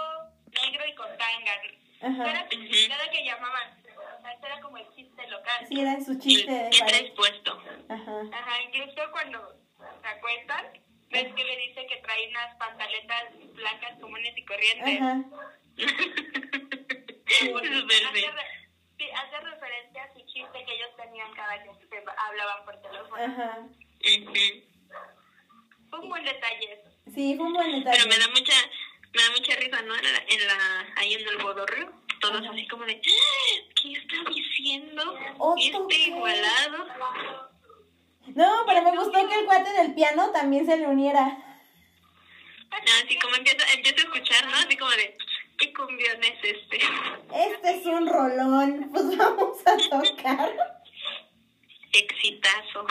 negro 0.61 0.85
y 0.87 0.95
con 0.95 1.07
tanga. 1.17 1.61
Ajá. 2.01 2.29
Era 2.31 2.47
cada 2.89 3.09
que 3.11 3.23
llamaban. 3.25 3.81
O 4.17 4.21
sea, 4.21 4.33
era 4.49 4.61
como 4.61 4.77
el 4.77 4.87
chiste 4.95 5.27
local. 5.27 5.65
Sí, 5.67 5.79
era 5.79 5.99
su 6.01 6.13
¿Y 6.13 6.19
chiste 6.19 6.69
¿Qué 6.71 6.79
traes 6.85 7.11
puesto? 7.11 7.61
Ajá. 7.89 8.21
Ajá, 8.33 8.61
incluso 8.63 9.11
cuando 9.11 9.55
se 10.01 10.07
acuestan, 10.07 10.65
ves 11.09 11.33
que 11.33 11.43
le 11.43 11.57
dice 11.57 11.85
que 11.87 11.97
trae 11.97 12.27
unas 12.29 12.55
pantaletas 12.57 13.23
blancas 13.53 13.99
comunes 13.99 14.37
y 14.37 14.45
corrientes. 14.45 15.01
Ajá. 15.01 15.23
Hace, 19.13 19.39
referencia 19.41 20.03
a 20.03 20.13
su 20.13 20.19
chiste 20.25 20.65
que 20.65 20.73
ellos 20.75 20.89
tenían 20.97 21.33
cada 21.33 21.61
que 21.63 21.69
se 21.89 22.03
hablaban 22.17 22.65
por 22.65 22.81
teléfono. 22.81 23.15
Ajá. 23.23 23.59
Ujú. 23.59 24.33
Fue 25.89 25.99
un 25.99 26.09
buen 26.09 26.23
detalle 26.23 26.73
eso. 26.73 26.89
Sí, 27.13 27.35
fue 27.35 27.45
un 27.45 27.53
buen 27.53 27.71
detalle. 27.71 27.97
Pero 27.97 28.09
me 28.09 28.17
da 28.19 28.27
mucha, 28.29 28.53
me 29.13 29.21
da 29.21 29.29
mucha 29.31 29.55
risa, 29.55 29.81
¿no? 29.83 29.95
En 29.95 30.03
la, 30.03 30.19
en 30.27 30.47
la, 30.47 30.93
ahí 30.97 31.13
en 31.13 31.27
el 31.27 31.37
bodorrio, 31.37 31.91
todos 32.21 32.41
Ajá. 32.41 32.51
así 32.51 32.67
como 32.67 32.85
de, 32.85 32.93
"Ah, 33.05 33.71
¿qué 33.81 33.91
está 33.93 34.15
diciendo? 34.29 35.19
Otto, 35.37 35.87
Este 35.89 35.97
igualado. 36.09 36.87
No, 38.27 38.63
pero 38.65 38.81
me 38.81 38.97
gustó 38.97 39.27
que 39.29 39.39
el 39.39 39.45
cuate 39.45 39.71
del 39.71 39.93
piano 39.93 40.31
también 40.31 40.65
se 40.65 40.77
le 40.77 40.87
uniera. 40.87 41.37
Así 43.03 43.17
como 43.19 43.35
empieza, 43.35 43.65
empieza 43.73 44.01
a 44.01 44.03
escuchar, 44.13 44.45
¿no? 44.47 44.57
Así 44.57 44.75
como 44.75 44.91
de, 44.91 45.17
¿qué 45.57 45.73
cumbión 45.73 46.23
es 46.23 46.43
este? 46.43 46.79
Este 47.33 47.69
es 47.79 47.85
un 47.85 48.07
rolón. 48.07 48.89
Pues 48.91 49.17
vamos 49.17 49.57
a 49.65 49.77
tocar. 49.89 50.83
Exitazo. 51.93 52.85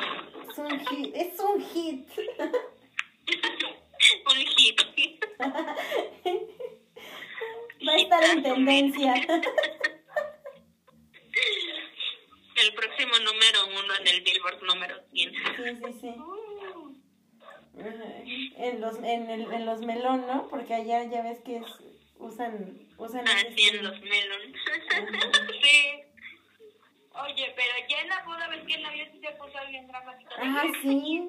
Es 0.51 0.59
un 0.59 0.81
hit. 0.87 1.15
Es 1.15 1.41
un 1.41 1.61
hit. 1.65 2.09
Un 4.27 4.37
hit. 4.37 4.81
Va 7.87 7.93
a 7.93 7.97
estar 7.97 8.25
en 8.25 8.43
tendencia. 8.43 9.15
El 12.57 12.75
próximo 12.75 13.13
número 13.19 13.67
uno 13.67 13.95
en 14.01 14.07
el 14.09 14.21
Billboard 14.23 14.63
número 14.63 14.97
100. 15.13 15.33
Sí, 15.33 15.41
sí, 15.57 15.93
sí. 16.01 16.15
En 18.57 18.81
los, 18.81 18.97
en, 18.99 19.31
el, 19.31 19.53
en 19.53 19.67
los 19.67 19.81
melón, 19.81 20.27
¿no? 20.27 20.49
Porque 20.49 20.75
allá 20.75 21.05
ya 21.05 21.23
ves 21.23 21.41
que 21.45 21.57
es- 21.57 21.81
usan, 22.19 22.79
usan 22.99 23.27
estilo. 23.27 23.83
los 23.91 24.01
melon. 24.01 24.55
Sí. 25.63 26.01
Oye, 27.23 27.53
pero 27.55 27.73
ya 27.89 28.01
en 28.01 28.09
la 28.09 28.23
boda 28.25 28.49
ves 28.49 28.65
que 28.67 28.75
el 28.75 28.83
novio 28.83 29.05
sí 29.13 29.21
se 29.21 29.31
puso 29.37 29.53
bien 29.69 29.87
dramático. 29.87 30.31
Ajá, 30.37 30.65
"¿Este 30.67 30.81
sí. 30.83 31.29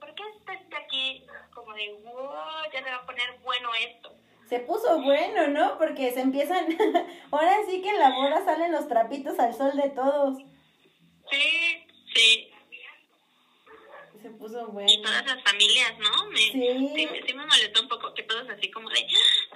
¿Por 0.00 0.14
qué 0.14 0.22
está 0.52 0.78
aquí? 0.78 1.24
Como 1.54 1.72
de, 1.74 1.92
wow, 2.04 2.34
ya 2.72 2.84
se 2.84 2.90
va 2.90 2.96
a 2.96 3.06
poner 3.06 3.38
bueno 3.42 3.70
esto. 3.74 4.14
Se 4.48 4.60
puso 4.60 5.02
bueno, 5.02 5.48
¿no? 5.48 5.76
Porque 5.78 6.12
se 6.12 6.20
empiezan. 6.20 6.66
Ahora 7.32 7.56
sí 7.68 7.82
que 7.82 7.88
en 7.90 7.98
la 7.98 8.10
boda 8.10 8.44
salen 8.44 8.70
los 8.70 8.86
trapitos 8.86 9.38
al 9.40 9.52
sol 9.54 9.72
de 9.76 9.90
todos. 9.90 10.38
Sí, 11.30 11.82
Sí, 12.14 12.50
Se 14.22 14.30
puso 14.30 14.60
y 14.68 14.72
bueno. 14.72 15.02
todas 15.02 15.26
las 15.26 15.42
familias, 15.42 15.92
¿no? 15.98 16.26
Me, 16.30 16.38
Sí. 16.38 16.52
sí, 16.52 17.06
me- 17.10 17.22
sí 17.26 17.34
me 17.34 17.46
molestó 17.46 17.82
un 17.82 17.88
poco 17.88 18.14
que 18.14 18.22
todos 18.24 18.48
así 18.48 18.70
como 18.70 18.88
de, 18.90 19.06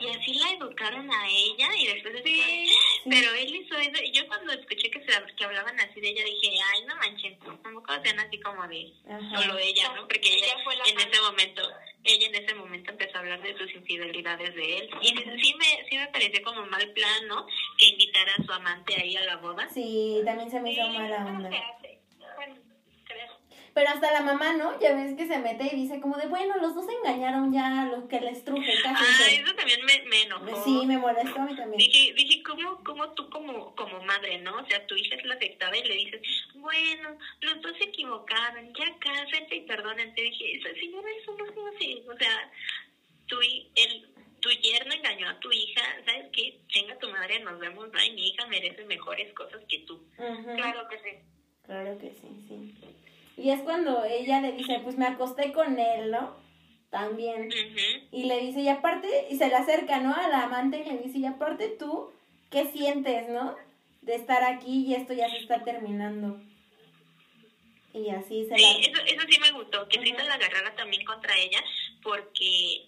y 0.01 0.09
así 0.09 0.35
la 0.35 0.51
educaron 0.53 1.11
a 1.11 1.29
ella 1.29 1.69
y 1.77 1.87
después 1.87 2.15
así 2.17 2.43
Sí. 2.43 2.75
pero 3.09 3.33
él 3.35 3.55
hizo 3.55 3.77
eso 3.77 4.03
y 4.03 4.13
yo 4.13 4.27
cuando 4.29 4.53
escuché 4.53 4.91
que 4.91 5.01
se 5.01 5.13
que 5.37 5.45
hablaban 5.45 5.79
así 5.81 6.01
de 6.01 6.09
ella 6.11 6.25
dije, 6.25 6.59
ay, 6.75 6.85
no 6.87 6.97
manches, 6.97 7.39
tampoco 7.41 7.93
sean 8.05 8.21
así 8.21 8.41
como 8.41 8.67
de 8.69 8.93
Ajá. 9.09 9.41
solo 9.43 9.59
ella, 9.59 9.93
¿no? 9.95 10.03
Porque 10.09 10.21
ella, 10.29 10.47
Ella 10.47 10.65
fue 10.65 10.77
la 10.77 10.85
en 10.85 10.99
ese 11.01 11.21
momento, 11.21 11.63
ella 12.05 12.27
en 12.29 12.35
ese 12.35 12.55
momento 12.55 12.91
empezó 12.91 13.17
a 13.17 13.21
hablar 13.21 13.43
de 13.43 13.57
sus 13.59 13.73
infidelidades 13.75 14.55
de 14.55 14.77
él 14.79 14.91
y 15.03 15.09
sí 15.09 15.55
me, 15.59 15.89
sí 15.89 15.97
me 15.97 16.07
pareció 16.09 16.43
como 16.43 16.65
mal 16.67 16.91
plan, 16.93 17.27
¿no? 17.29 17.47
Que 17.79 17.87
invitara 17.89 18.33
a 18.35 18.45
su 18.45 18.53
amante 18.53 18.95
ahí 19.01 19.17
a 19.17 19.23
la 19.25 19.37
boda. 19.37 19.69
Sí, 19.69 20.21
también 20.25 20.51
se 20.51 20.61
me 20.61 20.73
hizo 20.73 20.83
Sí, 20.85 20.99
mala 20.99 21.27
onda. 21.27 21.51
Pero 23.73 23.89
hasta 23.91 24.11
la 24.13 24.21
mamá, 24.23 24.53
¿no? 24.55 24.79
Ya 24.81 24.95
ves 24.95 25.15
que 25.17 25.27
se 25.27 25.39
mete 25.39 25.65
y 25.73 25.77
dice 25.77 26.01
como 26.01 26.17
de, 26.17 26.27
bueno, 26.27 26.57
los 26.59 26.75
dos 26.75 26.87
engañaron 27.03 27.53
ya 27.53 27.85
lo 27.85 28.09
que 28.09 28.21
les 28.21 28.45
truje, 28.45 28.73
Ah, 28.85 28.97
eso 29.31 29.55
también 29.55 29.81
me, 29.85 30.03
me 30.09 30.23
enojó. 30.23 30.65
Sí, 30.65 30.87
me 30.87 30.99
molestó 30.99 31.41
a 31.41 31.45
mí 31.45 31.55
también. 31.55 31.79
Dije, 31.79 32.13
dije 32.15 32.43
¿cómo, 32.43 32.83
cómo 32.85 33.11
tú 33.13 33.31
como, 33.31 33.75
como 33.77 34.03
madre, 34.05 34.39
no? 34.39 34.57
O 34.59 34.67
sea, 34.67 34.85
tu 34.87 34.97
hija 34.97 35.15
es 35.17 35.25
la 35.25 35.35
afectada 35.35 35.77
y 35.77 35.85
le 35.85 35.95
dices, 35.95 36.21
bueno, 36.55 37.17
los 37.43 37.63
dos 37.63 37.77
se 37.79 37.85
equivocaron, 37.85 38.73
ya 38.75 38.87
cásense 38.99 39.55
y 39.55 39.61
perdónense. 39.63 40.21
Dije, 40.21 40.57
"Esa 40.57 40.75
señora, 40.75 41.09
eso 41.21 41.33
no 41.37 41.45
se 41.47 41.77
hace. 41.77 42.11
O 42.11 42.17
sea, 42.19 42.51
tu, 43.27 43.41
el, 43.41 44.09
tu 44.41 44.51
yerno 44.51 44.95
engañó 44.95 45.29
a 45.29 45.39
tu 45.39 45.53
hija, 45.53 45.83
¿sabes 46.05 46.27
qué? 46.33 46.59
Chinga 46.69 46.99
tu 46.99 47.09
madre, 47.09 47.39
nos 47.41 47.59
vemos, 47.61 47.89
ay, 47.95 48.13
mi 48.15 48.29
hija 48.29 48.47
merece 48.47 48.85
mejores 48.85 49.33
cosas 49.35 49.61
que 49.69 49.79
tú. 49.81 49.95
Ujú. 50.19 50.55
Claro 50.57 50.89
que 50.89 50.99
sí. 50.99 51.19
Claro 51.65 51.97
que 51.99 52.09
sí, 52.11 52.29
sí. 52.49 52.75
Y 53.41 53.51
es 53.51 53.61
cuando 53.63 54.05
ella 54.05 54.41
le 54.41 54.53
dice, 54.53 54.81
pues 54.83 54.97
me 54.97 55.07
acosté 55.07 55.53
con 55.53 55.79
él, 55.79 56.11
¿no? 56.11 56.37
También. 56.91 57.49
Y 58.13 58.25
le 58.25 58.41
dice, 58.41 58.61
y 58.61 58.69
aparte, 58.69 59.09
y 59.31 59.37
se 59.37 59.49
le 59.49 59.55
acerca, 59.55 60.01
¿no? 60.01 60.15
A 60.15 60.29
la 60.29 60.45
amante 60.45 60.83
y 60.85 60.91
le 60.91 60.99
dice, 60.99 61.19
y 61.19 61.27
aparte 61.27 61.69
tú, 61.69 62.13
¿qué 62.51 62.67
sientes, 62.67 63.29
no? 63.29 63.57
De 64.03 64.15
estar 64.15 64.43
aquí 64.45 64.87
y 64.87 64.95
esto 64.95 65.13
ya 65.13 65.29
se 65.31 65.39
está 65.39 65.63
terminando. 65.65 66.41
Y 67.93 68.11
así 68.11 68.47
se 68.47 68.57
Sí, 68.57 68.63
la... 68.63 68.87
eso, 68.87 69.03
eso 69.05 69.23
sí 69.29 69.41
me 69.41 69.53
gustó, 69.53 69.89
que 69.89 70.01
sí 70.01 70.15
se 70.17 70.25
la 70.25 70.35
agarrara 70.35 70.75
también 70.77 71.05
contra 71.05 71.37
ella, 71.39 71.63
porque 72.03 72.87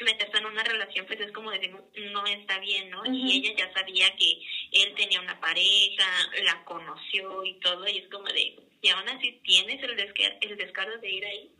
meterse 0.00 0.38
en 0.38 0.46
una 0.46 0.62
relación, 0.64 1.06
pues 1.06 1.20
es 1.20 1.32
como 1.32 1.50
decimos, 1.50 1.80
no 2.12 2.26
está 2.26 2.58
bien, 2.58 2.90
¿no? 2.90 3.04
Y 3.06 3.38
ella 3.38 3.54
ya 3.56 3.72
sabía 3.72 4.14
que 4.16 4.40
él 4.72 4.94
tenía 4.94 5.20
una 5.20 5.40
pareja, 5.40 6.04
la 6.44 6.64
conoció 6.64 7.44
y 7.44 7.54
todo, 7.60 7.86
y 7.88 7.98
es 7.98 8.08
como 8.08 8.26
de, 8.26 8.56
y 8.84 8.88
aún 8.90 9.08
así 9.08 9.40
tienes 9.42 9.82
el, 9.82 9.96
desca- 9.96 10.36
el 10.42 10.56
descaro 10.58 10.98
de 10.98 11.10
ir 11.10 11.24
ahí. 11.24 11.50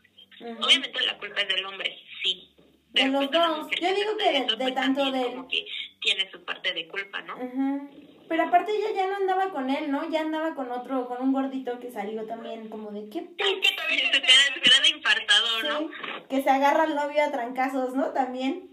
Obviamente 0.62 1.00
la 1.06 1.16
culpa 1.16 1.40
es 1.40 1.48
del 1.48 1.64
hombre, 1.64 1.96
sí. 2.22 2.50
De 2.92 3.02
Pero 3.02 3.12
los 3.12 3.26
pues 3.28 3.30
dos. 3.32 3.70
Yo 3.80 3.94
digo 3.94 4.16
que 4.18 4.24
de- 4.30 4.36
eso, 4.38 4.56
de 4.56 4.64
pues, 4.64 4.74
tanto 4.74 5.10
del- 5.10 5.24
como 5.24 5.48
que 5.48 5.66
tiene 6.00 6.30
su 6.30 6.44
parte 6.44 6.72
de 6.72 6.86
culpa, 6.86 7.22
¿no? 7.22 7.36
Ujú. 7.36 7.90
Pero 8.28 8.42
aparte 8.44 8.72
ella 8.72 8.92
ya 8.94 9.06
no 9.06 9.16
andaba 9.16 9.50
con 9.50 9.70
él, 9.70 9.90
¿no? 9.90 10.08
Ya 10.10 10.20
andaba 10.20 10.54
con 10.54 10.70
otro, 10.70 11.06
con 11.08 11.20
un 11.22 11.32
gordito 11.32 11.78
que 11.80 11.90
salió 11.90 12.24
también 12.26 12.68
como 12.68 12.90
de 12.90 13.08
qué 13.10 13.18
Es 13.18 13.26
que 13.36 13.76
también 13.76 14.10
cara, 14.12 14.54
su 14.54 14.60
cara 14.60 14.82
de 14.82 14.88
infartado, 14.90 15.62
¿no? 15.62 15.78
Sí, 15.78 15.94
que 16.28 16.42
se 16.42 16.50
agarra 16.50 16.82
al 16.84 16.94
novio 16.94 17.22
a 17.22 17.30
trancazos, 17.32 17.94
¿no? 17.94 18.12
También. 18.12 18.70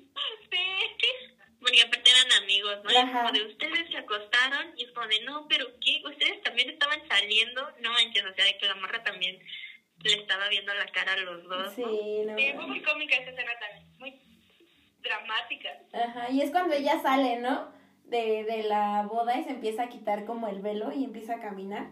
Porque 1.62 1.82
aparte 1.84 2.10
eran 2.10 2.44
amigos, 2.44 2.78
¿no? 2.84 2.92
Y 2.92 2.96
es 2.96 3.04
Ajá. 3.04 3.20
como 3.22 3.32
de 3.34 3.46
ustedes 3.46 3.90
se 3.90 3.98
acostaron 3.98 4.74
y 4.78 4.84
es 4.84 4.92
como 4.92 5.08
de 5.08 5.22
no, 5.22 5.48
pero 5.48 5.68
¿qué? 5.80 6.02
Ustedes 6.06 6.42
también 6.42 6.70
estaban 6.72 7.00
saliendo, 7.08 7.70
no 7.82 7.92
manches, 7.92 8.26
o 8.26 8.34
sea, 8.34 8.46
de 8.46 8.58
que 8.58 8.66
la 8.68 8.76
morra 8.76 9.04
también 9.04 9.40
le 10.04 10.14
estaba 10.14 10.50
viendo 10.50 10.74
la 10.74 10.88
cara 10.88 11.14
a 11.14 11.18
los 11.18 11.44
dos, 11.48 11.74
Sí, 11.76 11.84
¿no? 11.84 12.32
no. 12.32 12.38
Sí, 12.38 12.52
fue 12.56 12.66
muy 12.68 12.82
cómica 12.82 13.16
esa 13.16 13.30
escena 13.30 13.52
también. 13.60 13.98
Muy 14.00 14.20
dramática. 15.02 15.70
Ajá, 15.94 16.32
y 16.32 16.42
es 16.42 16.50
cuando 16.52 16.74
ella 16.74 17.00
sale, 17.02 17.38
¿no? 17.38 17.72
De, 18.06 18.44
de 18.44 18.64
la 18.64 19.04
boda 19.04 19.40
y 19.40 19.44
se 19.44 19.52
empieza 19.52 19.84
a 19.84 19.90
quitar 19.90 20.26
como 20.26 20.48
el 20.48 20.62
velo 20.62 20.92
y 20.92 21.04
empieza 21.04 21.36
a 21.36 21.42
caminar. 21.42 21.92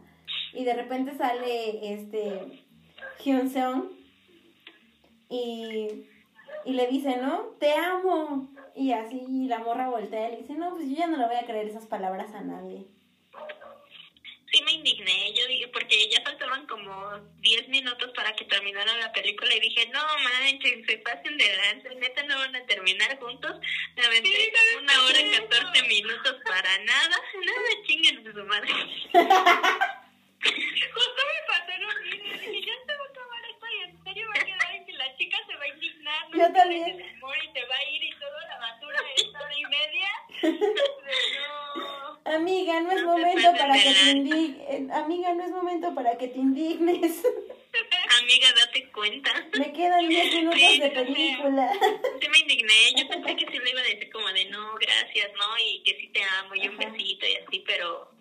Y 0.53 0.63
de 0.65 0.73
repente 0.73 1.15
sale 1.15 1.93
este 1.93 2.63
Hyun 3.23 3.49
Seong 3.49 3.91
y, 5.29 6.05
y 6.69 6.73
le 6.73 6.85
dice, 6.85 7.17
¿no? 7.17 7.55
Te 7.59 7.73
amo. 7.73 8.47
Y 8.75 8.91
así 8.93 9.25
y 9.27 9.47
la 9.47 9.57
morra 9.59 9.89
voltea 9.89 10.27
y 10.27 10.31
le 10.31 10.37
dice, 10.37 10.53
no, 10.53 10.69
pues 10.75 10.87
yo 10.87 10.95
ya 10.95 11.07
no 11.07 11.17
le 11.17 11.25
voy 11.25 11.35
a 11.35 11.45
creer 11.45 11.67
esas 11.67 11.87
palabras 11.87 12.31
a 12.35 12.41
nadie. 12.41 12.85
Sí 14.51 14.61
me 14.63 14.73
indigné, 14.73 15.33
yo 15.33 15.47
dije, 15.47 15.67
porque 15.69 16.09
ya 16.09 16.21
faltaban 16.23 16.67
como 16.67 17.19
10 17.39 17.69
minutos 17.69 18.11
para 18.15 18.35
que 18.35 18.45
terminara 18.45 18.97
la 18.97 19.11
película 19.11 19.55
y 19.55 19.59
dije, 19.59 19.87
no 19.89 19.99
manches, 20.23 20.85
se 20.85 20.97
pasen 20.99 21.37
de 21.37 21.55
lanza, 21.55 21.89
neta 21.95 22.23
no 22.23 22.37
van 22.37 22.55
a 22.55 22.65
terminar 22.65 23.19
juntos. 23.19 23.59
Me 23.95 24.05
aventé 24.05 24.29
Sí, 24.29 24.51
¿sabes 24.55 24.83
una 24.83 25.03
hora 25.05 25.19
y 25.19 25.31
qué? 25.31 25.47
14 25.47 25.87
minutos 25.87 26.35
para 26.45 26.77
nada, 26.83 27.17
nada 27.45 27.69
chinguen 27.87 28.27
a 28.27 28.31
su 28.31 28.43
madre. 28.45 28.71
Justo 30.93 31.21
me 31.29 31.41
pasó 31.47 31.71
lo 31.79 31.87
mismo. 32.03 32.33
Dije, 32.33 32.61
ya 32.61 32.73
se 32.85 32.93
va 32.97 33.03
a 33.03 33.09
acabar 33.09 33.45
esto 33.51 33.65
y 33.67 33.83
en 33.83 34.03
serio 34.03 34.29
Yo 36.34 36.53
también. 36.53 36.99
Y 36.99 37.53
te 37.53 37.65
va 37.65 37.76
a 37.76 37.91
ir 37.91 38.03
y 38.03 38.11
todo 38.11 38.39
la 38.47 38.60
basura 38.60 38.99
esta 39.15 39.39
hora 39.43 39.57
y 39.57 39.65
media. 39.65 40.10
no. 41.76 42.34
Amiga, 42.35 42.80
no 42.81 42.91
es 42.91 43.01
No 43.01 43.18
momento 43.18 43.51
para 43.57 43.73
que 43.73 43.93
te 43.93 44.11
indignes. 44.11 44.91
Amiga, 44.91 45.34
no 45.34 45.43
es 45.43 45.51
momento 45.51 45.95
para 45.95 46.18
que 46.18 46.27
te 46.27 46.38
indignes. 46.38 47.23
Amiga, 48.22 48.47
date 48.57 48.91
cuenta. 48.91 49.47
Me 49.57 49.73
quedan 49.73 50.07
10 50.07 50.35
minutos 50.35 50.60
Sí, 50.60 50.80
de 50.80 50.91
película. 50.91 51.72
Sí 52.22 52.30
me 52.30 52.39
indigné, 52.39 52.93
yo 52.97 53.07
pensé 53.07 53.35
que 53.35 53.51
sí 53.51 53.60
le 53.60 53.69
iba 53.69 53.81
a 53.81 53.84
decir 53.84 54.10
como 54.11 54.27
de 54.30 54.45
no, 54.45 54.76
gracias, 54.76 55.31
¿no? 55.34 55.57
Y 55.64 55.84
que 55.84 55.99
sí 55.99 56.07
te 56.10 56.23
amo 56.23 56.56
y 56.56 56.68
un 56.68 56.77
besito 56.77 57.26
y 57.26 57.35
así, 57.35 57.64
pero 57.65 58.11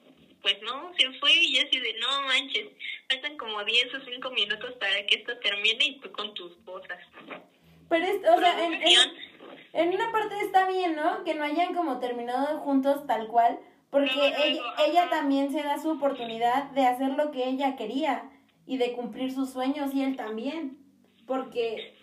pues 0.42 0.60
no, 0.62 0.92
se 0.96 1.10
fue 1.18 1.32
y 1.32 1.56
yo 1.56 1.66
así 1.66 1.78
de 1.78 1.94
no 1.94 2.22
manches, 2.22 2.68
faltan 3.10 3.36
como 3.36 3.64
10 3.64 3.94
o 3.94 4.00
5 4.04 4.30
minutos 4.30 4.74
para 4.78 5.04
que 5.06 5.16
esto 5.16 5.36
termine 5.38 5.84
y 5.84 6.00
tú 6.00 6.12
con 6.12 6.32
tus 6.34 6.56
cosas. 6.64 6.97
Pero, 7.88 8.04
es, 8.06 8.16
o 8.28 8.38
sea, 8.38 8.64
en, 8.66 8.74
en- 8.74 9.28
en 9.72 9.88
una 9.94 10.10
parte 10.12 10.34
está 10.40 10.66
bien, 10.68 10.96
¿no? 10.96 11.24
Que 11.24 11.34
no 11.34 11.44
hayan 11.44 11.74
como 11.74 11.98
terminado 12.00 12.58
juntos 12.60 13.06
tal 13.06 13.28
cual. 13.28 13.58
Porque 13.90 14.32
ella 14.86 15.08
también 15.08 15.50
se 15.50 15.62
da 15.62 15.80
su 15.80 15.90
oportunidad 15.90 16.64
de 16.72 16.86
hacer 16.86 17.10
lo 17.10 17.30
que 17.30 17.48
ella 17.48 17.76
quería 17.76 18.30
y 18.66 18.76
de 18.76 18.92
cumplir 18.92 19.32
sus 19.32 19.50
sueños 19.50 19.94
y 19.94 20.02
él 20.02 20.14
también. 20.16 20.78
Porque 21.26 21.94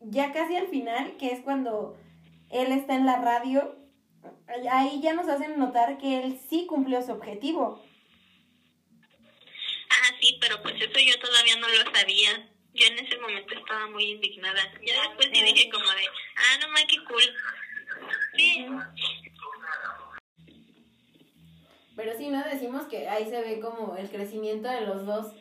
ya 0.00 0.32
casi 0.32 0.56
al 0.56 0.68
final, 0.68 1.16
que 1.16 1.28
es 1.28 1.40
cuando 1.40 1.96
él 2.50 2.72
está 2.72 2.94
en 2.94 3.06
la 3.06 3.16
radio, 3.16 3.74
ahí 4.70 5.00
ya 5.00 5.14
nos 5.14 5.28
hacen 5.28 5.58
notar 5.58 5.96
que 5.96 6.22
él 6.24 6.38
sí 6.50 6.66
cumplió 6.66 7.00
su 7.02 7.12
objetivo. 7.12 7.82
Ah, 9.90 10.14
sí, 10.20 10.36
pero 10.40 10.60
pues 10.62 10.74
eso 10.76 10.98
yo 10.98 11.18
todavía 11.20 11.56
no 11.56 11.68
lo 11.68 11.90
sabía. 11.94 12.50
Yo 12.74 12.86
en 12.86 12.98
ese 13.04 13.18
momento 13.18 13.54
estaba 13.54 13.86
muy 13.88 14.04
indignada. 14.04 14.60
Ya 14.84 15.02
después 15.08 15.28
sí 15.32 15.42
dije 15.42 15.70
como 15.70 15.84
de, 15.84 16.06
ah, 16.36 16.58
no 16.60 16.68
más, 16.68 16.84
qué 16.84 17.04
cool. 17.04 17.22
Sí, 18.34 18.66
Pero 21.94 22.16
sí, 22.16 22.28
¿no? 22.28 22.42
Decimos 22.44 22.84
que 22.86 23.08
ahí 23.08 23.28
se 23.28 23.42
ve 23.42 23.60
como 23.60 23.96
el 23.96 24.08
crecimiento 24.08 24.68
de 24.68 24.80
los 24.82 25.04
dos. 25.04 25.34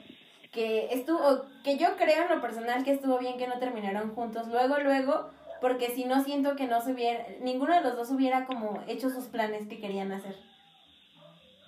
Que 0.51 0.89
estuvo, 0.91 1.45
que 1.63 1.77
yo 1.77 1.95
creo 1.95 2.23
en 2.23 2.29
lo 2.29 2.41
personal 2.41 2.83
que 2.83 2.91
estuvo 2.91 3.17
bien 3.19 3.37
que 3.37 3.47
no 3.47 3.57
terminaron 3.59 4.13
juntos 4.13 4.47
luego, 4.49 4.79
luego, 4.79 5.31
porque 5.61 5.91
si 5.91 6.03
no 6.03 6.21
siento 6.25 6.57
que 6.57 6.65
no 6.65 6.81
se 6.81 6.91
hubiera, 6.91 7.25
ninguno 7.39 7.73
de 7.73 7.81
los 7.81 7.95
dos 7.95 8.09
hubiera 8.09 8.45
como 8.45 8.83
hecho 8.89 9.09
sus 9.09 9.27
planes 9.27 9.69
que 9.69 9.79
querían 9.79 10.11
hacer. 10.11 10.35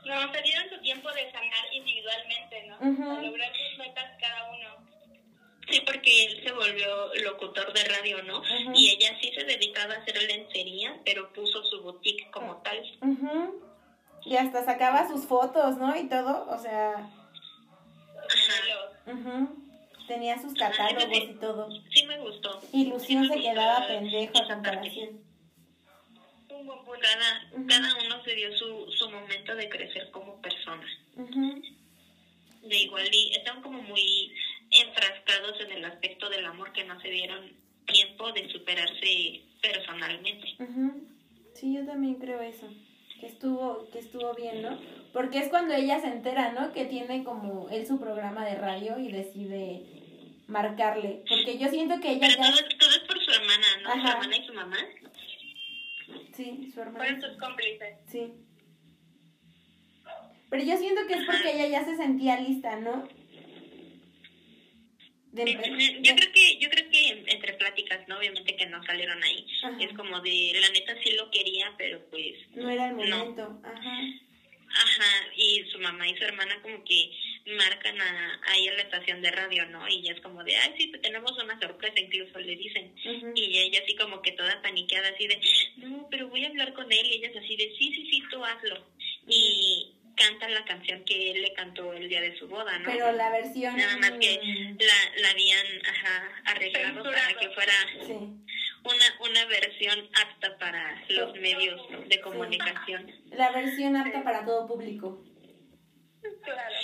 No, 0.06 0.34
se 0.34 0.42
dieron 0.42 0.70
su 0.70 0.82
tiempo 0.82 1.10
de 1.14 1.32
sanar 1.32 1.66
individualmente, 1.72 2.64
¿no? 2.68 2.76
Ujú. 2.76 3.10
A 3.10 3.22
lograr 3.22 3.54
sus 3.56 3.78
metas 3.78 4.12
cada 4.20 4.52
uno. 4.52 4.83
Sí, 5.70 5.82
porque 5.86 6.26
él 6.26 6.44
se 6.44 6.52
volvió 6.52 7.14
locutor 7.24 7.72
de 7.74 7.84
radio, 7.86 8.22
¿no? 8.24 8.42
Y 8.74 8.90
ella 8.92 9.18
sí 9.22 9.32
se 9.34 9.44
dedicaba 9.46 9.94
a 9.94 9.98
hacer 9.98 10.22
lencería, 10.24 11.00
pero 11.06 11.32
puso 11.32 11.64
su 11.64 11.82
boutique 11.82 12.30
como 12.32 12.58
tal. 12.58 12.80
Ujú. 13.02 13.62
Y 14.26 14.36
hasta 14.36 14.66
sacaba 14.66 15.08
sus 15.08 15.26
fotos, 15.26 15.78
¿no? 15.78 15.96
Y 15.96 16.10
todo, 16.10 16.48
o 16.50 16.58
sea, 16.58 16.96
Ajá. 16.96 17.10
ujú. 19.12 19.50
tenía 20.08 20.42
sus 20.42 20.54
catálogos 20.54 21.18
y 21.18 21.34
todo. 21.40 21.70
Sí 21.92 22.06
me 22.06 22.18
gustó. 22.20 22.62
Y 22.74 22.86
Lucián 22.86 23.24
Sí 23.24 23.30
me 23.30 23.36
se 23.36 23.42
quedaba 23.42 23.88
pendejo 23.88 24.34
a 24.44 24.48
comparación. 24.54 25.24
Un 26.50 26.68
buen 26.68 26.84
punto. 26.84 27.00
Cada, 27.02 27.50
cada 27.68 27.96
uno 28.06 28.24
se 28.24 28.36
dio 28.36 28.56
su, 28.58 28.92
su 28.92 29.10
momento 29.10 29.56
de 29.56 29.70
crecer 29.70 30.12
como 30.12 30.42
persona. 30.42 30.86
De 31.16 32.78
igual 32.78 33.08
y 33.12 33.34
estaban 33.36 33.62
como 33.62 33.82
muy 33.82 34.32
enfrascados 34.82 35.60
en 35.62 35.72
el 35.72 35.86
aspecto 35.86 36.30
del 36.30 36.46
amor 36.46 36.72
que 36.74 36.84
no 36.84 37.00
se 37.02 37.10
dieron 37.10 37.52
tiempo 37.86 38.32
de 38.32 38.50
superarse 38.50 39.42
personalmente. 39.62 40.48
Sí, 41.54 41.74
yo 41.76 41.86
también 41.86 42.16
creo 42.16 42.42
eso. 42.42 42.68
Que 43.20 43.28
estuvo, 43.28 43.90
que 43.92 44.00
estuvo 44.00 44.34
bien, 44.36 44.62
¿no? 44.62 44.78
Porque 45.14 45.40
es 45.40 45.50
cuando 45.50 45.74
ella 45.74 46.00
se 46.02 46.08
entera, 46.08 46.52
¿no? 46.52 46.74
Que 46.74 46.86
tiene 46.86 47.24
como 47.24 47.70
él 47.70 47.86
su 47.88 48.00
programa 48.00 48.46
de 48.46 48.56
radio 48.56 49.00
y 49.00 49.12
decide 49.12 49.82
marcarle. 50.48 51.24
Porque 51.30 51.58
yo 51.58 51.70
siento 51.70 52.00
que 52.02 52.12
ella 52.12 52.28
Pero 52.28 52.44
ya... 52.44 52.50
todo, 52.52 52.68
es- 52.68 52.78
todo 52.78 52.90
es 52.90 53.00
por 53.00 53.20
su 53.24 53.32
hermana, 53.32 53.68
¿no? 53.84 53.92
Su 54.02 54.08
hermana 54.10 54.38
y 54.38 54.46
su 54.46 54.54
mamá. 54.54 54.78
Sí, 56.34 56.66
su 56.66 56.72
Fueron 56.74 56.96
hermana. 56.98 57.22
sus 57.22 57.38
cómplices. 57.40 57.96
Sí. 58.08 58.34
Pero 60.50 60.64
yo 60.64 60.78
siento 60.78 61.02
que 61.08 61.14
es 61.14 61.26
porque 61.26 61.54
ella 61.56 61.68
ya 61.68 61.86
se 61.86 61.96
sentía 61.96 62.40
lista, 62.40 62.76
¿no? 62.80 63.08
De 65.34 65.46
Sí, 65.46 65.54
empe- 65.56 65.98
Yo 66.02 66.16
creo 66.16 66.32
que, 66.32 66.56
yo 66.58 66.70
creo 66.70 66.90
que 66.90 67.08
entre 67.28 67.54
pláticas, 67.54 68.00
¿no? 68.08 68.18
Obviamente 68.20 68.56
que 68.56 68.66
no 68.68 68.82
salieron 68.84 69.22
ahí. 69.24 69.44
Ajá. 69.64 69.76
Es 69.80 69.92
como 69.94 70.22
de, 70.22 70.52
la 70.62 70.70
neta 70.70 70.96
sí 71.04 71.12
lo 71.12 71.30
quería, 71.32 71.74
pero 71.78 72.00
pues, 72.10 72.36
No 72.52 72.70
era 72.70 72.88
el 72.88 72.96
No. 72.96 73.18
momento. 73.18 73.60
Ajá. 73.64 73.98
ajá, 74.76 75.28
y 75.36 75.64
su 75.72 75.78
mamá 75.80 76.08
y 76.08 76.16
su 76.16 76.24
hermana 76.24 76.60
como 76.62 76.84
que 76.84 77.10
marcan 77.46 78.00
a, 78.02 78.40
ahí 78.48 78.68
en 78.68 78.76
la 78.78 78.84
estación 78.84 79.22
de 79.22 79.30
radio, 79.32 79.66
¿no? 79.68 79.88
Y 79.88 80.00
ella 80.00 80.14
es 80.14 80.22
como 80.22 80.44
de, 80.44 80.56
ay, 80.56 80.74
sí, 80.78 80.92
tenemos 81.02 81.32
una 81.38 81.60
sorpresa, 81.60 82.00
incluso 82.00 82.40
le 82.40 82.56
dicen. 82.56 82.92
Y 83.36 83.58
ella 83.58 83.82
así 83.84 83.96
como 83.96 84.22
que 84.22 84.32
toda 84.34 84.62
paniqueada, 84.62 85.10
así 85.10 85.28
de, 85.28 85.40
no, 85.78 86.08
pero 86.10 86.28
voy 86.28 86.44
a 86.44 86.48
hablar 86.48 86.74
con 86.74 86.92
él. 86.92 87.06
Y 87.08 87.16
ella 87.16 87.30
es 87.30 87.38
así 87.38 87.56
de, 87.56 87.74
sí, 87.78 87.92
sí, 87.94 88.08
sí, 88.10 88.24
tú 88.32 88.44
hazlo. 88.44 88.84
Y 89.28 89.93
canta 90.16 90.48
la 90.50 90.64
canción 90.66 91.04
que 91.06 91.32
él 91.32 91.42
le 91.42 91.54
cantó 91.54 91.94
el 91.94 92.08
día 92.10 92.22
de 92.22 92.38
su 92.38 92.48
boda, 92.48 92.78
¿no? 92.80 92.86
Pero 92.86 93.12
la 93.12 93.30
versión... 93.30 93.76
Nada 93.78 93.98
más 93.98 94.12
que 94.12 94.40
la, 94.80 95.22
la 95.22 95.30
habían 95.32 95.66
ajá, 95.90 96.32
arreglado 96.46 97.04
para 97.04 97.34
que 97.40 97.50
fuera 97.50 97.74
Sí. 98.06 98.14
una, 98.14 99.30
una 99.30 99.46
versión 99.46 100.10
apta 100.22 100.58
para 100.58 101.04
los 101.10 101.34
medios 101.40 101.82
de 102.08 102.22
comunicación. 102.22 103.12
La 103.32 103.52
versión 103.52 103.96
apta 103.96 104.24
para 104.24 104.46
todo 104.46 104.68
público. 104.68 105.24
Claro. 106.44 106.76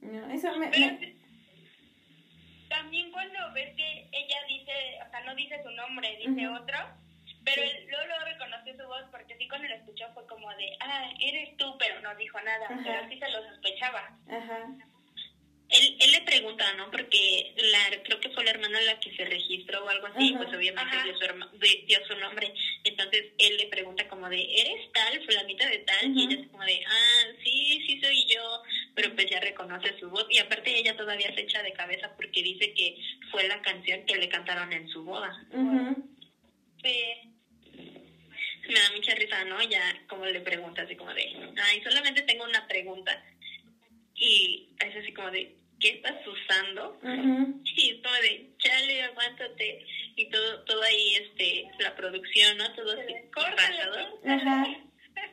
No, 0.00 0.30
eso 0.32 0.56
me... 0.56 1.16
También 2.68 3.10
cuando 3.12 3.38
ves 3.54 3.74
que 3.76 4.08
ella 4.12 4.38
dice, 4.46 4.72
o 5.06 5.10
sea, 5.10 5.20
no 5.24 5.34
dice 5.34 5.60
su 5.62 5.70
nombre, 5.70 6.18
dice 6.18 6.48
otro, 6.48 6.78
pero 7.54 7.62
él 7.62 7.86
luego, 7.88 8.06
luego 8.06 8.24
reconoció 8.24 8.76
su 8.76 8.86
voz 8.86 9.04
porque 9.10 9.36
sí 9.36 9.48
cuando 9.48 9.68
lo 9.68 9.74
escuchó 9.74 10.06
fue 10.14 10.26
como 10.26 10.48
de, 10.56 10.76
ah, 10.80 11.10
eres 11.20 11.56
tú, 11.56 11.76
pero 11.78 12.00
no 12.00 12.14
dijo 12.16 12.40
nada, 12.40 12.66
Ajá. 12.66 12.80
pero 12.84 13.08
sí 13.08 13.18
se 13.18 13.28
lo 13.30 13.42
sospechaba. 13.48 14.16
Ajá. 14.30 14.68
Él, 15.70 15.98
él 16.00 16.12
le 16.12 16.22
pregunta, 16.22 16.64
¿no? 16.78 16.90
Porque 16.90 17.52
la, 17.58 18.02
creo 18.02 18.18
que 18.20 18.30
fue 18.30 18.42
la 18.42 18.52
hermana 18.52 18.80
la 18.80 18.98
que 19.00 19.14
se 19.14 19.22
registró 19.26 19.84
o 19.84 19.88
algo 19.90 20.06
así, 20.06 20.30
Ajá. 20.34 20.38
pues 20.44 20.56
obviamente 20.56 20.96
Ajá. 20.96 21.04
dio 21.04 21.14
su, 21.18 21.24
herma- 21.26 21.50
di- 21.60 21.84
dio 21.86 21.98
su 22.06 22.16
nombre. 22.16 22.54
Entonces 22.84 23.26
él 23.36 23.58
le 23.58 23.66
pregunta 23.66 24.08
como 24.08 24.30
de, 24.30 24.40
¿eres 24.62 24.90
tal, 24.94 25.22
fulanita 25.26 25.68
de 25.68 25.78
tal? 25.80 26.16
Y 26.16 26.24
ella 26.24 26.40
es 26.40 26.48
como 26.48 26.64
de, 26.64 26.80
ah, 26.86 27.22
sí, 27.44 27.84
sí 27.86 28.00
soy 28.00 28.24
yo, 28.34 28.62
pero 28.94 29.14
pues 29.14 29.28
ya 29.28 29.40
reconoce 29.40 29.98
su 30.00 30.08
voz. 30.08 30.26
Y 30.30 30.38
aparte 30.38 30.74
ella 30.74 30.96
todavía 30.96 31.34
se 31.34 31.42
echa 31.42 31.62
de 31.62 31.74
cabeza 31.74 32.16
porque 32.16 32.42
dice 32.42 32.72
que 32.72 32.96
fue 33.30 33.46
la 33.46 33.60
canción 33.60 34.06
que 34.06 34.16
le 34.16 34.30
cantaron 34.30 34.72
en 34.72 34.88
su 34.88 35.04
boda. 35.04 35.38
Sí. 36.82 37.04
Me 38.68 38.74
da 38.74 38.92
mucha 38.94 39.14
risa, 39.14 39.44
¿no? 39.44 39.62
Ya 39.62 39.80
como 40.08 40.26
le 40.26 40.40
pregunta 40.40 40.82
así 40.82 40.94
como 40.94 41.12
de, 41.14 41.24
ay, 41.62 41.82
solamente 41.82 42.22
tengo 42.22 42.44
una 42.44 42.66
pregunta. 42.68 43.24
Y 44.14 44.68
es 44.78 44.96
así 44.96 45.12
como 45.12 45.30
de, 45.30 45.54
¿qué 45.80 45.88
estás 45.90 46.16
usando? 46.26 46.98
Ujú. 47.02 47.62
Y 47.64 47.90
es 47.90 48.02
como 48.02 48.14
de, 48.16 48.50
chale, 48.58 49.02
aguántate. 49.04 49.86
Y 50.16 50.28
todo, 50.28 50.64
todo 50.64 50.82
ahí, 50.82 51.14
este, 51.14 51.70
la 51.78 51.94
producción, 51.94 52.58
¿no? 52.58 52.72
Todo 52.74 52.92
así, 53.00 53.14
pasado. 53.32 54.20
Ajá. 54.26 54.66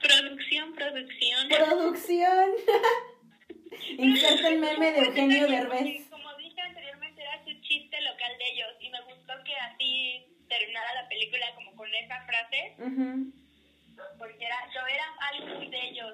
Producción, 0.02 0.74
producción. 0.74 1.50
Producción. 1.50 2.52
Inserta 3.98 4.48
el 4.48 4.60
meme 4.60 4.92
de 4.92 5.00
Eugenio 5.00 5.48
Derbez. 5.48 6.08
Como 6.10 6.34
dije 6.38 6.62
anteriormente, 6.62 7.22
era 7.22 7.44
su 7.44 7.52
chiste 7.62 8.00
local 8.02 8.32
de 8.38 8.52
ellos 8.54 8.70
y 8.80 8.90
me 8.90 9.02
gustó 9.02 9.34
que 9.44 9.56
así 9.56 10.26
terminara 10.48 10.94
la 10.96 11.08
película 11.08 11.54
como 11.56 11.76
con 11.76 11.94
esa 11.94 12.22
frase, 12.26 12.76
porque 14.18 14.46
era, 14.46 14.58
yo 14.74 14.82
era 14.88 15.06
algo 15.32 15.70
de 15.70 15.90
ellos. 15.90 16.14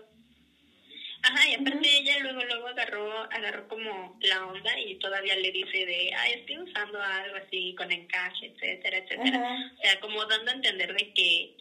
Ajá, 1.23 1.47
y 1.47 1.53
aparte 1.53 1.87
ella 1.87 2.19
luego, 2.19 2.43
luego 2.43 2.67
agarró, 2.67 3.21
agarró 3.31 3.67
como 3.67 4.17
la 4.21 4.45
onda 4.47 4.79
y 4.79 4.95
todavía 4.95 5.35
le 5.35 5.51
dice 5.51 5.85
de, 5.85 6.11
ay, 6.17 6.33
estoy 6.33 6.57
usando 6.57 6.99
algo 6.99 7.37
así 7.37 7.75
con 7.77 7.91
encaje, 7.91 8.47
etcétera, 8.47 8.97
etcétera. 8.97 9.71
O 9.77 9.81
sea, 9.81 9.99
como 9.99 10.25
dando 10.25 10.49
a 10.49 10.55
entender 10.55 10.93
de 10.93 11.13
que 11.13 11.55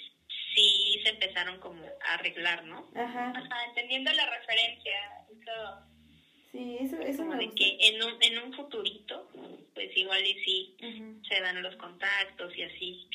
sí 0.54 1.00
se 1.02 1.10
empezaron 1.10 1.58
como 1.60 1.84
a 2.06 2.14
arreglar, 2.14 2.64
¿no? 2.64 2.88
Ajá. 2.94 3.32
Ajá, 3.36 3.64
entendiendo 3.68 4.10
la 4.12 4.26
referencia 4.30 4.98
y 5.30 5.44
todo. 5.44 5.89
Sí, 6.52 6.78
eso, 6.80 7.00
eso 7.00 7.18
Como 7.18 7.34
me 7.34 7.38
de 7.38 7.44
gusta. 7.46 7.58
que 7.64 7.78
en 7.88 8.02
un, 8.02 8.22
en 8.22 8.38
un 8.40 8.52
futurito, 8.54 9.28
pues 9.74 9.96
igual 9.96 10.26
y 10.26 10.34
sí 10.44 10.74
se 11.28 11.40
dan 11.40 11.62
los 11.62 11.76
contactos 11.76 12.56
y 12.56 12.62
así. 12.62 13.06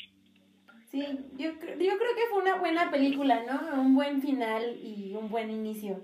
Sí, 0.92 1.02
yo, 1.38 1.52
yo 1.52 1.58
creo 1.98 2.16
que 2.16 2.28
fue 2.32 2.42
una 2.42 2.56
buena 2.56 2.90
película, 2.90 3.44
¿no? 3.44 3.82
Un 3.82 3.96
buen 3.96 4.22
final 4.22 4.80
y 4.82 5.14
un 5.16 5.30
buen 5.30 5.52
inicio. 5.52 6.02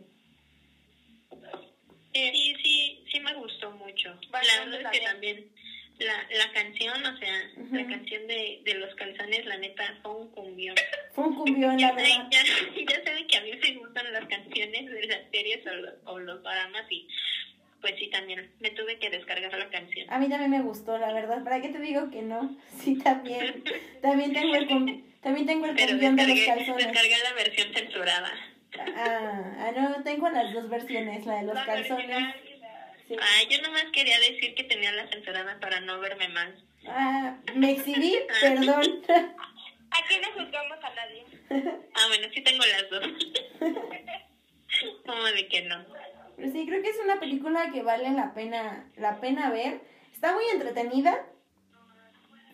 Sí, 2.14 2.56
sí, 2.62 3.04
sí 3.10 3.20
me 3.22 3.34
gustó 3.36 3.72
mucho. 3.72 4.10
La 4.10 4.30
Bastante 4.32 4.70
verdad 4.78 4.94
es 4.94 5.00
que 5.00 5.06
también 5.06 5.52
la, 6.06 6.28
la 6.38 6.52
canción, 6.54 7.06
o 7.06 7.18
sea, 7.18 7.50
la 7.72 7.88
canción 7.88 8.28
de, 8.28 8.62
de 8.64 8.74
los 8.76 8.94
calzones, 8.96 9.46
la 9.46 9.58
neta, 9.58 9.98
fue 10.02 10.12
un 10.16 10.32
cumbión. 10.32 10.76
Fue 11.14 11.26
un 11.26 11.36
cumbión, 11.36 11.80
la 11.80 11.92
verdad. 11.94 12.28
Ya, 12.32 12.44
ya 12.90 13.04
saben 13.04 13.28
que 13.28 13.38
a 13.38 13.42
mí 13.42 13.52
me 13.62 13.74
gustan 13.80 14.12
las 14.14 14.26
canciones 14.26 14.86
de 14.92 15.08
las 15.08 15.20
series 15.32 15.66
o 15.68 15.74
los, 15.76 15.94
o 16.06 16.20
los 16.20 16.44
dramas 16.44 16.86
y 16.90 17.08
pues 17.82 17.96
sí, 17.98 18.10
también 18.12 18.52
me 18.60 18.70
tuve 18.72 19.00
que 19.00 19.10
descargar 19.10 19.52
la 19.58 19.70
canción. 19.70 20.08
A 20.12 20.20
mí 20.20 20.30
también 20.30 20.52
me 20.52 20.62
gustó, 20.62 21.00
la 21.00 21.12
verdad. 21.14 21.44
¿Para 21.44 21.62
qué 21.62 21.70
te 21.70 21.80
digo 21.80 22.12
que 22.12 22.22
no? 22.22 22.56
Sí, 22.78 22.98
también. 23.00 23.64
también 24.02 24.34
tengo 24.34 24.56
el, 24.56 24.68
también 25.22 25.46
tengo 25.48 25.66
el 25.66 25.76
Pero 25.76 25.98
de 25.98 26.12
los 26.12 26.46
calzones. 26.46 26.86
descargué 26.88 27.16
la 27.24 27.34
versión 27.34 27.74
censurada. 27.74 28.32
Ah, 28.96 29.54
ah, 29.58 29.72
no, 29.76 30.04
tengo 30.04 30.30
las 30.30 30.54
dos 30.54 30.70
versiones, 30.70 31.26
la 31.26 31.38
de 31.38 31.44
los 31.44 31.56
La 31.56 31.66
calzones. 31.66 31.92
original 32.08 32.36
Sí. 33.12 33.18
Ay, 33.20 33.48
yo 33.50 33.62
nomás 33.62 33.86
quería 33.92 34.18
decir 34.20 34.56
que 34.56 34.64
tenía 34.64 34.92
la 34.94 35.06
censurada 35.10 35.60
para 35.60 35.82
no 35.82 36.00
verme 36.00 36.30
mal. 36.30 36.56
Ah, 36.88 37.36
me 37.56 37.72
exhibí, 37.72 38.18
perdón. 38.42 39.04
Aquí 39.92 40.16
no 40.22 40.32
juzgamos 40.34 40.78
a 40.82 40.96
nadie. 40.96 41.26
Ah, 41.94 42.08
bueno, 42.08 42.28
sí 42.34 42.42
tengo 42.42 42.64
las 42.66 42.90
dos. 42.90 43.04
¿Cómo 45.06 45.24
de 45.24 45.48
que 45.50 45.64
no? 45.64 45.86
Pero 46.38 46.52
sí, 46.52 46.66
creo 46.66 46.82
que 46.82 46.90
es 46.90 46.98
una 47.04 47.20
película 47.20 47.70
que 47.72 47.84
vale 47.84 48.10
la 48.12 48.34
pena, 48.34 48.90
la 48.96 49.20
pena 49.20 49.52
ver. 49.52 49.82
Está 50.14 50.34
muy 50.34 50.46
entretenida. 50.46 51.28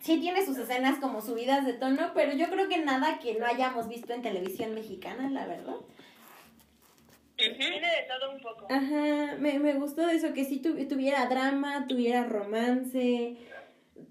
Sí 0.00 0.18
tiene 0.18 0.44
sus 0.44 0.58
escenas 0.58 0.98
como 0.98 1.22
subidas 1.22 1.64
de 1.64 1.74
tono, 1.74 2.10
pero 2.14 2.32
yo 2.32 2.50
creo 2.50 2.68
que 2.68 2.78
nada 2.78 3.20
que 3.20 3.34
no 3.34 3.46
hayamos 3.46 3.88
visto 3.88 4.12
en 4.12 4.22
televisión 4.22 4.74
mexicana, 4.74 5.30
la 5.30 5.46
verdad. 5.46 5.76
Tiene 7.38 7.80
de 7.80 8.02
todo 8.08 8.30
un 8.32 8.40
poco. 8.40 8.66
Ajá, 8.68 9.36
me, 9.38 9.58
me 9.60 9.74
gustó 9.74 10.08
eso, 10.10 10.32
que 10.34 10.44
sí 10.44 10.60
tu- 10.60 10.86
tuviera 10.88 11.26
drama, 11.26 11.86
tuviera 11.88 12.24
romance, 12.24 13.36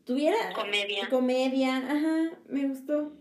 tuviera 0.05 0.53
Comedia. 0.53 1.09
comedia, 1.09 1.77
ajá, 1.77 2.31
me 2.47 2.67
gustó. 2.67 3.11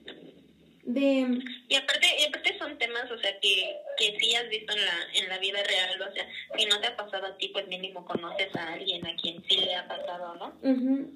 De, 0.85 1.27
Y 1.69 1.75
aparte, 1.75 2.07
y 2.21 2.25
aparte 2.27 2.57
son 2.59 2.79
temas, 2.79 3.11
o 3.11 3.19
sea, 3.19 3.41
que, 3.41 3.77
que 3.99 4.17
sí 4.21 4.37
has 4.37 4.49
visto 4.49 4.73
en 4.73 4.85
la, 4.85 4.93
en 5.15 5.29
la 5.29 5.39
vida 5.39 5.61
real, 5.65 6.01
o 6.01 6.13
sea, 6.15 6.25
si 6.57 6.65
no 6.67 6.81
te 6.81 6.87
ha 6.87 6.97
pasado 6.97 7.27
a 7.27 7.37
ti, 7.37 7.49
pues 7.49 7.67
mínimo 7.67 8.05
conoces 8.05 8.55
a 8.55 8.75
alguien 8.75 9.05
a 9.05 9.17
quien 9.17 9.43
sí 9.49 9.57
le 9.57 9.75
ha 9.75 9.89
pasado, 9.89 10.37
¿no? 10.37 10.47
ujú, 10.63 11.11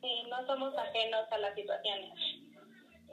Sí, 0.00 0.22
no 0.30 0.46
somos 0.46 0.74
ajenos 0.78 1.26
a 1.30 1.36
las 1.38 1.54
situaciones. 1.54 2.12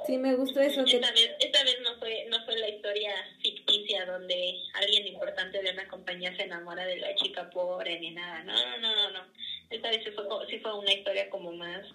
Sí, 0.05 0.17
me 0.17 0.35
gustó 0.35 0.61
eso, 0.61 0.83
que 0.83 0.95
Esta 0.95 1.11
vez, 1.11 1.31
esta 1.39 1.63
vez 1.63 1.77
no 1.83 1.97
fue, 1.99 2.25
no 2.29 2.43
fue 2.45 2.57
la 2.57 2.69
historia 2.69 3.13
ficticia 3.41 4.05
donde 4.05 4.55
alguien 4.73 5.07
importante 5.07 5.61
de 5.61 5.71
una 5.71 5.87
compañía 5.87 6.35
se 6.35 6.43
enamora 6.43 6.85
de 6.85 6.97
la 6.97 7.15
chica 7.15 7.49
pobre 7.49 7.99
ni 7.99 8.11
nada, 8.11 8.43
no, 8.43 8.53
no, 8.53 8.77
no, 8.79 8.95
no, 8.95 9.11
no. 9.11 9.25
Esta 9.69 9.89
vez 9.89 10.03
sí 10.03 10.11
fue, 10.11 10.25
sí 10.49 10.59
fue 10.59 10.77
una 10.77 10.93
historia 10.93 11.29
como 11.29 11.51
más 11.53 11.85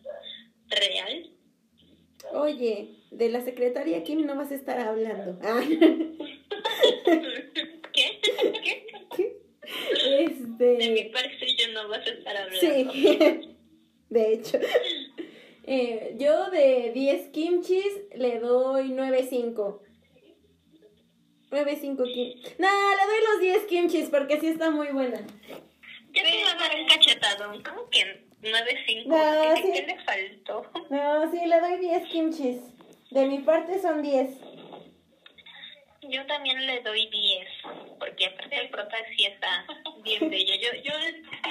real. 0.68 1.30
Oye, 2.32 2.88
de 3.10 3.28
la 3.28 3.42
secretaria, 3.42 4.02
¿quién 4.02 4.26
no 4.26 4.36
vas 4.36 4.50
a 4.50 4.54
estar 4.54 4.78
hablando? 4.80 5.38
Ah, 5.48 5.62
¿Qué? 7.92 8.20
¿Qué? 9.16 9.36
este... 10.24 10.64
De 10.64 10.90
mi 10.90 11.04
parte 11.04 11.46
yo 11.56 11.72
no 11.72 11.88
vas 11.88 12.06
a 12.06 12.10
estar 12.10 12.36
hablando. 12.36 12.60
Sí, 12.60 13.56
de 14.10 14.32
hecho. 14.32 14.58
Eh, 15.66 16.14
yo 16.16 16.48
de 16.50 16.92
10 16.94 17.28
kimchis 17.30 18.02
le 18.14 18.38
doy 18.38 18.90
9.5. 18.90 19.80
9.5 21.50 22.12
kim. 22.12 22.40
No, 22.58 22.68
le 22.68 23.06
doy 23.06 23.20
los 23.32 23.40
10 23.40 23.64
kimchis 23.66 24.08
porque 24.08 24.40
sí 24.40 24.46
está 24.46 24.70
muy 24.70 24.88
buena. 24.88 25.20
Ya 26.12 26.22
te 26.22 26.38
iba 26.38 26.50
a 26.50 26.54
dar 26.54 26.76
un 26.80 26.86
cachetadón, 26.86 27.62
¿cómo 27.64 27.90
que 27.90 28.26
9.5? 28.42 29.06
No, 29.06 29.54
¿Qué, 29.54 29.62
sí. 29.62 29.72
¿Qué 29.72 29.86
le 29.86 30.04
faltó? 30.04 30.70
No, 30.88 31.30
sí, 31.32 31.44
le 31.44 31.60
doy 31.60 31.78
10 31.78 32.08
kimchis. 32.08 32.60
De 33.10 33.26
mi 33.26 33.38
parte 33.40 33.80
son 33.80 34.02
10. 34.02 34.38
Yo 36.08 36.24
también 36.26 36.64
le 36.64 36.80
doy 36.82 37.08
10, 37.08 37.48
porque 37.98 38.26
aparte 38.26 38.56
el 38.60 38.70
prota 38.70 38.96
sí 39.16 39.24
está 39.24 39.66
bien 40.04 40.30
bello. 40.30 40.54
Yo, 40.54 40.68
yo, 40.82 40.92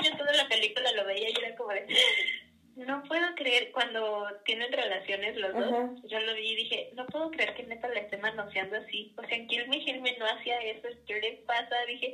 yo 0.03 0.17
toda 0.17 0.31
la 0.31 0.47
película 0.47 0.91
lo 0.93 1.05
veía 1.05 1.29
y 1.29 1.33
era 1.37 1.55
como 1.57 1.71
de, 1.71 1.85
no 2.75 3.03
puedo 3.03 3.35
creer 3.35 3.71
cuando 3.71 4.27
tienen 4.43 4.71
relaciones 4.71 5.37
los 5.37 5.53
dos. 5.53 5.71
Ajá. 5.71 5.89
Yo 6.03 6.19
lo 6.19 6.33
vi 6.35 6.51
y 6.51 6.55
dije, 6.55 6.89
no 6.93 7.05
puedo 7.05 7.31
creer 7.31 7.55
que 7.55 7.63
neta 7.63 7.87
la 7.87 8.01
esté 8.01 8.17
manoseando 8.17 8.77
así. 8.77 9.13
O 9.17 9.23
sea, 9.23 9.47
Kill 9.47 9.67
Me, 9.69 9.79
Kill 9.79 10.01
Me 10.01 10.17
no 10.17 10.25
hacía 10.25 10.59
eso, 10.61 10.87
¿qué 11.07 11.21
le 11.21 11.31
pasa? 11.47 11.75
Dije, 11.87 12.13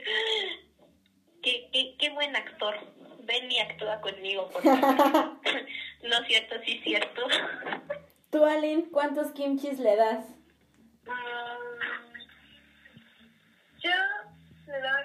qué, 1.43 1.67
qué, 1.71 1.95
qué 1.97 2.09
buen 2.11 2.35
actor. 2.35 2.75
Ven 3.23 3.51
y 3.51 3.59
actúa 3.59 4.01
conmigo, 4.01 4.49
por 4.49 4.63
favor. 4.63 5.39
no 6.03 6.17
es 6.21 6.27
cierto, 6.27 6.55
sí 6.65 6.77
es 6.77 6.83
cierto. 6.83 7.21
Tú, 8.29 8.45
Aline, 8.45 8.89
¿cuántos 8.91 9.31
kimchis 9.31 9.79
le 9.79 9.95
das? 9.95 10.25
Mm, 11.05 12.19
yo 13.79 13.91
le 14.67 14.79
doy, 14.79 15.03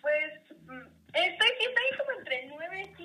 pues, 0.00 0.32
mm, 0.66 0.86
estoy, 1.14 1.48
estoy 1.48 1.98
como 1.98 2.18
entre 2.18 2.46
9, 2.46 2.94
5 2.96 2.97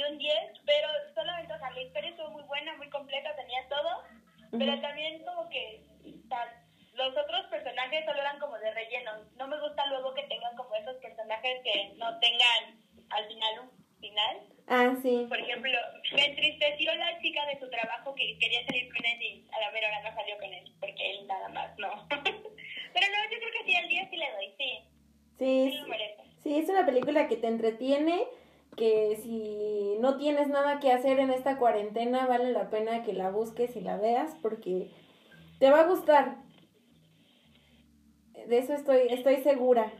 y 0.00 0.12
un 0.12 0.18
10, 0.18 0.34
pero 0.64 0.88
solamente, 1.14 1.52
o 1.52 1.58
sea, 1.58 1.70
la 1.70 1.82
historia 1.82 2.10
estuvo 2.10 2.30
muy 2.30 2.42
buena, 2.44 2.74
muy 2.76 2.88
completa, 2.88 3.36
tenía 3.36 3.68
todo, 3.68 4.02
pero 4.52 4.72
Ujú. 4.72 4.80
también 4.82 5.22
como 5.24 5.48
que 5.50 5.84
o 6.00 6.28
sea, 6.28 6.64
los 6.94 7.16
otros 7.16 7.46
personajes 7.50 8.04
solo 8.04 8.18
eran 8.20 8.38
como 8.38 8.58
de 8.58 8.72
relleno. 8.72 9.12
No 9.36 9.46
me 9.46 9.60
gusta 9.60 9.86
luego 9.86 10.14
que 10.14 10.22
tengan 10.24 10.56
como 10.56 10.74
esos 10.76 10.96
personajes 10.96 11.60
que 11.62 11.92
no 11.96 12.18
tengan 12.18 12.80
al 13.10 13.26
final 13.26 13.60
un 13.60 14.00
final. 14.00 14.36
Ah, 14.68 14.94
sí. 15.02 15.26
Por 15.28 15.38
ejemplo, 15.38 15.72
me 16.14 16.24
entristeció 16.24 16.94
la 16.94 17.20
chica 17.20 17.44
de 17.46 17.58
su 17.60 17.68
trabajo 17.68 18.14
que 18.14 18.38
quería 18.38 18.64
salir 18.66 18.92
con 18.94 19.04
él 19.04 19.22
y 19.22 19.48
a 19.52 19.60
la 19.60 19.70
mera 19.72 19.88
hora 19.88 20.10
no 20.10 20.16
salió 20.16 20.38
con 20.38 20.52
él, 20.52 20.72
porque 20.80 21.10
él 21.10 21.26
nada 21.26 21.48
más 21.48 21.76
no. 21.78 22.08
Pero 22.08 23.06
no, 23.06 23.30
yo 23.30 23.38
creo 23.38 23.52
que 23.58 23.64
sí, 23.66 23.76
al 23.76 23.88
día 23.88 24.08
sí 24.10 24.16
le 24.16 24.30
doy, 24.32 24.54
sí, 24.56 24.84
Sí, 25.38 25.70
sí 25.72 25.92
sí, 26.42 26.58
es 26.58 26.68
una 26.68 26.84
película 26.84 27.28
que 27.28 27.36
te 27.36 27.46
entretiene, 27.46 28.26
que 28.80 29.18
si 29.22 29.98
no 30.00 30.16
tienes 30.16 30.48
nada 30.48 30.80
que 30.80 30.90
hacer 30.90 31.20
en 31.20 31.30
esta 31.30 31.58
cuarentena, 31.58 32.26
vale 32.26 32.50
la 32.50 32.70
pena 32.70 33.02
que 33.02 33.12
la 33.12 33.30
busques 33.30 33.76
y 33.76 33.82
la 33.82 33.98
veas 33.98 34.34
porque 34.40 34.90
te 35.58 35.70
va 35.70 35.80
a 35.80 35.86
gustar. 35.86 36.38
De 38.46 38.56
eso 38.56 38.72
estoy, 38.72 39.08
estoy 39.10 39.36
segura. 39.42 39.92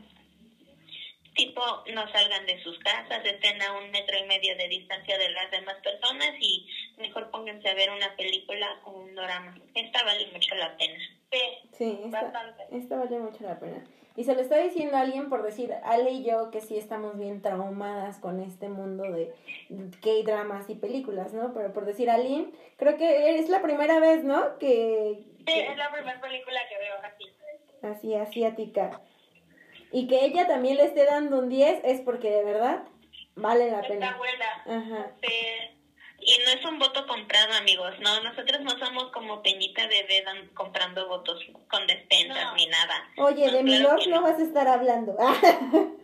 tipo 1.35 1.61
no 1.93 2.11
salgan 2.11 2.47
de 2.47 2.61
sus 2.63 2.77
casas, 2.79 3.23
estén 3.23 3.61
a 3.61 3.77
un 3.77 3.91
metro 3.91 4.17
y 4.17 4.27
medio 4.27 4.57
de 4.57 4.67
distancia 4.67 5.15
de 5.19 5.29
las 5.29 5.51
demás 5.51 5.75
personas 5.83 6.33
y 6.39 6.67
mejor 7.01 7.29
pónganse 7.31 7.67
a 7.69 7.73
ver 7.73 7.89
una 7.91 8.15
película 8.15 8.67
o 8.85 8.91
un 8.91 9.15
drama. 9.15 9.57
Esta 9.75 10.03
vale 10.03 10.27
mucho 10.31 10.55
la 10.55 10.75
pena. 10.77 10.99
Sí, 11.31 11.39
Sí, 11.73 11.99
esta, 12.05 12.21
Bastante. 12.23 12.63
esta 12.71 12.97
vale 12.97 13.19
mucho 13.19 13.43
la 13.43 13.59
pena. 13.59 13.83
Y 14.15 14.25
se 14.25 14.35
lo 14.35 14.41
está 14.41 14.57
diciendo 14.57 14.97
a 14.97 15.01
alguien 15.01 15.29
por 15.29 15.41
decir, 15.41 15.73
Ale 15.83 16.11
y 16.11 16.23
yo, 16.25 16.51
que 16.51 16.59
sí 16.59 16.77
estamos 16.77 17.17
bien 17.17 17.41
traumadas 17.41 18.17
con 18.19 18.41
este 18.41 18.67
mundo 18.67 19.03
de 19.03 19.33
K-dramas 20.01 20.69
y 20.69 20.75
películas, 20.75 21.33
¿no? 21.33 21.53
Pero 21.53 21.71
por 21.73 21.85
decir, 21.85 22.09
Aline, 22.09 22.51
creo 22.77 22.97
que 22.97 23.39
es 23.39 23.47
la 23.49 23.61
primera 23.61 23.99
vez, 23.99 24.23
¿no? 24.25 24.57
Que, 24.57 25.23
sí, 25.37 25.43
que- 25.45 25.67
es 25.67 25.77
la 25.77 25.91
primera 25.91 26.19
película 26.19 26.59
que 26.69 26.77
veo 26.77 26.93
así. 27.03 27.25
así, 27.83 28.15
asiática. 28.15 29.01
Y 29.93 30.07
que 30.07 30.25
ella 30.25 30.45
también 30.47 30.77
le 30.77 30.83
esté 30.85 31.05
dando 31.05 31.39
un 31.39 31.49
10 31.49 31.79
es 31.83 32.01
porque 32.01 32.29
de 32.31 32.43
verdad 32.43 32.83
vale 33.35 33.71
la 33.71 33.79
Está 33.79 33.87
pena. 33.93 34.17
buena. 34.17 34.45
Ajá. 34.65 35.11
Sí. 35.21 35.80
Y 36.23 36.37
no 36.45 36.51
es 36.51 36.63
un 36.65 36.77
voto 36.77 37.07
comprado, 37.07 37.53
amigos. 37.55 37.95
No, 37.99 38.21
nosotros 38.21 38.61
no 38.61 38.77
somos 38.77 39.11
como 39.11 39.41
Peñita 39.41 39.87
de 39.87 40.03
Vedan 40.03 40.49
comprando 40.49 41.07
votos 41.07 41.41
con 41.69 41.87
despensas 41.87 42.43
No. 42.45 42.53
ni 42.55 42.67
nada. 42.67 43.09
Oye, 43.17 43.47
No, 43.47 43.51
de 43.53 43.63
mi 43.63 43.77
claro 43.77 43.93
lord 43.95 44.03
que 44.03 44.09
no 44.11 44.21
vas 44.21 44.39
a 44.39 44.43
estar 44.43 44.67
hablando. 44.67 45.17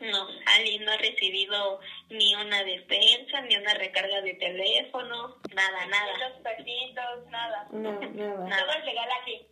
No, 0.00 0.26
Ali 0.56 0.80
no 0.80 0.90
ha 0.90 0.96
recibido 0.96 1.78
ni 2.10 2.34
una 2.34 2.64
despensa, 2.64 3.40
ni 3.42 3.56
una 3.56 3.72
recarga 3.74 4.20
de 4.20 4.34
teléfono, 4.34 5.36
nada, 5.54 5.84
Ni 5.84 5.90
nada. 5.92 6.28
los 6.28 6.40
perritos, 6.42 7.26
nada. 7.30 7.68
no, 7.70 8.00
nada. 8.00 8.64
Todo 8.64 8.72
es 8.80 8.84
legal 8.84 9.08
aquí. 9.20 9.46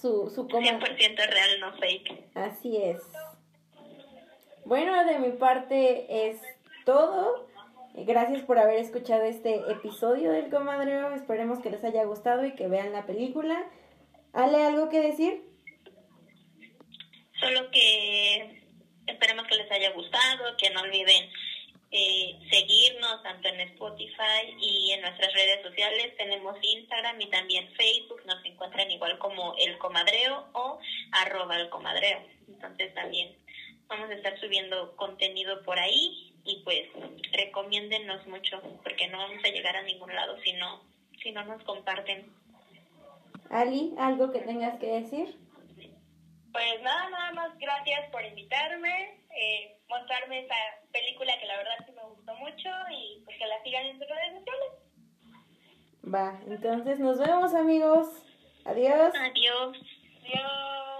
Su, 0.00 0.30
su 0.34 0.46
coma. 0.48 0.66
100% 0.66 1.16
real, 1.28 1.60
no 1.60 1.72
fake. 1.78 2.24
Así 2.34 2.76
es. 2.76 3.02
Bueno, 4.64 5.04
de 5.04 5.18
mi 5.18 5.32
parte 5.32 6.28
es 6.28 6.40
todo. 6.84 7.48
Gracias 7.94 8.42
por 8.42 8.58
haber 8.58 8.78
escuchado 8.78 9.22
este 9.22 9.56
episodio 9.70 10.30
del 10.32 10.50
Comadreo. 10.50 11.14
Esperemos 11.14 11.60
que 11.60 11.70
les 11.70 11.82
haya 11.82 12.04
gustado 12.04 12.44
y 12.44 12.54
que 12.54 12.68
vean 12.68 12.92
la 12.92 13.06
película. 13.06 13.64
Ale, 14.32 14.62
¿algo 14.64 14.90
que 14.90 15.00
decir? 15.00 15.42
Solo 17.40 17.70
que 17.70 18.62
esperemos 19.06 19.46
que 19.46 19.56
les 19.56 19.70
haya 19.70 19.92
gustado, 19.92 20.56
que 20.58 20.70
no 20.70 20.80
olviden 20.80 21.30
eh, 21.90 22.38
seguirnos 22.50 23.22
tanto 23.22 23.48
en 23.48 23.60
Spotify 23.60 24.56
y 24.60 24.92
en 24.92 25.02
nuestras 25.02 25.32
redes 25.32 25.62
sociales. 25.62 26.16
Tenemos 26.16 26.56
Instagram 26.60 27.20
y 27.20 27.30
también 27.30 27.72
Facebook. 27.74 28.22
Nos 28.26 28.44
encuentran 28.44 28.90
igual 28.90 29.18
como 29.18 29.54
El 29.58 29.78
Comadreo 29.78 30.48
o 30.52 30.78
arroba 31.12 31.56
el 31.60 31.68
comadreo. 31.68 32.20
Entonces 32.48 32.92
también 32.94 33.36
vamos 33.88 34.10
a 34.10 34.14
estar 34.14 34.38
subiendo 34.40 34.96
contenido 34.96 35.62
por 35.62 35.78
ahí 35.78 36.34
y 36.44 36.62
pues 36.64 36.88
recomiéndennos 37.32 38.26
mucho 38.26 38.60
porque 38.82 39.08
no 39.08 39.18
vamos 39.18 39.44
a 39.44 39.48
llegar 39.48 39.76
a 39.76 39.82
ningún 39.82 40.14
lado 40.14 40.36
si 40.42 40.52
no, 40.54 40.82
si 41.22 41.32
no 41.32 41.44
nos 41.44 41.62
comparten. 41.64 42.32
Ali, 43.50 43.94
¿algo 43.98 44.32
que 44.32 44.40
tengas 44.40 44.78
que 44.78 44.86
decir? 44.86 45.36
Pues 46.52 46.82
nada, 46.82 47.10
nada 47.10 47.32
más 47.32 47.58
gracias 47.58 48.10
por 48.10 48.24
invitarme, 48.24 49.20
eh, 49.36 49.78
mostrarme 49.88 50.40
esta 50.40 50.56
película 50.92 51.38
que 51.38 51.46
la 51.46 51.58
verdad 51.58 51.74
sí 51.86 51.92
me 51.92 52.02
gustó 52.02 52.34
mucho 52.36 52.70
y 52.90 53.22
pues 53.24 53.38
que 53.38 53.46
la 53.46 53.62
sigan 53.62 53.86
en 53.86 53.98
sus 53.98 54.08
redes 54.08 54.38
sociales. 54.38 54.72
Va, 56.14 56.40
entonces 56.46 56.98
nos 56.98 57.18
vemos 57.18 57.54
amigos. 57.54 58.06
Adiós. 58.64 59.12
Adiós. 59.14 59.76
Adiós. 60.22 60.95